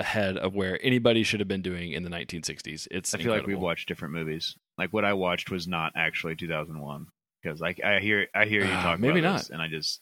ahead 0.00 0.36
of 0.36 0.54
where 0.54 0.78
anybody 0.84 1.22
should 1.22 1.40
have 1.40 1.48
been 1.48 1.62
doing 1.62 1.92
in 1.92 2.02
the 2.04 2.10
1960s. 2.10 2.86
It's 2.90 3.14
I 3.14 3.18
feel 3.18 3.32
like 3.32 3.46
we've 3.46 3.58
watched 3.58 3.88
different 3.88 4.14
movies. 4.14 4.56
Like 4.78 4.92
what 4.92 5.04
I 5.04 5.12
watched 5.14 5.50
was 5.50 5.66
not 5.68 5.92
actually 5.96 6.36
2001 6.36 7.06
because 7.42 7.62
I, 7.62 7.74
I 7.84 8.00
hear 8.00 8.26
I 8.34 8.46
hear 8.46 8.62
you 8.64 8.70
Ah, 8.72 8.82
talk 8.82 9.00
maybe 9.00 9.20
not. 9.20 9.50
and 9.50 9.60
I 9.62 9.68
just 9.68 10.00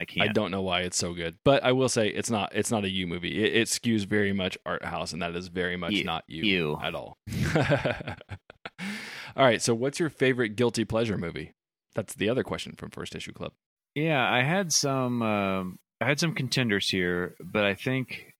I 0.00 0.04
can't. 0.04 0.28
I 0.28 0.32
don't 0.32 0.50
know 0.50 0.60
why 0.62 0.80
it's 0.82 0.98
so 0.98 1.14
good, 1.14 1.36
but 1.44 1.64
I 1.64 1.72
will 1.72 1.88
say 1.88 2.08
it's 2.08 2.28
not. 2.30 2.52
It's 2.54 2.70
not 2.70 2.84
a 2.84 2.90
you 2.90 3.06
movie. 3.06 3.42
It, 3.42 3.54
it 3.56 3.68
skews 3.68 4.04
very 4.06 4.34
much 4.34 4.58
art 4.66 4.84
house, 4.84 5.14
and 5.14 5.22
that 5.22 5.34
is 5.34 5.48
very 5.48 5.78
much 5.78 5.92
Ew. 5.92 6.04
not 6.04 6.24
you, 6.28 6.42
Ew. 6.44 6.78
at 6.82 6.94
all. 6.94 7.16
all 9.36 9.44
right. 9.44 9.62
So, 9.62 9.74
what's 9.74 9.98
your 9.98 10.10
favorite 10.10 10.50
guilty 10.56 10.84
pleasure 10.84 11.16
movie? 11.16 11.52
That's 11.94 12.14
the 12.14 12.28
other 12.28 12.42
question 12.42 12.74
from 12.76 12.90
First 12.90 13.14
Issue 13.14 13.32
Club. 13.32 13.52
Yeah, 13.94 14.22
I 14.30 14.42
had 14.42 14.72
some 14.72 15.22
um, 15.22 15.78
I 16.00 16.04
had 16.06 16.20
some 16.20 16.34
contenders 16.34 16.88
here, 16.90 17.34
but 17.42 17.64
I 17.64 17.74
think 17.74 18.34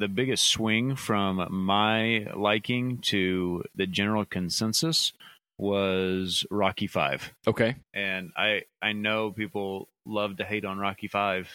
the 0.00 0.08
biggest 0.08 0.46
swing 0.46 0.96
from 0.96 1.46
my 1.50 2.26
liking 2.34 2.98
to 2.98 3.62
the 3.74 3.86
general 3.86 4.24
consensus 4.24 5.12
was 5.58 6.46
Rocky 6.50 6.86
5. 6.86 7.32
Okay, 7.46 7.76
And 7.92 8.32
I 8.34 8.62
I 8.80 8.92
know 8.92 9.30
people 9.30 9.88
love 10.06 10.38
to 10.38 10.44
hate 10.44 10.64
on 10.64 10.78
Rocky 10.78 11.06
5 11.06 11.48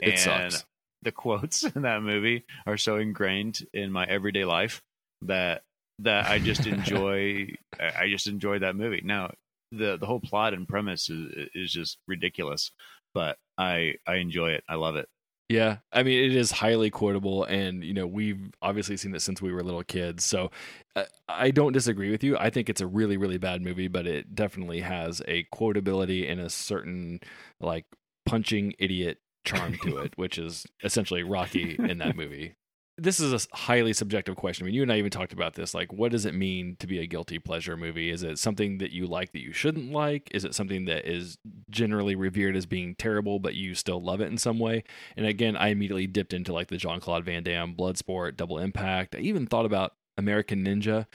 it 0.00 0.10
and 0.10 0.18
sucks. 0.52 0.64
the 1.02 1.10
quotes 1.24 1.64
in 1.64 1.82
that 1.82 2.02
movie 2.02 2.44
are 2.64 2.76
so 2.78 2.96
ingrained 2.96 3.66
in 3.74 3.90
my 3.90 4.04
everyday 4.04 4.44
life 4.44 4.82
that 5.22 5.62
that 5.98 6.30
I 6.30 6.38
just 6.38 6.66
enjoy 6.76 7.54
I 7.78 8.04
I 8.04 8.08
just 8.08 8.28
enjoy 8.28 8.60
that 8.60 8.76
movie. 8.76 9.02
Now, 9.04 9.32
the 9.72 9.96
the 9.96 10.06
whole 10.06 10.20
plot 10.20 10.54
and 10.54 10.68
premise 10.68 11.10
is 11.10 11.48
is 11.54 11.72
just 11.72 11.98
ridiculous, 12.06 12.70
but 13.14 13.36
I 13.58 13.94
I 14.06 14.16
enjoy 14.16 14.50
it. 14.50 14.62
I 14.68 14.76
love 14.76 14.94
it. 14.94 15.08
Yeah, 15.50 15.78
I 15.92 16.04
mean 16.04 16.30
it 16.30 16.36
is 16.36 16.52
highly 16.52 16.90
quotable, 16.90 17.42
and 17.42 17.82
you 17.82 17.92
know 17.92 18.06
we've 18.06 18.52
obviously 18.62 18.96
seen 18.96 19.12
it 19.16 19.20
since 19.20 19.42
we 19.42 19.52
were 19.52 19.64
little 19.64 19.82
kids. 19.82 20.24
So 20.24 20.52
uh, 20.94 21.06
I 21.28 21.50
don't 21.50 21.72
disagree 21.72 22.12
with 22.12 22.22
you. 22.22 22.38
I 22.38 22.50
think 22.50 22.68
it's 22.68 22.80
a 22.80 22.86
really, 22.86 23.16
really 23.16 23.36
bad 23.36 23.60
movie, 23.60 23.88
but 23.88 24.06
it 24.06 24.36
definitely 24.36 24.80
has 24.82 25.20
a 25.26 25.42
quotability 25.52 26.30
and 26.30 26.40
a 26.40 26.48
certain 26.50 27.18
like 27.58 27.84
punching 28.26 28.74
idiot 28.78 29.18
charm 29.44 29.76
to 29.82 29.98
it, 29.98 30.12
which 30.16 30.38
is 30.38 30.66
essentially 30.84 31.24
Rocky 31.24 31.74
in 31.80 31.98
that 31.98 32.14
movie. 32.14 32.54
This 33.02 33.18
is 33.18 33.32
a 33.32 33.56
highly 33.56 33.94
subjective 33.94 34.36
question. 34.36 34.64
I 34.64 34.66
mean, 34.66 34.74
you 34.74 34.82
and 34.82 34.92
I 34.92 34.98
even 34.98 35.10
talked 35.10 35.32
about 35.32 35.54
this. 35.54 35.72
Like, 35.72 35.90
what 35.90 36.12
does 36.12 36.26
it 36.26 36.34
mean 36.34 36.76
to 36.80 36.86
be 36.86 36.98
a 36.98 37.06
guilty 37.06 37.38
pleasure 37.38 37.74
movie? 37.74 38.10
Is 38.10 38.22
it 38.22 38.38
something 38.38 38.76
that 38.78 38.90
you 38.90 39.06
like 39.06 39.32
that 39.32 39.40
you 39.40 39.52
shouldn't 39.52 39.90
like? 39.90 40.28
Is 40.32 40.44
it 40.44 40.54
something 40.54 40.84
that 40.84 41.10
is 41.10 41.38
generally 41.70 42.14
revered 42.14 42.56
as 42.56 42.66
being 42.66 42.94
terrible, 42.94 43.38
but 43.38 43.54
you 43.54 43.74
still 43.74 44.02
love 44.02 44.20
it 44.20 44.26
in 44.26 44.36
some 44.36 44.58
way? 44.58 44.84
And 45.16 45.24
again, 45.24 45.56
I 45.56 45.68
immediately 45.68 46.06
dipped 46.06 46.34
into 46.34 46.52
like 46.52 46.68
the 46.68 46.76
Jean 46.76 47.00
Claude 47.00 47.24
Van 47.24 47.42
Damme, 47.42 47.74
Bloodsport, 47.74 48.36
Double 48.36 48.58
Impact. 48.58 49.14
I 49.14 49.20
even 49.20 49.46
thought 49.46 49.66
about 49.66 49.94
American 50.18 50.62
Ninja, 50.66 51.06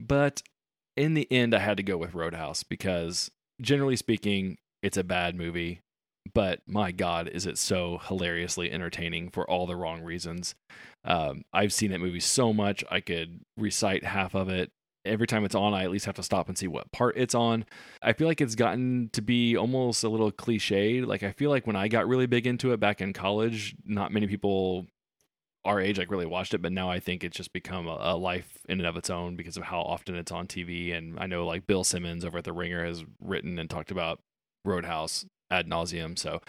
but 0.00 0.42
in 0.96 1.14
the 1.14 1.30
end, 1.30 1.54
I 1.54 1.60
had 1.60 1.76
to 1.76 1.84
go 1.84 1.96
with 1.96 2.14
Roadhouse 2.14 2.64
because 2.64 3.30
generally 3.60 3.96
speaking, 3.96 4.58
it's 4.82 4.96
a 4.96 5.04
bad 5.04 5.36
movie. 5.36 5.80
But 6.32 6.60
my 6.66 6.92
God, 6.92 7.28
is 7.28 7.46
it 7.46 7.58
so 7.58 7.98
hilariously 8.06 8.70
entertaining 8.70 9.30
for 9.30 9.48
all 9.48 9.66
the 9.66 9.76
wrong 9.76 10.02
reasons? 10.02 10.54
Um, 11.04 11.42
I've 11.52 11.72
seen 11.72 11.90
that 11.90 12.00
movie 12.00 12.20
so 12.20 12.52
much, 12.52 12.84
I 12.90 13.00
could 13.00 13.40
recite 13.56 14.04
half 14.04 14.34
of 14.34 14.48
it. 14.48 14.70
Every 15.06 15.26
time 15.26 15.46
it's 15.46 15.54
on, 15.54 15.72
I 15.72 15.84
at 15.84 15.90
least 15.90 16.04
have 16.04 16.16
to 16.16 16.22
stop 16.22 16.48
and 16.48 16.58
see 16.58 16.68
what 16.68 16.92
part 16.92 17.16
it's 17.16 17.34
on. 17.34 17.64
I 18.02 18.12
feel 18.12 18.28
like 18.28 18.42
it's 18.42 18.54
gotten 18.54 19.08
to 19.14 19.22
be 19.22 19.56
almost 19.56 20.04
a 20.04 20.10
little 20.10 20.30
cliched. 20.30 21.06
Like, 21.06 21.22
I 21.22 21.32
feel 21.32 21.48
like 21.48 21.66
when 21.66 21.74
I 21.74 21.88
got 21.88 22.06
really 22.06 22.26
big 22.26 22.46
into 22.46 22.72
it 22.72 22.80
back 22.80 23.00
in 23.00 23.14
college, 23.14 23.74
not 23.86 24.12
many 24.12 24.26
people 24.26 24.86
our 25.64 25.80
age 25.80 25.98
like 25.98 26.10
really 26.10 26.26
watched 26.26 26.54
it, 26.54 26.62
but 26.62 26.72
now 26.72 26.90
I 26.90 27.00
think 27.00 27.22
it's 27.22 27.36
just 27.36 27.52
become 27.52 27.86
a, 27.86 27.96
a 28.00 28.16
life 28.16 28.58
in 28.68 28.78
and 28.78 28.86
of 28.86 28.96
its 28.96 29.10
own 29.10 29.36
because 29.36 29.56
of 29.56 29.64
how 29.64 29.80
often 29.80 30.14
it's 30.16 30.32
on 30.32 30.46
TV. 30.46 30.96
And 30.96 31.18
I 31.18 31.26
know 31.26 31.46
like 31.46 31.66
Bill 31.66 31.84
Simmons 31.84 32.24
over 32.24 32.38
at 32.38 32.44
The 32.44 32.52
Ringer 32.52 32.84
has 32.84 33.04
written 33.20 33.58
and 33.58 33.68
talked 33.68 33.90
about 33.90 34.20
Roadhouse 34.64 35.26
ad 35.50 35.66
nauseum. 35.68 36.18
So 36.18 36.40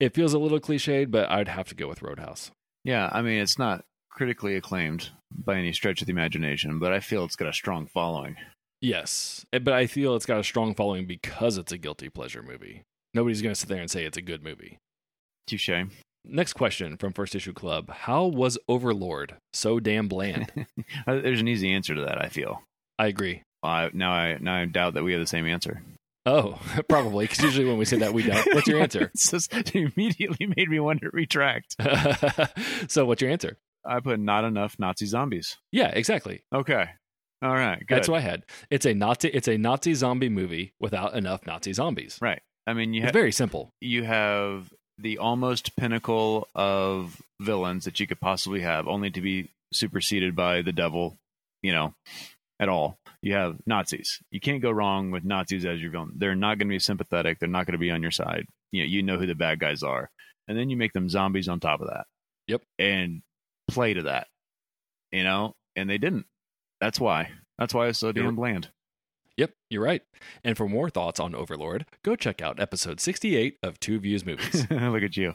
it 0.00 0.14
feels 0.14 0.34
a 0.34 0.38
little 0.38 0.60
cliched, 0.60 1.10
but 1.10 1.30
I'd 1.30 1.48
have 1.48 1.68
to 1.68 1.74
go 1.74 1.88
with 1.88 2.02
Roadhouse. 2.02 2.50
Yeah, 2.84 3.08
I 3.12 3.22
mean 3.22 3.40
it's 3.40 3.58
not 3.58 3.84
critically 4.10 4.56
acclaimed 4.56 5.10
by 5.32 5.56
any 5.56 5.72
stretch 5.72 6.00
of 6.02 6.06
the 6.06 6.12
imagination, 6.12 6.78
but 6.78 6.92
I 6.92 7.00
feel 7.00 7.24
it's 7.24 7.36
got 7.36 7.48
a 7.48 7.52
strong 7.52 7.86
following. 7.86 8.36
Yes, 8.80 9.46
Eh, 9.52 9.60
but 9.60 9.74
I 9.74 9.86
feel 9.86 10.16
it's 10.16 10.26
got 10.26 10.40
a 10.40 10.44
strong 10.44 10.74
following 10.74 11.06
because 11.06 11.56
it's 11.56 11.70
a 11.72 11.78
guilty 11.78 12.08
pleasure 12.08 12.42
movie. 12.42 12.82
Nobody's 13.14 13.40
going 13.42 13.54
to 13.54 13.58
sit 13.60 13.68
there 13.68 13.80
and 13.80 13.90
say 13.90 14.04
it's 14.04 14.16
a 14.16 14.22
good 14.22 14.42
movie. 14.42 14.78
Touche. 15.46 15.70
Next 16.24 16.52
question 16.54 16.96
from 16.96 17.12
First 17.12 17.34
Issue 17.34 17.52
Club 17.52 17.90
How 17.90 18.24
was 18.26 18.58
Overlord 18.68 19.36
so 19.52 19.78
damn 19.80 20.08
bland? 20.08 20.52
Uh, 21.06 21.20
There's 21.20 21.40
an 21.40 21.48
easy 21.48 21.72
answer 21.72 21.94
to 21.94 22.00
that. 22.02 22.20
I 22.22 22.28
feel. 22.28 22.62
I 22.98 23.06
agree. 23.06 23.42
Uh, 23.62 23.88
now 23.92 24.12
I 24.12 24.38
now 24.40 24.56
I 24.56 24.64
doubt 24.66 24.94
that 24.94 25.04
we 25.04 25.12
have 25.12 25.20
the 25.20 25.26
same 25.26 25.46
answer. 25.46 25.82
Oh, 26.24 26.60
probably, 26.88 27.24
because 27.26 27.42
usually 27.42 27.66
when 27.66 27.78
we 27.78 27.84
say 27.84 27.98
that, 27.98 28.12
we 28.14 28.22
don't. 28.22 28.54
What's 28.54 28.66
your 28.68 28.80
answer? 28.82 29.10
It's 29.14 29.30
just- 29.30 29.52
it 29.52 29.74
immediately 29.74 30.46
made 30.56 30.68
me 30.68 30.78
want 30.80 31.00
to 31.02 31.10
retract. 31.12 31.76
so, 32.88 33.04
what's 33.06 33.20
your 33.22 33.30
answer? 33.30 33.58
I 33.84 33.98
put 34.00 34.20
not 34.20 34.44
enough 34.44 34.76
Nazi 34.78 35.06
zombies. 35.06 35.56
Yeah, 35.72 35.88
exactly. 35.88 36.42
Okay. 36.54 36.86
All 37.42 37.50
right. 37.52 37.80
Good. 37.80 37.96
That's 37.96 38.08
what 38.08 38.18
I 38.18 38.20
had. 38.20 38.44
It's 38.70 38.86
a 38.86 38.94
Nazi. 38.94 39.28
It's 39.28 39.48
a 39.48 39.58
Nazi 39.58 39.94
zombie 39.94 40.28
movie 40.28 40.74
without 40.78 41.14
enough 41.14 41.44
Nazi 41.46 41.72
zombies. 41.72 42.18
Right. 42.22 42.40
I 42.68 42.74
mean, 42.74 42.94
you 42.94 43.00
It's 43.00 43.06
have 43.06 43.12
very 43.14 43.32
simple. 43.32 43.72
you 43.80 44.04
have 44.04 44.72
the 44.98 45.18
almost 45.18 45.74
pinnacle 45.74 46.46
of 46.54 47.20
villains 47.40 47.86
that 47.86 47.98
you 47.98 48.06
could 48.06 48.20
possibly 48.20 48.60
have, 48.60 48.86
only 48.86 49.10
to 49.10 49.20
be 49.20 49.48
superseded 49.72 50.36
by 50.36 50.62
the 50.62 50.70
devil. 50.70 51.18
You 51.62 51.72
know, 51.72 51.94
at 52.62 52.68
all. 52.68 52.98
You 53.22 53.34
have 53.34 53.56
Nazis. 53.66 54.20
You 54.30 54.38
can't 54.38 54.62
go 54.62 54.70
wrong 54.70 55.10
with 55.10 55.24
Nazis 55.24 55.64
as 55.64 55.80
your 55.80 55.90
villain. 55.90 56.12
They're 56.16 56.36
not 56.36 56.58
going 56.58 56.68
to 56.68 56.74
be 56.74 56.78
sympathetic. 56.78 57.38
They're 57.38 57.48
not 57.48 57.66
going 57.66 57.72
to 57.72 57.78
be 57.78 57.90
on 57.90 58.02
your 58.02 58.12
side. 58.12 58.46
You 58.70 58.82
know, 58.82 58.88
you 58.88 59.02
know 59.02 59.18
who 59.18 59.26
the 59.26 59.34
bad 59.34 59.58
guys 59.58 59.82
are, 59.82 60.10
and 60.46 60.56
then 60.56 60.70
you 60.70 60.76
make 60.76 60.92
them 60.92 61.08
zombies 61.08 61.48
on 61.48 61.58
top 61.58 61.80
of 61.80 61.88
that. 61.88 62.06
Yep. 62.46 62.62
And 62.78 63.22
play 63.68 63.94
to 63.94 64.02
that. 64.02 64.28
You 65.10 65.24
know, 65.24 65.54
and 65.76 65.90
they 65.90 65.98
didn't. 65.98 66.26
That's 66.80 67.00
why. 67.00 67.30
That's 67.58 67.74
why 67.74 67.88
it's 67.88 67.98
so 67.98 68.12
damn 68.12 68.36
bland. 68.36 68.70
Yep, 69.36 69.52
you're 69.70 69.82
right. 69.82 70.02
And 70.44 70.56
for 70.56 70.68
more 70.68 70.90
thoughts 70.90 71.18
on 71.18 71.34
Overlord, 71.34 71.86
go 72.04 72.16
check 72.16 72.42
out 72.42 72.60
episode 72.60 73.00
68 73.00 73.58
of 73.62 73.80
Two 73.80 73.98
Views 73.98 74.24
Movies. 74.24 74.66
Look 74.70 75.02
at 75.02 75.16
you. 75.16 75.34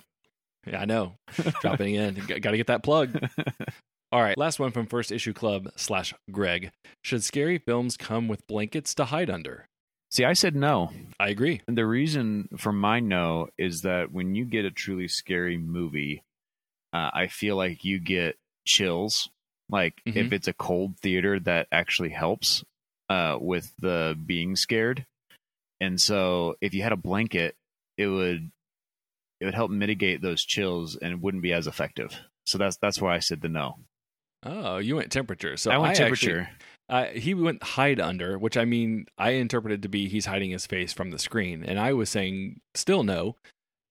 yeah, 0.66 0.82
I 0.82 0.86
know. 0.86 1.18
Dropping 1.62 1.96
in. 1.96 2.16
Got 2.28 2.52
to 2.52 2.58
get 2.58 2.68
that 2.68 2.84
plug. 2.84 3.18
All 4.12 4.22
right, 4.22 4.38
last 4.38 4.60
one 4.60 4.72
from 4.72 4.88
First 4.88 5.12
Issue 5.12 5.34
Club 5.34 5.70
slash 5.76 6.14
Greg. 6.32 6.72
Should 7.04 7.24
scary 7.24 7.58
films 7.58 7.98
come 7.98 8.28
with 8.28 8.48
blankets 8.48 8.94
to 8.96 9.06
hide 9.06 9.30
under? 9.30 9.68
See, 10.10 10.24
I 10.24 10.32
said 10.34 10.56
no. 10.56 10.92
I 11.20 11.28
agree. 11.30 11.62
And 11.68 11.78
the 11.78 11.86
reason 11.86 12.48
for 12.58 12.72
my 12.72 13.02
no 13.02 13.50
is 13.58 13.82
that 13.82 14.12
when 14.14 14.34
you 14.36 14.46
get 14.46 14.64
a 14.64 14.72
truly 14.72 15.10
scary 15.10 15.58
movie, 15.58 16.24
uh, 16.94 17.10
I 17.14 17.28
feel 17.28 17.58
like 17.58 17.84
you 17.84 18.00
get 18.00 18.38
chills. 18.66 19.30
Like 19.70 19.96
Mhm. 20.08 20.16
if 20.16 20.32
it's 20.32 20.48
a 20.48 20.54
cold 20.54 20.98
theater, 21.02 21.40
that 21.42 21.68
actually 21.74 22.10
helps 22.12 22.64
uh, 23.10 23.38
with 23.40 23.74
the 23.80 24.18
being 24.26 24.56
scared. 24.56 25.06
And 25.82 26.00
so, 26.00 26.56
if 26.62 26.74
you 26.74 26.82
had 26.84 26.92
a 26.94 26.98
blanket, 26.98 27.56
it 27.98 28.08
would 28.08 28.50
it 29.42 29.46
would 29.46 29.54
help 29.54 29.70
mitigate 29.70 30.22
those 30.22 30.44
chills, 30.44 30.96
and 30.96 31.12
it 31.14 31.20
wouldn't 31.20 31.44
be 31.44 31.54
as 31.54 31.68
effective. 31.68 32.18
So 32.46 32.58
that's 32.58 32.78
that's 32.78 33.02
why 33.02 33.14
I 33.16 33.20
said 33.20 33.42
the 33.42 33.50
no. 33.50 33.80
Oh, 34.48 34.78
you 34.78 34.96
went 34.96 35.12
temperature. 35.12 35.58
So 35.58 35.72
I 35.72 35.78
went 35.78 35.92
actually- 35.92 36.04
temperature. 36.04 36.50
Uh, 36.90 37.08
he 37.08 37.34
went 37.34 37.62
hide 37.62 38.00
under, 38.00 38.38
which 38.40 38.56
I 38.56 38.64
mean, 38.64 39.08
I 39.18 39.32
interpreted 39.32 39.82
to 39.82 39.90
be 39.90 40.08
he's 40.08 40.26
hiding 40.26 40.52
his 40.52 40.66
face 40.66 40.94
from 40.94 41.12
the 41.12 41.20
screen, 41.20 41.64
and 41.66 41.78
I 41.78 41.92
was 41.92 42.10
saying 42.10 42.62
still 42.76 43.04
no. 43.04 43.36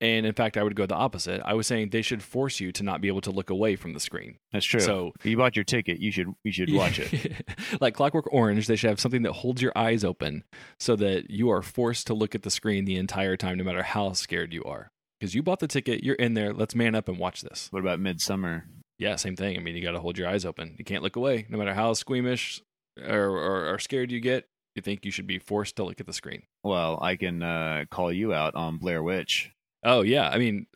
And 0.01 0.27
in 0.27 0.33
fact, 0.35 0.57
I 0.59 0.63
would 0.63 0.77
go 0.77 0.85
the 0.85 0.95
opposite. 0.95 1.41
I 1.45 1.55
was 1.55 1.67
saying 1.67 1.89
they 1.89 2.03
should 2.03 2.23
force 2.23 2.61
you 2.61 2.71
to 2.73 2.83
not 2.83 3.01
be 3.01 3.09
able 3.09 3.23
to 3.23 3.31
look 3.31 3.49
away 3.49 3.77
from 3.77 3.95
the 3.95 4.01
screen. 4.01 4.37
that's 4.53 4.65
true. 4.67 4.81
So 4.81 5.13
if 5.19 5.25
you 5.25 5.37
bought 5.39 5.57
your 5.57 5.65
ticket. 5.65 6.01
You 6.01 6.11
should 6.11 6.35
you 6.45 6.53
should 6.53 6.73
watch 6.73 6.99
it. 6.99 7.47
like 7.81 7.95
Clockwork 7.95 8.33
Orange, 8.33 8.67
they 8.67 8.77
should 8.77 8.91
have 8.91 9.01
something 9.01 9.23
that 9.23 9.33
holds 9.33 9.63
your 9.63 9.73
eyes 9.77 10.05
open 10.05 10.45
so 10.79 10.97
that 10.97 11.31
you 11.31 11.51
are 11.51 11.63
forced 11.63 12.07
to 12.09 12.15
look 12.15 12.35
at 12.35 12.43
the 12.43 12.51
screen 12.51 12.85
the 12.85 12.97
entire 12.97 13.37
time, 13.37 13.57
no 13.59 13.65
matter 13.65 13.83
how 13.83 14.13
scared 14.13 14.53
you 14.53 14.63
are. 14.65 14.91
Because 15.19 15.35
you 15.35 15.43
bought 15.43 15.61
the 15.61 15.69
ticket, 15.69 16.05
you're 16.05 16.15
in 16.17 16.35
there. 16.35 16.53
Let's 16.53 16.75
man 16.75 16.95
up 16.95 17.09
and 17.09 17.19
watch 17.19 17.41
this. 17.41 17.69
What 17.71 17.81
about 17.81 17.99
Midsommar? 17.99 18.65
Yeah, 18.99 19.17
same 19.17 19.37
thing. 19.37 19.57
I 19.57 19.61
mean, 19.61 19.77
you 19.77 19.83
got 19.83 19.93
to 19.93 20.01
hold 20.01 20.17
your 20.19 20.29
eyes 20.29 20.45
open. 20.45 20.75
You 20.79 20.85
can't 20.85 21.03
look 21.03 21.17
away, 21.17 21.47
no 21.49 21.59
matter 21.59 21.75
how 21.75 21.93
squeamish 21.93 22.63
or, 23.03 23.27
or, 23.27 23.75
or 23.75 23.79
scared 23.79 24.11
you 24.11 24.21
get. 24.21 24.49
you 24.75 24.83
think 24.83 25.05
you 25.05 25.11
should 25.11 25.27
be 25.27 25.39
forced 25.39 25.77
to 25.77 25.85
look 25.85 26.01
at 26.01 26.07
the 26.07 26.13
screen? 26.13 26.43
Well, 26.65 26.99
I 27.03 27.17
can 27.17 27.43
uh, 27.43 27.85
call 27.91 28.11
you 28.13 28.33
out 28.33 28.55
on 28.55 28.79
Blair 28.79 29.03
Witch. 29.03 29.53
Oh 29.85 30.01
yeah, 30.03 30.29
I 30.31 30.39
mean, 30.39 30.67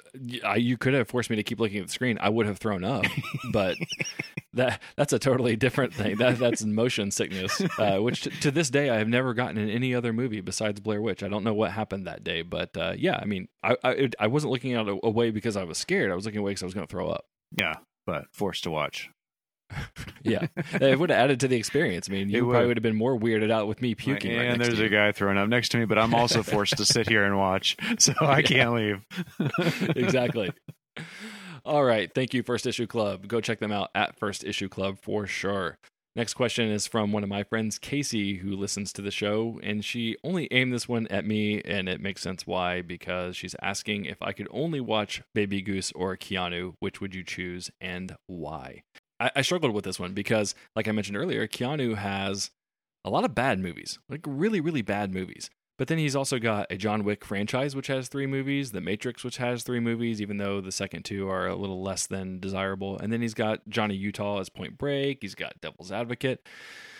I, 0.45 0.57
you 0.57 0.77
could 0.77 0.95
have 0.95 1.09
forced 1.09 1.31
me 1.31 1.37
to 1.37 1.43
keep 1.43 1.59
looking 1.59 1.79
at 1.79 1.87
the 1.87 1.93
screen. 1.93 2.19
I 2.21 2.29
would 2.29 2.47
have 2.47 2.59
thrown 2.59 2.85
up, 2.85 3.05
but 3.53 3.77
that 4.53 4.81
that's 4.97 5.13
a 5.13 5.19
totally 5.19 5.57
different 5.57 5.95
thing. 5.95 6.17
That 6.17 6.39
that's 6.39 6.63
motion 6.65 7.11
sickness, 7.11 7.61
uh, 7.79 7.99
which 7.99 8.23
t- 8.23 8.31
to 8.31 8.53
this 8.53 8.71
day 8.71 8.89
I 8.89 8.99
have 8.99 9.09
never 9.09 9.35
gotten 9.35 9.59
in 9.59 9.69
any 9.69 9.97
other 9.97 10.13
movie 10.13 10.41
besides 10.43 10.79
Blair 10.79 11.03
Witch. 11.03 11.25
I 11.25 11.29
don't 11.29 11.43
know 11.43 11.55
what 11.55 11.73
happened 11.73 12.07
that 12.07 12.23
day, 12.23 12.43
but 12.43 12.77
uh, 12.77 12.93
yeah, 12.97 13.19
I 13.21 13.25
mean, 13.25 13.49
I 13.65 13.77
I, 13.83 14.11
I 14.21 14.27
wasn't 14.29 14.53
looking 14.53 14.75
out 14.75 14.87
away 15.03 15.31
because 15.33 15.57
I 15.57 15.65
was 15.65 15.79
scared. 15.79 16.13
I 16.13 16.15
was 16.15 16.25
looking 16.25 16.41
away 16.41 16.53
because 16.53 16.63
I 16.63 16.67
was 16.67 16.75
going 16.75 16.87
to 16.87 16.91
throw 16.91 17.09
up. 17.09 17.25
Yeah, 17.59 17.77
but 18.11 18.25
forced 18.33 18.65
to 18.65 18.71
watch. 18.71 19.09
Yeah, 20.23 20.49
it 20.75 20.99
would 20.99 21.09
have 21.09 21.19
added 21.19 21.41
to 21.41 21.49
the 21.49 21.57
experience. 21.57 22.11
I 22.11 22.13
mean, 22.13 22.29
you 22.29 22.45
would. 22.45 22.53
probably 22.53 22.69
would 22.69 22.77
have 22.77 22.83
been 22.83 22.97
more 22.97 23.19
weirded 23.19 23.51
out 23.51 23.69
with 23.69 23.81
me 23.81 23.95
puking. 23.95 24.37
right 24.37 24.49
and 24.49 24.59
next 24.59 24.69
there's 24.69 24.81
a 24.81 24.91
guy 24.91 25.13
throwing 25.13 25.39
up 25.39 25.49
next 25.49 25.71
to 25.71 25.79
me, 25.79 25.87
but 25.87 25.97
I'm 25.99 26.15
also 26.15 26.43
forced 26.57 26.77
to 26.77 26.85
sit 26.85 27.09
here 27.09 27.25
and 27.25 27.39
watch, 27.39 27.77
so 27.99 28.13
I 28.21 28.43
can't 28.43 28.75
leave. 28.75 29.07
exactly. 29.97 30.53
All 31.65 31.83
right. 31.83 32.13
Thank 32.15 32.35
you, 32.35 32.43
First 32.43 32.67
Issue 32.67 32.87
Club. 32.87 33.29
Go 33.29 33.41
check 33.41 33.61
them 33.61 33.73
out 33.73 33.89
at 33.95 34.19
First 34.19 34.45
Issue 34.45 34.69
Club 34.69 34.99
for 35.01 35.27
sure. 35.27 35.79
Next 36.17 36.35
question 36.35 36.69
is 36.69 36.89
from 36.89 37.13
one 37.13 37.23
of 37.23 37.29
my 37.29 37.45
friends, 37.45 37.79
Casey, 37.79 38.39
who 38.39 38.57
listens 38.57 38.93
to 38.93 39.03
the 39.03 39.13
show, 39.13 39.61
and 39.63 39.85
she 39.85 40.17
only 40.25 40.49
aimed 40.51 40.73
this 40.73 40.89
one 40.89 41.07
at 41.07 41.25
me, 41.25 41.63
and 41.63 41.89
it 41.89 42.01
makes 42.01 42.21
sense 42.21 42.49
why, 42.49 42.83
because 42.83 43.37
she's 43.37 43.55
asking 43.63 44.07
if 44.07 44.21
I 44.21 44.33
could 44.33 44.49
only 44.51 44.81
watch 44.81 45.23
Baby 45.35 45.63
Goose 45.63 45.93
or 45.93 46.17
Keanu, 46.17 46.75
which 46.81 47.01
would 47.01 47.15
you 47.15 47.23
choose 47.23 47.71
and 47.81 48.17
why? 48.27 48.83
I, 49.21 49.31
I 49.37 49.43
struggled 49.43 49.73
with 49.73 49.85
this 49.85 50.01
one 50.01 50.13
because, 50.13 50.57
like 50.75 50.89
I 50.89 50.93
mentioned 50.93 51.17
earlier, 51.17 51.47
Keanu 51.47 51.95
has 51.95 52.51
a 53.05 53.11
lot 53.11 53.25
of 53.25 53.35
bad 53.35 53.61
movies, 53.61 54.01
like 54.09 54.23
really, 54.27 54.61
really 54.61 54.83
bad 54.83 55.15
movies. 55.15 55.49
But 55.81 55.89
then 55.89 55.97
he's 55.97 56.15
also 56.15 56.39
got 56.39 56.67
a 56.69 56.77
John 56.77 57.05
Wick 57.05 57.25
franchise, 57.25 57.75
which 57.75 57.87
has 57.87 58.09
three 58.09 58.27
movies, 58.27 58.73
The 58.73 58.83
Matrix, 58.83 59.25
which 59.25 59.39
has 59.39 59.63
three 59.63 59.81
movies, 59.81 60.21
even 60.21 60.37
though 60.37 60.61
the 60.61 60.71
second 60.71 61.07
two 61.07 61.27
are 61.27 61.47
a 61.47 61.57
little 61.57 61.83
less 61.83 62.07
than 62.07 62.39
desirable. 62.39 62.99
And 62.99 63.11
then 63.11 63.23
he's 63.23 63.33
got 63.33 63.67
Johnny 63.67 63.95
Utah 63.95 64.41
as 64.41 64.51
Point 64.51 64.77
Break. 64.77 65.21
He's 65.23 65.35
got 65.35 65.59
Devil's 65.63 65.91
Advocate. 65.91 66.47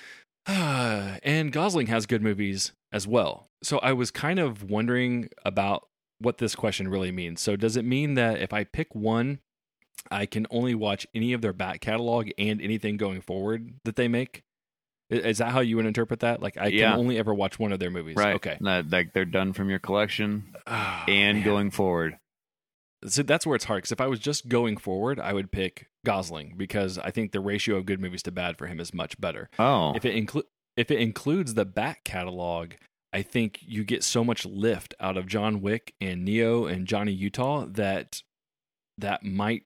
and 0.47 1.53
Gosling 1.53 1.89
has 1.89 2.07
good 2.07 2.23
movies 2.23 2.73
as 2.91 3.07
well. 3.07 3.49
So 3.63 3.81
I 3.81 3.93
was 3.93 4.11
kind 4.11 4.39
of 4.39 4.63
wondering 4.71 5.29
about 5.45 5.87
what 6.19 6.39
this 6.39 6.55
question 6.55 6.89
really 6.89 7.13
means. 7.13 7.43
So 7.43 7.57
does 7.57 7.77
it 7.77 7.85
mean 7.85 8.15
that 8.15 8.41
if 8.41 8.55
I 8.55 8.65
pick 8.65 8.95
one, 8.95 9.41
I 10.11 10.25
can 10.25 10.47
only 10.51 10.75
watch 10.75 11.07
any 11.15 11.35
of 11.35 11.43
their 11.43 11.53
back 11.53 11.83
catalog 11.83 12.31
and 12.39 12.63
anything 12.63 12.97
going 12.97 13.21
forward 13.21 13.75
that 13.85 13.97
they 13.97 14.09
make? 14.09 14.43
Is 15.11 15.39
that 15.39 15.51
how 15.51 15.61
you 15.61 15.77
would 15.77 15.87
interpret 15.87 16.21
that? 16.21 16.41
Like 16.41 16.57
I 16.57 16.69
Yeah. 16.69 16.91
can 16.93 17.01
only 17.01 17.19
ever 17.19 17.35
watch 17.35 17.59
one 17.59 17.73
of 17.73 17.79
their 17.81 17.91
movies. 17.91 18.17
Right. 18.17 18.37
Okay. 18.37 18.57
That, 18.61 18.91
like 18.91 19.13
they're 19.13 19.25
done 19.25 19.53
from 19.53 19.69
your 19.69 19.79
collection 19.81 20.55
Oh, 20.67 21.05
and 21.09 21.39
man. 21.39 21.45
going 21.45 21.71
forward. 21.71 22.19
So 23.07 23.23
that's 23.23 23.47
where 23.47 23.57
it's 23.57 23.65
hard. 23.65 23.79
Because 23.79 23.93
if 23.93 24.01
I 24.01 24.07
was 24.07 24.21
just 24.21 24.49
going 24.49 24.77
forward, 24.77 25.19
I 25.19 25.33
would 25.33 25.51
pick 25.51 25.89
Gosling 26.05 26.55
because 26.57 26.99
I 26.99 27.11
think 27.11 27.33
the 27.33 27.41
ratio 27.41 27.77
of 27.77 27.87
good 27.87 28.01
movies 28.01 28.23
to 28.25 28.31
bad 28.31 28.57
for 28.59 28.67
him 28.67 28.79
is 28.81 28.95
much 28.95 29.21
better. 29.21 29.51
Oh, 29.59 29.95
If 29.95 30.05
it 30.05 30.15
include 30.15 30.45
if 30.77 30.91
it 30.91 31.01
includes 31.01 31.55
the 31.55 31.65
back 31.65 32.05
catalog, 32.05 32.73
I 33.13 33.23
think 33.23 33.59
you 33.63 33.83
get 33.85 34.05
so 34.05 34.23
much 34.23 34.47
lift 34.47 34.95
out 35.01 35.17
of 35.17 35.27
John 35.27 35.61
Wick 35.61 35.95
and 36.01 36.25
Neo 36.25 36.67
and 36.67 36.87
Johnny 36.87 37.13
Utah 37.13 37.67
that 37.71 38.23
that 38.97 39.25
might 39.25 39.65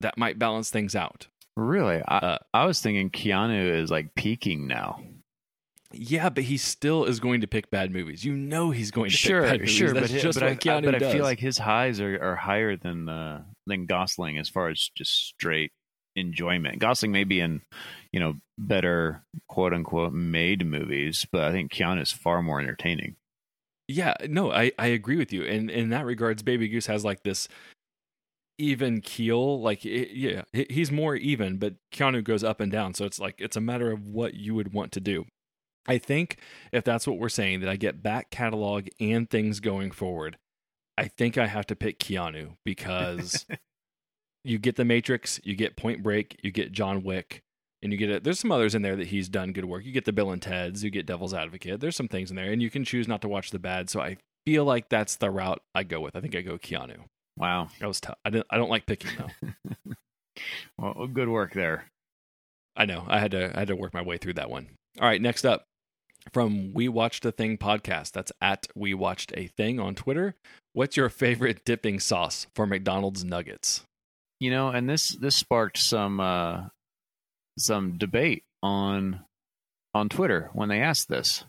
that 0.00 0.18
might 0.18 0.38
balance 0.38 0.68
things 0.70 0.94
out. 0.94 1.28
Really? 1.56 2.02
I, 2.06 2.16
Uh, 2.16 2.38
I 2.54 2.64
was 2.66 2.80
thinking 2.80 3.10
Keanu 3.10 3.72
is 3.82 3.90
like 3.90 4.14
peaking 4.14 4.66
now. 4.66 5.00
Yeah, 5.94 6.30
but 6.30 6.44
he 6.44 6.56
still 6.56 7.04
is 7.04 7.20
going 7.20 7.42
to 7.42 7.46
pick 7.46 7.70
bad 7.70 7.90
movies. 7.92 8.24
You 8.24 8.34
know 8.34 8.70
he's 8.70 8.90
going 8.90 9.10
to 9.10 9.16
Sure, 9.16 9.42
pick 9.42 9.50
bad 9.50 9.60
movies. 9.60 9.74
sure, 9.74 9.92
That's 9.92 10.12
but, 10.12 10.20
just 10.22 10.38
but, 10.40 10.44
what 10.44 10.52
I, 10.52 10.56
Keanu 10.56 10.84
but 10.86 11.02
I 11.02 11.12
feel 11.12 11.22
like 11.22 11.38
his 11.38 11.58
highs 11.58 12.00
are, 12.00 12.18
are 12.22 12.36
higher 12.36 12.76
than 12.76 13.08
uh, 13.08 13.42
than 13.66 13.86
Gosling 13.86 14.38
as 14.38 14.48
far 14.48 14.68
as 14.70 14.90
just 14.96 15.12
straight 15.12 15.72
enjoyment. 16.16 16.78
Gosling 16.78 17.12
may 17.12 17.24
be 17.24 17.40
in 17.40 17.60
you 18.10 18.20
know 18.20 18.34
better 18.58 19.22
quote 19.48 19.74
unquote 19.74 20.14
made 20.14 20.64
movies, 20.64 21.26
but 21.30 21.42
I 21.44 21.52
think 21.52 21.70
Keanu 21.72 22.00
is 22.00 22.10
far 22.12 22.42
more 22.42 22.58
entertaining. 22.60 23.16
Yeah, 23.88 24.14
no, 24.26 24.50
I, 24.50 24.72
I 24.78 24.86
agree 24.86 25.16
with 25.16 25.32
you. 25.32 25.44
And 25.44 25.68
in 25.68 25.90
that 25.90 26.06
regards, 26.06 26.42
Baby 26.42 26.68
Goose 26.68 26.86
has 26.86 27.04
like 27.04 27.22
this 27.24 27.48
even 28.62 29.00
keel. 29.00 29.60
Like, 29.60 29.84
it, 29.84 30.16
yeah, 30.16 30.42
he's 30.52 30.92
more 30.92 31.16
even, 31.16 31.58
but 31.58 31.74
Keanu 31.92 32.22
goes 32.22 32.44
up 32.44 32.60
and 32.60 32.70
down. 32.70 32.94
So 32.94 33.04
it's 33.04 33.18
like, 33.18 33.36
it's 33.38 33.56
a 33.56 33.60
matter 33.60 33.90
of 33.90 34.06
what 34.06 34.34
you 34.34 34.54
would 34.54 34.72
want 34.72 34.92
to 34.92 35.00
do. 35.00 35.26
I 35.86 35.98
think 35.98 36.38
if 36.70 36.84
that's 36.84 37.06
what 37.06 37.18
we're 37.18 37.28
saying, 37.28 37.60
that 37.60 37.68
I 37.68 37.76
get 37.76 38.02
back 38.02 38.30
catalog 38.30 38.88
and 39.00 39.28
things 39.28 39.58
going 39.58 39.90
forward, 39.90 40.38
I 40.96 41.08
think 41.08 41.36
I 41.36 41.46
have 41.48 41.66
to 41.66 41.76
pick 41.76 41.98
Keanu 41.98 42.56
because 42.64 43.44
you 44.44 44.58
get 44.58 44.76
The 44.76 44.84
Matrix, 44.84 45.40
you 45.42 45.56
get 45.56 45.76
Point 45.76 46.02
Break, 46.02 46.38
you 46.42 46.52
get 46.52 46.70
John 46.70 47.02
Wick, 47.02 47.42
and 47.82 47.90
you 47.90 47.98
get 47.98 48.10
it. 48.10 48.22
There's 48.22 48.38
some 48.38 48.52
others 48.52 48.76
in 48.76 48.82
there 48.82 48.94
that 48.94 49.08
he's 49.08 49.28
done 49.28 49.52
good 49.52 49.64
work. 49.64 49.84
You 49.84 49.90
get 49.90 50.04
the 50.04 50.12
Bill 50.12 50.30
and 50.30 50.40
Ted's, 50.40 50.84
you 50.84 50.90
get 50.90 51.06
Devil's 51.06 51.34
Advocate. 51.34 51.80
There's 51.80 51.96
some 51.96 52.08
things 52.08 52.30
in 52.30 52.36
there, 52.36 52.52
and 52.52 52.62
you 52.62 52.70
can 52.70 52.84
choose 52.84 53.08
not 53.08 53.22
to 53.22 53.28
watch 53.28 53.50
the 53.50 53.58
bad. 53.58 53.90
So 53.90 54.00
I 54.00 54.18
feel 54.46 54.64
like 54.64 54.88
that's 54.88 55.16
the 55.16 55.30
route 55.30 55.62
I 55.74 55.82
go 55.82 56.00
with. 56.00 56.14
I 56.14 56.20
think 56.20 56.36
I 56.36 56.42
go 56.42 56.58
Keanu. 56.58 57.06
Wow, 57.42 57.70
That 57.80 57.88
was 57.88 58.00
tough. 58.00 58.14
I 58.24 58.30
didn't. 58.30 58.46
I 58.52 58.56
don't 58.56 58.70
like 58.70 58.86
picking 58.86 59.10
though. 59.18 59.94
well, 60.78 61.08
good 61.08 61.28
work 61.28 61.54
there. 61.54 61.86
I 62.76 62.84
know. 62.84 63.04
I 63.08 63.18
had 63.18 63.32
to. 63.32 63.50
I 63.52 63.58
had 63.58 63.66
to 63.68 63.74
work 63.74 63.92
my 63.92 64.02
way 64.02 64.16
through 64.16 64.34
that 64.34 64.48
one. 64.48 64.68
All 65.00 65.08
right. 65.08 65.20
Next 65.20 65.44
up, 65.44 65.64
from 66.32 66.72
We 66.72 66.86
Watched 66.86 67.24
a 67.24 67.32
Thing 67.32 67.58
podcast. 67.58 68.12
That's 68.12 68.30
at 68.40 68.68
We 68.76 68.94
Watched 68.94 69.32
a 69.36 69.48
Thing 69.48 69.80
on 69.80 69.96
Twitter. 69.96 70.36
What's 70.72 70.96
your 70.96 71.08
favorite 71.08 71.64
dipping 71.64 71.98
sauce 71.98 72.46
for 72.54 72.64
McDonald's 72.64 73.24
nuggets? 73.24 73.82
You 74.38 74.52
know, 74.52 74.68
and 74.68 74.88
this 74.88 75.08
this 75.16 75.34
sparked 75.34 75.78
some 75.78 76.20
uh, 76.20 76.66
some 77.58 77.98
debate 77.98 78.44
on 78.62 79.18
on 79.94 80.08
Twitter 80.08 80.48
when 80.52 80.68
they 80.68 80.80
asked 80.80 81.08
this. 81.08 81.42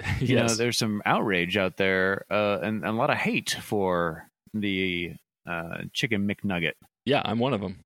You 0.18 0.34
know, 0.34 0.48
there's 0.48 0.78
some 0.78 1.00
outrage 1.06 1.56
out 1.56 1.76
there 1.76 2.24
uh, 2.28 2.58
and, 2.60 2.82
and 2.82 2.88
a 2.88 2.98
lot 2.98 3.10
of 3.10 3.16
hate 3.16 3.56
for 3.62 4.28
the 4.54 5.12
uh, 5.48 5.78
chicken 5.92 6.28
McNugget. 6.28 6.72
yeah, 7.04 7.22
I'm 7.24 7.38
one 7.38 7.54
of 7.54 7.60
them. 7.60 7.80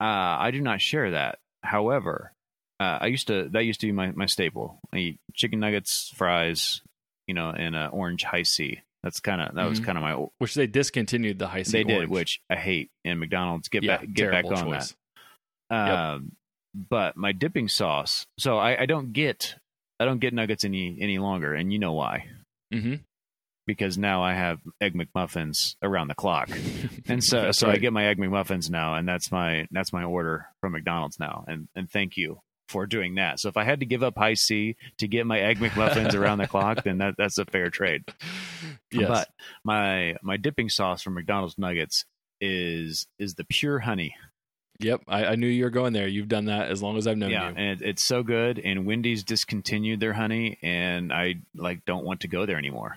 Uh, 0.00 0.04
I 0.38 0.50
do 0.50 0.60
not 0.60 0.80
share 0.80 1.10
that. 1.12 1.38
However, 1.62 2.32
uh, 2.78 2.98
I 3.00 3.06
used 3.06 3.26
to 3.28 3.48
that 3.50 3.64
used 3.64 3.80
to 3.80 3.86
be 3.86 3.92
my, 3.92 4.12
my 4.12 4.26
staple. 4.26 4.78
I 4.92 4.96
eat 4.98 5.18
chicken 5.34 5.60
nuggets, 5.60 6.12
fries, 6.16 6.80
you 7.26 7.34
know, 7.34 7.50
and 7.50 7.76
uh, 7.76 7.90
orange 7.92 8.24
Hi-C. 8.24 8.80
That's 9.02 9.20
kind 9.20 9.40
of 9.40 9.54
that 9.54 9.68
was 9.68 9.80
Mhm. 9.80 9.84
kind 9.84 9.98
of 9.98 10.02
my. 10.02 10.14
Which 10.38 10.54
they 10.54 10.66
discontinued 10.66 11.38
the 11.38 11.48
Hi-C. 11.48 11.72
they 11.72 11.84
did, 11.84 12.08
which 12.10 12.40
I 12.50 12.56
hate. 12.56 12.90
And 13.04 13.18
McDonald's 13.20 13.68
get 13.68 13.82
yeah, 13.82 13.98
back 13.98 14.12
get 14.12 14.30
back 14.30 14.44
on 14.46 14.64
choice. 14.64 14.94
that. 15.70 15.86
Yep. 15.88 15.98
Um, 15.98 16.32
but 16.74 17.16
my 17.16 17.32
dipping 17.32 17.68
sauce. 17.68 18.26
So 18.38 18.58
I, 18.58 18.82
I 18.82 18.86
don't 18.86 19.12
get 19.12 19.56
I 19.98 20.04
don't 20.06 20.18
get 20.20 20.32
nuggets 20.34 20.64
any 20.64 20.96
any 21.00 21.18
longer, 21.18 21.54
and 21.54 21.72
you 21.72 21.78
know 21.78 21.92
why? 21.92 22.26
Mm-hmm. 22.72 22.94
Because 23.70 23.96
now 23.96 24.22
I 24.22 24.34
have 24.34 24.60
egg 24.80 24.94
McMuffins 24.94 25.76
around 25.82 26.08
the 26.08 26.14
clock, 26.14 26.50
and 27.08 27.22
so 27.22 27.52
so 27.52 27.68
I 27.68 27.76
get 27.76 27.92
my 27.92 28.06
egg 28.06 28.18
McMuffins 28.18 28.70
now, 28.70 28.94
and 28.94 29.08
that's 29.08 29.30
my 29.30 29.66
that's 29.70 29.92
my 29.92 30.04
order 30.04 30.46
from 30.60 30.72
McDonald's 30.72 31.18
now, 31.18 31.44
and 31.46 31.68
and 31.74 31.90
thank 31.90 32.16
you 32.16 32.40
for 32.68 32.86
doing 32.86 33.16
that. 33.16 33.40
So 33.40 33.48
if 33.48 33.56
I 33.56 33.64
had 33.64 33.80
to 33.80 33.86
give 33.86 34.02
up 34.02 34.14
Hi-C 34.16 34.76
to 34.98 35.08
get 35.08 35.26
my 35.26 35.40
egg 35.40 35.58
McMuffins 35.58 36.14
around 36.14 36.38
the 36.38 36.46
clock, 36.46 36.84
then 36.84 36.98
that 36.98 37.14
that's 37.18 37.38
a 37.38 37.44
fair 37.44 37.68
trade. 37.68 38.04
yes. 38.92 39.08
But 39.08 39.28
my 39.64 40.16
my 40.22 40.36
dipping 40.36 40.68
sauce 40.68 41.02
from 41.02 41.14
McDonald's 41.14 41.58
nuggets 41.58 42.04
is 42.40 43.06
is 43.18 43.34
the 43.34 43.44
pure 43.44 43.80
honey. 43.80 44.14
Yep, 44.78 45.02
I, 45.08 45.26
I 45.26 45.34
knew 45.34 45.46
you 45.46 45.64
were 45.64 45.70
going 45.70 45.92
there. 45.92 46.08
You've 46.08 46.28
done 46.28 46.46
that 46.46 46.70
as 46.70 46.82
long 46.82 46.96
as 46.96 47.06
I've 47.06 47.18
known 47.18 47.30
yeah, 47.30 47.50
you. 47.50 47.54
and 47.56 47.82
it, 47.82 47.86
it's 47.86 48.02
so 48.02 48.22
good. 48.22 48.58
And 48.58 48.86
Wendy's 48.86 49.24
discontinued 49.24 50.00
their 50.00 50.14
honey, 50.14 50.58
and 50.62 51.12
I 51.12 51.34
like 51.54 51.84
don't 51.84 52.04
want 52.04 52.20
to 52.20 52.28
go 52.28 52.46
there 52.46 52.56
anymore. 52.56 52.96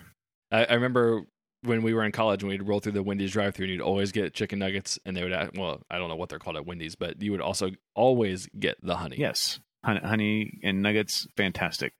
I, 0.52 0.64
I 0.64 0.74
remember 0.74 1.22
when 1.62 1.82
we 1.82 1.94
were 1.94 2.04
in 2.04 2.12
college 2.12 2.42
and 2.42 2.50
we'd 2.50 2.62
roll 2.62 2.80
through 2.80 2.92
the 2.92 3.02
Wendy's 3.02 3.32
drive-through, 3.32 3.64
and 3.64 3.72
you'd 3.72 3.80
always 3.80 4.12
get 4.12 4.34
chicken 4.34 4.58
nuggets, 4.58 4.98
and 5.06 5.16
they 5.16 5.22
would. 5.22 5.32
Ask, 5.32 5.52
well, 5.56 5.80
I 5.90 5.98
don't 5.98 6.08
know 6.08 6.16
what 6.16 6.28
they're 6.28 6.38
called 6.38 6.56
at 6.56 6.66
Wendy's, 6.66 6.94
but 6.94 7.20
you 7.22 7.32
would 7.32 7.40
also 7.40 7.70
always 7.94 8.48
get 8.58 8.76
the 8.82 8.96
honey. 8.96 9.16
Yes, 9.18 9.60
honey, 9.84 10.00
honey 10.00 10.60
and 10.62 10.82
nuggets, 10.82 11.26
fantastic. 11.36 11.94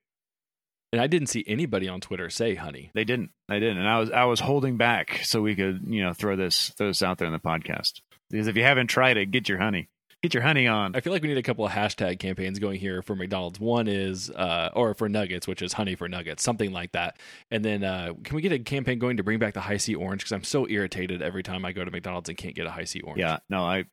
and 0.93 1.01
I 1.01 1.07
didn't 1.07 1.29
see 1.29 1.45
anybody 1.47 1.89
on 1.89 2.01
Twitter 2.01 2.29
say 2.31 2.55
honey. 2.55 2.91
They 2.95 3.05
didn't, 3.05 3.31
they 3.49 3.59
didn't, 3.59 3.79
and 3.79 3.89
I 3.89 3.99
was 3.99 4.11
I 4.11 4.25
was 4.25 4.41
holding 4.41 4.77
back 4.77 5.21
so 5.25 5.41
we 5.41 5.55
could 5.57 5.83
you 5.87 6.03
know 6.03 6.13
throw 6.13 6.37
this 6.37 6.69
throw 6.77 6.89
this 6.89 7.03
out 7.03 7.19
there 7.19 7.27
in 7.27 7.33
the 7.33 7.39
podcast 7.39 8.01
because 8.31 8.47
if 8.47 8.57
you 8.57 8.63
haven't 8.65 8.89
tried 8.89 9.17
it, 9.17 9.31
get 9.31 9.49
your 9.49 9.59
honey, 9.59 9.89
get 10.25 10.33
your 10.33 10.43
honey 10.43 10.67
on. 10.67 10.97
I 10.97 11.01
feel 11.01 11.13
like 11.13 11.21
we 11.21 11.29
need 11.29 11.37
a 11.37 11.43
couple 11.43 11.67
of 11.67 11.73
hashtag 11.73 12.19
campaigns 12.19 12.59
going 12.59 12.81
here 12.81 13.03
for 13.03 13.15
McDonald's. 13.15 13.61
One 13.61 13.87
is, 13.87 14.31
uh, 14.31 14.71
or 14.73 14.95
for 14.95 15.07
Nuggets, 15.07 15.47
which 15.47 15.61
is 15.61 15.75
honey 15.75 15.95
for 15.97 16.09
Nuggets, 16.09 16.43
something 16.43 16.73
like 16.73 16.93
that. 16.93 17.19
And 17.51 17.63
then, 17.63 17.85
uh, 17.85 18.15
can 18.25 18.35
we 18.35 18.41
get 18.41 18.51
a 18.51 18.59
campaign 18.59 18.99
going 18.99 19.19
to 19.19 19.23
bring 19.23 19.39
back 19.39 19.53
the 19.53 19.61
Hi-C 19.61 19.95
orange? 19.95 20.23
Because 20.23 20.33
I'm 20.33 20.43
so 20.43 20.67
irritated 20.67 21.21
every 21.21 21.43
time 21.43 21.67
I 21.67 21.73
go 21.73 21.85
to 21.85 21.91
McDonald's 21.91 22.31
and 22.31 22.39
can't 22.39 22.55
get 22.55 22.67
a 22.67 22.71
Hi-C 22.71 23.03
orange. 23.03 23.21
Yeah, 23.21 23.39
no, 23.51 23.65
I 23.65 23.85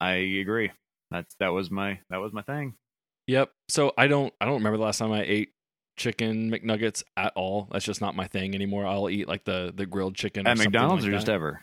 I 0.00 0.12
agree. 0.12 0.70
That 1.10 1.26
that 1.38 1.48
was 1.48 1.70
my 1.70 1.98
that 2.08 2.16
was 2.16 2.32
my 2.32 2.42
thing. 2.42 2.74
Yep. 3.26 3.50
So 3.68 3.92
I 3.98 4.06
don't, 4.06 4.32
I 4.40 4.46
don't 4.46 4.54
remember 4.54 4.78
the 4.78 4.84
last 4.84 4.96
time 4.96 5.12
I 5.12 5.22
ate 5.22 5.52
chicken 5.98 6.50
McNuggets 6.50 7.02
at 7.16 7.34
all. 7.36 7.68
That's 7.72 7.84
just 7.84 8.00
not 8.00 8.16
my 8.16 8.26
thing 8.26 8.54
anymore. 8.54 8.86
I'll 8.86 9.10
eat 9.10 9.28
like 9.28 9.44
the 9.44 9.70
the 9.74 9.84
grilled 9.84 10.14
chicken 10.14 10.46
or 10.46 10.50
At 10.50 10.58
McDonald's 10.58 11.04
like 11.04 11.12
or 11.12 11.16
just 11.16 11.28
ever? 11.28 11.60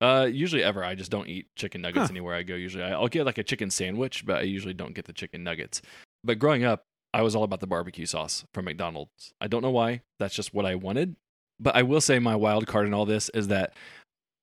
Uh, 0.00 0.28
usually 0.30 0.62
ever. 0.62 0.84
I 0.84 0.94
just 0.94 1.10
don't 1.10 1.28
eat 1.28 1.46
chicken 1.56 1.80
nuggets 1.80 2.06
Huh. 2.06 2.12
anywhere 2.12 2.34
I 2.34 2.42
go. 2.42 2.54
Usually, 2.54 2.84
I'll 2.84 3.08
get 3.08 3.24
like 3.26 3.38
a 3.38 3.42
chicken 3.44 3.70
sandwich, 3.70 4.26
but 4.26 4.36
I 4.38 4.42
usually 4.42 4.74
don't 4.74 4.94
get 4.94 5.04
the 5.06 5.12
chicken 5.12 5.42
nuggets. 5.44 5.80
But 6.22 6.38
growing 6.38 6.64
up, 6.64 6.82
I 7.12 7.22
was 7.22 7.34
all 7.36 7.44
about 7.44 7.60
the 7.60 7.66
barbecue 7.66 8.06
sauce 8.06 8.44
from 8.52 8.64
McDonald's. 8.64 9.32
I 9.40 9.46
don't 9.46 9.62
know 9.62 9.70
why. 9.70 10.02
That's 10.18 10.34
just 10.34 10.52
what 10.52 10.66
I 10.66 10.74
wanted. 10.74 11.16
But 11.60 11.76
I 11.76 11.82
will 11.82 12.00
say 12.00 12.18
my 12.18 12.34
wild 12.34 12.66
card 12.66 12.86
in 12.86 12.92
all 12.94 13.06
this 13.06 13.28
is 13.30 13.48
that 13.48 13.72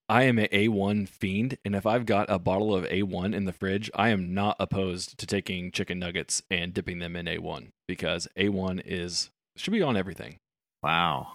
I 0.08 0.24
am 0.24 0.40
a 0.40 0.48
A1 0.48 1.08
fiend, 1.10 1.58
and 1.66 1.76
if 1.76 1.86
I've 1.86 2.06
got 2.06 2.30
a 2.30 2.40
bottle 2.40 2.74
of 2.74 2.86
A1 2.86 3.34
in 3.36 3.46
the 3.46 3.54
fridge, 3.54 3.92
I 3.94 4.10
am 4.10 4.34
not 4.34 4.56
opposed 4.60 5.18
to 5.20 5.26
taking 5.26 5.72
chicken 5.72 6.00
nuggets 6.00 6.42
and 6.50 6.74
dipping 6.74 7.00
them 7.00 7.16
in 7.16 7.26
A1 7.28 7.68
because 7.88 8.28
A1 8.38 8.82
is 8.86 9.30
should 9.58 9.72
be 9.72 9.82
on 9.82 9.98
everything. 9.98 10.38
Wow. 10.82 11.34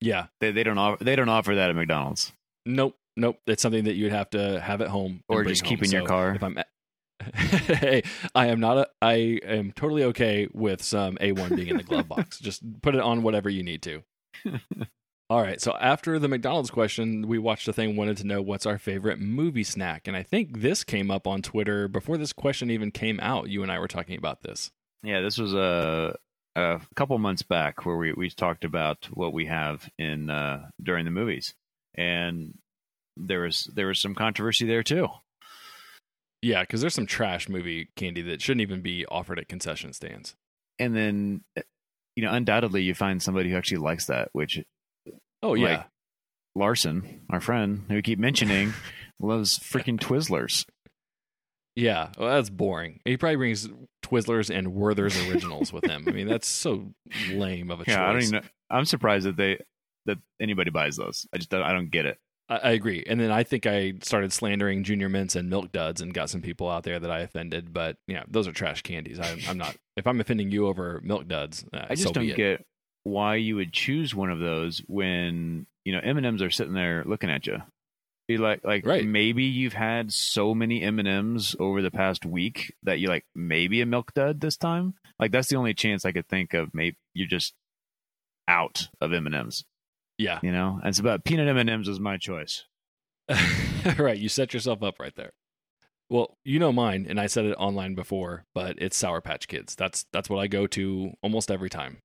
Yeah, 0.00 0.26
They 0.40 0.50
they 0.50 0.62
don't 0.64 0.78
offer 0.78 1.04
they 1.04 1.14
don't 1.14 1.28
offer 1.28 1.54
that 1.54 1.70
at 1.70 1.76
McDonald's. 1.76 2.32
Nope, 2.66 2.96
nope. 3.16 3.38
It's 3.46 3.62
something 3.62 3.84
that 3.84 3.94
you'd 3.94 4.12
have 4.12 4.30
to 4.30 4.60
have 4.60 4.80
at 4.80 4.88
home 4.88 5.22
Or 5.28 5.44
just 5.44 5.62
home. 5.62 5.68
keep 5.68 5.82
in 5.84 5.90
your 5.90 6.06
car. 6.06 6.34
If 6.34 6.42
I'm, 6.42 6.58
at, 6.58 6.68
hey, 7.34 8.02
I 8.34 8.46
am 8.48 8.60
not. 8.60 8.78
A, 8.78 8.86
I 9.00 9.12
am 9.44 9.72
totally 9.72 10.04
okay 10.04 10.48
with 10.52 10.82
some 10.82 11.16
A1 11.16 11.54
being 11.54 11.68
in 11.68 11.76
the 11.76 11.82
glove 11.84 12.08
box. 12.08 12.38
Just 12.40 12.62
put 12.82 12.94
it 12.94 13.00
on 13.00 13.22
whatever 13.22 13.48
you 13.48 13.62
need 13.62 13.82
to. 13.82 14.02
All 15.30 15.40
right. 15.40 15.60
So 15.60 15.76
after 15.80 16.18
the 16.18 16.28
McDonald's 16.28 16.70
question, 16.70 17.26
we 17.28 17.38
watched 17.38 17.68
a 17.68 17.72
thing. 17.72 17.96
Wanted 17.96 18.16
to 18.18 18.26
know 18.26 18.42
what's 18.42 18.66
our 18.66 18.76
favorite 18.78 19.18
movie 19.18 19.64
snack, 19.64 20.06
and 20.08 20.16
I 20.16 20.22
think 20.22 20.60
this 20.60 20.84
came 20.84 21.10
up 21.10 21.26
on 21.26 21.42
Twitter 21.42 21.88
before 21.88 22.18
this 22.18 22.32
question 22.32 22.70
even 22.70 22.90
came 22.90 23.18
out. 23.20 23.48
You 23.48 23.62
and 23.62 23.70
I 23.72 23.78
were 23.78 23.88
talking 23.88 24.18
about 24.18 24.42
this. 24.42 24.70
Yeah, 25.02 25.20
this 25.20 25.38
was 25.38 25.54
a 25.54 26.16
a 26.54 26.80
couple 26.96 27.16
months 27.18 27.42
back 27.42 27.86
where 27.86 27.96
we 27.96 28.12
we 28.12 28.28
talked 28.30 28.64
about 28.64 29.08
what 29.12 29.32
we 29.32 29.46
have 29.46 29.88
in 29.98 30.28
uh, 30.28 30.68
during 30.82 31.04
the 31.06 31.10
movies, 31.10 31.54
and 31.94 32.58
there 33.16 33.40
was 33.40 33.70
there 33.74 33.86
was 33.86 34.00
some 34.00 34.14
controversy 34.14 34.66
there 34.66 34.82
too. 34.82 35.08
Yeah, 36.40 36.62
because 36.62 36.80
there's 36.80 36.94
some 36.94 37.06
trash 37.06 37.48
movie 37.48 37.88
candy 37.96 38.22
that 38.22 38.42
shouldn't 38.42 38.62
even 38.62 38.80
be 38.80 39.06
offered 39.06 39.38
at 39.38 39.48
concession 39.48 39.92
stands. 39.92 40.34
And 40.78 40.96
then, 40.96 41.42
you 42.16 42.24
know, 42.24 42.32
undoubtedly 42.32 42.82
you 42.82 42.94
find 42.94 43.22
somebody 43.22 43.50
who 43.50 43.56
actually 43.56 43.78
likes 43.78 44.06
that, 44.06 44.28
which 44.32 44.60
Oh 45.42 45.54
yeah. 45.54 45.64
Like- 45.76 45.86
Larson, 46.54 47.22
our 47.30 47.40
friend 47.40 47.84
who 47.88 47.94
we 47.94 48.02
keep 48.02 48.18
mentioning, 48.18 48.74
loves 49.20 49.58
freaking 49.58 49.98
Twizzlers. 49.98 50.66
Yeah, 51.74 52.10
well, 52.18 52.28
that's 52.28 52.50
boring. 52.50 53.00
He 53.06 53.16
probably 53.16 53.36
brings 53.36 53.66
Twizzlers 54.04 54.54
and 54.54 54.74
Werther's 54.74 55.16
originals 55.30 55.72
with 55.72 55.86
him. 55.86 56.04
I 56.06 56.10
mean, 56.10 56.28
that's 56.28 56.46
so 56.46 56.92
lame 57.30 57.70
of 57.70 57.80
a 57.80 57.84
choice. 57.86 57.96
I 57.96 58.12
don't 58.12 58.22
even 58.22 58.34
know. 58.34 58.40
I'm 58.68 58.84
surprised 58.84 59.24
that 59.24 59.36
they 59.36 59.58
that 60.04 60.18
anybody 60.40 60.70
buys 60.70 60.96
those. 60.96 61.26
I 61.32 61.38
just 61.38 61.48
don't, 61.48 61.62
I 61.62 61.72
don't 61.72 61.90
get 61.90 62.04
it. 62.04 62.18
I, 62.52 62.68
I 62.68 62.70
agree. 62.72 63.04
And 63.06 63.20
then 63.20 63.30
I 63.30 63.42
think 63.44 63.66
I 63.66 63.94
started 64.02 64.32
slandering 64.32 64.84
Junior 64.84 65.08
Mints 65.08 65.36
and 65.36 65.48
Milk 65.50 65.72
Duds 65.72 66.00
and 66.00 66.12
got 66.12 66.30
some 66.30 66.42
people 66.42 66.68
out 66.68 66.82
there 66.84 66.98
that 66.98 67.10
I 67.10 67.20
offended. 67.20 67.72
But 67.72 67.96
yeah, 68.06 68.24
those 68.28 68.46
are 68.48 68.52
trash 68.52 68.82
candies. 68.82 69.18
I, 69.20 69.36
I'm 69.48 69.58
not. 69.58 69.76
If 69.96 70.06
I'm 70.06 70.20
offending 70.20 70.50
you 70.50 70.66
over 70.66 71.00
Milk 71.02 71.28
Duds, 71.28 71.64
uh, 71.72 71.86
I 71.90 71.94
just 71.94 72.08
so 72.08 72.12
don't 72.12 72.28
it. 72.28 72.36
get 72.36 72.64
why 73.04 73.36
you 73.36 73.56
would 73.56 73.72
choose 73.72 74.14
one 74.14 74.30
of 74.30 74.38
those 74.38 74.82
when 74.86 75.66
you 75.84 75.92
know 75.92 76.00
M 76.02 76.16
and 76.16 76.26
M's 76.26 76.42
are 76.42 76.50
sitting 76.50 76.74
there 76.74 77.02
looking 77.06 77.30
at 77.30 77.46
you. 77.46 77.58
Be 78.28 78.38
like, 78.38 78.64
like 78.64 78.86
Right. 78.86 79.04
maybe 79.04 79.42
you've 79.44 79.72
had 79.72 80.12
so 80.12 80.54
many 80.54 80.80
M 80.82 81.00
and 81.00 81.08
M's 81.08 81.56
over 81.58 81.82
the 81.82 81.90
past 81.90 82.24
week 82.24 82.72
that 82.84 83.00
you 83.00 83.08
like 83.08 83.24
maybe 83.34 83.80
a 83.80 83.86
milk 83.86 84.14
dud 84.14 84.40
this 84.40 84.56
time. 84.56 84.94
Like 85.18 85.32
that's 85.32 85.48
the 85.48 85.56
only 85.56 85.74
chance 85.74 86.04
I 86.04 86.12
could 86.12 86.28
think 86.28 86.54
of. 86.54 86.72
Maybe 86.72 86.96
you're 87.14 87.26
just 87.28 87.52
out 88.46 88.88
of 89.00 89.12
M 89.12 89.26
and 89.26 89.34
M's. 89.34 89.64
Yeah, 90.22 90.38
You 90.42 90.52
know, 90.52 90.78
and 90.82 90.88
it's 90.88 90.98
about 90.98 91.24
peanut 91.24 91.48
M 91.48 91.56
and 91.56 91.68
M's 91.70 91.88
was 91.88 92.00
my 92.00 92.16
choice. 92.16 92.64
right. 93.98 94.18
You 94.18 94.28
set 94.28 94.52
yourself 94.54 94.82
up 94.82 94.98
right 94.98 95.14
there. 95.16 95.32
Well, 96.10 96.36
you 96.44 96.58
know 96.58 96.72
mine, 96.72 97.06
and 97.08 97.18
I 97.18 97.26
said 97.26 97.46
it 97.46 97.54
online 97.54 97.94
before, 97.94 98.44
but 98.54 98.76
it's 98.78 98.96
Sour 98.96 99.20
Patch 99.22 99.48
Kids. 99.48 99.74
That's 99.74 100.04
that's 100.12 100.28
what 100.28 100.38
I 100.40 100.46
go 100.46 100.66
to 100.66 101.12
almost 101.22 101.50
every 101.50 101.70
time. 101.70 101.98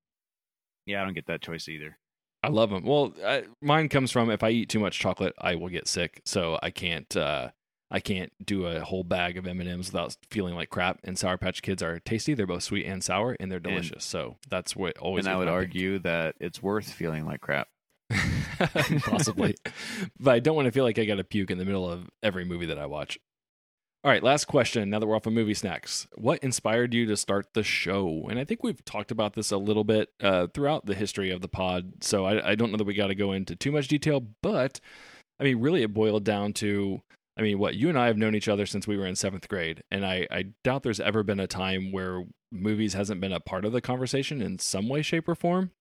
Yeah, 0.86 1.02
I 1.02 1.06
don't 1.06 1.14
get 1.14 1.28
that 1.28 1.42
choice 1.42 1.68
either. 1.68 1.98
I 2.42 2.48
love 2.50 2.70
them. 2.70 2.86
Well, 2.86 3.14
I, 3.26 3.44
mine 3.62 3.90
comes 3.90 4.12
from 4.12 4.30
if 4.30 4.44
I 4.44 4.50
eat 4.52 4.70
too 4.70 4.80
much 4.80 5.00
chocolate, 5.00 5.34
I 5.40 5.56
will 5.56 5.68
get 5.70 5.88
sick. 5.88 6.22
So 6.26 6.58
I 6.64 6.70
can't. 6.70 7.16
Uh, 7.18 7.50
I 7.90 8.00
can't 8.02 8.32
do 8.46 8.66
a 8.68 8.82
whole 8.82 9.04
bag 9.04 9.38
of 9.38 9.48
M 9.48 9.60
and 9.62 9.70
M's 9.70 9.92
without 9.92 10.16
feeling 10.30 10.56
like 10.56 10.70
crap. 10.70 11.00
And 11.04 11.18
Sour 11.18 11.38
Patch 11.38 11.62
Kids 11.62 11.82
are 11.82 12.00
tasty. 12.00 12.34
They're 12.34 12.48
both 12.48 12.64
sweet 12.64 12.86
and 12.86 13.04
sour, 13.04 13.36
and 13.40 13.52
they're 13.52 13.60
delicious. 13.60 14.06
so 14.06 14.38
that's 14.50 14.76
what 14.76 14.98
always. 14.98 15.26
and 15.26 15.34
I 15.34 15.38
would 15.38 15.48
argue 15.50 16.00
that 16.00 16.36
it's 16.40 16.62
worth 16.62 16.92
feeling 16.92 17.26
like 17.26 17.42
crap. 17.42 17.68
possibly, 19.02 19.56
but 20.20 20.32
I 20.32 20.40
don't 20.40 20.56
want 20.56 20.68
to 20.68 20.72
feel 20.72 20.84
like 20.84 21.00
I 21.00 21.06
got 21.06 21.16
to 21.16 21.24
puke 21.24 21.52
in 21.52 21.58
the 21.58 21.66
middle 21.66 21.90
of 21.90 22.10
every 22.24 22.46
movie 22.46 22.68
that 22.68 22.80
I 22.80 22.86
watch. 22.86 23.18
All 24.04 24.12
right, 24.12 24.24
last 24.24 24.46
question. 24.46 24.90
Now 24.90 25.00
that 25.00 25.08
we're 25.08 25.16
off 25.16 25.26
of 25.26 25.34
movie 25.34 25.54
snacks, 25.54 26.08
what 26.16 26.40
inspired 26.44 26.94
you 26.94 27.06
to 27.08 27.18
start 27.18 27.48
the 27.54 27.64
show? 27.64 28.28
And 28.30 28.40
I 28.40 28.46
think 28.46 28.64
we've 28.64 28.84
talked 28.86 29.12
about 29.12 29.34
this 29.34 29.52
a 29.52 29.58
little 29.58 29.84
bit 29.84 30.10
uh, 30.22 30.48
throughout 30.54 30.86
the 30.86 30.96
history 30.96 31.32
of 31.32 31.42
the 31.42 31.50
pod, 31.50 32.04
so 32.04 32.26
I, 32.26 32.52
I 32.52 32.56
don't 32.56 32.72
know 32.72 32.78
that 32.78 32.88
we 32.88 32.94
got 32.94 33.08
to 33.08 33.16
go 33.16 33.34
into 33.34 33.56
too 33.56 33.72
much 33.72 33.88
detail. 33.88 34.26
But 34.42 34.80
I 35.40 35.44
mean, 35.44 35.60
really, 35.60 35.84
it 35.84 35.94
boiled 35.94 36.24
down 36.24 36.54
to 36.54 37.02
I 37.38 37.44
mean, 37.44 37.60
what 37.60 37.76
you 37.76 37.90
and 37.90 38.00
I 38.00 38.08
have 38.08 38.18
known 38.18 38.34
each 38.34 38.48
other 38.48 38.66
since 38.66 38.88
we 38.88 38.98
were 38.98 39.06
in 39.06 39.16
seventh 39.16 39.48
grade, 39.48 39.84
and 39.92 40.06
I, 40.06 40.28
I 40.32 40.46
doubt 40.64 40.82
there's 40.82 41.00
ever 41.00 41.22
been 41.22 41.40
a 41.40 41.46
time 41.46 41.92
where 41.92 42.24
movies 42.52 42.94
hasn't 42.94 43.22
been 43.22 43.32
a 43.32 43.40
part 43.40 43.64
of 43.64 43.74
the 43.74 43.82
conversation 43.82 44.42
in 44.42 44.58
some 44.58 44.90
way, 44.90 45.04
shape, 45.04 45.28
or 45.28 45.36
form. 45.36 45.72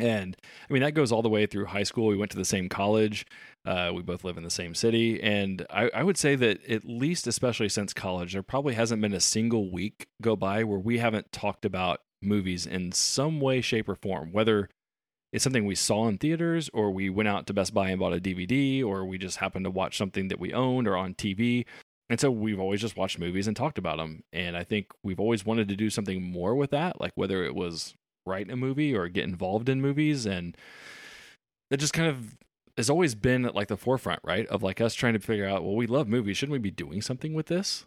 And 0.00 0.36
I 0.68 0.72
mean, 0.72 0.82
that 0.82 0.92
goes 0.92 1.10
all 1.10 1.22
the 1.22 1.28
way 1.28 1.46
through 1.46 1.66
high 1.66 1.82
school. 1.82 2.06
We 2.06 2.16
went 2.16 2.30
to 2.32 2.36
the 2.36 2.44
same 2.44 2.68
college. 2.68 3.26
Uh, 3.64 3.90
we 3.94 4.02
both 4.02 4.24
live 4.24 4.36
in 4.36 4.44
the 4.44 4.50
same 4.50 4.74
city. 4.74 5.20
And 5.22 5.66
I, 5.70 5.90
I 5.94 6.02
would 6.02 6.16
say 6.16 6.36
that 6.36 6.64
at 6.66 6.84
least, 6.84 7.26
especially 7.26 7.68
since 7.68 7.92
college, 7.92 8.32
there 8.32 8.42
probably 8.42 8.74
hasn't 8.74 9.02
been 9.02 9.12
a 9.12 9.20
single 9.20 9.70
week 9.70 10.06
go 10.22 10.36
by 10.36 10.64
where 10.64 10.78
we 10.78 10.98
haven't 10.98 11.32
talked 11.32 11.64
about 11.64 12.00
movies 12.22 12.66
in 12.66 12.92
some 12.92 13.40
way, 13.40 13.60
shape, 13.60 13.88
or 13.88 13.94
form, 13.94 14.32
whether 14.32 14.68
it's 15.32 15.44
something 15.44 15.66
we 15.66 15.74
saw 15.74 16.08
in 16.08 16.18
theaters 16.18 16.70
or 16.72 16.90
we 16.90 17.10
went 17.10 17.28
out 17.28 17.46
to 17.46 17.54
Best 17.54 17.74
Buy 17.74 17.90
and 17.90 18.00
bought 18.00 18.14
a 18.14 18.20
DVD 18.20 18.82
or 18.82 19.04
we 19.04 19.18
just 19.18 19.36
happened 19.38 19.64
to 19.64 19.70
watch 19.70 19.98
something 19.98 20.28
that 20.28 20.40
we 20.40 20.52
owned 20.52 20.88
or 20.88 20.96
on 20.96 21.14
TV. 21.14 21.66
And 22.08 22.18
so 22.18 22.30
we've 22.30 22.58
always 22.58 22.80
just 22.80 22.96
watched 22.96 23.18
movies 23.18 23.46
and 23.46 23.54
talked 23.54 23.76
about 23.76 23.98
them. 23.98 24.22
And 24.32 24.56
I 24.56 24.64
think 24.64 24.86
we've 25.02 25.20
always 25.20 25.44
wanted 25.44 25.68
to 25.68 25.76
do 25.76 25.90
something 25.90 26.22
more 26.22 26.54
with 26.54 26.70
that, 26.70 27.00
like 27.00 27.12
whether 27.14 27.44
it 27.44 27.54
was 27.54 27.94
write 28.28 28.50
a 28.50 28.56
movie 28.56 28.94
or 28.94 29.08
get 29.08 29.24
involved 29.24 29.68
in 29.68 29.80
movies. 29.80 30.26
And 30.26 30.56
it 31.70 31.78
just 31.78 31.92
kind 31.92 32.08
of 32.08 32.36
has 32.76 32.88
always 32.88 33.14
been 33.14 33.44
at 33.44 33.54
like 33.54 33.68
the 33.68 33.76
forefront, 33.76 34.20
right? 34.22 34.46
Of 34.46 34.62
like 34.62 34.80
us 34.80 34.94
trying 34.94 35.14
to 35.14 35.18
figure 35.18 35.46
out, 35.46 35.64
well, 35.64 35.74
we 35.74 35.86
love 35.86 36.08
movies. 36.08 36.36
Shouldn't 36.36 36.52
we 36.52 36.58
be 36.58 36.70
doing 36.70 37.02
something 37.02 37.34
with 37.34 37.46
this? 37.46 37.86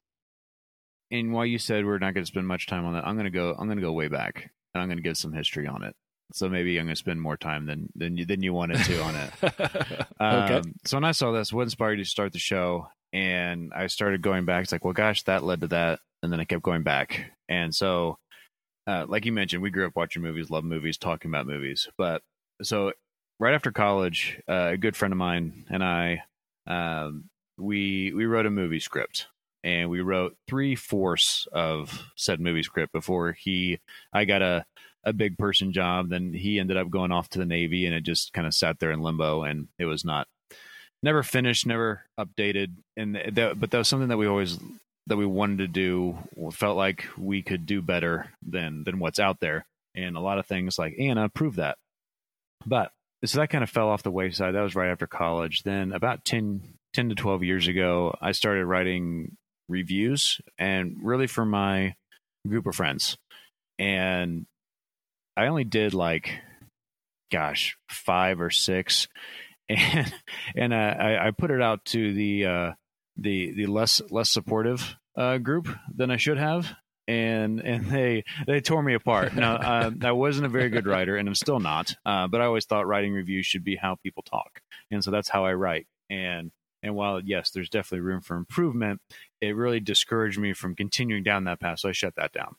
And 1.12 1.34
while 1.34 1.46
you 1.46 1.58
said 1.58 1.86
we're 1.86 2.00
not 2.00 2.14
going 2.14 2.24
to 2.24 2.28
spend 2.28 2.48
much 2.48 2.68
time 2.68 2.86
on 2.86 2.94
that, 2.94 3.06
I'm 3.06 3.16
going 3.16 3.26
to 3.26 3.32
go. 3.32 3.52
I'm 3.52 3.68
going 3.68 3.78
to 3.78 3.84
go 3.84 3.92
way 3.92 4.08
back, 4.08 4.50
and 4.74 4.82
I'm 4.82 4.88
going 4.88 4.98
to 4.98 5.04
give 5.04 5.18
some 5.18 5.34
history 5.34 5.68
on 5.68 5.84
it. 5.84 5.94
So 6.34 6.48
maybe 6.48 6.78
I'm 6.80 6.86
going 6.86 6.96
to 6.96 7.00
spend 7.00 7.22
more 7.22 7.36
time 7.36 7.66
than 7.66 7.90
than 7.96 8.16
you 8.18 8.26
than 8.26 8.42
you 8.42 8.54
wanted 8.54 8.78
to 8.86 9.02
on 9.04 9.16
it. 9.16 9.32
okay. 9.44 10.56
Um, 10.56 10.74
so 10.86 10.96
when 10.98 11.04
I 11.04 11.12
saw 11.12 11.34
this, 11.34 11.52
what 11.52 11.64
inspired 11.64 12.00
you 12.00 12.06
to 12.06 12.10
start 12.10 12.32
the 12.32 12.40
show? 12.40 12.88
And 13.12 13.74
I 13.76 13.88
started 13.88 14.22
going 14.22 14.46
back. 14.46 14.64
It's 14.64 14.72
like, 14.72 14.86
well, 14.86 14.94
gosh, 14.94 15.24
that 15.24 15.44
led 15.44 15.62
to 15.62 15.68
that, 15.68 16.00
and 16.24 16.32
then 16.32 16.40
I 16.40 16.46
kept 16.46 16.64
going 16.64 16.84
back. 16.84 17.32
And 17.50 17.76
so, 17.76 18.18
uh, 18.88 19.06
like 19.08 19.26
you 19.26 19.32
mentioned, 19.32 19.62
we 19.62 19.70
grew 19.70 19.86
up 19.86 19.96
watching 19.96 20.22
movies, 20.22 20.50
love 20.50 20.64
movies, 20.64 20.98
talking 20.98 21.30
about 21.30 21.48
movies. 21.48 21.88
But 21.98 22.24
so 22.62 22.94
right 23.40 23.54
after 23.54 23.72
college, 23.72 24.40
uh, 24.48 24.70
a 24.72 24.78
good 24.78 24.96
friend 24.96 25.12
of 25.12 25.18
mine 25.18 25.66
and 25.70 25.84
I, 25.84 26.24
um, 26.68 27.26
we 27.58 28.14
we 28.14 28.26
wrote 28.26 28.46
a 28.46 28.52
movie 28.52 28.80
script, 28.80 29.28
and 29.64 29.90
we 29.90 30.02
wrote 30.02 30.36
three 30.48 30.76
fourths 30.76 31.48
of 31.52 32.08
said 32.16 32.40
movie 32.40 32.64
script 32.64 32.92
before 32.92 33.34
he, 33.34 33.80
I 34.14 34.26
got 34.26 34.42
a 34.42 34.66
a 35.04 35.14
big 35.14 35.38
person 35.38 35.74
job. 35.74 36.10
Then 36.10 36.34
he 36.34 36.60
ended 36.60 36.78
up 36.78 36.90
going 36.90 37.12
off 37.12 37.30
to 37.30 37.40
the 37.40 37.46
Navy, 37.46 37.86
and 37.86 37.96
it 37.96 38.04
just 38.04 38.34
kind 38.34 38.48
of 38.48 38.54
sat 38.54 38.80
there 38.80 38.92
in 38.92 39.02
limbo, 39.02 39.44
and 39.44 39.68
it 39.80 39.86
was 39.86 40.06
not 40.06 40.28
never 41.04 41.24
finished, 41.24 41.66
never 41.66 42.06
updated. 42.20 42.74
And 42.98 43.14
but 43.60 43.72
that 43.72 43.78
was 43.78 43.88
something 43.88 44.10
that 44.10 44.18
we 44.18 44.28
always 44.28 44.60
that 45.12 45.18
we 45.18 45.26
wanted 45.26 45.58
to 45.58 45.68
do. 45.68 46.18
Felt 46.54 46.78
like 46.78 47.06
we 47.18 47.42
could 47.44 47.66
do 47.66 47.82
better 47.82 48.32
than 48.42 48.86
than 48.86 48.98
what's 48.98 49.20
out 49.20 49.42
there, 49.42 49.66
and 49.94 50.16
a 50.16 50.22
lot 50.22 50.40
of 50.40 50.46
things 50.46 50.80
like 50.80 50.96
Anna 50.98 51.28
proved 51.28 51.58
that. 51.58 51.78
But 52.66 52.94
so 53.26 53.40
that 53.40 53.50
kind 53.50 53.62
of 53.62 53.70
fell 53.70 53.90
off 53.90 54.04
the 54.04 54.10
wayside. 54.10 54.56
That 54.56 54.62
was 54.62 54.74
right 54.74 54.90
after 54.90 55.08
college. 55.08 55.64
Then 55.64 55.92
about 55.92 56.24
10, 56.24 56.62
10 56.94 57.10
to 57.10 57.16
twelve 57.16 57.44
years 57.44 57.68
ago, 57.68 58.16
I 58.22 58.32
started 58.32 58.66
writing 58.66 59.36
reviews, 59.68 60.40
and 60.58 60.96
really 61.04 61.28
for 61.28 61.46
my 61.46 61.96
group 62.48 62.66
of 62.66 62.76
friends, 62.76 63.18
and 63.78 64.46
I 65.36 65.48
only 65.48 65.66
did 65.66 65.94
like, 65.94 66.40
gosh, 67.34 67.76
five 67.90 68.40
or 68.40 68.50
six, 68.50 69.10
and 69.70 70.14
and 70.56 70.74
uh, 70.74 70.96
I, 70.98 71.28
I 71.28 71.32
put 71.32 71.52
it 71.52 71.62
out 71.62 71.84
to 71.88 72.14
the 72.14 72.46
uh, 72.46 72.72
the 73.18 73.52
the 73.52 73.66
less 73.66 74.02
less 74.10 74.32
supportive 74.32 74.96
uh, 75.16 75.38
group 75.38 75.68
than 75.94 76.12
I 76.12 76.18
should 76.18 76.38
have, 76.38 76.72
and 77.08 77.60
and 77.60 77.86
they 77.88 78.24
they 78.48 78.62
tore 78.62 78.84
me 78.84 78.94
apart. 78.94 79.36
Now 79.36 79.56
uh, 79.58 79.92
I 80.04 80.12
wasn't 80.12 80.46
a 80.46 80.50
very 80.50 80.70
good 80.70 80.88
writer, 80.88 81.18
and 81.18 81.28
I'm 81.28 81.36
still 81.36 81.60
not. 81.60 81.94
Uh, 82.06 82.28
but 82.28 82.42
I 82.42 82.46
always 82.46 82.66
thought 82.66 82.88
writing 82.88 83.14
reviews 83.14 83.46
should 83.46 83.64
be 83.64 83.76
how 83.76 83.96
people 84.04 84.24
talk, 84.24 84.62
and 84.90 85.04
so 85.04 85.12
that's 85.12 85.30
how 85.30 85.46
I 85.46 85.54
write. 85.54 85.88
And 86.10 86.52
and 86.84 86.96
while 86.96 87.22
yes, 87.24 87.52
there's 87.52 87.70
definitely 87.70 88.02
room 88.02 88.22
for 88.22 88.36
improvement, 88.38 89.02
it 89.42 89.56
really 89.56 89.80
discouraged 89.80 90.40
me 90.40 90.54
from 90.54 90.76
continuing 90.76 91.24
down 91.24 91.44
that 91.46 91.60
path. 91.60 91.80
So 91.80 91.90
I 91.90 91.92
shut 91.92 92.16
that 92.16 92.32
down. 92.32 92.56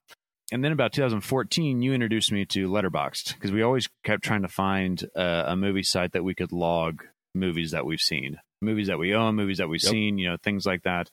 And 0.53 0.63
then 0.63 0.73
about 0.73 0.93
2014, 0.93 1.81
you 1.81 1.95
introduced 1.95 2.31
me 2.31 2.45
to 2.47 2.69
Letterboxd 2.69 3.35
because 3.35 3.51
we 3.53 3.63
always 3.63 3.89
kept 4.05 4.23
trying 4.23 4.43
to 4.43 4.49
find 4.49 5.03
uh, 5.17 5.45
a 5.47 5.57
movie 5.57 5.83
site 5.83 6.13
that 6.13 6.25
we 6.25 6.35
could 6.35 6.53
log 6.53 7.05
movies 7.35 7.71
that 7.71 7.87
we've 7.87 8.01
seen, 8.01 8.39
movies 8.61 8.89
that 8.89 8.99
we 8.99 9.15
own, 9.15 9.35
movies 9.35 9.59
that 9.59 9.69
we've 9.71 9.83
Yep. 9.83 9.91
seen, 9.91 10.19
you 10.19 10.29
know, 10.29 10.37
things 10.43 10.67
like 10.67 10.83
that. 10.83 11.11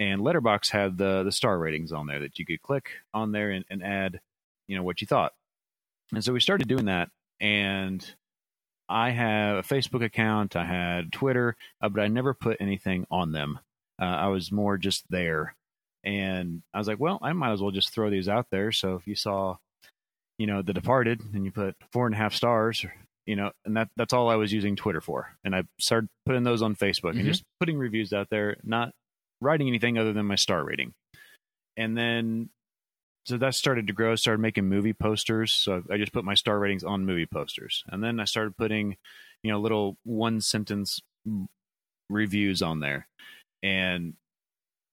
And 0.00 0.22
Letterboxd 0.22 0.70
had 0.70 0.96
the 0.98 1.22
the 1.22 1.30
star 1.30 1.58
ratings 1.58 1.92
on 1.92 2.06
there 2.08 2.18
that 2.20 2.38
you 2.38 2.46
could 2.46 2.62
click 2.62 2.88
on 3.14 3.30
there 3.32 3.50
and, 3.50 3.64
and 3.70 3.84
add, 3.84 4.20
you 4.66 4.76
know, 4.76 4.82
what 4.82 5.00
you 5.00 5.06
thought. 5.06 5.32
And 6.12 6.24
so 6.24 6.32
we 6.32 6.40
started 6.40 6.66
doing 6.66 6.86
that, 6.86 7.10
and 7.40 8.04
I 8.88 9.10
have 9.10 9.58
a 9.58 9.62
Facebook 9.62 10.02
account, 10.04 10.56
I 10.56 10.64
had 10.64 11.12
Twitter, 11.12 11.54
uh, 11.80 11.88
but 11.90 12.02
I 12.02 12.08
never 12.08 12.34
put 12.34 12.56
anything 12.58 13.06
on 13.10 13.30
them. 13.30 13.60
Uh, 14.00 14.06
I 14.06 14.26
was 14.28 14.50
more 14.50 14.76
just 14.78 15.04
there, 15.10 15.54
and 16.02 16.62
I 16.74 16.78
was 16.78 16.88
like, 16.88 16.98
well, 16.98 17.18
I 17.22 17.32
might 17.34 17.52
as 17.52 17.60
well 17.60 17.70
just 17.70 17.90
throw 17.90 18.10
these 18.10 18.28
out 18.28 18.46
there. 18.50 18.72
So 18.72 18.94
if 18.96 19.06
you 19.06 19.14
saw, 19.14 19.58
you 20.38 20.46
know, 20.46 20.62
The 20.62 20.72
Departed, 20.72 21.20
and 21.34 21.44
you 21.44 21.52
put 21.52 21.76
four 21.92 22.06
and 22.06 22.14
a 22.14 22.18
half 22.18 22.34
stars, 22.34 22.84
you 23.26 23.36
know, 23.36 23.52
and 23.66 23.76
that 23.76 23.90
that's 23.96 24.14
all 24.14 24.28
I 24.30 24.36
was 24.36 24.52
using 24.52 24.74
Twitter 24.76 25.02
for. 25.02 25.36
And 25.44 25.54
I 25.54 25.64
started 25.78 26.08
putting 26.26 26.42
those 26.42 26.62
on 26.62 26.74
Facebook 26.74 27.12
Mhm. 27.12 27.18
and 27.18 27.24
just 27.26 27.44
putting 27.60 27.78
reviews 27.78 28.12
out 28.14 28.30
there, 28.30 28.56
not 28.64 28.92
writing 29.40 29.68
anything 29.68 29.98
other 29.98 30.12
than 30.12 30.26
my 30.26 30.34
star 30.34 30.64
rating. 30.64 30.92
And 31.76 31.96
then 31.96 32.50
so 33.26 33.36
that 33.36 33.54
started 33.54 33.86
to 33.86 33.92
grow. 33.92 34.12
I 34.12 34.14
Started 34.16 34.40
making 34.40 34.68
movie 34.68 34.92
posters. 34.92 35.52
So 35.52 35.82
I 35.90 35.98
just 35.98 36.12
put 36.12 36.24
my 36.24 36.34
star 36.34 36.58
ratings 36.58 36.84
on 36.84 37.04
movie 37.06 37.26
posters, 37.26 37.84
and 37.88 38.02
then 38.02 38.20
I 38.20 38.24
started 38.24 38.56
putting, 38.56 38.96
you 39.42 39.50
know, 39.50 39.60
little 39.60 39.96
one 40.04 40.40
sentence 40.40 41.00
reviews 42.08 42.62
on 42.62 42.80
there, 42.80 43.06
and 43.62 44.14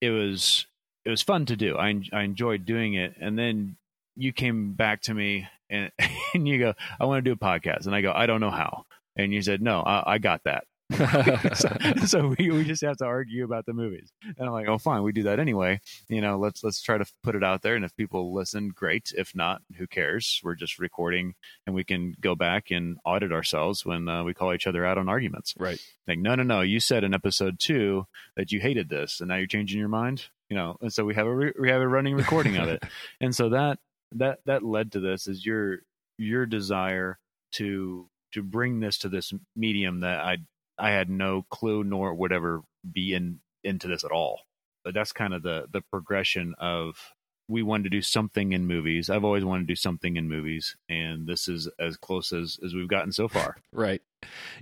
it 0.02 0.12
was 0.12 0.68
it 1.06 1.10
was 1.10 1.22
fun 1.22 1.46
to 1.48 1.56
do. 1.56 1.78
I 1.78 2.02
I 2.14 2.24
enjoyed 2.24 2.66
doing 2.66 2.94
it, 2.94 3.16
and 3.20 3.38
then 3.40 3.78
you 4.16 4.34
came 4.34 4.74
back 4.74 5.02
to 5.04 5.14
me 5.14 5.48
and 5.70 5.92
and 6.34 6.48
you 6.48 6.60
go, 6.60 6.74
I 7.00 7.06
want 7.06 7.24
to 7.24 7.30
do 7.30 7.34
a 7.34 7.38
podcast, 7.38 7.86
and 7.86 7.96
I 7.96 8.02
go, 8.02 8.12
I 8.14 8.26
don't 8.26 8.42
know 8.42 8.52
how, 8.52 8.86
and 9.16 9.34
you 9.34 9.42
said, 9.42 9.62
No, 9.62 9.82
I, 9.82 10.14
I 10.14 10.18
got 10.18 10.44
that. 10.44 10.66
So, 10.92 11.78
so 12.06 12.36
we, 12.38 12.50
we 12.50 12.64
just 12.64 12.82
have 12.82 12.98
to 12.98 13.06
argue 13.06 13.44
about 13.44 13.66
the 13.66 13.74
movies. 13.74 14.12
And 14.24 14.48
i'm 14.48 14.54
like 14.54 14.68
oh 14.68 14.78
fine 14.78 15.04
we 15.04 15.12
do 15.12 15.24
that 15.24 15.40
anyway. 15.40 15.82
You 16.10 16.22
know 16.22 16.38
let's 16.38 16.64
let's 16.64 16.82
try 16.82 16.98
to 16.98 17.06
put 17.24 17.36
it 17.36 17.44
out 17.44 17.62
there. 17.62 17.76
And 17.76 17.86
if 17.86 17.96
people 17.96 18.34
listen 18.34 18.70
great. 18.70 19.12
If 19.16 19.36
not 19.36 19.62
who 19.78 19.88
cares? 19.88 20.42
We're 20.44 20.56
just 20.56 20.80
recording 20.80 21.36
and 21.66 21.76
we 21.76 21.84
can 21.84 22.16
go 22.20 22.36
back 22.36 22.72
and 22.72 22.98
audit 23.06 23.32
ourselves 23.32 23.86
when 23.86 24.08
uh, 24.08 24.24
we 24.24 24.34
call 24.34 24.54
each 24.54 24.68
other 24.68 24.86
out 24.86 24.98
on 24.98 25.10
arguments. 25.10 25.54
Right. 25.58 25.80
like 26.08 26.20
no 26.20 26.36
no 26.36 26.44
no. 26.44 26.62
You 26.62 26.80
said 26.80 27.04
in 27.04 27.14
episode 27.14 27.60
two 27.60 28.08
that 28.36 28.52
you 28.52 28.60
hated 28.60 28.90
this 28.90 29.20
and 29.20 29.30
now 29.30 29.36
you're 29.36 29.48
changing 29.48 29.80
your 29.80 29.90
mind? 29.90 30.28
You 30.50 30.56
know 30.56 30.78
and 30.82 30.94
so 30.94 31.04
we 31.04 31.16
have 31.16 31.28
a 31.28 31.36
re- 31.36 31.54
we 31.60 31.70
have 31.70 31.82
a 31.82 31.88
running 31.88 32.16
recording 32.16 32.58
of 32.58 32.70
it. 32.70 32.84
And 33.20 33.36
so 33.36 33.50
that 33.50 33.80
that 34.14 34.40
that 34.46 34.64
led 34.64 34.92
to 34.94 35.00
this 35.00 35.28
is 35.28 35.46
your 35.46 35.80
your 36.18 36.46
desire 36.46 37.20
to 37.54 38.10
to 38.34 38.44
bring 38.44 38.80
this 38.80 38.98
to 39.00 39.10
this 39.10 39.34
medium 39.56 40.02
that 40.02 40.20
i 40.20 40.38
i 40.78 40.92
had 40.92 41.10
no 41.10 41.46
clue 41.50 41.84
nor 41.84 42.14
would 42.14 42.32
ever 42.32 42.62
be 42.92 43.14
in 43.14 43.40
into 43.64 43.88
this 43.88 44.04
at 44.04 44.12
all 44.12 44.42
but 44.84 44.94
that's 44.94 45.12
kind 45.12 45.34
of 45.34 45.44
the 45.44 45.66
the 45.72 45.82
progression 45.92 46.54
of 46.60 47.14
we 47.50 47.64
wanted 47.64 47.84
to 47.84 47.90
do 47.90 48.02
something 48.02 48.52
in 48.54 48.68
movies 48.68 49.10
i've 49.10 49.24
always 49.24 49.44
wanted 49.46 49.62
to 49.62 49.72
do 49.72 49.76
something 49.76 50.18
in 50.18 50.28
movies 50.28 50.76
and 50.90 51.28
this 51.28 51.48
is 51.48 51.70
as 51.80 51.98
close 51.98 52.32
as 52.32 52.58
as 52.64 52.74
we've 52.74 52.90
gotten 52.90 53.12
so 53.12 53.28
far 53.28 53.58
Right. 53.72 54.02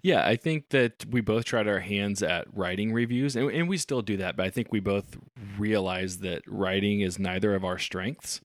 Yeah, 0.04 0.28
I 0.28 0.36
think 0.36 0.70
that 0.70 1.06
we 1.10 1.22
both 1.22 1.46
tried 1.46 1.70
our 1.70 1.80
hands 1.80 2.22
at 2.22 2.46
writing 2.54 2.92
reviews, 2.92 3.38
and, 3.38 3.50
and 3.50 3.70
we 3.70 3.78
still 3.78 4.02
do 4.02 4.18
that, 4.18 4.36
but 4.36 4.46
I 4.46 4.50
think 4.50 4.72
we 4.72 4.82
both 4.82 5.18
realize 5.58 6.18
that 6.18 6.42
writing 6.46 7.00
is 7.00 7.18
neither 7.18 7.56
of 7.56 7.64
our 7.64 7.80
strengths. 7.80 8.42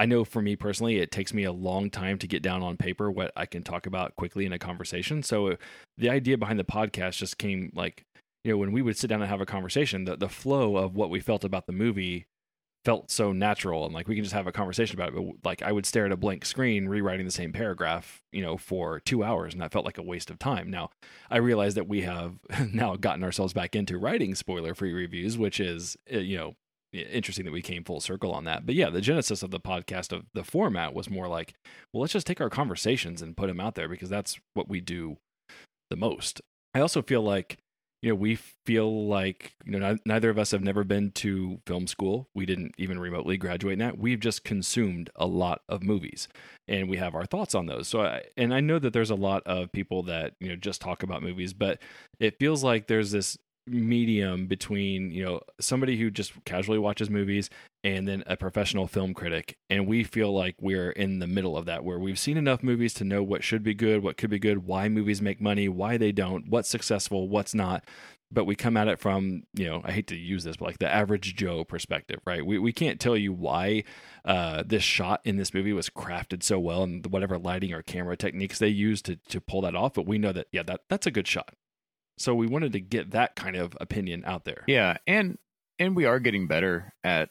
I 0.00 0.06
know 0.06 0.24
for 0.24 0.40
me 0.40 0.56
personally, 0.56 0.96
it 0.96 1.10
takes 1.10 1.34
me 1.34 1.44
a 1.44 1.52
long 1.52 1.90
time 1.90 2.16
to 2.20 2.26
get 2.26 2.42
down 2.42 2.62
on 2.62 2.78
paper 2.78 3.10
what 3.10 3.32
I 3.36 3.44
can 3.44 3.62
talk 3.62 3.84
about 3.84 4.16
quickly 4.16 4.46
in 4.46 4.52
a 4.54 4.58
conversation. 4.58 5.22
So 5.22 5.48
uh, 5.48 5.56
the 5.98 6.08
idea 6.08 6.38
behind 6.38 6.58
the 6.58 6.64
podcast 6.64 7.18
just 7.18 7.36
came 7.36 7.70
like, 7.74 8.06
you 8.42 8.50
know, 8.50 8.56
when 8.56 8.72
we 8.72 8.80
would 8.80 8.96
sit 8.96 9.08
down 9.08 9.20
and 9.20 9.28
have 9.28 9.42
a 9.42 9.46
conversation, 9.46 10.04
the, 10.04 10.16
the 10.16 10.30
flow 10.30 10.78
of 10.78 10.96
what 10.96 11.10
we 11.10 11.20
felt 11.20 11.44
about 11.44 11.66
the 11.66 11.74
movie 11.74 12.24
felt 12.82 13.10
so 13.10 13.30
natural 13.30 13.84
and 13.84 13.92
like 13.92 14.08
we 14.08 14.14
can 14.14 14.24
just 14.24 14.32
have 14.32 14.46
a 14.46 14.52
conversation 14.52 14.98
about 14.98 15.10
it 15.10 15.14
but 15.14 15.46
like 15.46 15.60
i 15.62 15.70
would 15.70 15.84
stare 15.84 16.06
at 16.06 16.12
a 16.12 16.16
blank 16.16 16.46
screen 16.46 16.88
rewriting 16.88 17.26
the 17.26 17.30
same 17.30 17.52
paragraph 17.52 18.22
you 18.32 18.40
know 18.40 18.56
for 18.56 19.00
two 19.00 19.22
hours 19.22 19.52
and 19.52 19.60
that 19.60 19.70
felt 19.70 19.84
like 19.84 19.98
a 19.98 20.02
waste 20.02 20.30
of 20.30 20.38
time 20.38 20.70
now 20.70 20.88
i 21.28 21.36
realize 21.36 21.74
that 21.74 21.86
we 21.86 22.00
have 22.00 22.38
now 22.72 22.96
gotten 22.96 23.22
ourselves 23.22 23.52
back 23.52 23.76
into 23.76 23.98
writing 23.98 24.34
spoiler 24.34 24.74
free 24.74 24.94
reviews 24.94 25.36
which 25.36 25.60
is 25.60 25.98
uh, 26.10 26.16
you 26.16 26.38
know 26.38 26.54
interesting 26.92 27.44
that 27.44 27.52
we 27.52 27.62
came 27.62 27.84
full 27.84 28.00
circle 28.00 28.32
on 28.32 28.44
that 28.44 28.66
but 28.66 28.74
yeah 28.74 28.90
the 28.90 29.00
genesis 29.00 29.42
of 29.42 29.50
the 29.50 29.60
podcast 29.60 30.12
of 30.12 30.24
the 30.34 30.44
format 30.44 30.94
was 30.94 31.08
more 31.08 31.28
like 31.28 31.54
well 31.92 32.00
let's 32.00 32.12
just 32.12 32.26
take 32.26 32.40
our 32.40 32.50
conversations 32.50 33.22
and 33.22 33.36
put 33.36 33.46
them 33.46 33.60
out 33.60 33.74
there 33.74 33.88
because 33.88 34.08
that's 34.08 34.38
what 34.54 34.68
we 34.68 34.80
do 34.80 35.16
the 35.90 35.96
most 35.96 36.40
i 36.74 36.80
also 36.80 37.02
feel 37.02 37.22
like 37.22 37.58
you 38.02 38.10
know, 38.10 38.14
we 38.14 38.36
feel 38.64 39.08
like, 39.08 39.52
you 39.66 39.78
know, 39.78 39.96
neither 40.06 40.30
of 40.30 40.38
us 40.38 40.52
have 40.52 40.62
never 40.62 40.84
been 40.84 41.10
to 41.12 41.60
film 41.66 41.86
school. 41.86 42.28
We 42.34 42.46
didn't 42.46 42.74
even 42.78 42.98
remotely 42.98 43.36
graduate 43.36 43.74
in 43.74 43.78
that. 43.80 43.98
We've 43.98 44.20
just 44.20 44.42
consumed 44.42 45.10
a 45.16 45.26
lot 45.26 45.60
of 45.68 45.82
movies 45.82 46.26
and 46.66 46.88
we 46.88 46.96
have 46.96 47.14
our 47.14 47.26
thoughts 47.26 47.54
on 47.54 47.66
those. 47.66 47.88
So, 47.88 48.02
I, 48.02 48.22
and 48.38 48.54
I 48.54 48.60
know 48.60 48.78
that 48.78 48.94
there's 48.94 49.10
a 49.10 49.16
lot 49.16 49.42
of 49.44 49.70
people 49.72 50.02
that, 50.04 50.32
you 50.40 50.48
know, 50.48 50.56
just 50.56 50.80
talk 50.80 51.02
about 51.02 51.22
movies, 51.22 51.52
but 51.52 51.82
it 52.18 52.38
feels 52.38 52.64
like 52.64 52.86
there's 52.86 53.10
this 53.10 53.36
medium 53.70 54.46
between, 54.46 55.10
you 55.10 55.24
know, 55.24 55.40
somebody 55.60 55.96
who 55.96 56.10
just 56.10 56.32
casually 56.44 56.78
watches 56.78 57.08
movies 57.08 57.48
and 57.82 58.06
then 58.06 58.22
a 58.26 58.36
professional 58.36 58.86
film 58.86 59.14
critic. 59.14 59.56
And 59.70 59.86
we 59.86 60.04
feel 60.04 60.34
like 60.34 60.56
we're 60.60 60.90
in 60.90 61.18
the 61.18 61.26
middle 61.26 61.56
of 61.56 61.66
that, 61.66 61.84
where 61.84 61.98
we've 61.98 62.18
seen 62.18 62.36
enough 62.36 62.62
movies 62.62 62.92
to 62.94 63.04
know 63.04 63.22
what 63.22 63.42
should 63.42 63.62
be 63.62 63.74
good, 63.74 64.02
what 64.02 64.16
could 64.16 64.30
be 64.30 64.38
good, 64.38 64.66
why 64.66 64.88
movies 64.88 65.22
make 65.22 65.40
money, 65.40 65.68
why 65.68 65.96
they 65.96 66.12
don't, 66.12 66.48
what's 66.48 66.68
successful, 66.68 67.28
what's 67.28 67.54
not. 67.54 67.84
But 68.32 68.44
we 68.44 68.54
come 68.54 68.76
at 68.76 68.86
it 68.86 69.00
from, 69.00 69.42
you 69.54 69.66
know, 69.66 69.82
I 69.84 69.90
hate 69.90 70.06
to 70.08 70.16
use 70.16 70.44
this, 70.44 70.56
but 70.56 70.66
like 70.66 70.78
the 70.78 70.92
average 70.92 71.34
Joe 71.34 71.64
perspective, 71.64 72.20
right? 72.24 72.46
We, 72.46 72.60
we 72.60 72.72
can't 72.72 73.00
tell 73.00 73.16
you 73.16 73.32
why 73.32 73.82
uh, 74.24 74.62
this 74.64 74.84
shot 74.84 75.20
in 75.24 75.36
this 75.36 75.52
movie 75.52 75.72
was 75.72 75.90
crafted 75.90 76.44
so 76.44 76.60
well 76.60 76.84
and 76.84 77.04
whatever 77.06 77.38
lighting 77.38 77.72
or 77.72 77.82
camera 77.82 78.16
techniques 78.16 78.60
they 78.60 78.68
used 78.68 79.04
to, 79.06 79.16
to 79.16 79.40
pull 79.40 79.62
that 79.62 79.74
off. 79.74 79.94
But 79.94 80.06
we 80.06 80.16
know 80.16 80.32
that, 80.32 80.46
yeah, 80.52 80.62
that, 80.62 80.82
that's 80.88 81.08
a 81.08 81.10
good 81.10 81.26
shot. 81.26 81.54
So 82.20 82.34
we 82.34 82.46
wanted 82.46 82.74
to 82.74 82.80
get 82.80 83.12
that 83.12 83.34
kind 83.34 83.56
of 83.56 83.76
opinion 83.80 84.24
out 84.26 84.44
there. 84.44 84.62
Yeah, 84.66 84.98
and 85.06 85.38
and 85.78 85.96
we 85.96 86.04
are 86.04 86.20
getting 86.20 86.46
better 86.46 86.92
at 87.02 87.30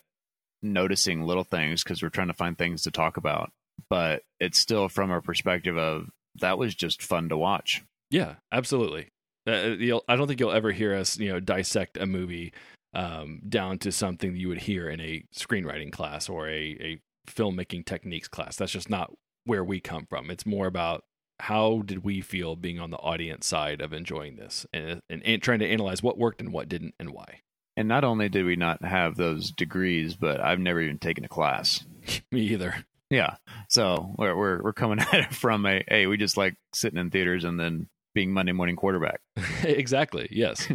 noticing 0.64 1.24
little 1.24 1.44
things 1.44 1.84
because 1.84 2.02
we're 2.02 2.10
trying 2.10 2.28
to 2.28 2.34
find 2.34 2.57
things 2.57 2.82
to 2.82 2.91
talk 2.91 3.16
about. 3.16 3.52
But 3.90 4.24
it's 4.40 4.60
still 4.60 4.90
from 4.90 5.11
a 5.11 5.22
perspective 5.22 5.78
of 5.78 6.10
that 6.41 6.57
was 6.57 6.74
just 6.74 7.03
fun 7.03 7.30
to 7.30 7.38
watch. 7.38 7.84
Yeah, 8.10 8.36
absolutely. 8.52 9.10
Uh, 9.48 9.76
you'll, 9.78 10.03
I 10.07 10.16
don't 10.16 10.28
think 10.28 10.40
you'll 10.40 10.52
ever 10.52 10.72
hear 10.72 10.95
us, 10.95 11.18
you 11.18 11.30
know, 11.30 11.40
dissect 11.40 11.95
a 11.95 12.06
movie 12.06 12.53
um, 12.94 13.41
down 13.48 13.78
to 13.80 13.91
something 13.91 14.36
you 14.36 14.49
would 14.49 14.61
hear 14.61 14.90
in 14.90 14.99
a 14.99 15.24
screenwriting 15.36 15.91
class 15.91 16.28
or 16.28 16.49
a, 16.49 16.52
a 16.82 17.02
filmmaking 17.30 17.86
techniques 17.86 18.28
class. 18.28 18.56
That's 18.57 18.72
just 18.72 18.90
not 18.90 19.14
where 19.45 19.64
we 19.64 19.80
come 19.80 20.07
from. 20.10 20.30
It's 20.30 20.45
more 20.45 20.68
about 20.68 21.03
how 21.40 21.82
did 21.86 22.03
we 22.03 22.22
feel 22.22 22.56
being 22.56 22.80
on 22.80 22.91
the 22.91 22.98
audience 22.98 23.48
side 23.48 23.82
of 23.82 23.94
enjoying 23.94 24.36
this 24.36 24.66
and, 24.74 25.02
and, 25.10 25.24
and 25.26 25.41
trying 25.41 25.60
to 25.60 25.68
analyze 25.68 26.03
what 26.03 26.18
worked 26.18 26.41
and 26.41 26.52
what 26.52 26.70
didn't 26.70 26.95
and 26.99 27.11
why. 27.11 27.41
And 27.78 27.88
not 27.88 28.03
only 28.03 28.28
did 28.28 28.45
we 28.45 28.57
not 28.57 28.84
have 28.84 29.16
those 29.16 29.52
degrees, 29.52 30.16
but 30.16 30.41
I've 30.41 30.60
never 30.60 30.82
even 30.82 30.99
taken 30.99 31.24
a 31.24 31.30
class. 31.30 31.86
Me 32.32 32.41
either. 32.41 32.86
Yeah, 33.10 33.36
so 33.70 34.14
we're 34.18 34.36
we're, 34.36 34.61
we're 34.61 34.74
coming 34.74 34.99
at 35.11 35.14
it 35.14 35.34
from 35.34 35.66
a 35.66 35.84
hey, 35.88 36.06
we 36.06 36.18
just 36.18 36.38
like 36.38 36.56
sitting 36.74 36.99
in 36.99 37.10
theaters 37.10 37.44
and 37.44 37.60
then 37.60 37.88
being 38.14 38.32
Monday 38.32 38.52
morning 38.52 38.76
quarterback. 38.76 39.22
exactly. 39.64 40.28
Yes. 40.32 40.68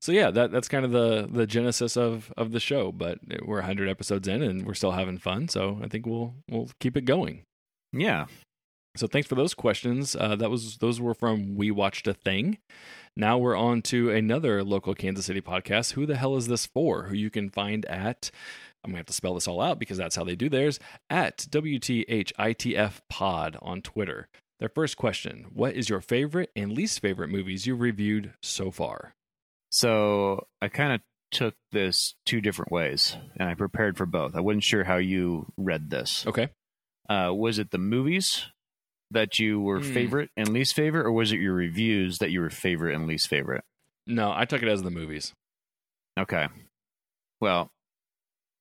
so 0.00 0.12
yeah, 0.12 0.30
that 0.30 0.52
that's 0.52 0.68
kind 0.68 0.84
of 0.84 0.90
the 0.90 1.28
the 1.30 1.46
genesis 1.46 1.96
of 1.96 2.32
of 2.36 2.52
the 2.52 2.60
show. 2.60 2.92
But 2.92 3.18
we're 3.44 3.56
100 3.56 3.88
episodes 3.88 4.28
in, 4.28 4.42
and 4.42 4.66
we're 4.66 4.74
still 4.74 4.92
having 4.92 5.18
fun. 5.18 5.48
So 5.48 5.80
I 5.82 5.88
think 5.88 6.06
we'll 6.06 6.34
we'll 6.48 6.68
keep 6.80 6.96
it 6.96 7.04
going. 7.04 7.44
Yeah, 7.92 8.26
So 8.96 9.06
thanks 9.06 9.28
for 9.28 9.36
those 9.36 9.54
questions. 9.54 10.16
Uh, 10.16 10.36
that 10.36 10.50
was 10.50 10.78
those 10.78 11.00
were 11.00 11.14
from 11.14 11.54
We 11.54 11.70
Watched 11.70 12.06
a 12.08 12.14
Thing. 12.14 12.58
Now 13.16 13.38
we're 13.38 13.56
on 13.56 13.82
to 13.82 14.10
another 14.10 14.64
local 14.64 14.94
Kansas 14.94 15.26
City 15.26 15.40
podcast. 15.40 15.92
Who 15.92 16.06
the 16.06 16.16
hell 16.16 16.36
is 16.36 16.48
this 16.48 16.66
for? 16.66 17.04
Who 17.04 17.14
you 17.14 17.30
can 17.30 17.50
find 17.50 17.86
at 17.86 18.30
I'm 18.84 18.90
gonna 18.90 18.98
have 18.98 19.06
to 19.06 19.12
spell 19.12 19.34
this 19.34 19.46
all 19.46 19.60
out 19.60 19.78
because 19.78 19.98
that's 19.98 20.16
how 20.16 20.24
they 20.24 20.36
do 20.36 20.48
theirs 20.48 20.80
at 21.08 21.38
WTHITF 21.38 23.00
Pod 23.08 23.56
on 23.60 23.82
Twitter. 23.82 24.28
Their 24.58 24.70
first 24.70 24.96
question: 24.96 25.46
What 25.52 25.74
is 25.74 25.88
your 25.88 26.00
favorite 26.00 26.50
and 26.56 26.72
least 26.72 27.00
favorite 27.00 27.28
movies 27.28 27.66
you've 27.66 27.80
reviewed 27.80 28.34
so 28.42 28.70
far? 28.70 29.14
So 29.70 30.46
I 30.60 30.68
kind 30.68 30.92
of 30.92 31.00
took 31.30 31.54
this 31.72 32.14
two 32.26 32.40
different 32.40 32.72
ways, 32.72 33.16
and 33.36 33.48
I 33.48 33.54
prepared 33.54 33.96
for 33.96 34.06
both. 34.06 34.34
I 34.34 34.40
wasn't 34.40 34.64
sure 34.64 34.84
how 34.84 34.96
you 34.96 35.52
read 35.56 35.90
this. 35.90 36.26
Okay. 36.26 36.48
Uh, 37.08 37.32
was 37.34 37.58
it 37.58 37.70
the 37.70 37.78
movies 37.78 38.46
that 39.10 39.38
you 39.38 39.60
were 39.60 39.80
Hmm. 39.80 39.92
favorite 39.92 40.30
and 40.36 40.48
least 40.52 40.74
favorite, 40.74 41.06
or 41.06 41.12
was 41.12 41.32
it 41.32 41.40
your 41.40 41.54
reviews 41.54 42.18
that 42.18 42.30
you 42.30 42.40
were 42.40 42.50
favorite 42.50 42.94
and 42.94 43.06
least 43.06 43.28
favorite? 43.28 43.64
No, 44.06 44.32
I 44.34 44.44
took 44.44 44.62
it 44.62 44.68
as 44.68 44.82
the 44.82 44.90
movies. 44.90 45.32
Okay. 46.18 46.48
Well, 47.40 47.70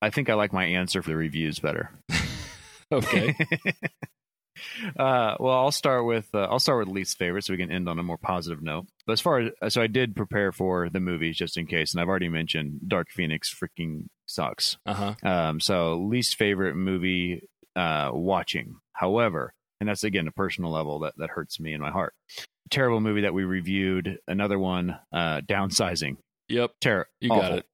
I 0.01 0.09
think 0.09 0.29
I 0.29 0.35
like 0.35 0.53
my 0.53 0.65
answer 0.65 1.01
for 1.01 1.09
the 1.09 1.15
reviews 1.15 1.59
better. 1.59 1.91
Okay. 2.91 3.35
uh, 4.97 5.35
well, 5.39 5.53
I'll 5.59 5.71
start 5.71 6.05
with 6.05 6.27
uh, 6.33 6.47
I'll 6.49 6.59
start 6.59 6.79
with 6.79 6.93
least 6.93 7.17
favorite, 7.17 7.43
so 7.45 7.53
we 7.53 7.57
can 7.57 7.71
end 7.71 7.87
on 7.87 7.99
a 7.99 8.03
more 8.03 8.17
positive 8.17 8.61
note. 8.63 8.87
But 9.05 9.13
as 9.13 9.21
far 9.21 9.51
as 9.61 9.73
so, 9.73 9.81
I 9.81 9.85
did 9.87 10.15
prepare 10.15 10.51
for 10.51 10.89
the 10.89 10.99
movies 10.99 11.37
just 11.37 11.55
in 11.57 11.67
case, 11.67 11.93
and 11.93 12.01
I've 12.01 12.07
already 12.09 12.29
mentioned 12.29 12.79
Dark 12.87 13.09
Phoenix 13.11 13.53
freaking 13.53 14.05
sucks. 14.25 14.77
Uh 14.85 14.93
huh. 14.93 15.15
Um, 15.23 15.59
so 15.59 15.97
least 15.99 16.35
favorite 16.35 16.75
movie 16.75 17.43
uh, 17.75 18.09
watching. 18.11 18.77
However, 18.93 19.53
and 19.79 19.87
that's 19.89 20.03
again 20.03 20.27
a 20.27 20.31
personal 20.31 20.71
level 20.71 20.99
that 20.99 21.13
that 21.17 21.29
hurts 21.31 21.59
me 21.59 21.73
in 21.73 21.81
my 21.81 21.91
heart. 21.91 22.13
Terrible 22.69 22.99
movie 22.99 23.21
that 23.21 23.33
we 23.33 23.43
reviewed. 23.43 24.19
Another 24.27 24.59
one, 24.59 24.97
uh, 25.11 25.41
downsizing. 25.41 26.17
Yep. 26.49 26.71
terrible. 26.81 27.09
You 27.19 27.29
awful. 27.31 27.41
got 27.41 27.57
it. 27.59 27.65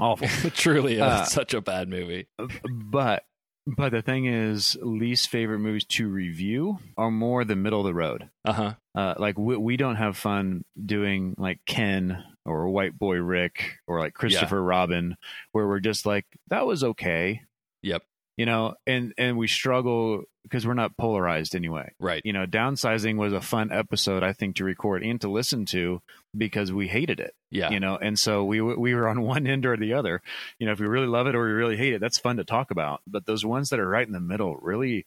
Awful. 0.00 0.50
Truly, 0.50 1.00
Uh, 1.00 1.22
it's 1.22 1.32
such 1.32 1.54
a 1.54 1.60
bad 1.60 1.88
movie. 1.88 2.26
but 2.66 3.24
but 3.66 3.90
the 3.90 4.00
thing 4.02 4.26
is, 4.26 4.76
least 4.80 5.28
favorite 5.28 5.58
movies 5.58 5.84
to 5.86 6.08
review 6.08 6.78
are 6.96 7.10
more 7.10 7.44
the 7.44 7.56
middle 7.56 7.80
of 7.80 7.86
the 7.86 7.94
road. 7.94 8.28
Uh 8.44 8.52
huh. 8.52 8.74
Uh, 8.94 9.14
like 9.18 9.36
we, 9.38 9.56
we 9.56 9.76
don't 9.76 9.96
have 9.96 10.16
fun 10.16 10.64
doing 10.82 11.34
like 11.36 11.58
Kin 11.66 12.16
or 12.44 12.68
White 12.68 12.96
Boy 12.98 13.16
Rick 13.16 13.78
or 13.88 13.98
like 13.98 14.14
Christopher 14.14 14.62
Robin, 14.62 15.16
where 15.52 15.66
we're 15.66 15.80
just 15.80 16.06
like 16.06 16.26
that 16.48 16.66
was 16.66 16.84
okay, 16.84 17.42
Yep. 17.82 18.02
You 18.36 18.46
know, 18.46 18.74
and 18.86 19.12
and 19.18 19.36
we 19.36 19.48
struggle 19.48 20.22
because 20.42 20.64
we're 20.66 20.74
not 20.74 20.96
polarized 20.96 21.56
anyway. 21.56 21.90
Right. 21.98 22.22
You 22.24 22.32
know, 22.32 22.46
downsizing 22.46 23.16
was 23.16 23.32
a 23.32 23.40
fun 23.40 23.72
episode 23.72 24.22
I 24.22 24.32
think 24.32 24.56
to 24.56 24.64
record 24.64 25.02
and 25.02 25.20
to 25.22 25.28
listen 25.28 25.64
to 25.66 26.00
because 26.36 26.72
we 26.72 26.86
hated 26.86 27.18
it 27.18 27.34
Yeah. 27.50 27.70
you 27.70 27.80
know 27.80 27.96
and 27.96 28.18
so 28.18 28.44
we 28.44 28.60
we 28.60 28.94
were 28.94 29.08
on 29.08 29.22
one 29.34 29.46
end 29.46 29.64
or 29.66 29.76
the 29.76 29.94
other 29.94 30.20
you 30.58 30.66
know 30.66 30.72
if 30.72 30.78
we 30.80 30.86
really 30.86 31.06
love 31.06 31.26
it 31.26 31.34
or 31.34 31.44
we 31.44 31.50
really 31.52 31.76
hate 31.76 31.94
it 31.94 32.00
that's 32.00 32.18
fun 32.18 32.36
to 32.36 32.44
talk 32.44 32.70
about 32.70 33.00
but 33.06 33.24
those 33.26 33.44
ones 33.44 33.70
that 33.70 33.80
are 33.80 33.88
right 33.88 34.06
in 34.06 34.12
the 34.12 34.20
middle 34.20 34.56
really 34.60 35.06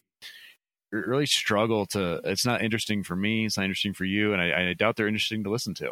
really 0.91 1.27
struggle 1.27 1.85
to 1.85 2.19
it's 2.25 2.45
not 2.47 2.63
interesting 2.63 3.03
for 3.03 3.15
me 3.15 3.45
it's 3.45 3.57
not 3.57 3.63
interesting 3.65 3.93
for 3.93 4.05
you 4.05 4.33
and 4.33 4.41
i, 4.41 4.69
I 4.69 4.73
doubt 4.73 4.95
they're 4.95 5.07
interesting 5.07 5.43
to 5.43 5.51
listen 5.51 5.75
to 5.75 5.91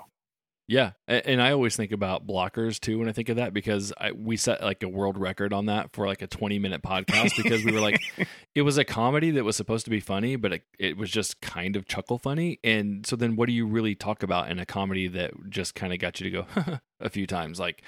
Yeah, 0.69 0.91
and 1.07 1.41
I 1.41 1.52
always 1.53 1.77
think 1.77 1.94
about 1.94 2.27
blockers 2.27 2.77
too 2.77 2.99
when 2.99 3.07
I 3.07 3.14
think 3.14 3.30
of 3.30 3.38
that 3.38 3.53
because 3.53 3.94
I, 3.98 4.11
we 4.11 4.35
set 4.35 4.61
like 4.61 4.84
a 4.84 4.89
world 4.89 5.18
record 5.18 5.53
on 5.53 5.68
that 5.68 5.94
for 5.94 6.06
like 6.06 6.22
a 6.22 6.27
20 6.27 6.60
minute 6.60 6.81
podcast 6.81 7.41
because 7.41 7.64
we 7.64 7.72
were 7.72 7.80
like, 7.80 8.02
it 8.56 8.64
was 8.64 8.77
a 8.77 8.84
comedy 8.84 9.31
that 9.31 9.45
was 9.45 9.56
supposed 9.56 9.85
to 9.85 9.89
be 9.89 10.02
funny, 10.02 10.35
but 10.35 10.52
it, 10.52 10.64
it 10.77 10.98
was 10.98 11.10
just 11.10 11.39
kind 11.39 11.77
of 11.77 11.88
chuckle 11.88 12.18
funny. 12.18 12.60
And 12.65 13.06
so 13.06 13.15
then 13.15 13.38
what 13.38 13.45
do 13.48 13.53
you 13.53 13.65
really 13.65 13.95
talk 13.95 14.23
about 14.23 14.52
in 14.52 14.60
a 14.60 14.65
comedy 14.65 15.07
that 15.07 15.31
just 15.49 15.73
kind 15.73 15.94
of 15.94 15.99
got 15.99 16.19
you 16.19 16.30
to 16.30 16.44
go 16.65 16.80
a 16.99 17.10
few 17.10 17.26
times? 17.27 17.61
Like, 17.61 17.81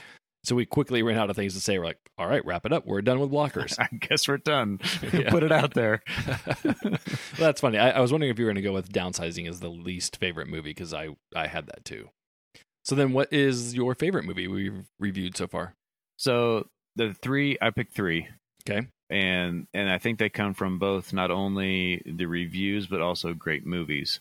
so 0.46 0.56
we 0.56 0.66
quickly 0.66 1.04
ran 1.04 1.18
out 1.18 1.30
of 1.30 1.36
things 1.36 1.56
to 1.56 1.60
say. 1.60 1.78
We're 1.78 1.84
like, 1.84 2.00
all 2.18 2.28
right, 2.28 2.46
wrap 2.46 2.66
it 2.66 2.72
up. 2.72 2.86
We're 2.86 3.02
done 3.02 3.20
with 3.20 3.30
blockers. 3.30 3.78
i 3.80 3.90
guess 3.94 4.26
we're 4.26 4.38
done 4.38 4.80
Yeah. 5.12 5.30
put 5.30 5.44
it 5.44 5.52
out 5.52 5.74
there 5.74 6.02
well, 6.64 6.98
that's 7.38 7.60
funny. 7.60 7.78
I, 7.78 7.90
I 7.92 8.00
was 8.00 8.14
wondering 8.14 8.32
if 8.32 8.40
you 8.40 8.46
were 8.46 8.54
going 8.54 8.56
to 8.56 8.62
go 8.62 8.72
with 8.74 8.90
downsizing 8.90 9.50
as 9.50 9.60
the 9.60 9.68
least 9.70 10.16
favorite 10.16 10.48
movie 10.48 10.70
because 10.70 10.94
I 10.94 11.10
I 11.36 11.48
had 11.48 11.68
that 11.68 11.84
too. 11.84 12.08
So 12.90 12.96
then, 12.96 13.14
what 13.14 13.32
is 13.32 13.76
your 13.76 13.94
favorite 13.94 14.26
movie 14.26 14.48
we've 14.48 14.84
reviewed 15.00 15.38
so 15.38 15.46
far? 15.46 15.76
so 16.18 16.68
the 16.98 17.14
three 17.14 17.56
i 17.62 17.70
picked 17.70 17.94
three 17.94 18.28
Okay. 18.68 18.88
and 19.12 19.68
and 19.76 19.90
i 19.90 19.98
think 20.00 20.18
they 20.20 20.28
come 20.28 20.54
from 20.56 20.78
both 20.80 21.14
not 21.14 21.30
only 21.32 22.02
the 22.06 22.26
reviews 22.26 22.88
but 22.88 23.00
also 23.00 23.34
great 23.34 23.66
movies 23.66 24.20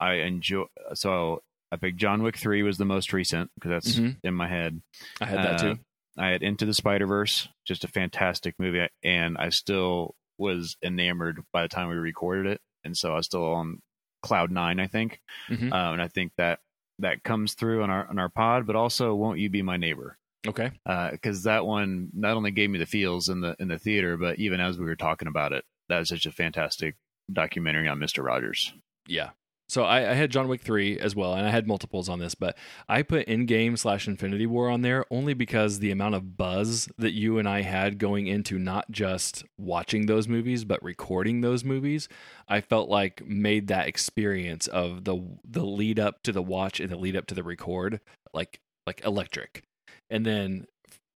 i 0.00 0.14
enjoy 0.14 0.64
so 0.92 1.40
i 1.72 1.76
picked 1.76 1.96
john 1.98 2.22
wick 2.22 2.36
3 2.36 2.62
was 2.62 2.76
the 2.78 2.84
most 2.84 3.12
recent 3.14 3.50
because 3.54 3.70
that's 3.70 3.96
Mhm. 4.00 4.16
in 4.24 4.34
my 4.34 4.48
head 4.48 4.82
I 5.20 5.26
had 5.26 5.38
that 5.38 5.54
Uh, 5.54 5.74
too. 5.74 5.78
I 6.18 6.28
had 6.30 6.42
Into 6.42 6.66
the 6.66 6.74
Spider 6.74 7.06
Verse, 7.06 7.48
just 7.64 7.84
a 7.84 7.88
fantastic 7.88 8.56
movie, 8.58 8.86
and 9.04 9.38
I 9.38 9.48
still 9.50 10.16
was 10.36 10.76
enamored 10.82 11.44
by 11.52 11.62
the 11.62 11.68
time 11.68 11.88
we 11.88 11.94
recorded 11.94 12.46
it, 12.52 12.60
and 12.84 12.96
so 12.98 13.12
I 13.12 13.16
was 13.18 13.26
still 13.26 13.46
on 13.54 13.80
cloud 14.20 14.50
nine, 14.50 14.80
I 14.80 14.88
think, 14.88 15.20
Mhm. 15.48 15.72
um, 15.72 15.92
and 15.94 16.02
I 16.02 16.08
think 16.08 16.32
that 16.36 16.58
that 17.00 17.22
comes 17.22 17.54
through 17.54 17.82
on 17.82 17.90
our 17.90 18.08
on 18.08 18.18
our 18.18 18.28
pod, 18.28 18.66
but 18.66 18.76
also 18.76 19.14
"Won't 19.14 19.38
You 19.38 19.50
Be 19.50 19.62
My 19.62 19.76
Neighbor?" 19.76 20.16
Okay. 20.46 20.70
Uh, 20.86 21.10
because 21.10 21.42
that 21.42 21.66
one 21.66 22.08
not 22.14 22.36
only 22.36 22.50
gave 22.50 22.70
me 22.70 22.78
the 22.78 22.86
feels 22.86 23.28
in 23.28 23.40
the 23.40 23.56
in 23.58 23.68
the 23.68 23.78
theater, 23.78 24.16
but 24.16 24.38
even 24.38 24.60
as 24.60 24.78
we 24.78 24.86
were 24.86 24.96
talking 24.96 25.28
about 25.28 25.52
it, 25.52 25.64
that 25.88 25.98
was 25.98 26.08
such 26.08 26.26
a 26.26 26.32
fantastic 26.32 26.96
documentary 27.30 27.88
on 27.88 27.98
Mister 27.98 28.22
Rogers. 28.22 28.72
Yeah. 29.06 29.30
So 29.70 29.84
I, 29.84 30.10
I 30.10 30.14
had 30.14 30.32
John 30.32 30.48
Wick 30.48 30.62
3 30.62 30.98
as 30.98 31.14
well, 31.14 31.32
and 31.32 31.46
I 31.46 31.50
had 31.50 31.68
multiples 31.68 32.08
on 32.08 32.18
this, 32.18 32.34
but 32.34 32.58
I 32.88 33.02
put 33.02 33.28
Endgame 33.28 33.78
slash 33.78 34.08
Infinity 34.08 34.44
War 34.44 34.68
on 34.68 34.82
there 34.82 35.04
only 35.12 35.32
because 35.32 35.78
the 35.78 35.92
amount 35.92 36.16
of 36.16 36.36
buzz 36.36 36.88
that 36.98 37.12
you 37.12 37.38
and 37.38 37.48
I 37.48 37.62
had 37.62 37.98
going 37.98 38.26
into 38.26 38.58
not 38.58 38.90
just 38.90 39.44
watching 39.56 40.06
those 40.06 40.26
movies, 40.26 40.64
but 40.64 40.82
recording 40.82 41.40
those 41.40 41.62
movies, 41.62 42.08
I 42.48 42.60
felt 42.60 42.88
like 42.88 43.24
made 43.24 43.68
that 43.68 43.86
experience 43.86 44.66
of 44.66 45.04
the 45.04 45.22
the 45.48 45.64
lead 45.64 46.00
up 46.00 46.24
to 46.24 46.32
the 46.32 46.42
watch 46.42 46.80
and 46.80 46.90
the 46.90 46.96
lead 46.96 47.14
up 47.14 47.26
to 47.26 47.34
the 47.36 47.44
record 47.44 48.00
like 48.34 48.58
like 48.88 49.04
electric. 49.04 49.62
And 50.10 50.26
then 50.26 50.66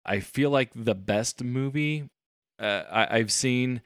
I 0.06 0.20
feel 0.20 0.50
like 0.50 0.72
the 0.76 0.94
best 0.94 1.42
movie 1.42 2.10
uh, 2.60 2.84
I, 2.92 3.18
I've 3.18 3.32
seen 3.32 3.82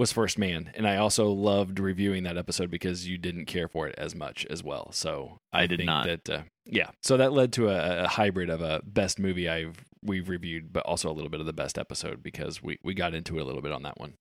was 0.00 0.12
First 0.12 0.38
Man, 0.38 0.72
and 0.74 0.86
I 0.88 0.96
also 0.96 1.30
loved 1.30 1.78
reviewing 1.78 2.22
that 2.24 2.36
episode 2.38 2.70
because 2.70 3.06
you 3.06 3.18
didn't 3.18 3.44
care 3.44 3.68
for 3.68 3.86
it 3.86 3.94
as 3.98 4.14
much 4.14 4.46
as 4.48 4.64
well. 4.64 4.90
So 4.92 5.38
I 5.52 5.66
did 5.66 5.78
think 5.78 5.86
not. 5.86 6.06
That 6.06 6.30
uh, 6.30 6.42
yeah, 6.64 6.90
so 7.02 7.16
that 7.18 7.32
led 7.32 7.52
to 7.54 7.68
a, 7.68 8.04
a 8.04 8.08
hybrid 8.08 8.50
of 8.50 8.60
a 8.62 8.80
best 8.84 9.18
movie 9.18 9.48
I've 9.48 9.84
we've 10.02 10.28
reviewed, 10.28 10.72
but 10.72 10.84
also 10.86 11.10
a 11.10 11.12
little 11.12 11.30
bit 11.30 11.40
of 11.40 11.46
the 11.46 11.52
best 11.52 11.78
episode 11.78 12.22
because 12.22 12.62
we 12.62 12.78
we 12.82 12.94
got 12.94 13.14
into 13.14 13.38
it 13.38 13.42
a 13.42 13.44
little 13.44 13.62
bit 13.62 13.72
on 13.72 13.82
that 13.84 14.00
one. 14.00 14.14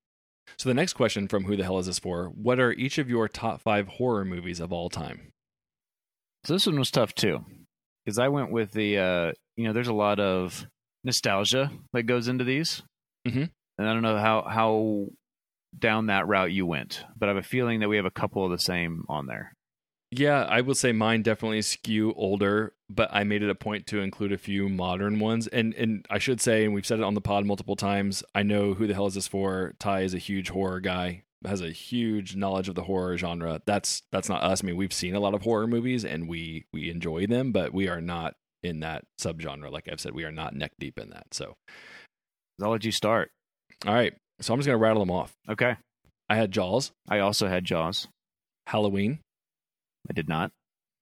So 0.57 0.67
the 0.69 0.73
next 0.75 0.93
question 0.93 1.27
from 1.27 1.45
Who 1.45 1.55
the 1.55 1.63
Hell 1.63 1.77
Is 1.79 1.85
This 1.85 1.99
For? 1.99 2.25
What 2.25 2.59
are 2.59 2.71
each 2.73 2.97
of 2.97 3.09
your 3.09 3.27
top 3.27 3.61
five 3.61 3.87
horror 3.87 4.25
movies 4.25 4.59
of 4.59 4.73
all 4.73 4.89
time? 4.89 5.31
So 6.43 6.53
this 6.53 6.65
one 6.65 6.79
was 6.79 6.91
tough 6.91 7.13
too, 7.15 7.45
because 8.03 8.17
I 8.19 8.27
went 8.29 8.51
with 8.51 8.71
the 8.71 8.97
uh, 8.97 9.31
you 9.55 9.65
know, 9.65 9.73
there's 9.73 9.87
a 9.87 9.93
lot 9.93 10.19
of 10.19 10.67
nostalgia 11.03 11.71
that 11.93 12.03
goes 12.03 12.27
into 12.27 12.43
these, 12.43 12.81
Mhm. 13.27 13.49
and 13.77 13.87
I 13.87 13.93
don't 13.93 14.01
know 14.01 14.17
how 14.17 14.41
how 14.41 15.07
down 15.77 16.07
that 16.07 16.27
route 16.27 16.51
you 16.51 16.65
went, 16.65 17.03
but 17.17 17.27
I 17.27 17.33
have 17.33 17.37
a 17.37 17.47
feeling 17.47 17.79
that 17.79 17.89
we 17.89 17.97
have 17.97 18.05
a 18.05 18.11
couple 18.11 18.43
of 18.43 18.51
the 18.51 18.59
same 18.59 19.03
on 19.07 19.27
there. 19.27 19.55
Yeah, 20.11 20.43
I 20.43 20.61
would 20.61 20.77
say 20.77 20.91
mine 20.91 21.21
definitely 21.21 21.61
skew 21.61 22.13
older, 22.15 22.73
but 22.89 23.09
I 23.11 23.23
made 23.23 23.43
it 23.43 23.49
a 23.49 23.55
point 23.55 23.85
to 23.87 23.99
include 23.99 24.31
a 24.31 24.39
few 24.39 24.67
modern 24.67 25.19
ones. 25.19 25.47
And 25.47 25.73
and 25.75 26.05
I 26.09 26.17
should 26.17 26.41
say, 26.41 26.65
and 26.65 26.73
we've 26.73 26.85
said 26.85 26.99
it 26.99 27.03
on 27.03 27.13
the 27.13 27.21
pod 27.21 27.45
multiple 27.45 27.75
times, 27.75 28.23
I 28.33 28.41
know 28.41 28.73
who 28.73 28.87
the 28.87 28.95
hell 28.95 29.05
is 29.05 29.13
this 29.13 29.27
for? 29.27 29.75
Ty 29.77 30.01
is 30.01 30.15
a 30.15 30.19
huge 30.19 30.49
horror 30.49 30.79
guy, 30.79 31.25
has 31.45 31.61
a 31.61 31.71
huge 31.71 32.35
knowledge 32.35 32.67
of 32.67 32.73
the 32.75 32.83
horror 32.83 33.17
genre. 33.17 33.61
That's 33.67 34.01
that's 34.11 34.29
not 34.29 34.41
us. 34.41 34.63
I 34.63 34.67
mean, 34.67 34.77
we've 34.77 34.91
seen 34.91 35.13
a 35.13 35.19
lot 35.19 35.35
of 35.35 35.43
horror 35.43 35.67
movies 35.67 36.03
and 36.03 36.27
we 36.27 36.65
we 36.73 36.89
enjoy 36.89 37.27
them, 37.27 37.51
but 37.51 37.71
we 37.71 37.87
are 37.87 38.01
not 38.01 38.33
in 38.63 38.79
that 38.79 39.05
subgenre. 39.21 39.71
Like 39.71 39.87
I've 39.91 40.01
said, 40.01 40.15
we 40.15 40.23
are 40.23 40.31
not 40.31 40.55
neck 40.55 40.71
deep 40.79 40.97
in 40.97 41.11
that. 41.11 41.33
So 41.33 41.55
I'll 42.61 42.71
let 42.71 42.83
you 42.83 42.91
start. 42.91 43.29
all 43.85 43.93
right. 43.93 44.13
So 44.41 44.53
I'm 44.53 44.59
just 44.59 44.67
gonna 44.67 44.77
rattle 44.77 45.01
them 45.05 45.11
off. 45.11 45.33
Okay. 45.49 45.75
I 46.29 46.35
had 46.35 46.51
Jaws, 46.51 46.91
I 47.07 47.19
also 47.19 47.47
had 47.47 47.65
Jaws. 47.65 48.07
Halloween, 48.67 49.19
I 50.09 50.13
did 50.13 50.29
not. 50.29 50.51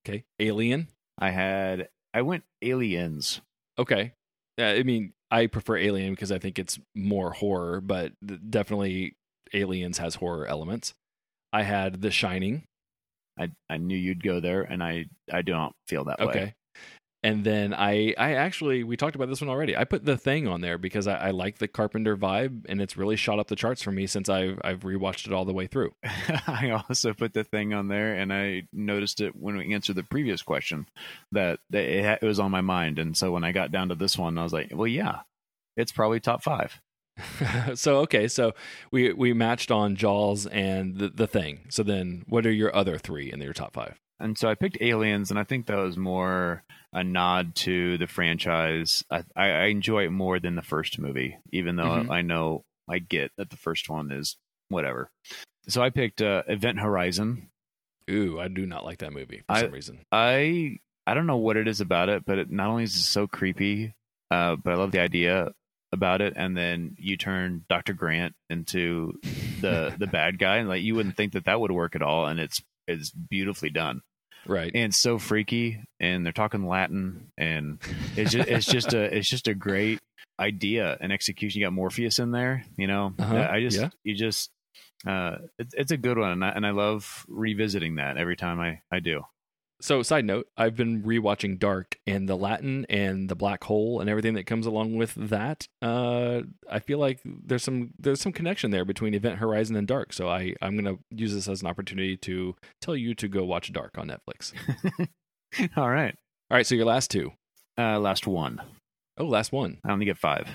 okay, 0.06 0.24
Alien, 0.40 0.88
I 1.18 1.30
had. 1.30 1.88
I 2.14 2.22
went 2.22 2.44
Aliens. 2.62 3.40
Okay. 3.78 4.12
Yeah, 4.56 4.70
I 4.70 4.82
mean, 4.82 5.12
I 5.30 5.46
prefer 5.46 5.76
Alien 5.76 6.14
because 6.14 6.32
I 6.32 6.38
think 6.38 6.58
it's 6.58 6.78
more 6.94 7.30
horror, 7.32 7.80
but 7.82 8.12
th- 8.26 8.40
definitely 8.48 9.16
Aliens 9.52 9.98
has 9.98 10.14
horror 10.14 10.46
elements. 10.46 10.94
I 11.52 11.62
had 11.62 12.00
The 12.00 12.10
Shining. 12.10 12.64
I 13.38 13.50
I 13.68 13.76
knew 13.76 13.96
you'd 13.96 14.22
go 14.24 14.40
there, 14.40 14.62
and 14.62 14.82
I 14.82 15.04
I 15.30 15.42
don't 15.42 15.74
feel 15.86 16.04
that 16.04 16.18
way. 16.20 16.26
Okay. 16.26 16.54
And 17.24 17.42
then 17.42 17.74
I, 17.74 18.14
I 18.16 18.34
actually, 18.34 18.84
we 18.84 18.96
talked 18.96 19.16
about 19.16 19.28
this 19.28 19.40
one 19.40 19.50
already. 19.50 19.76
I 19.76 19.82
put 19.82 20.04
the 20.04 20.16
thing 20.16 20.46
on 20.46 20.60
there 20.60 20.78
because 20.78 21.08
I, 21.08 21.14
I 21.14 21.30
like 21.32 21.58
the 21.58 21.66
Carpenter 21.66 22.16
vibe, 22.16 22.64
and 22.68 22.80
it's 22.80 22.96
really 22.96 23.16
shot 23.16 23.40
up 23.40 23.48
the 23.48 23.56
charts 23.56 23.82
for 23.82 23.90
me 23.90 24.06
since 24.06 24.28
I've 24.28 24.60
I've 24.62 24.80
rewatched 24.80 25.26
it 25.26 25.32
all 25.32 25.44
the 25.44 25.52
way 25.52 25.66
through. 25.66 25.94
I 26.46 26.70
also 26.70 27.12
put 27.14 27.34
the 27.34 27.42
thing 27.42 27.74
on 27.74 27.88
there, 27.88 28.14
and 28.14 28.32
I 28.32 28.68
noticed 28.72 29.20
it 29.20 29.34
when 29.34 29.56
we 29.56 29.74
answered 29.74 29.96
the 29.96 30.04
previous 30.04 30.42
question 30.42 30.86
that, 31.32 31.58
it, 31.72 32.18
it 32.22 32.26
was 32.26 32.38
on 32.38 32.52
my 32.52 32.60
mind. 32.60 33.00
And 33.00 33.16
so 33.16 33.32
when 33.32 33.42
I 33.42 33.50
got 33.50 33.72
down 33.72 33.88
to 33.88 33.96
this 33.96 34.16
one, 34.16 34.38
I 34.38 34.44
was 34.44 34.52
like, 34.52 34.70
well, 34.72 34.86
yeah, 34.86 35.20
it's 35.76 35.92
probably 35.92 36.20
top 36.20 36.44
five. 36.44 36.80
so 37.74 37.96
okay, 37.98 38.28
so 38.28 38.54
we 38.92 39.12
we 39.12 39.32
matched 39.32 39.72
on 39.72 39.96
Jaws 39.96 40.46
and 40.46 40.96
the 40.98 41.08
the 41.08 41.26
thing. 41.26 41.66
So 41.68 41.82
then, 41.82 42.24
what 42.28 42.46
are 42.46 42.52
your 42.52 42.74
other 42.74 42.96
three 42.96 43.32
in 43.32 43.40
your 43.40 43.52
top 43.52 43.74
five? 43.74 43.98
And 44.20 44.36
so 44.38 44.48
I 44.48 44.54
picked 44.54 44.80
Aliens, 44.80 45.30
and 45.30 45.38
I 45.38 45.44
think 45.44 45.66
that 45.66 45.76
was 45.78 45.96
more 45.96 46.62
a 46.92 47.04
nod 47.04 47.54
to 47.54 47.98
the 47.98 48.06
franchise. 48.06 49.04
I, 49.10 49.22
I, 49.36 49.64
enjoy 49.66 50.06
it 50.06 50.10
more 50.10 50.40
than 50.40 50.54
the 50.56 50.62
first 50.62 50.98
movie, 50.98 51.36
even 51.52 51.76
though 51.76 51.84
Mhm. 51.84 52.10
I 52.10 52.22
know 52.22 52.64
I 52.88 52.98
get 52.98 53.30
that 53.36 53.50
the 53.50 53.56
first 53.58 53.90
one 53.90 54.10
is 54.10 54.36
whatever. 54.70 55.10
So 55.68 55.82
I 55.82 55.90
picked 55.90 56.22
uh, 56.22 56.44
Event 56.48 56.80
Horizon. 56.80 57.50
Ooh, 58.10 58.40
I 58.40 58.48
do 58.48 58.64
not 58.64 58.84
like 58.86 58.98
that 59.00 59.12
movie 59.12 59.42
for 59.46 59.52
I- 59.52 59.60
some 59.62 59.70
reason. 59.72 59.98
I 60.10 60.78
I 61.06 61.14
don't 61.14 61.26
know 61.26 61.36
what 61.36 61.56
it 61.58 61.68
is 61.68 61.80
about 61.82 62.08
it, 62.08 62.24
but 62.26 62.38
it 62.38 62.50
not 62.50 62.68
only 62.70 62.84
is 62.84 62.94
it 62.94 63.00
so 63.02 63.26
creepy, 63.26 63.94
uh, 64.30 64.56
but 64.56 64.72
I 64.72 64.76
love 64.76 64.92
the 64.92 65.00
idea 65.00 65.52
about 65.92 66.20
it. 66.22 66.34
And 66.36 66.56
then 66.56 66.96
you 66.98 67.16
turn 67.18 67.64
Doctor 67.68 67.92
Grant 67.92 68.34
into 68.50 69.18
the 69.60 69.94
the 69.98 70.06
bad 70.10 70.38
guy, 70.38 70.56
and 70.56 70.68
like 70.70 70.82
you 70.82 70.94
wouldn't 70.94 71.16
think 71.18 71.34
that 71.34 71.44
that 71.44 71.60
would 71.60 71.70
work 71.72 71.94
at 71.94 72.02
all, 72.02 72.26
and 72.26 72.40
it's 72.40 72.62
it's 72.88 73.10
beautifully 73.10 73.70
done 73.70 74.02
Right. 74.46 74.72
and 74.74 74.94
so 74.94 75.18
freaky. 75.18 75.84
And 76.00 76.24
they're 76.24 76.32
talking 76.32 76.66
Latin, 76.66 77.30
and 77.36 77.78
it's 78.16 78.32
just 78.32 78.48
it's 78.48 78.66
just 78.66 78.94
a 78.94 79.16
it's 79.16 79.28
just 79.28 79.48
a 79.48 79.54
great 79.54 80.00
idea 80.40 80.96
and 81.00 81.12
execution. 81.12 81.60
You 81.60 81.66
got 81.66 81.72
Morpheus 81.72 82.18
in 82.18 82.30
there, 82.30 82.64
you 82.76 82.86
know. 82.86 83.12
Uh-huh, 83.18 83.48
I 83.50 83.60
just 83.60 83.78
yeah. 83.78 83.90
you 84.04 84.14
just 84.14 84.50
uh, 85.06 85.36
it's 85.58 85.74
it's 85.74 85.92
a 85.92 85.96
good 85.96 86.18
one, 86.18 86.30
and 86.30 86.44
I, 86.44 86.48
and 86.50 86.66
I 86.66 86.70
love 86.70 87.24
revisiting 87.28 87.96
that 87.96 88.16
every 88.16 88.36
time 88.36 88.60
I 88.60 88.80
I 88.90 89.00
do. 89.00 89.22
So, 89.80 90.02
side 90.02 90.24
note, 90.24 90.48
I've 90.56 90.74
been 90.74 91.04
rewatching 91.04 91.58
Dark 91.58 91.98
and 92.04 92.28
the 92.28 92.36
Latin 92.36 92.84
and 92.88 93.28
the 93.28 93.36
black 93.36 93.62
hole 93.62 94.00
and 94.00 94.10
everything 94.10 94.34
that 94.34 94.44
comes 94.44 94.66
along 94.66 94.96
with 94.96 95.14
that. 95.14 95.68
Uh, 95.80 96.40
I 96.68 96.80
feel 96.80 96.98
like 96.98 97.20
there's 97.24 97.62
some 97.62 97.90
there's 97.98 98.20
some 98.20 98.32
connection 98.32 98.72
there 98.72 98.84
between 98.84 99.14
Event 99.14 99.38
Horizon 99.38 99.76
and 99.76 99.86
Dark. 99.86 100.12
So 100.12 100.28
I 100.28 100.54
I'm 100.60 100.76
gonna 100.76 100.98
use 101.10 101.32
this 101.32 101.48
as 101.48 101.62
an 101.62 101.68
opportunity 101.68 102.16
to 102.18 102.56
tell 102.80 102.96
you 102.96 103.14
to 103.14 103.28
go 103.28 103.44
watch 103.44 103.72
Dark 103.72 103.96
on 103.98 104.08
Netflix. 104.08 104.52
All 105.76 105.90
right. 105.90 106.14
All 106.50 106.56
right, 106.56 106.66
so 106.66 106.74
your 106.74 106.86
last 106.86 107.10
two. 107.10 107.32
Uh, 107.78 108.00
last 108.00 108.26
one. 108.26 108.60
Oh, 109.18 109.26
last 109.26 109.52
one. 109.52 109.78
I 109.84 109.92
only 109.92 110.06
get 110.06 110.18
five. 110.18 110.48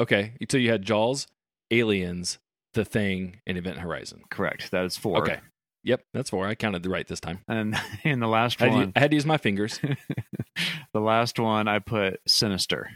Okay, 0.00 0.34
so 0.48 0.58
you 0.58 0.70
had 0.70 0.82
Jaws, 0.82 1.26
Aliens, 1.72 2.38
The 2.74 2.84
Thing, 2.84 3.40
and 3.46 3.58
Event 3.58 3.78
Horizon. 3.78 4.22
Correct. 4.30 4.70
That 4.70 4.84
is 4.84 4.96
four. 4.96 5.18
Okay. 5.22 5.40
Yep, 5.84 6.02
that's 6.12 6.30
four. 6.30 6.46
I 6.46 6.54
counted 6.54 6.82
the 6.82 6.90
right 6.90 7.06
this 7.06 7.20
time. 7.20 7.40
And 7.48 7.76
in 8.04 8.20
the 8.20 8.26
last 8.28 8.60
I 8.60 8.66
had, 8.66 8.70
to, 8.72 8.76
one, 8.76 8.92
I 8.96 9.00
had 9.00 9.10
to 9.10 9.16
use 9.16 9.26
my 9.26 9.38
fingers. 9.38 9.80
the 10.92 11.00
last 11.00 11.38
one, 11.38 11.68
I 11.68 11.78
put 11.78 12.20
Sinister, 12.26 12.90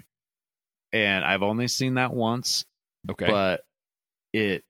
and 0.93 1.25
I've 1.25 1.43
only 1.43 1.69
seen 1.69 1.95
that 1.95 2.13
once, 2.13 2.65
Okay. 3.11 3.27
but 3.27 3.63
it 4.33 4.65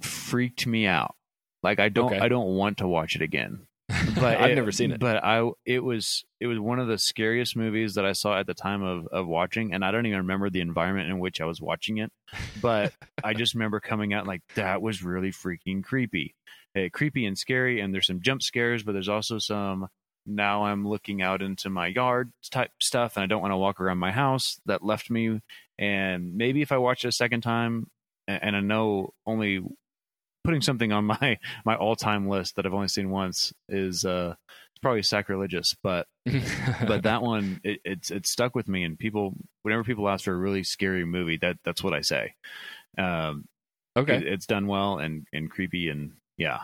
freaked 0.00 0.66
me 0.66 0.86
out. 0.86 1.14
Like 1.62 1.80
I 1.80 1.88
don't, 1.88 2.12
Okay. 2.12 2.18
I 2.20 2.28
don't 2.28 2.56
want 2.56 2.78
to 2.78 2.88
watch 2.88 3.16
it 3.16 3.22
again. 3.22 3.66
But 4.14 4.38
I've 4.40 4.50
it- 4.50 4.54
never 4.56 4.72
seen 4.72 4.90
it. 4.92 5.00
But 5.00 5.22
I, 5.24 5.48
it 5.64 5.78
was, 5.80 6.24
it 6.40 6.46
was 6.46 6.58
one 6.58 6.78
of 6.78 6.88
the 6.88 6.98
scariest 6.98 7.56
movies 7.56 7.94
that 7.94 8.04
I 8.04 8.12
saw 8.12 8.38
at 8.38 8.46
the 8.46 8.54
time 8.54 8.82
of 8.82 9.06
of 9.08 9.26
watching, 9.26 9.72
and 9.72 9.84
I 9.84 9.90
don't 9.92 10.06
even 10.06 10.18
remember 10.18 10.50
the 10.50 10.60
environment 10.60 11.08
in 11.08 11.18
which 11.20 11.40
I 11.40 11.44
was 11.44 11.60
watching 11.60 11.98
it. 11.98 12.10
But 12.60 12.92
I 13.22 13.34
just 13.34 13.54
remember 13.54 13.78
coming 13.80 14.12
out 14.12 14.26
like 14.26 14.42
that 14.56 14.82
was 14.82 15.02
really 15.04 15.30
freaking 15.30 15.82
creepy, 15.84 16.34
Eh, 16.78 16.88
creepy 16.90 17.26
and 17.26 17.36
scary. 17.38 17.80
And 17.80 17.92
there's 17.92 18.06
some 18.06 18.20
jump 18.20 18.42
scares, 18.42 18.82
but 18.82 18.92
there's 18.92 19.08
also 19.08 19.38
some. 19.38 19.88
Now 20.26 20.64
I'm 20.64 20.86
looking 20.86 21.22
out 21.22 21.40
into 21.40 21.70
my 21.70 21.86
yard 21.86 22.30
type 22.50 22.70
stuff, 22.80 23.16
and 23.16 23.24
I 23.24 23.26
don't 23.26 23.40
want 23.40 23.52
to 23.52 23.56
walk 23.56 23.80
around 23.80 23.98
my 23.98 24.12
house. 24.12 24.60
That 24.66 24.84
left 24.84 25.10
me, 25.10 25.40
and 25.78 26.34
maybe 26.34 26.60
if 26.60 26.70
I 26.72 26.76
watch 26.78 27.04
it 27.04 27.08
a 27.08 27.12
second 27.12 27.40
time, 27.40 27.86
and 28.26 28.54
I 28.54 28.60
know 28.60 29.14
only 29.26 29.62
putting 30.44 30.60
something 30.60 30.92
on 30.92 31.04
my 31.20 31.38
my 31.64 31.76
all 31.76 31.96
time 31.96 32.28
list 32.28 32.56
that 32.56 32.66
I've 32.66 32.74
only 32.74 32.88
seen 32.88 33.08
once 33.10 33.52
is 33.70 34.04
uh 34.04 34.34
it's 34.72 34.80
probably 34.82 35.02
sacrilegious, 35.02 35.74
but 35.82 36.06
but 36.86 37.04
that 37.04 37.22
one 37.22 37.58
it, 37.64 37.80
it's 37.84 38.10
it's 38.10 38.30
stuck 38.30 38.54
with 38.54 38.68
me 38.68 38.84
and 38.84 38.98
people 38.98 39.32
whenever 39.62 39.82
people 39.82 40.08
ask 40.10 40.24
for 40.26 40.32
a 40.34 40.36
really 40.36 40.62
scary 40.62 41.06
movie 41.06 41.38
that 41.38 41.56
that's 41.64 41.82
what 41.82 41.94
I 41.94 42.02
say. 42.02 42.34
Um 42.98 43.46
okay. 43.96 44.16
it- 44.18 44.26
it's 44.26 44.46
done 44.46 44.66
well 44.66 44.98
and 44.98 45.26
and 45.32 45.50
creepy 45.50 45.88
and 45.88 46.12
yeah. 46.38 46.60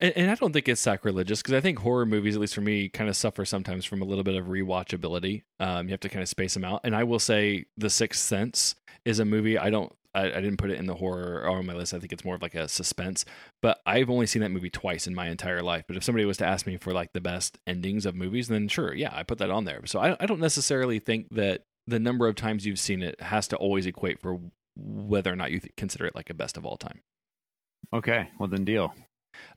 And, 0.00 0.16
and 0.16 0.30
I 0.30 0.34
don't 0.34 0.52
think 0.52 0.68
it's 0.68 0.80
sacrilegious 0.80 1.42
because 1.42 1.54
I 1.54 1.60
think 1.60 1.78
horror 1.80 2.06
movies, 2.06 2.34
at 2.34 2.40
least 2.40 2.54
for 2.54 2.62
me, 2.62 2.88
kind 2.88 3.10
of 3.10 3.16
suffer 3.16 3.44
sometimes 3.44 3.84
from 3.84 4.00
a 4.00 4.06
little 4.06 4.24
bit 4.24 4.36
of 4.36 4.46
rewatchability. 4.46 5.42
Um, 5.58 5.88
you 5.88 5.92
have 5.92 6.00
to 6.00 6.08
kind 6.08 6.22
of 6.22 6.28
space 6.28 6.54
them 6.54 6.64
out. 6.64 6.80
And 6.84 6.96
I 6.96 7.04
will 7.04 7.18
say, 7.18 7.66
The 7.76 7.90
Sixth 7.90 8.22
Sense 8.22 8.76
is 9.04 9.18
a 9.18 9.24
movie 9.24 9.58
I 9.58 9.68
don't. 9.68 9.92
I, 10.12 10.24
I 10.24 10.40
didn't 10.40 10.56
put 10.56 10.70
it 10.70 10.78
in 10.80 10.86
the 10.86 10.96
horror 10.96 11.42
or 11.44 11.50
on 11.50 11.66
my 11.66 11.74
list. 11.74 11.94
I 11.94 12.00
think 12.00 12.12
it's 12.12 12.24
more 12.24 12.34
of 12.34 12.42
like 12.42 12.56
a 12.56 12.66
suspense. 12.66 13.24
But 13.62 13.80
I've 13.86 14.10
only 14.10 14.26
seen 14.26 14.42
that 14.42 14.50
movie 14.50 14.70
twice 14.70 15.06
in 15.06 15.14
my 15.14 15.28
entire 15.28 15.62
life. 15.62 15.84
But 15.86 15.96
if 15.96 16.02
somebody 16.02 16.24
was 16.24 16.38
to 16.38 16.46
ask 16.46 16.66
me 16.66 16.78
for 16.78 16.92
like 16.92 17.12
the 17.12 17.20
best 17.20 17.58
endings 17.64 18.06
of 18.06 18.16
movies, 18.16 18.48
then 18.48 18.66
sure, 18.66 18.92
yeah, 18.92 19.12
I 19.12 19.22
put 19.22 19.38
that 19.38 19.50
on 19.50 19.66
there. 19.66 19.80
So 19.86 20.00
I, 20.00 20.16
I 20.18 20.26
don't 20.26 20.40
necessarily 20.40 20.98
think 20.98 21.28
that 21.30 21.66
the 21.86 22.00
number 22.00 22.26
of 22.26 22.34
times 22.34 22.66
you've 22.66 22.80
seen 22.80 23.02
it 23.02 23.20
has 23.20 23.46
to 23.48 23.56
always 23.56 23.86
equate 23.86 24.20
for 24.20 24.40
whether 24.76 25.32
or 25.32 25.36
not 25.36 25.52
you 25.52 25.60
th- 25.60 25.76
consider 25.76 26.06
it 26.06 26.16
like 26.16 26.28
a 26.30 26.34
best 26.34 26.56
of 26.56 26.66
all 26.66 26.76
time. 26.76 27.02
Okay, 27.92 28.28
well 28.38 28.48
then 28.48 28.64
deal. 28.64 28.94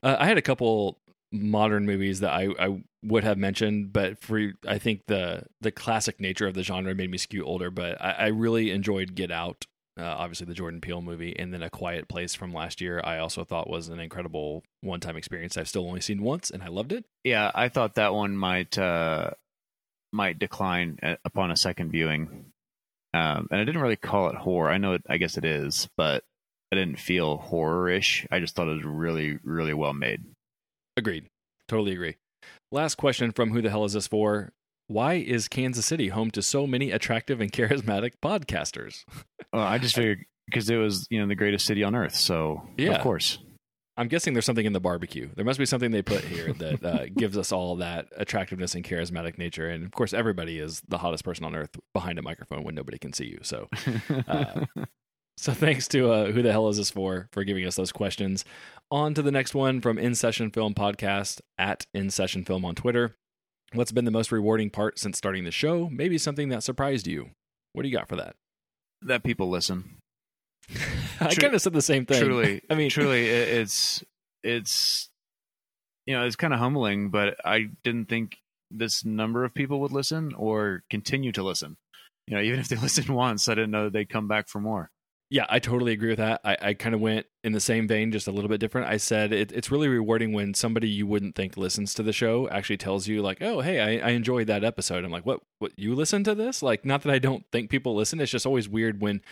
Uh, 0.02 0.16
I 0.18 0.26
had 0.26 0.38
a 0.38 0.42
couple 0.42 0.98
modern 1.32 1.84
movies 1.84 2.20
that 2.20 2.32
I, 2.32 2.48
I 2.58 2.82
would 3.02 3.24
have 3.24 3.38
mentioned, 3.38 3.92
but 3.92 4.18
for 4.18 4.52
I 4.66 4.78
think 4.78 5.02
the 5.06 5.44
the 5.60 5.72
classic 5.72 6.20
nature 6.20 6.46
of 6.46 6.54
the 6.54 6.62
genre 6.62 6.94
made 6.94 7.10
me 7.10 7.18
skew 7.18 7.44
older. 7.44 7.70
But 7.70 8.00
I, 8.00 8.12
I 8.12 8.26
really 8.28 8.70
enjoyed 8.70 9.14
Get 9.14 9.30
Out, 9.30 9.64
uh, 9.98 10.04
obviously 10.04 10.46
the 10.46 10.54
Jordan 10.54 10.80
Peele 10.80 11.02
movie, 11.02 11.36
and 11.38 11.52
then 11.52 11.62
A 11.62 11.70
Quiet 11.70 12.08
Place 12.08 12.34
from 12.34 12.52
last 12.52 12.80
year. 12.80 13.00
I 13.02 13.18
also 13.18 13.44
thought 13.44 13.68
was 13.68 13.88
an 13.88 14.00
incredible 14.00 14.62
one 14.80 15.00
time 15.00 15.16
experience. 15.16 15.56
I've 15.56 15.68
still 15.68 15.86
only 15.86 16.00
seen 16.00 16.22
once, 16.22 16.50
and 16.50 16.62
I 16.62 16.68
loved 16.68 16.92
it. 16.92 17.04
Yeah, 17.24 17.50
I 17.54 17.68
thought 17.68 17.96
that 17.96 18.14
one 18.14 18.36
might 18.36 18.78
uh 18.78 19.30
might 20.12 20.38
decline 20.38 20.98
upon 21.24 21.50
a 21.50 21.56
second 21.56 21.90
viewing. 21.90 22.46
Um 23.12 23.48
and 23.50 23.60
I 23.60 23.64
didn't 23.64 23.82
really 23.82 23.96
call 23.96 24.28
it 24.28 24.36
horror. 24.36 24.70
I 24.70 24.78
know 24.78 24.94
it 24.94 25.02
I 25.08 25.16
guess 25.16 25.36
it 25.36 25.44
is, 25.44 25.88
but 25.96 26.22
I 26.74 26.84
didn't 26.84 26.98
feel 26.98 27.36
horror-ish. 27.36 28.26
I 28.30 28.40
just 28.40 28.54
thought 28.56 28.68
it 28.68 28.74
was 28.76 28.84
really 28.84 29.38
really 29.44 29.74
well 29.74 29.92
made. 29.92 30.24
Agreed, 30.96 31.26
totally 31.68 31.92
agree. 31.92 32.16
Last 32.72 32.96
question 32.96 33.30
from 33.32 33.50
Who 33.52 33.62
the 33.62 33.70
hell 33.70 33.84
is 33.84 33.92
this 33.92 34.06
for? 34.08 34.52
Why 34.88 35.14
is 35.14 35.48
Kansas 35.48 35.86
City 35.86 36.08
home 36.08 36.30
to 36.32 36.42
so 36.42 36.66
many 36.66 36.90
attractive 36.90 37.40
and 37.40 37.52
charismatic 37.58 38.12
podcasters? 38.22 39.04
Well, 39.52 39.62
I 39.62 39.78
just 39.78 39.94
figured 39.94 40.24
because 40.46 40.68
it 40.68 40.76
was, 40.76 41.06
you 41.10 41.20
know, 41.20 41.26
the 41.26 41.34
greatest 41.34 41.64
city 41.66 41.82
on 41.84 41.94
earth. 41.94 42.14
So, 42.16 42.68
Yeah. 42.76 42.92
of 42.96 43.00
course. 43.02 43.38
I'm 43.96 44.08
guessing 44.08 44.34
there's 44.34 44.44
something 44.44 44.66
in 44.66 44.72
the 44.72 44.80
barbecue. 44.80 45.30
There 45.36 45.44
must 45.44 45.60
be 45.60 45.66
something 45.66 45.92
they 45.92 46.02
put 46.02 46.24
here 46.24 46.52
that 46.58 46.84
uh, 46.84 47.06
gives 47.16 47.38
us 47.38 47.52
all 47.52 47.76
that 47.76 48.08
attractiveness 48.16 48.74
and 48.74 48.84
charismatic 48.84 49.38
nature. 49.38 49.68
And 49.70 49.84
of 49.84 49.92
course, 49.92 50.12
everybody 50.12 50.58
is 50.58 50.82
the 50.88 50.98
hottest 50.98 51.24
person 51.24 51.44
on 51.44 51.54
earth 51.54 51.70
behind 51.94 52.18
a 52.18 52.22
microphone 52.22 52.64
when 52.64 52.74
nobody 52.74 52.98
can 52.98 53.12
see 53.12 53.26
you. 53.26 53.38
So, 53.42 53.68
uh, 54.26 54.64
so 55.36 55.52
thanks 55.52 55.88
to 55.88 56.10
uh, 56.10 56.32
who 56.32 56.42
the 56.42 56.52
hell 56.52 56.68
is 56.68 56.76
this 56.76 56.90
for 56.90 57.28
for 57.32 57.44
giving 57.44 57.66
us 57.66 57.76
those 57.76 57.92
questions. 57.92 58.44
On 58.90 59.14
to 59.14 59.22
the 59.22 59.32
next 59.32 59.54
one 59.54 59.80
from 59.80 59.98
In 59.98 60.14
Session 60.14 60.50
Film 60.50 60.74
Podcast 60.74 61.40
at 61.58 61.86
In 61.94 62.10
Session 62.10 62.44
Film 62.44 62.64
on 62.64 62.74
Twitter. 62.74 63.16
What's 63.72 63.92
been 63.92 64.04
the 64.04 64.10
most 64.10 64.30
rewarding 64.30 64.70
part 64.70 64.98
since 64.98 65.18
starting 65.18 65.44
the 65.44 65.50
show? 65.50 65.88
Maybe 65.90 66.16
something 66.18 66.48
that 66.50 66.62
surprised 66.62 67.06
you. 67.06 67.30
What 67.72 67.82
do 67.82 67.88
you 67.88 67.96
got 67.96 68.08
for 68.08 68.16
that? 68.16 68.36
that 69.04 69.22
people 69.22 69.48
listen. 69.48 69.96
I 71.20 71.28
Tru- 71.28 71.42
kind 71.42 71.54
of 71.54 71.62
said 71.62 71.72
the 71.72 71.82
same 71.82 72.06
thing. 72.06 72.22
Truly, 72.22 72.62
I 72.70 72.74
mean, 72.74 72.90
truly, 72.90 73.28
it, 73.28 73.48
it's 73.48 74.02
it's 74.42 75.08
you 76.06 76.14
know 76.14 76.24
it's 76.24 76.36
kind 76.36 76.52
of 76.52 76.58
humbling, 76.58 77.10
but 77.10 77.36
I 77.44 77.68
didn't 77.82 78.08
think 78.08 78.38
this 78.70 79.04
number 79.04 79.44
of 79.44 79.54
people 79.54 79.80
would 79.80 79.92
listen 79.92 80.32
or 80.34 80.82
continue 80.90 81.32
to 81.32 81.42
listen. 81.42 81.76
You 82.26 82.36
know, 82.36 82.42
even 82.42 82.60
if 82.60 82.68
they 82.68 82.76
listened 82.82 83.08
once, 83.08 83.48
I 83.48 83.54
didn't 83.54 83.70
know 83.70 83.88
they'd 83.88 84.08
come 84.08 84.28
back 84.28 84.48
for 84.48 84.60
more. 84.60 84.90
Yeah, 85.34 85.46
I 85.48 85.58
totally 85.58 85.90
agree 85.90 86.10
with 86.10 86.18
that. 86.18 86.40
I, 86.44 86.56
I 86.62 86.74
kind 86.74 86.94
of 86.94 87.00
went 87.00 87.26
in 87.42 87.50
the 87.50 87.58
same 87.58 87.88
vein, 87.88 88.12
just 88.12 88.28
a 88.28 88.30
little 88.30 88.48
bit 88.48 88.60
different. 88.60 88.86
I 88.86 88.98
said 88.98 89.32
it, 89.32 89.50
it's 89.50 89.68
really 89.68 89.88
rewarding 89.88 90.32
when 90.32 90.54
somebody 90.54 90.88
you 90.88 91.08
wouldn't 91.08 91.34
think 91.34 91.56
listens 91.56 91.92
to 91.94 92.04
the 92.04 92.12
show 92.12 92.48
actually 92.50 92.76
tells 92.76 93.08
you, 93.08 93.20
like, 93.20 93.42
"Oh, 93.42 93.60
hey, 93.60 93.80
I, 94.00 94.10
I 94.10 94.10
enjoyed 94.12 94.46
that 94.46 94.62
episode." 94.62 95.04
I'm 95.04 95.10
like, 95.10 95.26
"What? 95.26 95.40
What? 95.58 95.72
You 95.76 95.96
listen 95.96 96.22
to 96.22 96.36
this?" 96.36 96.62
Like, 96.62 96.84
not 96.84 97.02
that 97.02 97.12
I 97.12 97.18
don't 97.18 97.44
think 97.50 97.68
people 97.68 97.96
listen. 97.96 98.20
It's 98.20 98.30
just 98.30 98.46
always 98.46 98.68
weird 98.68 99.00
when 99.00 99.22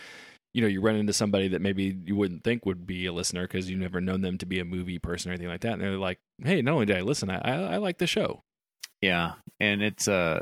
you 0.53 0.61
know 0.61 0.67
you 0.67 0.81
run 0.81 0.97
into 0.97 1.13
somebody 1.13 1.47
that 1.47 1.61
maybe 1.61 1.97
you 2.05 2.17
wouldn't 2.17 2.43
think 2.43 2.65
would 2.65 2.85
be 2.85 3.05
a 3.05 3.13
listener 3.13 3.43
because 3.43 3.69
you've 3.69 3.79
never 3.79 4.01
known 4.01 4.19
them 4.19 4.37
to 4.39 4.45
be 4.45 4.59
a 4.59 4.65
movie 4.65 4.99
person 4.99 5.31
or 5.31 5.35
anything 5.35 5.47
like 5.47 5.61
that, 5.61 5.71
and 5.71 5.81
they're 5.81 5.91
like, 5.91 6.19
"Hey, 6.43 6.61
not 6.61 6.73
only 6.73 6.85
did 6.85 6.97
I 6.97 7.01
listen, 7.01 7.29
I 7.29 7.37
I, 7.37 7.75
I 7.75 7.77
like 7.77 7.99
the 7.99 8.07
show." 8.07 8.41
Yeah, 8.99 9.35
and 9.61 9.81
it's 9.81 10.09
uh 10.09 10.41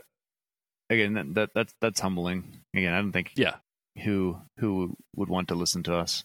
again 0.89 1.13
that, 1.13 1.35
that 1.35 1.49
that's 1.53 1.75
that's 1.81 1.99
humbling. 1.99 2.45
Again, 2.73 2.95
I 2.95 2.97
don't 2.99 3.11
think 3.11 3.33
Yeah, 3.35 3.57
who 4.03 4.37
who 4.59 4.95
would 5.15 5.29
want 5.29 5.47
to 5.49 5.55
listen 5.55 5.83
to 5.83 5.95
us 5.95 6.23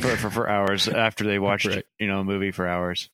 for 0.00 0.16
for, 0.16 0.30
for 0.30 0.48
hours 0.56 0.88
after 0.88 1.24
they 1.24 1.38
watched 1.38 1.66
Right. 1.66 1.84
you 1.98 2.06
know 2.06 2.20
a 2.20 2.24
movie 2.24 2.50
for 2.50 2.66
hours. 2.66 3.10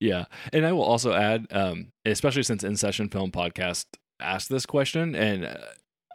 Yeah, 0.00 0.26
and 0.52 0.64
I 0.66 0.72
will 0.72 0.84
also 0.84 1.12
add, 1.12 1.46
um, 1.50 1.88
especially 2.04 2.42
since 2.44 2.62
In 2.64 2.76
Session 2.76 3.08
Film 3.08 3.30
Podcast 3.32 3.86
asked 4.20 4.48
this 4.48 4.66
question, 4.66 5.14
and 5.14 5.44
uh, 5.44 5.56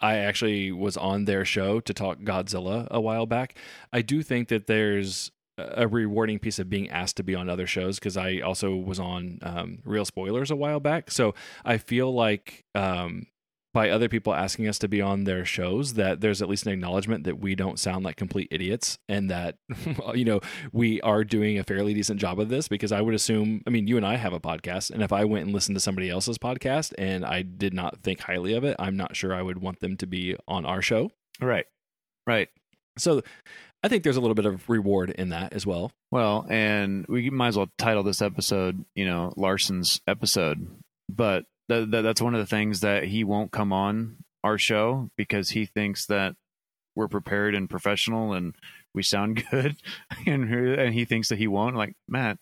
I 0.01 0.17
actually 0.17 0.71
was 0.71 0.97
on 0.97 1.25
their 1.25 1.45
show 1.45 1.79
to 1.81 1.93
talk 1.93 2.19
Godzilla 2.19 2.87
a 2.89 2.99
while 3.01 3.25
back. 3.25 3.55
I 3.93 4.01
do 4.01 4.23
think 4.23 4.47
that 4.47 4.67
there's 4.67 5.31
a 5.57 5.87
rewarding 5.87 6.39
piece 6.39 6.57
of 6.57 6.69
being 6.69 6.89
asked 6.89 7.17
to 7.17 7.23
be 7.23 7.35
on 7.35 7.47
other 7.49 7.67
shows 7.67 7.99
because 7.99 8.17
I 8.17 8.39
also 8.39 8.73
was 8.75 8.99
on 8.99 9.37
um, 9.43 9.79
Real 9.85 10.05
Spoilers 10.05 10.49
a 10.49 10.55
while 10.55 10.79
back. 10.79 11.11
So 11.11 11.35
I 11.63 11.77
feel 11.77 12.11
like 12.11 12.63
um, 12.73 13.27
by 13.73 13.89
other 13.89 14.09
people 14.09 14.33
asking 14.33 14.67
us 14.67 14.77
to 14.79 14.87
be 14.87 15.01
on 15.01 15.23
their 15.23 15.45
shows 15.45 15.93
that 15.93 16.21
there's 16.21 16.41
at 16.41 16.49
least 16.49 16.65
an 16.65 16.73
acknowledgement 16.73 17.23
that 17.23 17.39
we 17.39 17.55
don't 17.55 17.79
sound 17.79 18.03
like 18.03 18.17
complete 18.17 18.47
idiots 18.51 18.97
and 19.07 19.29
that 19.29 19.55
you 20.13 20.25
know 20.25 20.39
we 20.71 20.99
are 21.01 21.23
doing 21.23 21.57
a 21.57 21.63
fairly 21.63 21.93
decent 21.93 22.19
job 22.19 22.39
of 22.39 22.49
this 22.49 22.67
because 22.67 22.91
I 22.91 23.01
would 23.01 23.13
assume 23.13 23.61
I 23.65 23.69
mean 23.69 23.87
you 23.87 23.97
and 23.97 24.05
I 24.05 24.17
have 24.17 24.33
a 24.33 24.39
podcast 24.39 24.91
and 24.91 25.01
if 25.01 25.13
I 25.13 25.25
went 25.25 25.45
and 25.45 25.53
listened 25.53 25.75
to 25.75 25.81
somebody 25.81 26.09
else's 26.09 26.37
podcast 26.37 26.93
and 26.97 27.25
I 27.25 27.41
did 27.41 27.73
not 27.73 28.01
think 28.03 28.19
highly 28.19 28.53
of 28.53 28.63
it 28.63 28.75
I'm 28.79 28.97
not 28.97 29.15
sure 29.15 29.33
I 29.33 29.41
would 29.41 29.59
want 29.59 29.79
them 29.79 29.97
to 29.97 30.07
be 30.07 30.35
on 30.47 30.65
our 30.65 30.81
show. 30.81 31.11
Right. 31.39 31.65
Right. 32.27 32.49
So 32.97 33.21
I 33.83 33.87
think 33.87 34.03
there's 34.03 34.17
a 34.17 34.21
little 34.21 34.35
bit 34.35 34.45
of 34.45 34.69
reward 34.69 35.09
in 35.09 35.29
that 35.29 35.53
as 35.53 35.65
well. 35.65 35.91
Well, 36.11 36.45
and 36.49 37.05
we 37.07 37.29
might 37.29 37.49
as 37.49 37.57
well 37.57 37.71
title 37.77 38.03
this 38.03 38.21
episode, 38.21 38.85
you 38.95 39.05
know, 39.05 39.33
Larson's 39.35 40.01
episode. 40.07 40.67
But 41.09 41.45
th- 41.71 41.91
th- 41.91 42.03
that's 42.03 42.21
one 42.21 42.35
of 42.35 42.39
the 42.41 42.45
things 42.45 42.81
that 42.81 43.03
he 43.05 43.23
won't 43.23 43.51
come 43.51 43.71
on 43.73 44.17
our 44.43 44.57
show 44.57 45.09
because 45.17 45.49
he 45.51 45.65
thinks 45.65 46.05
that 46.07 46.35
we're 46.95 47.07
prepared 47.07 47.55
and 47.55 47.69
professional 47.69 48.33
and 48.33 48.55
we 48.93 49.03
sound 49.03 49.43
good, 49.51 49.75
and 50.25 50.49
and 50.53 50.93
he 50.93 51.05
thinks 51.05 51.29
that 51.29 51.37
he 51.37 51.47
won't. 51.47 51.75
Like 51.75 51.93
Matt, 52.07 52.37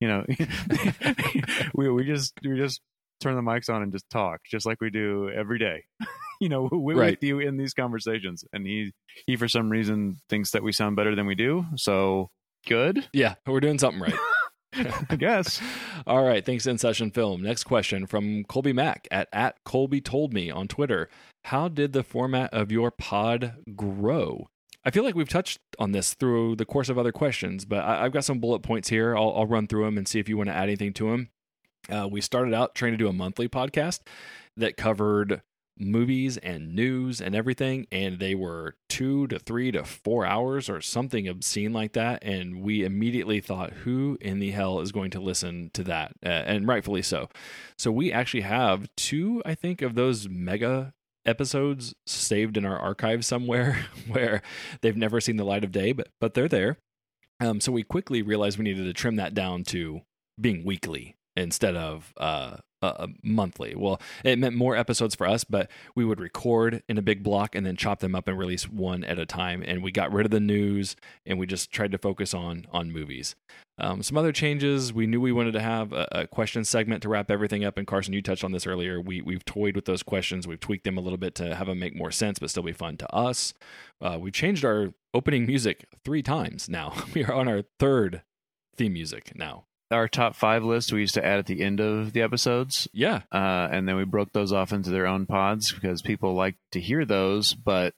you 0.00 0.08
know, 0.08 0.24
we 1.74 1.88
we 1.90 2.04
just 2.04 2.34
we 2.42 2.56
just 2.56 2.80
turn 3.20 3.36
the 3.36 3.42
mics 3.42 3.72
on 3.72 3.82
and 3.82 3.92
just 3.92 4.08
talk, 4.10 4.40
just 4.50 4.66
like 4.66 4.80
we 4.80 4.90
do 4.90 5.30
every 5.30 5.58
day. 5.58 5.84
you 6.40 6.48
know, 6.48 6.68
we, 6.70 6.94
Right. 6.94 7.12
with 7.12 7.22
you 7.22 7.38
in 7.40 7.56
these 7.56 7.74
conversations, 7.74 8.44
and 8.52 8.66
he 8.66 8.92
he 9.26 9.36
for 9.36 9.48
some 9.48 9.70
reason 9.70 10.16
thinks 10.28 10.50
that 10.52 10.62
we 10.62 10.72
sound 10.72 10.96
better 10.96 11.14
than 11.14 11.26
we 11.26 11.34
do. 11.36 11.64
So 11.76 12.30
good, 12.66 13.06
Yeah, 13.12 13.34
we're 13.46 13.60
doing 13.60 13.78
something 13.78 14.00
right. 14.02 14.14
I 15.10 15.16
guess. 15.16 15.60
All 16.06 16.24
right, 16.24 16.44
thanks 16.44 16.66
in 16.66 16.78
session 16.78 17.10
film. 17.10 17.42
Next 17.42 17.64
question 17.64 18.06
from 18.06 18.44
Colby 18.44 18.72
Mack 18.72 19.06
at 19.10 19.28
at 19.32 19.62
Colby 19.64 20.00
told 20.00 20.32
me 20.32 20.50
on 20.50 20.68
Twitter. 20.68 21.08
How 21.46 21.68
did 21.68 21.92
the 21.92 22.02
format 22.02 22.52
of 22.52 22.72
your 22.72 22.90
pod 22.90 23.54
grow? 23.76 24.48
I 24.84 24.90
feel 24.90 25.04
like 25.04 25.14
we've 25.14 25.28
touched 25.28 25.60
on 25.78 25.92
this 25.92 26.14
through 26.14 26.56
the 26.56 26.66
course 26.66 26.88
of 26.88 26.98
other 26.98 27.12
questions, 27.12 27.64
but 27.64 27.78
I, 27.78 28.04
I've 28.04 28.12
got 28.12 28.24
some 28.24 28.38
bullet 28.38 28.60
points 28.60 28.88
here. 28.88 29.16
I'll, 29.16 29.32
I'll 29.34 29.46
run 29.46 29.66
through 29.66 29.84
them 29.84 29.96
and 29.96 30.06
see 30.06 30.18
if 30.18 30.28
you 30.28 30.36
want 30.36 30.48
to 30.48 30.54
add 30.54 30.64
anything 30.64 30.92
to 30.94 31.10
them. 31.10 31.30
Uh, 31.88 32.08
we 32.10 32.20
started 32.20 32.54
out 32.54 32.74
trying 32.74 32.92
to 32.92 32.98
do 32.98 33.08
a 33.08 33.12
monthly 33.12 33.48
podcast 33.48 34.00
that 34.56 34.76
covered 34.76 35.42
movies 35.78 36.36
and 36.38 36.74
news 36.74 37.20
and 37.20 37.34
everything, 37.34 37.86
and 37.90 38.18
they 38.18 38.34
were 38.34 38.76
two 38.88 39.26
to 39.28 39.38
three 39.38 39.72
to 39.72 39.84
four 39.84 40.24
hours 40.24 40.68
or 40.68 40.80
something 40.80 41.26
obscene 41.28 41.72
like 41.72 41.92
that. 41.92 42.22
And 42.22 42.62
we 42.62 42.84
immediately 42.84 43.40
thought, 43.40 43.72
who 43.72 44.18
in 44.20 44.38
the 44.38 44.52
hell 44.52 44.80
is 44.80 44.92
going 44.92 45.10
to 45.12 45.20
listen 45.20 45.70
to 45.74 45.84
that? 45.84 46.12
Uh, 46.24 46.28
and 46.28 46.68
rightfully 46.68 47.02
so. 47.02 47.28
So 47.78 47.90
we 47.90 48.12
actually 48.12 48.42
have 48.42 48.88
two, 48.96 49.42
I 49.44 49.54
think, 49.54 49.82
of 49.82 49.94
those 49.94 50.28
mega 50.28 50.92
episodes 51.26 51.94
saved 52.06 52.56
in 52.56 52.64
our 52.64 52.78
archive 52.78 53.24
somewhere 53.24 53.86
where 54.08 54.42
they've 54.82 54.96
never 54.96 55.20
seen 55.20 55.36
the 55.36 55.44
light 55.44 55.64
of 55.64 55.72
day, 55.72 55.92
but 55.92 56.08
but 56.20 56.34
they're 56.34 56.48
there. 56.48 56.78
Um, 57.40 57.60
so 57.60 57.72
we 57.72 57.82
quickly 57.82 58.22
realized 58.22 58.58
we 58.58 58.64
needed 58.64 58.84
to 58.84 58.92
trim 58.92 59.16
that 59.16 59.34
down 59.34 59.64
to 59.64 60.02
being 60.40 60.64
weekly 60.64 61.16
instead 61.36 61.76
of 61.76 62.12
uh, 62.16 62.58
uh, 62.84 63.06
monthly. 63.22 63.74
Well, 63.74 64.00
it 64.24 64.38
meant 64.38 64.54
more 64.54 64.76
episodes 64.76 65.14
for 65.14 65.26
us, 65.26 65.44
but 65.44 65.70
we 65.94 66.04
would 66.04 66.20
record 66.20 66.82
in 66.88 66.98
a 66.98 67.02
big 67.02 67.22
block 67.22 67.54
and 67.54 67.64
then 67.64 67.76
chop 67.76 68.00
them 68.00 68.14
up 68.14 68.28
and 68.28 68.38
release 68.38 68.68
one 68.68 69.04
at 69.04 69.18
a 69.18 69.26
time. 69.26 69.62
And 69.66 69.82
we 69.82 69.92
got 69.92 70.12
rid 70.12 70.26
of 70.26 70.30
the 70.30 70.40
news 70.40 70.96
and 71.26 71.38
we 71.38 71.46
just 71.46 71.70
tried 71.70 71.92
to 71.92 71.98
focus 71.98 72.34
on 72.34 72.66
on 72.72 72.92
movies. 72.92 73.34
Um, 73.78 74.02
some 74.02 74.16
other 74.16 74.30
changes. 74.30 74.92
We 74.92 75.06
knew 75.06 75.20
we 75.20 75.32
wanted 75.32 75.52
to 75.52 75.60
have 75.60 75.92
a, 75.92 76.06
a 76.12 76.26
question 76.26 76.64
segment 76.64 77.02
to 77.02 77.08
wrap 77.08 77.30
everything 77.30 77.64
up. 77.64 77.76
And 77.76 77.86
Carson, 77.86 78.14
you 78.14 78.22
touched 78.22 78.44
on 78.44 78.52
this 78.52 78.66
earlier. 78.66 79.00
We 79.00 79.20
we've 79.20 79.44
toyed 79.44 79.74
with 79.74 79.86
those 79.86 80.02
questions. 80.02 80.46
We've 80.46 80.60
tweaked 80.60 80.84
them 80.84 80.96
a 80.96 81.00
little 81.00 81.18
bit 81.18 81.34
to 81.36 81.54
have 81.54 81.66
them 81.66 81.80
make 81.80 81.96
more 81.96 82.12
sense, 82.12 82.38
but 82.38 82.50
still 82.50 82.62
be 82.62 82.72
fun 82.72 82.96
to 82.98 83.14
us. 83.14 83.52
Uh, 84.00 84.18
we've 84.20 84.32
changed 84.32 84.64
our 84.64 84.94
opening 85.12 85.46
music 85.46 85.86
three 86.04 86.22
times 86.22 86.68
now. 86.68 86.92
We 87.14 87.24
are 87.24 87.32
on 87.32 87.46
our 87.46 87.62
third 87.78 88.22
theme 88.76 88.94
music 88.94 89.32
now. 89.36 89.66
Our 89.94 90.08
top 90.08 90.34
five 90.34 90.64
list 90.64 90.92
we 90.92 91.00
used 91.00 91.14
to 91.14 91.24
add 91.24 91.38
at 91.38 91.46
the 91.46 91.62
end 91.62 91.80
of 91.80 92.12
the 92.12 92.22
episodes, 92.22 92.88
Yeah, 92.92 93.22
uh, 93.30 93.68
and 93.70 93.88
then 93.88 93.96
we 93.96 94.04
broke 94.04 94.32
those 94.32 94.52
off 94.52 94.72
into 94.72 94.90
their 94.90 95.06
own 95.06 95.26
pods 95.26 95.72
because 95.72 96.02
people 96.02 96.34
like 96.34 96.56
to 96.72 96.80
hear 96.80 97.04
those, 97.04 97.54
but 97.54 97.94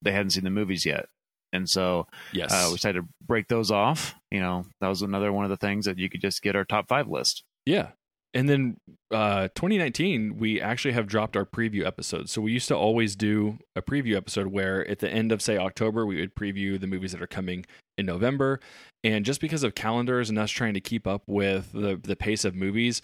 they 0.00 0.12
hadn't 0.12 0.30
seen 0.30 0.44
the 0.44 0.50
movies 0.50 0.86
yet. 0.86 1.06
And 1.52 1.68
so 1.68 2.08
yes. 2.32 2.52
uh, 2.52 2.66
we 2.68 2.76
decided 2.76 3.02
to 3.02 3.08
break 3.24 3.48
those 3.48 3.70
off. 3.70 4.14
You 4.30 4.40
know, 4.40 4.66
that 4.80 4.88
was 4.88 5.02
another 5.02 5.32
one 5.32 5.44
of 5.44 5.50
the 5.50 5.56
things 5.56 5.84
that 5.84 5.98
you 5.98 6.10
could 6.10 6.20
just 6.20 6.42
get 6.42 6.56
our 6.56 6.64
top 6.64 6.88
five 6.88 7.08
list. 7.08 7.44
Yeah. 7.64 7.90
And 8.34 8.48
then 8.48 8.76
uh 9.10 9.48
2019 9.54 10.38
we 10.38 10.60
actually 10.60 10.92
have 10.92 11.06
dropped 11.06 11.36
our 11.36 11.44
preview 11.44 11.86
episodes. 11.86 12.32
So 12.32 12.42
we 12.42 12.52
used 12.52 12.68
to 12.68 12.76
always 12.76 13.14
do 13.14 13.58
a 13.76 13.82
preview 13.82 14.16
episode 14.16 14.48
where 14.48 14.86
at 14.88 14.98
the 14.98 15.10
end 15.10 15.30
of 15.32 15.40
say 15.40 15.56
October 15.56 16.04
we 16.04 16.20
would 16.20 16.34
preview 16.34 16.80
the 16.80 16.86
movies 16.86 17.12
that 17.12 17.22
are 17.22 17.28
coming 17.28 17.64
in 17.96 18.06
November 18.06 18.60
and 19.04 19.24
just 19.24 19.40
because 19.40 19.62
of 19.62 19.74
calendars 19.74 20.30
and 20.30 20.38
us 20.38 20.50
trying 20.50 20.74
to 20.74 20.80
keep 20.80 21.06
up 21.06 21.22
with 21.26 21.72
the 21.72 22.00
the 22.02 22.16
pace 22.16 22.44
of 22.44 22.54
movies 22.54 23.00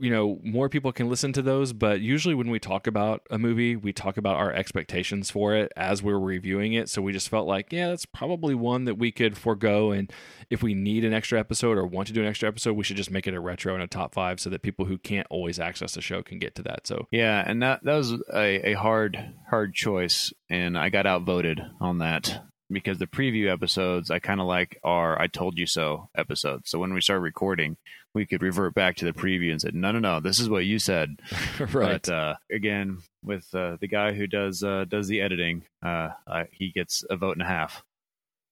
you 0.00 0.10
know 0.10 0.38
more 0.42 0.68
people 0.68 0.92
can 0.92 1.08
listen 1.08 1.32
to 1.32 1.42
those 1.42 1.72
but 1.72 2.00
usually 2.00 2.34
when 2.34 2.50
we 2.50 2.58
talk 2.58 2.86
about 2.86 3.22
a 3.30 3.38
movie 3.38 3.76
we 3.76 3.92
talk 3.92 4.16
about 4.16 4.36
our 4.36 4.52
expectations 4.52 5.30
for 5.30 5.54
it 5.54 5.72
as 5.76 6.02
we're 6.02 6.18
reviewing 6.18 6.72
it. 6.72 6.88
So 6.88 7.02
we 7.02 7.12
just 7.12 7.28
felt 7.28 7.46
like 7.46 7.72
yeah 7.72 7.88
that's 7.88 8.06
probably 8.06 8.54
one 8.54 8.84
that 8.84 8.96
we 8.96 9.12
could 9.12 9.36
forego. 9.36 9.92
And 9.92 10.12
if 10.50 10.62
we 10.62 10.74
need 10.74 11.04
an 11.04 11.12
extra 11.12 11.38
episode 11.38 11.76
or 11.76 11.86
want 11.86 12.08
to 12.08 12.14
do 12.14 12.22
an 12.22 12.28
extra 12.28 12.48
episode 12.48 12.74
we 12.74 12.84
should 12.84 12.96
just 12.96 13.10
make 13.10 13.26
it 13.26 13.34
a 13.34 13.40
retro 13.40 13.74
and 13.74 13.82
a 13.82 13.86
top 13.86 14.14
five 14.14 14.40
so 14.40 14.50
that 14.50 14.62
people 14.62 14.86
who 14.86 14.98
can't 14.98 15.26
always 15.30 15.58
access 15.58 15.94
the 15.94 16.00
show 16.00 16.22
can 16.22 16.38
get 16.38 16.54
to 16.56 16.62
that. 16.62 16.86
So 16.86 17.06
Yeah, 17.10 17.42
and 17.46 17.62
that 17.62 17.84
that 17.84 17.94
was 17.94 18.12
a, 18.32 18.70
a 18.70 18.72
hard 18.74 19.34
hard 19.50 19.74
choice, 19.74 20.32
and 20.48 20.78
I 20.78 20.88
got 20.88 21.06
outvoted 21.06 21.60
on 21.80 21.98
that 21.98 22.42
because 22.72 22.98
the 22.98 23.06
preview 23.06 23.50
episodes 23.52 24.10
I 24.10 24.18
kind 24.18 24.40
of 24.40 24.46
like 24.46 24.78
are 24.82 25.20
I 25.20 25.26
told 25.26 25.58
you 25.58 25.66
so 25.66 26.08
episodes. 26.16 26.70
So 26.70 26.78
when 26.78 26.92
we 26.94 27.00
start 27.00 27.20
recording, 27.22 27.76
we 28.14 28.26
could 28.26 28.42
revert 28.42 28.74
back 28.74 28.96
to 28.96 29.04
the 29.04 29.12
preview 29.12 29.50
and 29.52 29.60
say, 29.60 29.70
no, 29.72 29.90
no, 29.92 29.98
no, 29.98 30.20
this 30.20 30.38
is 30.40 30.48
what 30.48 30.64
you 30.64 30.78
said. 30.78 31.20
right 31.60 32.02
But 32.02 32.08
uh, 32.08 32.34
again, 32.50 32.98
with 33.24 33.46
uh, 33.54 33.76
the 33.80 33.88
guy 33.88 34.12
who 34.12 34.26
does 34.26 34.62
uh, 34.62 34.84
does 34.88 35.08
the 35.08 35.20
editing, 35.20 35.62
uh, 35.82 36.10
he 36.50 36.70
gets 36.72 37.04
a 37.08 37.16
vote 37.16 37.32
and 37.32 37.42
a 37.42 37.46
half. 37.46 37.82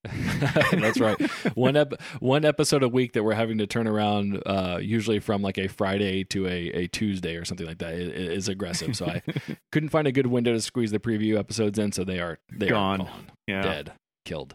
That's 0.73 0.99
right. 0.99 1.21
One 1.55 1.77
ep- 1.77 2.01
one 2.21 2.47
episode 2.47 2.83
a 2.83 2.89
week 2.89 3.13
that 3.13 3.23
we're 3.23 3.35
having 3.35 3.59
to 3.59 3.67
turn 3.67 3.87
around, 3.87 4.43
uh, 4.47 4.79
usually 4.81 5.19
from 5.19 5.43
like 5.43 5.59
a 5.59 5.69
Friday 5.69 6.25
to 6.25 6.47
a, 6.47 6.69
a 6.71 6.87
Tuesday 6.87 7.37
or 7.37 7.45
something 7.45 7.67
like 7.67 7.79
that, 7.79 7.93
is, 7.93 8.09
is 8.45 8.49
aggressive. 8.49 8.97
So 8.97 9.05
I 9.05 9.23
couldn't 9.73 9.91
find 9.91 10.07
a 10.07 10.13
good 10.13 10.27
window 10.29 10.53
to 10.55 10.61
squeeze 10.63 10.91
the 10.91 11.01
preview 11.01 11.39
episodes 11.39 11.79
in, 11.79 11.93
so 11.93 12.05
they 12.05 12.19
are 12.19 12.39
they 12.51 12.69
Gone. 12.69 13.03
are 13.03 13.05
gone, 13.05 13.31
Yeah. 13.47 13.61
dead, 13.63 13.93
killed. 14.25 14.55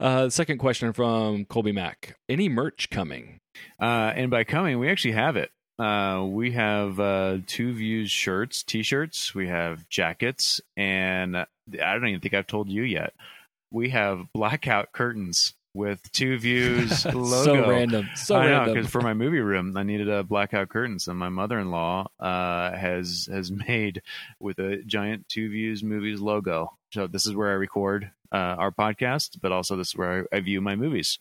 Uh, 0.00 0.28
second 0.28 0.58
question 0.58 0.92
from 0.92 1.44
Colby 1.44 1.72
Mack: 1.72 2.16
Any 2.28 2.48
merch 2.48 2.90
coming? 2.90 3.38
Uh, 3.80 4.12
and 4.14 4.30
by 4.30 4.44
coming, 4.44 4.78
we 4.78 4.88
actually 4.88 5.12
have 5.12 5.36
it. 5.36 5.50
Uh, 5.78 6.24
we 6.28 6.52
have 6.52 7.00
uh, 7.00 7.38
two 7.46 7.72
views 7.72 8.10
shirts, 8.10 8.62
t-shirts. 8.62 9.34
We 9.34 9.48
have 9.48 9.88
jackets, 9.88 10.60
and 10.76 11.36
I 11.36 11.46
don't 11.72 12.08
even 12.08 12.20
think 12.20 12.34
I've 12.34 12.46
told 12.46 12.68
you 12.68 12.82
yet. 12.82 13.14
We 13.70 13.90
have 13.90 14.26
blackout 14.34 14.92
curtains 14.92 15.54
with 15.74 16.00
two 16.12 16.38
views 16.38 17.04
logo. 17.14 17.44
so 17.44 17.68
random, 17.68 18.08
so 18.14 18.36
I 18.36 18.46
know 18.46 18.52
random. 18.58 18.74
because 18.74 18.90
for 18.90 19.00
my 19.00 19.14
movie 19.14 19.40
room, 19.40 19.76
I 19.76 19.82
needed 19.82 20.08
a 20.08 20.22
blackout 20.22 20.68
curtains, 20.68 21.08
and 21.08 21.18
my 21.18 21.30
mother-in-law 21.30 22.08
uh, 22.20 22.76
has 22.76 23.28
has 23.32 23.50
made 23.68 24.02
with 24.40 24.58
a 24.58 24.82
giant 24.84 25.28
Two 25.28 25.48
Views 25.48 25.82
Movies 25.82 26.20
logo. 26.20 26.76
So 26.92 27.06
this 27.06 27.26
is 27.26 27.34
where 27.34 27.48
I 27.50 27.54
record 27.54 28.10
uh, 28.32 28.56
our 28.58 28.70
podcast, 28.70 29.38
but 29.40 29.52
also 29.52 29.76
this 29.76 29.88
is 29.88 29.96
where 29.96 30.26
I, 30.32 30.36
I 30.36 30.40
view 30.40 30.60
my 30.60 30.76
movies 30.76 31.18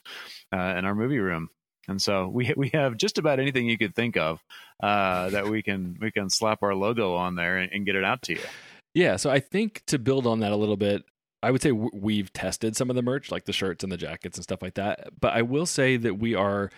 uh, 0.53 0.75
in 0.77 0.85
our 0.85 0.95
movie 0.95 1.19
room. 1.19 1.49
And 1.87 2.01
so 2.01 2.27
we 2.27 2.53
we 2.55 2.69
have 2.73 2.97
just 2.97 3.17
about 3.17 3.39
anything 3.39 3.67
you 3.67 3.77
could 3.77 3.95
think 3.95 4.17
of 4.17 4.39
uh, 4.81 5.29
that 5.31 5.47
we 5.47 5.61
can 5.63 5.97
we 5.99 6.11
can 6.11 6.29
slap 6.29 6.63
our 6.63 6.75
logo 6.75 7.15
on 7.15 7.35
there 7.35 7.57
and, 7.57 7.71
and 7.71 7.85
get 7.85 7.95
it 7.95 8.03
out 8.03 8.21
to 8.23 8.33
you. 8.33 8.41
Yeah, 8.93 9.15
so 9.15 9.29
I 9.29 9.39
think 9.39 9.83
to 9.87 9.97
build 9.97 10.27
on 10.27 10.39
that 10.41 10.51
a 10.51 10.55
little 10.57 10.77
bit, 10.77 11.03
I 11.41 11.51
would 11.51 11.61
say 11.61 11.71
we've 11.71 12.31
tested 12.33 12.75
some 12.75 12.89
of 12.89 12.95
the 12.95 13.01
merch, 13.01 13.31
like 13.31 13.45
the 13.45 13.53
shirts 13.53 13.83
and 13.83 13.91
the 13.91 13.97
jackets 13.97 14.37
and 14.37 14.43
stuff 14.43 14.61
like 14.61 14.75
that. 14.75 15.09
But 15.19 15.33
I 15.33 15.41
will 15.41 15.65
say 15.65 15.97
that 15.97 16.15
we 16.19 16.35
are 16.35 16.71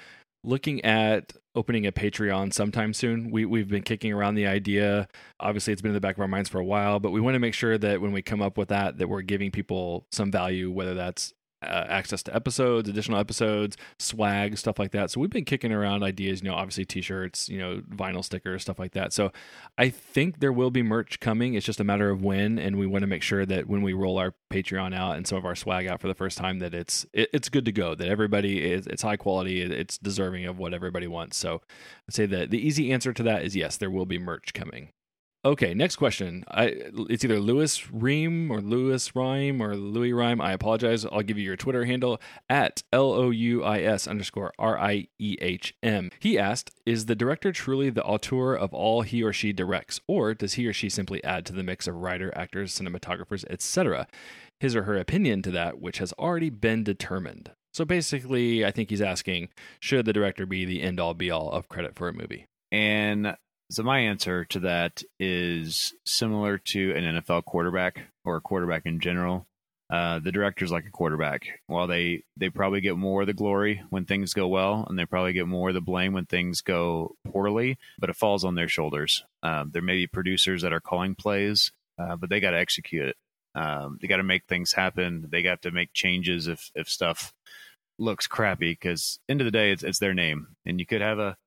looking 0.43 0.83
at 0.83 1.33
opening 1.55 1.85
a 1.85 1.91
Patreon 1.91 2.53
sometime 2.53 2.93
soon. 2.93 3.31
We 3.31 3.45
we've 3.45 3.67
been 3.67 3.83
kicking 3.83 4.11
around 4.11 4.35
the 4.35 4.47
idea. 4.47 5.07
Obviously, 5.39 5.73
it's 5.73 5.81
been 5.81 5.91
in 5.91 5.95
the 5.95 6.01
back 6.01 6.15
of 6.15 6.21
our 6.21 6.27
minds 6.27 6.49
for 6.49 6.59
a 6.59 6.65
while, 6.65 6.99
but 6.99 7.11
we 7.11 7.21
want 7.21 7.35
to 7.35 7.39
make 7.39 7.53
sure 7.53 7.77
that 7.77 8.01
when 8.01 8.11
we 8.11 8.21
come 8.21 8.41
up 8.41 8.57
with 8.57 8.69
that, 8.69 8.97
that 8.97 9.07
we're 9.07 9.21
giving 9.21 9.51
people 9.51 10.07
some 10.11 10.31
value, 10.31 10.71
whether 10.71 10.93
that's 10.93 11.33
uh, 11.65 11.87
access 11.89 12.23
to 12.23 12.35
episodes, 12.35 12.89
additional 12.89 13.19
episodes, 13.19 13.77
swag, 13.99 14.57
stuff 14.57 14.79
like 14.79 14.91
that. 14.91 15.11
So 15.11 15.19
we've 15.19 15.29
been 15.29 15.45
kicking 15.45 15.71
around 15.71 16.03
ideas, 16.03 16.41
you 16.41 16.49
know, 16.49 16.55
obviously 16.55 16.85
t-shirts, 16.85 17.49
you 17.49 17.59
know, 17.59 17.81
vinyl 17.89 18.23
stickers, 18.23 18.61
stuff 18.61 18.79
like 18.79 18.93
that. 18.93 19.13
So 19.13 19.31
I 19.77 19.89
think 19.89 20.39
there 20.39 20.53
will 20.53 20.71
be 20.71 20.83
merch 20.83 21.19
coming. 21.19 21.53
It's 21.53 21.65
just 21.65 21.79
a 21.79 21.83
matter 21.83 22.09
of 22.09 22.21
when, 22.21 22.59
and 22.59 22.77
we 22.77 22.87
want 22.87 23.01
to 23.03 23.07
make 23.07 23.23
sure 23.23 23.45
that 23.45 23.67
when 23.67 23.81
we 23.81 23.93
roll 23.93 24.17
our 24.17 24.33
Patreon 24.51 24.95
out 24.95 25.15
and 25.15 25.25
some 25.27 25.37
of 25.37 25.45
our 25.45 25.55
swag 25.55 25.87
out 25.87 26.01
for 26.01 26.07
the 26.07 26.13
first 26.13 26.37
time, 26.37 26.59
that 26.59 26.73
it's 26.73 27.05
it, 27.13 27.29
it's 27.33 27.49
good 27.49 27.65
to 27.65 27.71
go. 27.71 27.95
That 27.95 28.07
everybody 28.07 28.71
is 28.71 28.87
it's 28.87 29.01
high 29.01 29.17
quality, 29.17 29.61
it's 29.61 29.97
deserving 29.97 30.45
of 30.45 30.57
what 30.57 30.73
everybody 30.73 31.07
wants. 31.07 31.37
So 31.37 31.61
I'd 32.07 32.13
say 32.13 32.25
that 32.27 32.51
the 32.51 32.65
easy 32.65 32.91
answer 32.91 33.13
to 33.13 33.23
that 33.23 33.43
is 33.43 33.55
yes, 33.55 33.77
there 33.77 33.91
will 33.91 34.05
be 34.05 34.19
merch 34.19 34.53
coming. 34.53 34.89
Okay, 35.45 35.73
next 35.73 35.97
question. 35.97 36.45
I, 36.47 36.73
it's 37.09 37.25
either 37.25 37.37
Lewis 37.37 37.91
Ream 37.91 38.49
or 38.49 38.61
Lewis 38.61 39.13
Rhyme 39.13 39.61
or 39.61 39.75
Louis 39.75 40.13
Rhyme. 40.13 40.39
I 40.39 40.53
apologize. 40.53 41.05
I'll 41.05 41.21
give 41.21 41.37
you 41.37 41.43
your 41.43 41.57
Twitter 41.57 41.83
handle 41.83 42.21
at 42.47 42.81
L 42.93 43.11
O 43.11 43.29
U 43.29 43.61
I 43.61 43.81
S 43.81 44.07
underscore 44.07 44.53
R 44.57 44.79
I 44.79 45.07
E 45.19 45.35
H 45.41 45.73
M. 45.83 46.11
He 46.21 46.39
asked, 46.39 46.71
Is 46.85 47.07
the 47.07 47.15
director 47.15 47.51
truly 47.51 47.89
the 47.89 48.05
auteur 48.05 48.55
of 48.55 48.73
all 48.73 49.01
he 49.01 49.21
or 49.21 49.33
she 49.33 49.51
directs, 49.51 49.99
or 50.07 50.33
does 50.33 50.53
he 50.53 50.65
or 50.65 50.71
she 50.71 50.87
simply 50.87 51.21
add 51.25 51.45
to 51.47 51.53
the 51.53 51.63
mix 51.63 51.87
of 51.87 51.95
writer, 51.95 52.31
actors, 52.37 52.79
cinematographers, 52.79 53.43
etc.? 53.49 54.07
His 54.61 54.77
or 54.77 54.83
her 54.83 54.97
opinion 54.97 55.41
to 55.41 55.51
that, 55.51 55.81
which 55.81 55.97
has 55.97 56.13
already 56.13 56.51
been 56.51 56.85
determined. 56.85 57.51
So 57.73 57.83
basically, 57.83 58.63
I 58.63 58.71
think 58.71 58.89
he's 58.89 59.01
asking, 59.01 59.49
should 59.81 60.05
the 60.05 60.13
director 60.13 60.45
be 60.45 60.63
the 60.63 60.81
end 60.81 61.01
all 61.01 61.13
be 61.13 61.29
all 61.29 61.51
of 61.51 61.67
credit 61.67 61.95
for 61.95 62.07
a 62.07 62.13
movie? 62.13 62.45
And 62.71 63.35
so 63.71 63.83
my 63.83 63.99
answer 63.99 64.45
to 64.45 64.59
that 64.61 65.03
is 65.19 65.93
similar 66.05 66.57
to 66.57 66.91
an 66.95 67.21
NFL 67.21 67.45
quarterback 67.45 68.01
or 68.25 68.35
a 68.35 68.41
quarterback 68.41 68.85
in 68.85 68.99
general. 68.99 69.47
Uh, 69.89 70.19
the 70.19 70.31
director's 70.31 70.71
like 70.71 70.85
a 70.85 70.91
quarterback. 70.91 71.43
While 71.67 71.87
they 71.87 72.23
they 72.37 72.49
probably 72.49 72.81
get 72.81 72.97
more 72.97 73.21
of 73.21 73.27
the 73.27 73.33
glory 73.33 73.83
when 73.89 74.05
things 74.05 74.33
go 74.33 74.47
well, 74.47 74.85
and 74.89 74.97
they 74.97 75.05
probably 75.05 75.33
get 75.33 75.47
more 75.47 75.69
of 75.69 75.75
the 75.75 75.81
blame 75.81 76.13
when 76.13 76.25
things 76.25 76.61
go 76.61 77.15
poorly, 77.27 77.77
but 77.99 78.09
it 78.09 78.15
falls 78.15 78.43
on 78.43 78.55
their 78.55 78.69
shoulders. 78.69 79.23
Um, 79.43 79.71
there 79.71 79.81
may 79.81 79.95
be 79.95 80.07
producers 80.07 80.61
that 80.63 80.73
are 80.73 80.79
calling 80.79 81.15
plays, 81.15 81.71
uh, 81.99 82.15
but 82.15 82.29
they 82.29 82.39
got 82.39 82.51
to 82.51 82.59
execute 82.59 83.09
it. 83.09 83.15
Um, 83.55 83.99
they 84.01 84.07
got 84.07 84.17
to 84.17 84.23
make 84.23 84.45
things 84.45 84.73
happen. 84.73 85.27
They 85.29 85.43
got 85.43 85.61
to 85.61 85.71
make 85.71 85.93
changes 85.93 86.47
if 86.47 86.71
if 86.73 86.87
stuff 86.87 87.33
looks 87.99 88.25
crappy. 88.25 88.71
Because 88.71 89.19
end 89.29 89.41
of 89.41 89.45
the 89.45 89.51
day, 89.51 89.71
it's 89.71 89.83
it's 89.83 89.99
their 89.99 90.13
name, 90.13 90.55
and 90.65 90.79
you 90.79 90.85
could 90.85 91.01
have 91.01 91.19
a 91.19 91.37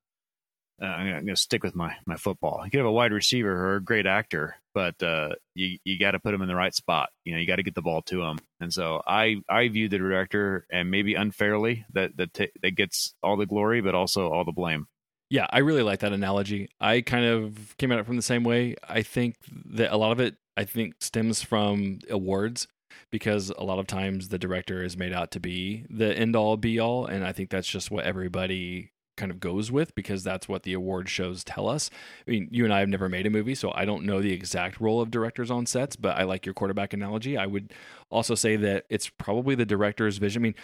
uh, 0.81 0.87
I'm 0.87 1.11
going 1.11 1.27
to 1.27 1.37
stick 1.37 1.63
with 1.63 1.75
my 1.75 1.95
my 2.07 2.17
football. 2.17 2.61
You 2.65 2.71
could 2.71 2.79
have 2.79 2.87
a 2.87 2.93
wide 2.93 3.13
receiver 3.13 3.51
or 3.51 3.77
a 3.77 3.83
great 3.83 4.07
actor, 4.07 4.57
but 4.75 5.03
uh, 5.03 5.31
you 5.55 5.79
you 5.85 5.99
got 5.99 6.13
to 6.13 6.21
put 6.21 6.35
him 6.35 6.43
in 6.43 6.49
the 6.49 6.55
right 6.55 6.75
spot. 6.75 7.09
You 7.25 7.33
know, 7.33 7.39
you 7.39 7.47
got 7.47 7.57
to 7.57 7.63
get 7.63 7.75
the 7.75 7.83
ball 7.83 8.03
to 8.03 8.23
him. 8.23 8.39
And 8.61 8.73
so 8.73 9.03
I 9.07 9.37
I 9.49 9.69
view 9.69 9.89
the 9.89 9.99
director 9.99 10.67
and 10.71 10.91
maybe 10.91 11.15
unfairly 11.15 11.87
that 11.95 12.17
that 12.17 12.35
t- 12.35 12.53
that 12.63 12.73
gets 12.73 13.15
all 13.23 13.37
the 13.37 13.47
glory, 13.47 13.81
but 13.81 13.95
also 13.95 14.31
all 14.31 14.45
the 14.45 14.53
blame. 14.53 14.87
Yeah, 15.31 15.47
I 15.51 15.59
really 15.59 15.83
like 15.83 16.01
that 16.01 16.13
analogy. 16.13 16.69
I 16.81 17.01
kind 17.01 17.25
of 17.25 17.77
came 17.79 17.91
at 17.91 17.99
it 17.99 18.07
from 18.07 18.17
the 18.17 18.23
same 18.23 18.45
way. 18.45 18.77
I 18.89 19.03
think 19.03 19.37
that 19.73 19.93
a 19.93 19.97
lot 19.97 20.13
of 20.13 20.21
it 20.21 20.37
I 20.57 20.65
think 20.65 20.95
stems 21.01 21.43
from 21.43 22.01
awards 22.11 22.69
because 23.11 23.51
a 23.51 23.65
lot 23.65 23.79
of 23.79 23.87
times 23.87 24.29
the 24.29 24.39
director 24.39 24.83
is 24.83 24.97
made 24.97 25.13
out 25.13 25.31
to 25.33 25.41
be 25.41 25.85
the 25.91 26.17
end 26.17 26.37
all 26.37 26.57
be 26.57 26.79
all 26.79 27.07
and 27.07 27.27
I 27.27 27.33
think 27.33 27.51
that's 27.51 27.69
just 27.69 27.91
what 27.91 28.05
everybody 28.05 28.93
kind 29.17 29.31
of 29.31 29.41
goes 29.41 29.73
with 29.73 29.95
because 29.95 30.23
that's 30.23 30.49
what 30.49 30.63
the 30.63 30.73
award 30.73 31.09
shows 31.09 31.43
tell 31.45 31.69
us. 31.69 31.91
I 32.27 32.31
mean, 32.31 32.49
you 32.51 32.65
and 32.65 32.73
I 32.73 32.81
have 32.81 32.89
never 32.89 33.09
made 33.09 33.27
a 33.27 33.31
movie, 33.31 33.55
so 33.55 33.73
I 33.75 33.85
don't 33.85 34.05
know 34.05 34.21
the 34.21 34.33
exact 34.33 34.81
role 34.81 35.01
of 35.01 35.11
directors 35.11 35.51
on 35.51 35.67
sets, 35.67 35.97
but 35.97 36.17
I 36.17 36.25
like 36.25 36.47
your 36.47 36.55
quarterback 36.55 36.93
analogy. 36.93 37.37
I 37.37 37.47
would 37.47 37.73
also 38.11 38.35
say 38.35 38.57
that 38.57 38.85
it's 38.89 39.09
probably 39.09 39.55
the 39.55 39.67
director's 39.67 40.19
vision. 40.19 40.43
I 40.43 40.45
mean, 40.45 40.55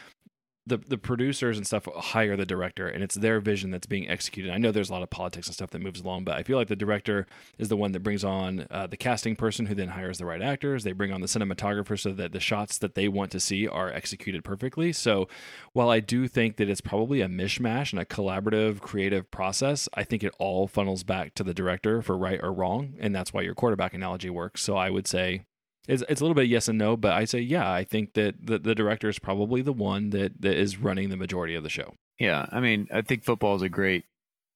the 0.67 0.79
the 0.79 0.99
producers 0.99 1.57
and 1.57 1.67
stuff 1.67 1.89
hire 1.97 2.37
the 2.37 2.47
director 2.47 2.87
and 2.87 3.03
it's 3.03 3.17
their 3.17 3.41
vision 3.41 3.71
that's 3.71 3.87
being 3.87 4.09
executed. 4.09 4.53
I 4.53 4.59
know 4.59 4.71
there's 4.71 4.91
a 4.91 4.93
lot 4.93 5.03
of 5.03 5.11
politics 5.11 5.49
and 5.49 5.55
stuff 5.55 5.71
that 5.71 5.83
moves 5.83 6.01
along, 6.01 6.25
but 6.25 6.37
I 6.37 6.43
feel 6.45 6.57
like 6.57 6.69
the 6.69 6.77
director 6.77 7.27
is 7.59 7.69
the 7.69 7.77
one 7.77 7.93
that 7.93 8.01
brings 8.01 8.23
on 8.23 8.67
uh, 8.71 8.87
the 8.87 8.97
casting 8.97 9.35
person 9.35 9.67
who 9.67 9.75
then 9.75 9.89
hires 9.89 10.19
the 10.19 10.27
right 10.27 10.41
actors. 10.41 10.85
They 10.85 10.93
bring 10.93 11.13
on 11.13 11.21
the 11.21 11.27
cinematographer 11.27 11.99
so 11.99 12.13
that 12.13 12.33
the 12.33 12.41
shots 12.41 12.79
that 12.79 12.95
they 12.95 13.09
want 13.09 13.33
to 13.33 13.41
see 13.41 13.67
are 13.67 13.93
executed 13.93 14.45
perfectly. 14.45 14.93
So 14.93 15.29
while 15.73 15.91
I 15.91 16.01
do 16.01 16.29
think 16.29 16.57
that 16.57 16.69
it's 16.69 16.81
probably 16.81 17.21
a 17.21 17.29
mishmash 17.29 17.93
and 17.93 18.01
a 18.01 18.05
collaborative 18.05 18.81
creative 18.81 19.31
process, 19.31 19.89
I 19.95 20.05
think 20.05 20.23
it 20.23 20.35
all 20.39 20.69
funnels 20.69 21.03
back 21.03 21.35
to 21.35 21.45
the 21.45 21.55
director 21.55 22.03
for 22.03 22.17
right 22.17 22.41
or 22.43 22.53
wrong, 22.53 22.95
and 23.01 23.15
that's 23.15 23.33
why 23.33 23.43
your 23.43 23.55
quarterback 23.55 23.95
analogy 23.95 24.31
works. 24.31 24.63
So 24.63 24.77
I 24.77 24.91
would 24.91 25.09
say 25.09 25.45
it's 25.89 26.03
it's 26.09 26.21
a 26.21 26.25
little 26.25 26.35
bit 26.35 26.49
yes 26.49 26.69
and 26.69 26.79
no, 26.79 26.97
but 26.97 27.13
I 27.13 27.25
say 27.25 27.41
yeah. 27.41 27.71
I 27.71 27.85
think 27.85 28.15
that 28.15 28.35
the, 28.47 28.59
the 28.59 28.75
director 28.75 29.09
is 29.09 29.19
probably 29.19 29.63
the 29.63 29.73
one 29.73 30.11
that, 30.11 30.41
that 30.41 30.57
is 30.57 30.79
running 30.79 31.09
the 31.11 31.17
majority 31.17 31.55
of 31.55 31.63
the 31.63 31.69
show. 31.69 31.95
Yeah, 32.19 32.47
I 32.53 32.61
mean, 32.61 32.89
I 32.93 33.03
think 33.03 33.25
football 33.25 33.57
is 33.57 33.63
a 33.63 33.69
great 33.69 34.05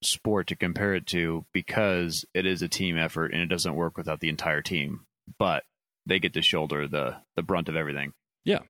sport 0.02 0.46
to 0.48 0.56
compare 0.56 0.94
it 0.94 1.06
to 1.08 1.44
because 1.52 2.24
it 2.34 2.46
is 2.46 2.62
a 2.62 2.68
team 2.68 2.96
effort 2.96 3.32
and 3.32 3.40
it 3.40 3.48
doesn't 3.48 3.74
work 3.74 3.96
without 3.96 4.20
the 4.20 4.28
entire 4.28 4.62
team. 4.62 5.00
But 5.38 5.64
they 6.06 6.20
get 6.20 6.34
to 6.34 6.42
shoulder 6.42 6.86
the 6.86 7.16
the 7.34 7.42
brunt 7.42 7.68
of 7.68 7.76
everything. 7.76 8.12
Yeah. 8.44 8.60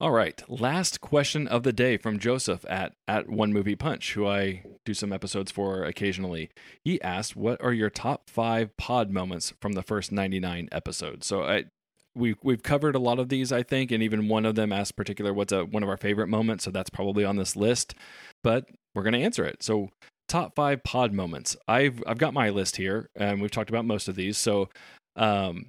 All 0.00 0.10
right. 0.10 0.42
Last 0.48 1.00
question 1.00 1.46
of 1.46 1.62
the 1.62 1.72
day 1.72 1.96
from 1.96 2.18
Joseph 2.18 2.66
at 2.68 2.94
at 3.08 3.28
One 3.28 3.52
Movie 3.52 3.76
Punch, 3.76 4.12
who 4.12 4.26
I 4.26 4.64
do 4.84 4.94
some 4.94 5.12
episodes 5.12 5.50
for 5.50 5.84
occasionally. 5.84 6.50
He 6.84 7.00
asked, 7.00 7.36
"What 7.36 7.62
are 7.62 7.72
your 7.72 7.88
top 7.88 8.28
five 8.28 8.76
pod 8.76 9.10
moments 9.10 9.54
from 9.60 9.72
the 9.72 9.82
first 9.82 10.12
ninety 10.12 10.40
nine 10.40 10.68
episodes?" 10.72 11.26
So 11.26 11.44
I 11.44 11.66
we 12.14 12.34
we've 12.42 12.62
covered 12.62 12.94
a 12.94 13.00
lot 13.00 13.18
of 13.18 13.28
these, 13.28 13.52
I 13.52 13.62
think, 13.62 13.90
and 13.90 14.02
even 14.02 14.28
one 14.28 14.44
of 14.44 14.54
them 14.54 14.72
asked 14.72 14.96
particular 14.96 15.32
what's 15.32 15.52
a 15.52 15.64
one 15.64 15.82
of 15.82 15.88
our 15.88 15.96
favorite 15.96 16.28
moments, 16.28 16.64
so 16.64 16.70
that's 16.70 16.90
probably 16.90 17.24
on 17.24 17.36
this 17.36 17.56
list. 17.56 17.94
But 18.42 18.66
we're 18.94 19.02
gonna 19.02 19.18
answer 19.18 19.44
it. 19.44 19.62
So 19.62 19.88
top 20.28 20.54
five 20.54 20.82
pod 20.84 21.12
moments. 21.12 21.56
I've 21.68 22.02
I've 22.06 22.18
got 22.18 22.34
my 22.34 22.50
list 22.50 22.76
here, 22.76 23.08
and 23.16 23.40
we've 23.40 23.50
talked 23.50 23.70
about 23.70 23.84
most 23.84 24.08
of 24.08 24.14
these. 24.14 24.36
So 24.36 24.68
um, 25.16 25.68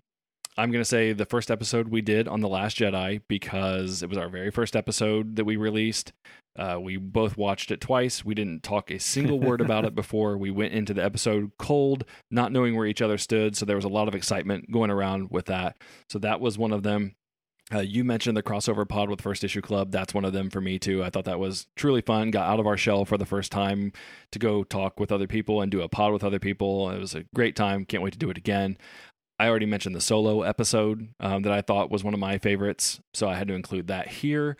I'm 0.58 0.72
gonna 0.72 0.86
say 0.86 1.14
the 1.14 1.26
first 1.26 1.50
episode 1.50 1.88
we 1.88 2.02
did 2.02 2.28
on 2.28 2.42
the 2.42 2.48
Last 2.48 2.78
Jedi 2.78 3.22
because 3.28 4.04
it 4.04 4.10
was 4.10 4.18
our 4.18 4.30
very 4.30 4.52
first 4.52 4.76
episode 4.76 5.36
that 5.36 5.46
we 5.46 5.56
released. 5.56 6.14
Uh, 6.56 6.78
we 6.80 6.98
both 6.98 7.36
watched 7.36 7.72
it 7.72 7.82
twice. 7.82 8.24
We 8.24 8.36
didn't 8.36 8.62
talk 8.62 8.92
a 8.92 9.00
single 9.00 9.40
word 9.40 9.62
about 9.62 9.86
it 9.86 9.96
before. 9.96 10.38
We 10.38 10.52
went 10.52 10.74
into 10.74 10.94
the 10.94 11.04
episode 11.04 11.52
cold, 11.58 12.06
not 12.30 12.52
knowing 12.52 12.76
where 12.76 12.86
each 12.86 13.02
other 13.02 13.18
stood. 13.18 13.58
So 13.58 13.66
there 13.66 13.76
was 13.76 13.86
a 13.86 13.90
lot 13.90 14.08
of 14.08 14.14
excitement 14.14 14.72
going 14.72 14.92
around 14.92 15.32
with 15.32 15.46
that. 15.46 15.78
So 16.10 16.20
that 16.20 16.40
was 16.40 16.58
one 16.58 16.72
of 16.72 16.84
them. 16.84 17.16
Uh, 17.74 17.80
you 17.80 18.04
mentioned 18.04 18.36
the 18.36 18.44
crossover 18.44 18.88
pod 18.88 19.10
with 19.10 19.22
First 19.22 19.44
Issue 19.44 19.62
Club. 19.62 19.92
That's 19.92 20.14
one 20.14 20.26
of 20.26 20.34
them 20.34 20.50
for 20.50 20.62
me 20.62 20.78
too. 20.78 21.04
I 21.04 21.10
thought 21.10 21.26
that 21.26 21.40
was 21.40 21.66
truly 21.76 22.02
fun. 22.02 22.30
Got 22.30 22.48
out 22.48 22.60
of 22.60 22.68
our 22.68 22.78
shell 22.78 23.06
for 23.06 23.18
the 23.18 23.26
first 23.26 23.52
time 23.52 23.94
to 24.32 24.38
go 24.38 24.64
talk 24.64 25.00
with 25.00 25.12
other 25.12 25.28
people 25.28 25.62
and 25.62 25.72
do 25.72 25.82
a 25.82 25.88
pod 25.88 26.12
with 26.12 26.24
other 26.24 26.40
people. 26.40 26.90
It 26.92 27.00
was 27.00 27.16
a 27.16 27.24
great 27.34 27.56
time. 27.56 27.86
Can't 27.86 28.04
wait 28.04 28.14
to 28.14 28.20
do 28.20 28.30
it 28.30 28.38
again. 28.38 28.78
I 29.40 29.48
already 29.48 29.66
mentioned 29.66 29.96
the 29.96 30.02
solo 30.02 30.44
episode 30.44 31.10
um, 31.20 31.44
that 31.44 31.52
I 31.52 31.62
thought 31.62 31.92
was 31.92 32.04
one 32.04 32.14
of 32.14 32.20
my 32.20 32.38
favorites, 32.38 33.00
so 33.14 33.28
I 33.28 33.36
had 33.36 33.48
to 33.48 33.54
include 33.54 33.88
that 33.88 34.08
here. 34.08 34.58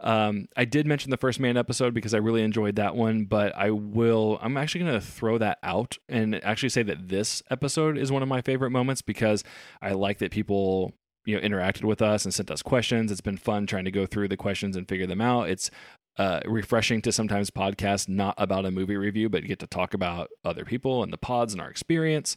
Um, 0.00 0.48
I 0.56 0.64
did 0.64 0.86
mention 0.86 1.10
the 1.10 1.16
first 1.16 1.40
man 1.40 1.56
episode 1.56 1.94
because 1.94 2.14
I 2.14 2.18
really 2.18 2.42
enjoyed 2.42 2.76
that 2.76 2.96
one, 2.96 3.24
but 3.24 3.54
I 3.56 3.70
will. 3.70 4.38
I'm 4.42 4.56
actually 4.56 4.82
going 4.84 4.94
to 4.94 5.00
throw 5.00 5.38
that 5.38 5.58
out 5.62 5.98
and 6.08 6.42
actually 6.44 6.68
say 6.70 6.82
that 6.82 7.08
this 7.08 7.42
episode 7.50 7.96
is 7.96 8.10
one 8.10 8.22
of 8.22 8.28
my 8.28 8.42
favorite 8.42 8.70
moments 8.70 9.02
because 9.02 9.44
I 9.80 9.92
like 9.92 10.18
that 10.18 10.30
people 10.30 10.92
you 11.24 11.34
know 11.34 11.42
interacted 11.42 11.84
with 11.84 12.02
us 12.02 12.24
and 12.24 12.34
sent 12.34 12.50
us 12.50 12.62
questions. 12.62 13.10
It's 13.10 13.20
been 13.20 13.36
fun 13.38 13.66
trying 13.66 13.84
to 13.84 13.90
go 13.90 14.04
through 14.04 14.28
the 14.28 14.36
questions 14.36 14.76
and 14.76 14.88
figure 14.88 15.06
them 15.06 15.20
out. 15.20 15.48
It's 15.48 15.70
uh, 16.16 16.40
refreshing 16.46 17.02
to 17.02 17.12
sometimes 17.12 17.50
podcast 17.50 18.08
not 18.08 18.34
about 18.38 18.64
a 18.64 18.70
movie 18.70 18.96
review, 18.96 19.28
but 19.28 19.44
get 19.44 19.58
to 19.58 19.66
talk 19.66 19.94
about 19.94 20.30
other 20.44 20.64
people 20.64 21.02
and 21.02 21.12
the 21.12 21.18
pods 21.18 21.52
and 21.52 21.60
our 21.60 21.68
experience. 21.68 22.36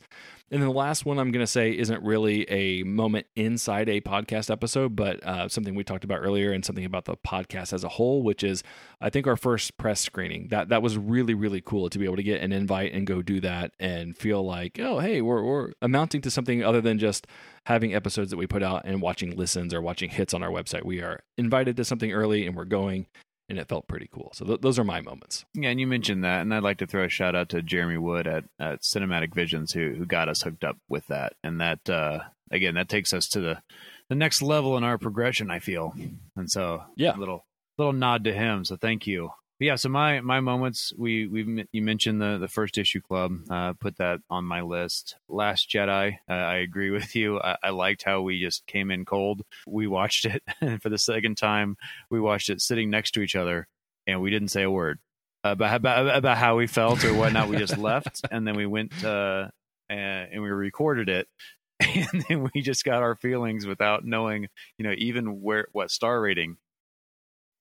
And 0.49 0.61
then 0.61 0.69
the 0.69 0.73
last 0.73 1.05
one 1.05 1.19
I'm 1.19 1.31
going 1.31 1.43
to 1.43 1.51
say 1.51 1.77
isn't 1.77 2.01
really 2.03 2.49
a 2.49 2.83
moment 2.83 3.27
inside 3.35 3.89
a 3.89 3.99
podcast 3.99 4.49
episode, 4.49 4.95
but 4.95 5.21
uh, 5.25 5.49
something 5.49 5.75
we 5.75 5.83
talked 5.83 6.05
about 6.05 6.19
earlier 6.19 6.53
and 6.53 6.63
something 6.63 6.85
about 6.85 7.03
the 7.03 7.17
podcast 7.17 7.73
as 7.73 7.83
a 7.83 7.89
whole, 7.89 8.23
which 8.23 8.43
is 8.43 8.63
I 9.01 9.09
think 9.09 9.27
our 9.27 9.35
first 9.35 9.77
press 9.77 9.99
screening. 9.99 10.47
That 10.47 10.69
that 10.69 10.81
was 10.81 10.97
really 10.97 11.33
really 11.33 11.61
cool 11.61 11.89
to 11.89 11.99
be 11.99 12.05
able 12.05 12.15
to 12.15 12.23
get 12.23 12.41
an 12.41 12.53
invite 12.53 12.93
and 12.93 13.05
go 13.05 13.21
do 13.21 13.41
that 13.41 13.73
and 13.79 14.15
feel 14.17 14.43
like 14.43 14.79
oh 14.79 14.99
hey 14.99 15.21
we're 15.21 15.43
we're 15.43 15.71
amounting 15.81 16.21
to 16.21 16.31
something 16.31 16.63
other 16.63 16.79
than 16.79 16.97
just 16.97 17.27
having 17.65 17.93
episodes 17.93 18.31
that 18.31 18.37
we 18.37 18.47
put 18.47 18.63
out 18.63 18.83
and 18.85 19.01
watching 19.01 19.35
listens 19.35 19.73
or 19.73 19.81
watching 19.81 20.09
hits 20.09 20.33
on 20.33 20.41
our 20.41 20.49
website. 20.49 20.85
We 20.85 21.01
are 21.01 21.19
invited 21.37 21.75
to 21.77 21.83
something 21.83 22.13
early 22.13 22.47
and 22.47 22.55
we're 22.55 22.65
going 22.65 23.07
and 23.49 23.57
it 23.57 23.67
felt 23.67 23.87
pretty 23.87 24.09
cool. 24.11 24.31
So 24.33 24.45
th- 24.45 24.61
those 24.61 24.77
are 24.77 24.83
my 24.83 25.01
moments. 25.01 25.45
Yeah, 25.53 25.69
and 25.69 25.79
you 25.79 25.87
mentioned 25.87 26.23
that, 26.23 26.41
and 26.41 26.53
I'd 26.53 26.63
like 26.63 26.77
to 26.79 26.87
throw 26.87 27.05
a 27.05 27.09
shout 27.09 27.35
out 27.35 27.49
to 27.49 27.61
Jeremy 27.61 27.97
Wood 27.97 28.27
at, 28.27 28.45
at 28.59 28.81
Cinematic 28.81 29.33
Visions 29.33 29.73
who 29.73 29.93
who 29.93 30.05
got 30.05 30.29
us 30.29 30.41
hooked 30.41 30.63
up 30.63 30.77
with 30.89 31.07
that, 31.07 31.33
and 31.43 31.59
that 31.61 31.89
uh, 31.89 32.19
again 32.51 32.75
that 32.75 32.89
takes 32.89 33.13
us 33.13 33.27
to 33.29 33.39
the 33.39 33.61
the 34.09 34.15
next 34.15 34.41
level 34.41 34.77
in 34.77 34.83
our 34.83 34.97
progression. 34.97 35.49
I 35.51 35.59
feel, 35.59 35.93
and 36.35 36.49
so 36.49 36.83
yeah, 36.95 37.15
little 37.15 37.45
little 37.77 37.93
nod 37.93 38.23
to 38.25 38.33
him. 38.33 38.65
So 38.65 38.75
thank 38.75 39.07
you. 39.07 39.31
Yeah, 39.59 39.75
so 39.75 39.89
my 39.89 40.21
my 40.21 40.39
moments 40.39 40.93
we 40.95 41.27
we 41.27 41.65
you 41.71 41.81
mentioned 41.81 42.21
the 42.21 42.37
the 42.37 42.47
first 42.47 42.77
issue 42.77 43.01
club. 43.01 43.39
Uh, 43.49 43.73
put 43.73 43.97
that 43.97 44.19
on 44.29 44.45
my 44.45 44.61
list. 44.61 45.15
Last 45.27 45.69
Jedi. 45.69 46.17
Uh, 46.29 46.33
I 46.33 46.57
agree 46.57 46.91
with 46.91 47.15
you. 47.15 47.39
I, 47.39 47.57
I, 47.63 47.69
liked 47.71 48.03
how 48.03 48.21
we 48.21 48.39
just 48.39 48.67
came 48.67 48.91
in 48.91 49.03
cold. 49.03 49.41
We 49.65 49.87
watched 49.87 50.25
it 50.25 50.43
for 50.81 50.89
the 50.89 50.99
second 50.99 51.37
time. 51.37 51.77
We 52.11 52.19
watched 52.19 52.49
it 52.49 52.61
sitting 52.61 52.89
next 52.91 53.11
to 53.11 53.21
each 53.21 53.35
other, 53.35 53.67
and 54.05 54.21
we 54.21 54.29
didn't 54.29 54.49
say 54.49 54.63
a 54.63 54.71
word 54.71 54.99
about 55.43 55.75
about, 55.75 56.15
about 56.15 56.37
how 56.37 56.57
we 56.57 56.67
felt 56.67 57.03
or 57.03 57.13
whatnot. 57.13 57.49
we 57.49 57.57
just 57.57 57.77
left, 57.77 58.21
and 58.29 58.47
then 58.47 58.55
we 58.55 58.67
went 58.67 59.03
uh, 59.03 59.47
and, 59.89 60.33
and 60.33 60.41
we 60.43 60.49
recorded 60.49 61.09
it. 61.09 61.27
And 61.79 62.25
then 62.27 62.49
we 62.53 62.61
just 62.61 62.83
got 62.83 63.03
our 63.03 63.15
feelings 63.15 63.67
without 63.67 64.03
knowing, 64.03 64.47
you 64.79 64.83
know, 64.83 64.95
even 64.97 65.41
where 65.41 65.67
what 65.73 65.91
star 65.91 66.19
rating 66.19 66.57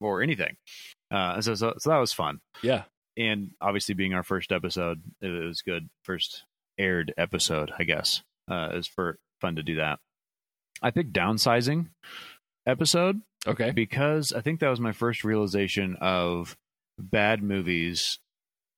or 0.01 0.23
anything. 0.23 0.56
Uh, 1.10 1.40
so, 1.40 1.55
so, 1.55 1.74
so 1.78 1.90
that 1.90 1.98
was 1.98 2.12
fun. 2.12 2.40
Yeah. 2.62 2.85
And 3.16 3.52
obviously, 3.60 3.94
being 3.94 4.14
our 4.14 4.23
first 4.23 4.52
episode, 4.52 5.01
it 5.20 5.28
was 5.28 5.62
good. 5.62 5.89
First 6.05 6.44
aired 6.78 7.14
episode, 7.16 7.73
I 7.78 7.85
guess. 7.85 8.23
Uh, 8.48 8.68
was 8.74 8.86
for 8.86 9.18
fun 9.40 9.56
to 9.56 9.62
do 9.62 9.77
that. 9.77 9.98
I 10.82 10.90
picked 10.90 11.12
downsizing 11.12 11.89
episode. 12.66 13.20
Okay. 13.47 13.70
Because 13.70 14.32
I 14.32 14.40
think 14.40 14.60
that 14.60 14.68
was 14.68 14.81
my 14.81 14.93
first 14.93 15.24
realization 15.24 15.97
of 16.01 16.56
bad 16.98 17.43
movies 17.43 18.18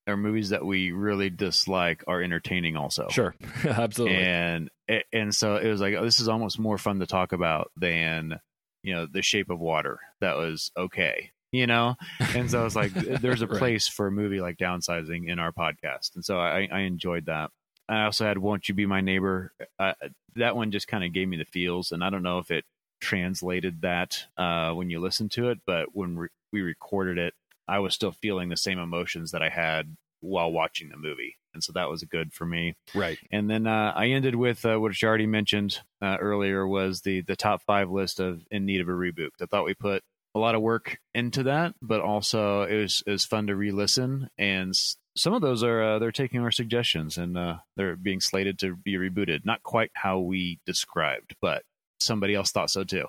or 0.07 0.17
movies 0.17 0.51
that 0.51 0.65
we 0.65 0.93
really 0.93 1.31
dislike 1.31 2.03
are 2.07 2.23
entertaining 2.23 2.77
also. 2.77 3.09
Sure. 3.11 3.35
Absolutely. 3.65 4.17
And 4.17 4.71
and 5.13 5.35
so 5.35 5.57
it 5.57 5.69
was 5.69 5.81
like 5.81 5.95
oh, 5.95 6.05
this 6.05 6.21
is 6.21 6.29
almost 6.29 6.59
more 6.59 6.79
fun 6.79 6.99
to 7.01 7.07
talk 7.07 7.33
about 7.33 7.71
than 7.77 8.41
you 8.83 8.95
know 8.95 9.07
the 9.07 9.23
shape 9.23 9.51
of 9.51 9.61
water 9.61 9.99
that 10.21 10.37
was 10.37 10.71
okay 10.77 11.31
you 11.51 11.67
know? 11.67 11.97
And 12.35 12.51
so 12.51 12.67
it's 12.67 12.77
like 12.77 12.93
there's 13.23 13.41
a 13.41 13.47
place 13.47 13.89
right. 13.89 13.95
for 13.95 14.09
a 14.09 14.13
movie 14.13 14.43
like 14.43 14.59
downsizing 14.59 15.31
in 15.31 15.39
our 15.39 15.51
podcast. 15.51 16.15
And 16.15 16.23
so 16.23 16.39
i, 16.39 16.69
I 16.71 16.81
enjoyed 16.81 17.25
that. 17.25 17.51
I 17.89 18.05
also 18.05 18.27
had 18.27 18.37
won't 18.37 18.69
you 18.69 18.75
be 18.75 18.85
my 18.85 19.01
neighbor 19.01 19.55
uh, 19.79 19.95
that 20.39 20.57
one 20.57 20.71
just 20.71 20.89
kind 20.89 21.05
of 21.05 21.13
gave 21.13 21.29
me 21.29 21.37
the 21.37 21.45
feels 21.45 21.93
and 21.93 22.03
i 22.03 22.11
don't 22.11 22.23
know 22.23 22.39
if 22.39 22.51
it 22.51 22.65
translated 23.01 23.83
that 23.83 24.25
uh, 24.37 24.73
when 24.73 24.91
you 24.91 25.01
listen 25.01 25.29
to 25.29 25.51
it 25.51 25.59
but 25.67 25.87
when 25.93 26.17
re- 26.17 26.29
we 26.53 26.63
recorded 26.63 27.19
it 27.19 27.35
i 27.69 27.79
was 27.79 27.95
still 27.95 28.13
feeling 28.13 28.49
the 28.49 28.57
same 28.57 28.79
emotions 28.79 29.31
that 29.31 29.43
i 29.43 29.49
had 29.49 29.97
while 30.21 30.51
watching 30.51 30.89
the 30.89 30.97
movie 30.97 31.37
and 31.59 31.65
so 31.65 31.73
that 31.73 31.91
was 31.91 32.05
good 32.05 32.33
for 32.33 32.47
me. 32.47 32.77
Right. 32.95 33.19
And 33.33 33.51
then 33.51 33.67
uh, 33.67 33.93
I 33.97 34.11
ended 34.11 34.37
with 34.37 34.65
uh, 34.65 34.79
what 34.79 35.03
you 35.03 35.09
already 35.09 35.27
mentioned 35.27 35.81
uh, 36.01 36.17
earlier 36.21 36.65
was 36.67 37.01
the 37.01 37.23
the 37.23 37.35
top 37.35 37.63
five 37.67 37.91
list 37.91 38.21
of 38.21 38.43
in 38.53 38.65
need 38.65 38.81
of 38.81 38.89
a 38.89 38.93
reboot. 38.93 39.31
I 39.43 39.47
thought 39.47 39.65
we 39.65 39.75
put 39.75 40.05
a 40.37 40.39
lot 40.39 40.55
of 40.55 40.63
work 40.63 40.99
into 41.15 41.43
that, 41.45 41.75
but 41.83 42.01
also 42.01 42.63
it 42.63 42.77
was 42.77 43.03
it 43.05 43.11
was 43.11 43.25
fun 43.25 43.49
to 43.49 43.57
re-listen, 43.57 44.31
and 44.39 44.73
some 45.17 45.35
of 45.35 45.43
those 45.43 45.65
are 45.65 45.83
uh, 45.83 45.99
they're 45.99 46.13
taking 46.13 46.41
our 46.43 46.53
suggestions 46.53 47.19
and 47.19 47.37
uh, 47.37 47.57
they're 47.77 47.97
being 47.97 48.21
slated 48.21 48.57
to 48.61 48.77
be 48.77 48.95
rebooted. 48.95 49.45
Not 49.45 49.65
quite 49.65 49.91
how 49.95 50.21
we 50.21 50.61
described, 50.65 51.35
but 51.43 51.65
somebody 51.99 52.37
else 52.37 52.53
thought 52.53 52.71
so 52.71 52.85
too. 52.85 53.07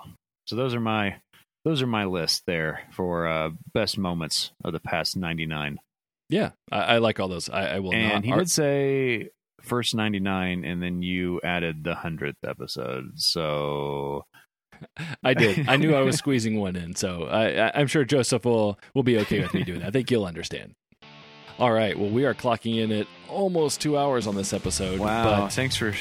So 0.48 0.56
those 0.56 0.74
are 0.74 0.80
my 0.80 1.18
those 1.64 1.84
are 1.84 1.88
my 1.88 2.06
list 2.06 2.44
there 2.48 2.82
for 2.92 3.28
uh, 3.28 3.52
best 3.74 3.98
moments 3.98 4.52
of 4.64 4.74
the 4.74 4.80
past 4.80 5.16
ninety 5.16 5.46
nine. 5.46 5.80
Yeah, 6.30 6.52
I, 6.72 6.80
I 6.80 6.98
like 7.00 7.20
all 7.20 7.28
those. 7.28 7.50
I, 7.50 7.76
I 7.76 7.80
will. 7.80 7.94
And 7.94 8.14
not 8.14 8.24
he 8.24 8.32
did 8.32 8.50
say 8.50 9.30
first 9.62 9.96
99 9.96 10.64
and 10.64 10.82
then 10.82 11.02
you 11.02 11.40
added 11.44 11.84
the 11.84 11.94
100th 11.94 12.36
episode 12.48 13.12
so 13.16 14.26
i 15.24 15.34
did. 15.34 15.68
I 15.68 15.76
knew 15.76 15.94
i 15.96 16.02
was 16.02 16.16
squeezing 16.18 16.60
one 16.60 16.76
in 16.76 16.96
so 16.96 17.26
I, 17.26 17.80
am 17.80 17.88
sure 17.88 18.06
joseph 18.06 18.46
will 18.46 18.80
will 18.94 19.04
be 19.04 19.18
okay 19.20 19.42
with 19.42 19.54
me 19.54 19.64
doing 19.64 19.80
that. 19.80 19.88
I 19.88 19.92
think 19.92 20.12
you'll 20.12 20.26
understand. 20.26 20.76
All 21.58 21.72
right 21.72 21.98
well 21.98 22.10
we 22.10 22.26
are 22.26 22.34
clocking 22.34 22.78
in 22.78 22.92
at 22.92 23.08
almost 23.28 23.82
two 23.82 23.98
hours 23.98 24.28
on 24.28 24.36
this 24.36 24.54
episode 24.54 25.00
wow 25.00 25.42
but, 25.42 25.50
thanks 25.50 25.76
for 25.76 25.94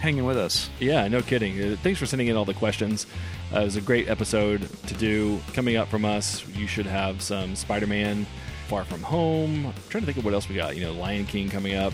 hanging 0.00 0.24
with 0.24 0.36
us. 0.36 0.68
Yeah 0.80 1.06
no 1.08 1.22
kidding. 1.22 1.60
Uh, 1.62 1.76
thanks 1.82 1.98
for 1.98 2.06
sending 2.06 2.28
in 2.28 2.36
all 2.36 2.44
the 2.44 2.54
questions. 2.54 3.06
Uh, 3.54 3.60
it 3.60 3.64
was 3.64 3.76
a 3.76 3.80
great 3.80 4.08
episode 4.08 4.68
to 4.86 4.94
do. 4.94 5.40
Coming 5.52 5.76
up 5.76 5.88
from 5.88 6.04
us 6.04 6.46
you 6.48 6.66
should 6.66 6.86
have 6.86 7.22
some 7.22 7.54
spider-man 7.54 8.26
Far 8.64 8.84
From 8.84 9.02
Home. 9.02 9.66
I'm 9.66 9.74
trying 9.88 10.02
to 10.02 10.06
think 10.06 10.18
of 10.18 10.24
what 10.24 10.34
else 10.34 10.48
we 10.48 10.54
got. 10.54 10.76
You 10.76 10.84
know, 10.84 10.92
Lion 10.92 11.26
King 11.26 11.48
coming 11.48 11.74
up. 11.74 11.92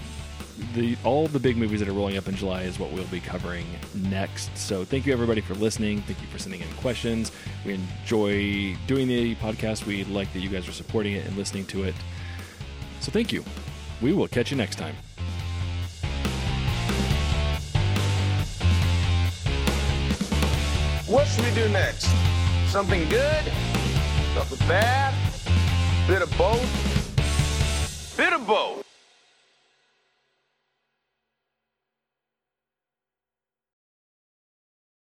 The 0.74 0.96
all 1.04 1.26
the 1.26 1.38
big 1.38 1.56
movies 1.56 1.80
that 1.80 1.88
are 1.88 1.92
rolling 1.92 2.18
up 2.18 2.28
in 2.28 2.34
July 2.34 2.62
is 2.62 2.78
what 2.78 2.92
we'll 2.92 3.04
be 3.06 3.20
covering 3.20 3.64
next. 3.94 4.56
So 4.58 4.84
thank 4.84 5.06
you 5.06 5.12
everybody 5.12 5.40
for 5.40 5.54
listening. 5.54 6.02
Thank 6.02 6.20
you 6.20 6.28
for 6.28 6.38
sending 6.38 6.60
in 6.60 6.68
questions. 6.74 7.32
We 7.64 7.74
enjoy 7.74 8.76
doing 8.86 9.08
the 9.08 9.34
podcast. 9.36 9.86
We 9.86 10.04
like 10.04 10.32
that 10.34 10.40
you 10.40 10.50
guys 10.50 10.68
are 10.68 10.72
supporting 10.72 11.14
it 11.14 11.26
and 11.26 11.36
listening 11.36 11.64
to 11.66 11.84
it. 11.84 11.94
So 13.00 13.10
thank 13.10 13.32
you. 13.32 13.42
We 14.02 14.12
will 14.12 14.28
catch 14.28 14.50
you 14.50 14.56
next 14.56 14.76
time. 14.76 14.96
What 21.06 21.26
should 21.26 21.44
we 21.44 21.54
do 21.54 21.68
next? 21.70 22.08
Something 22.68 23.08
good? 23.08 23.52
Something 24.34 24.68
bad? 24.68 25.29
Bit 26.06 26.22
of 26.22 26.38
both? 26.38 28.16
Bit 28.16 28.32
of 28.32 28.46
both. 28.46 28.89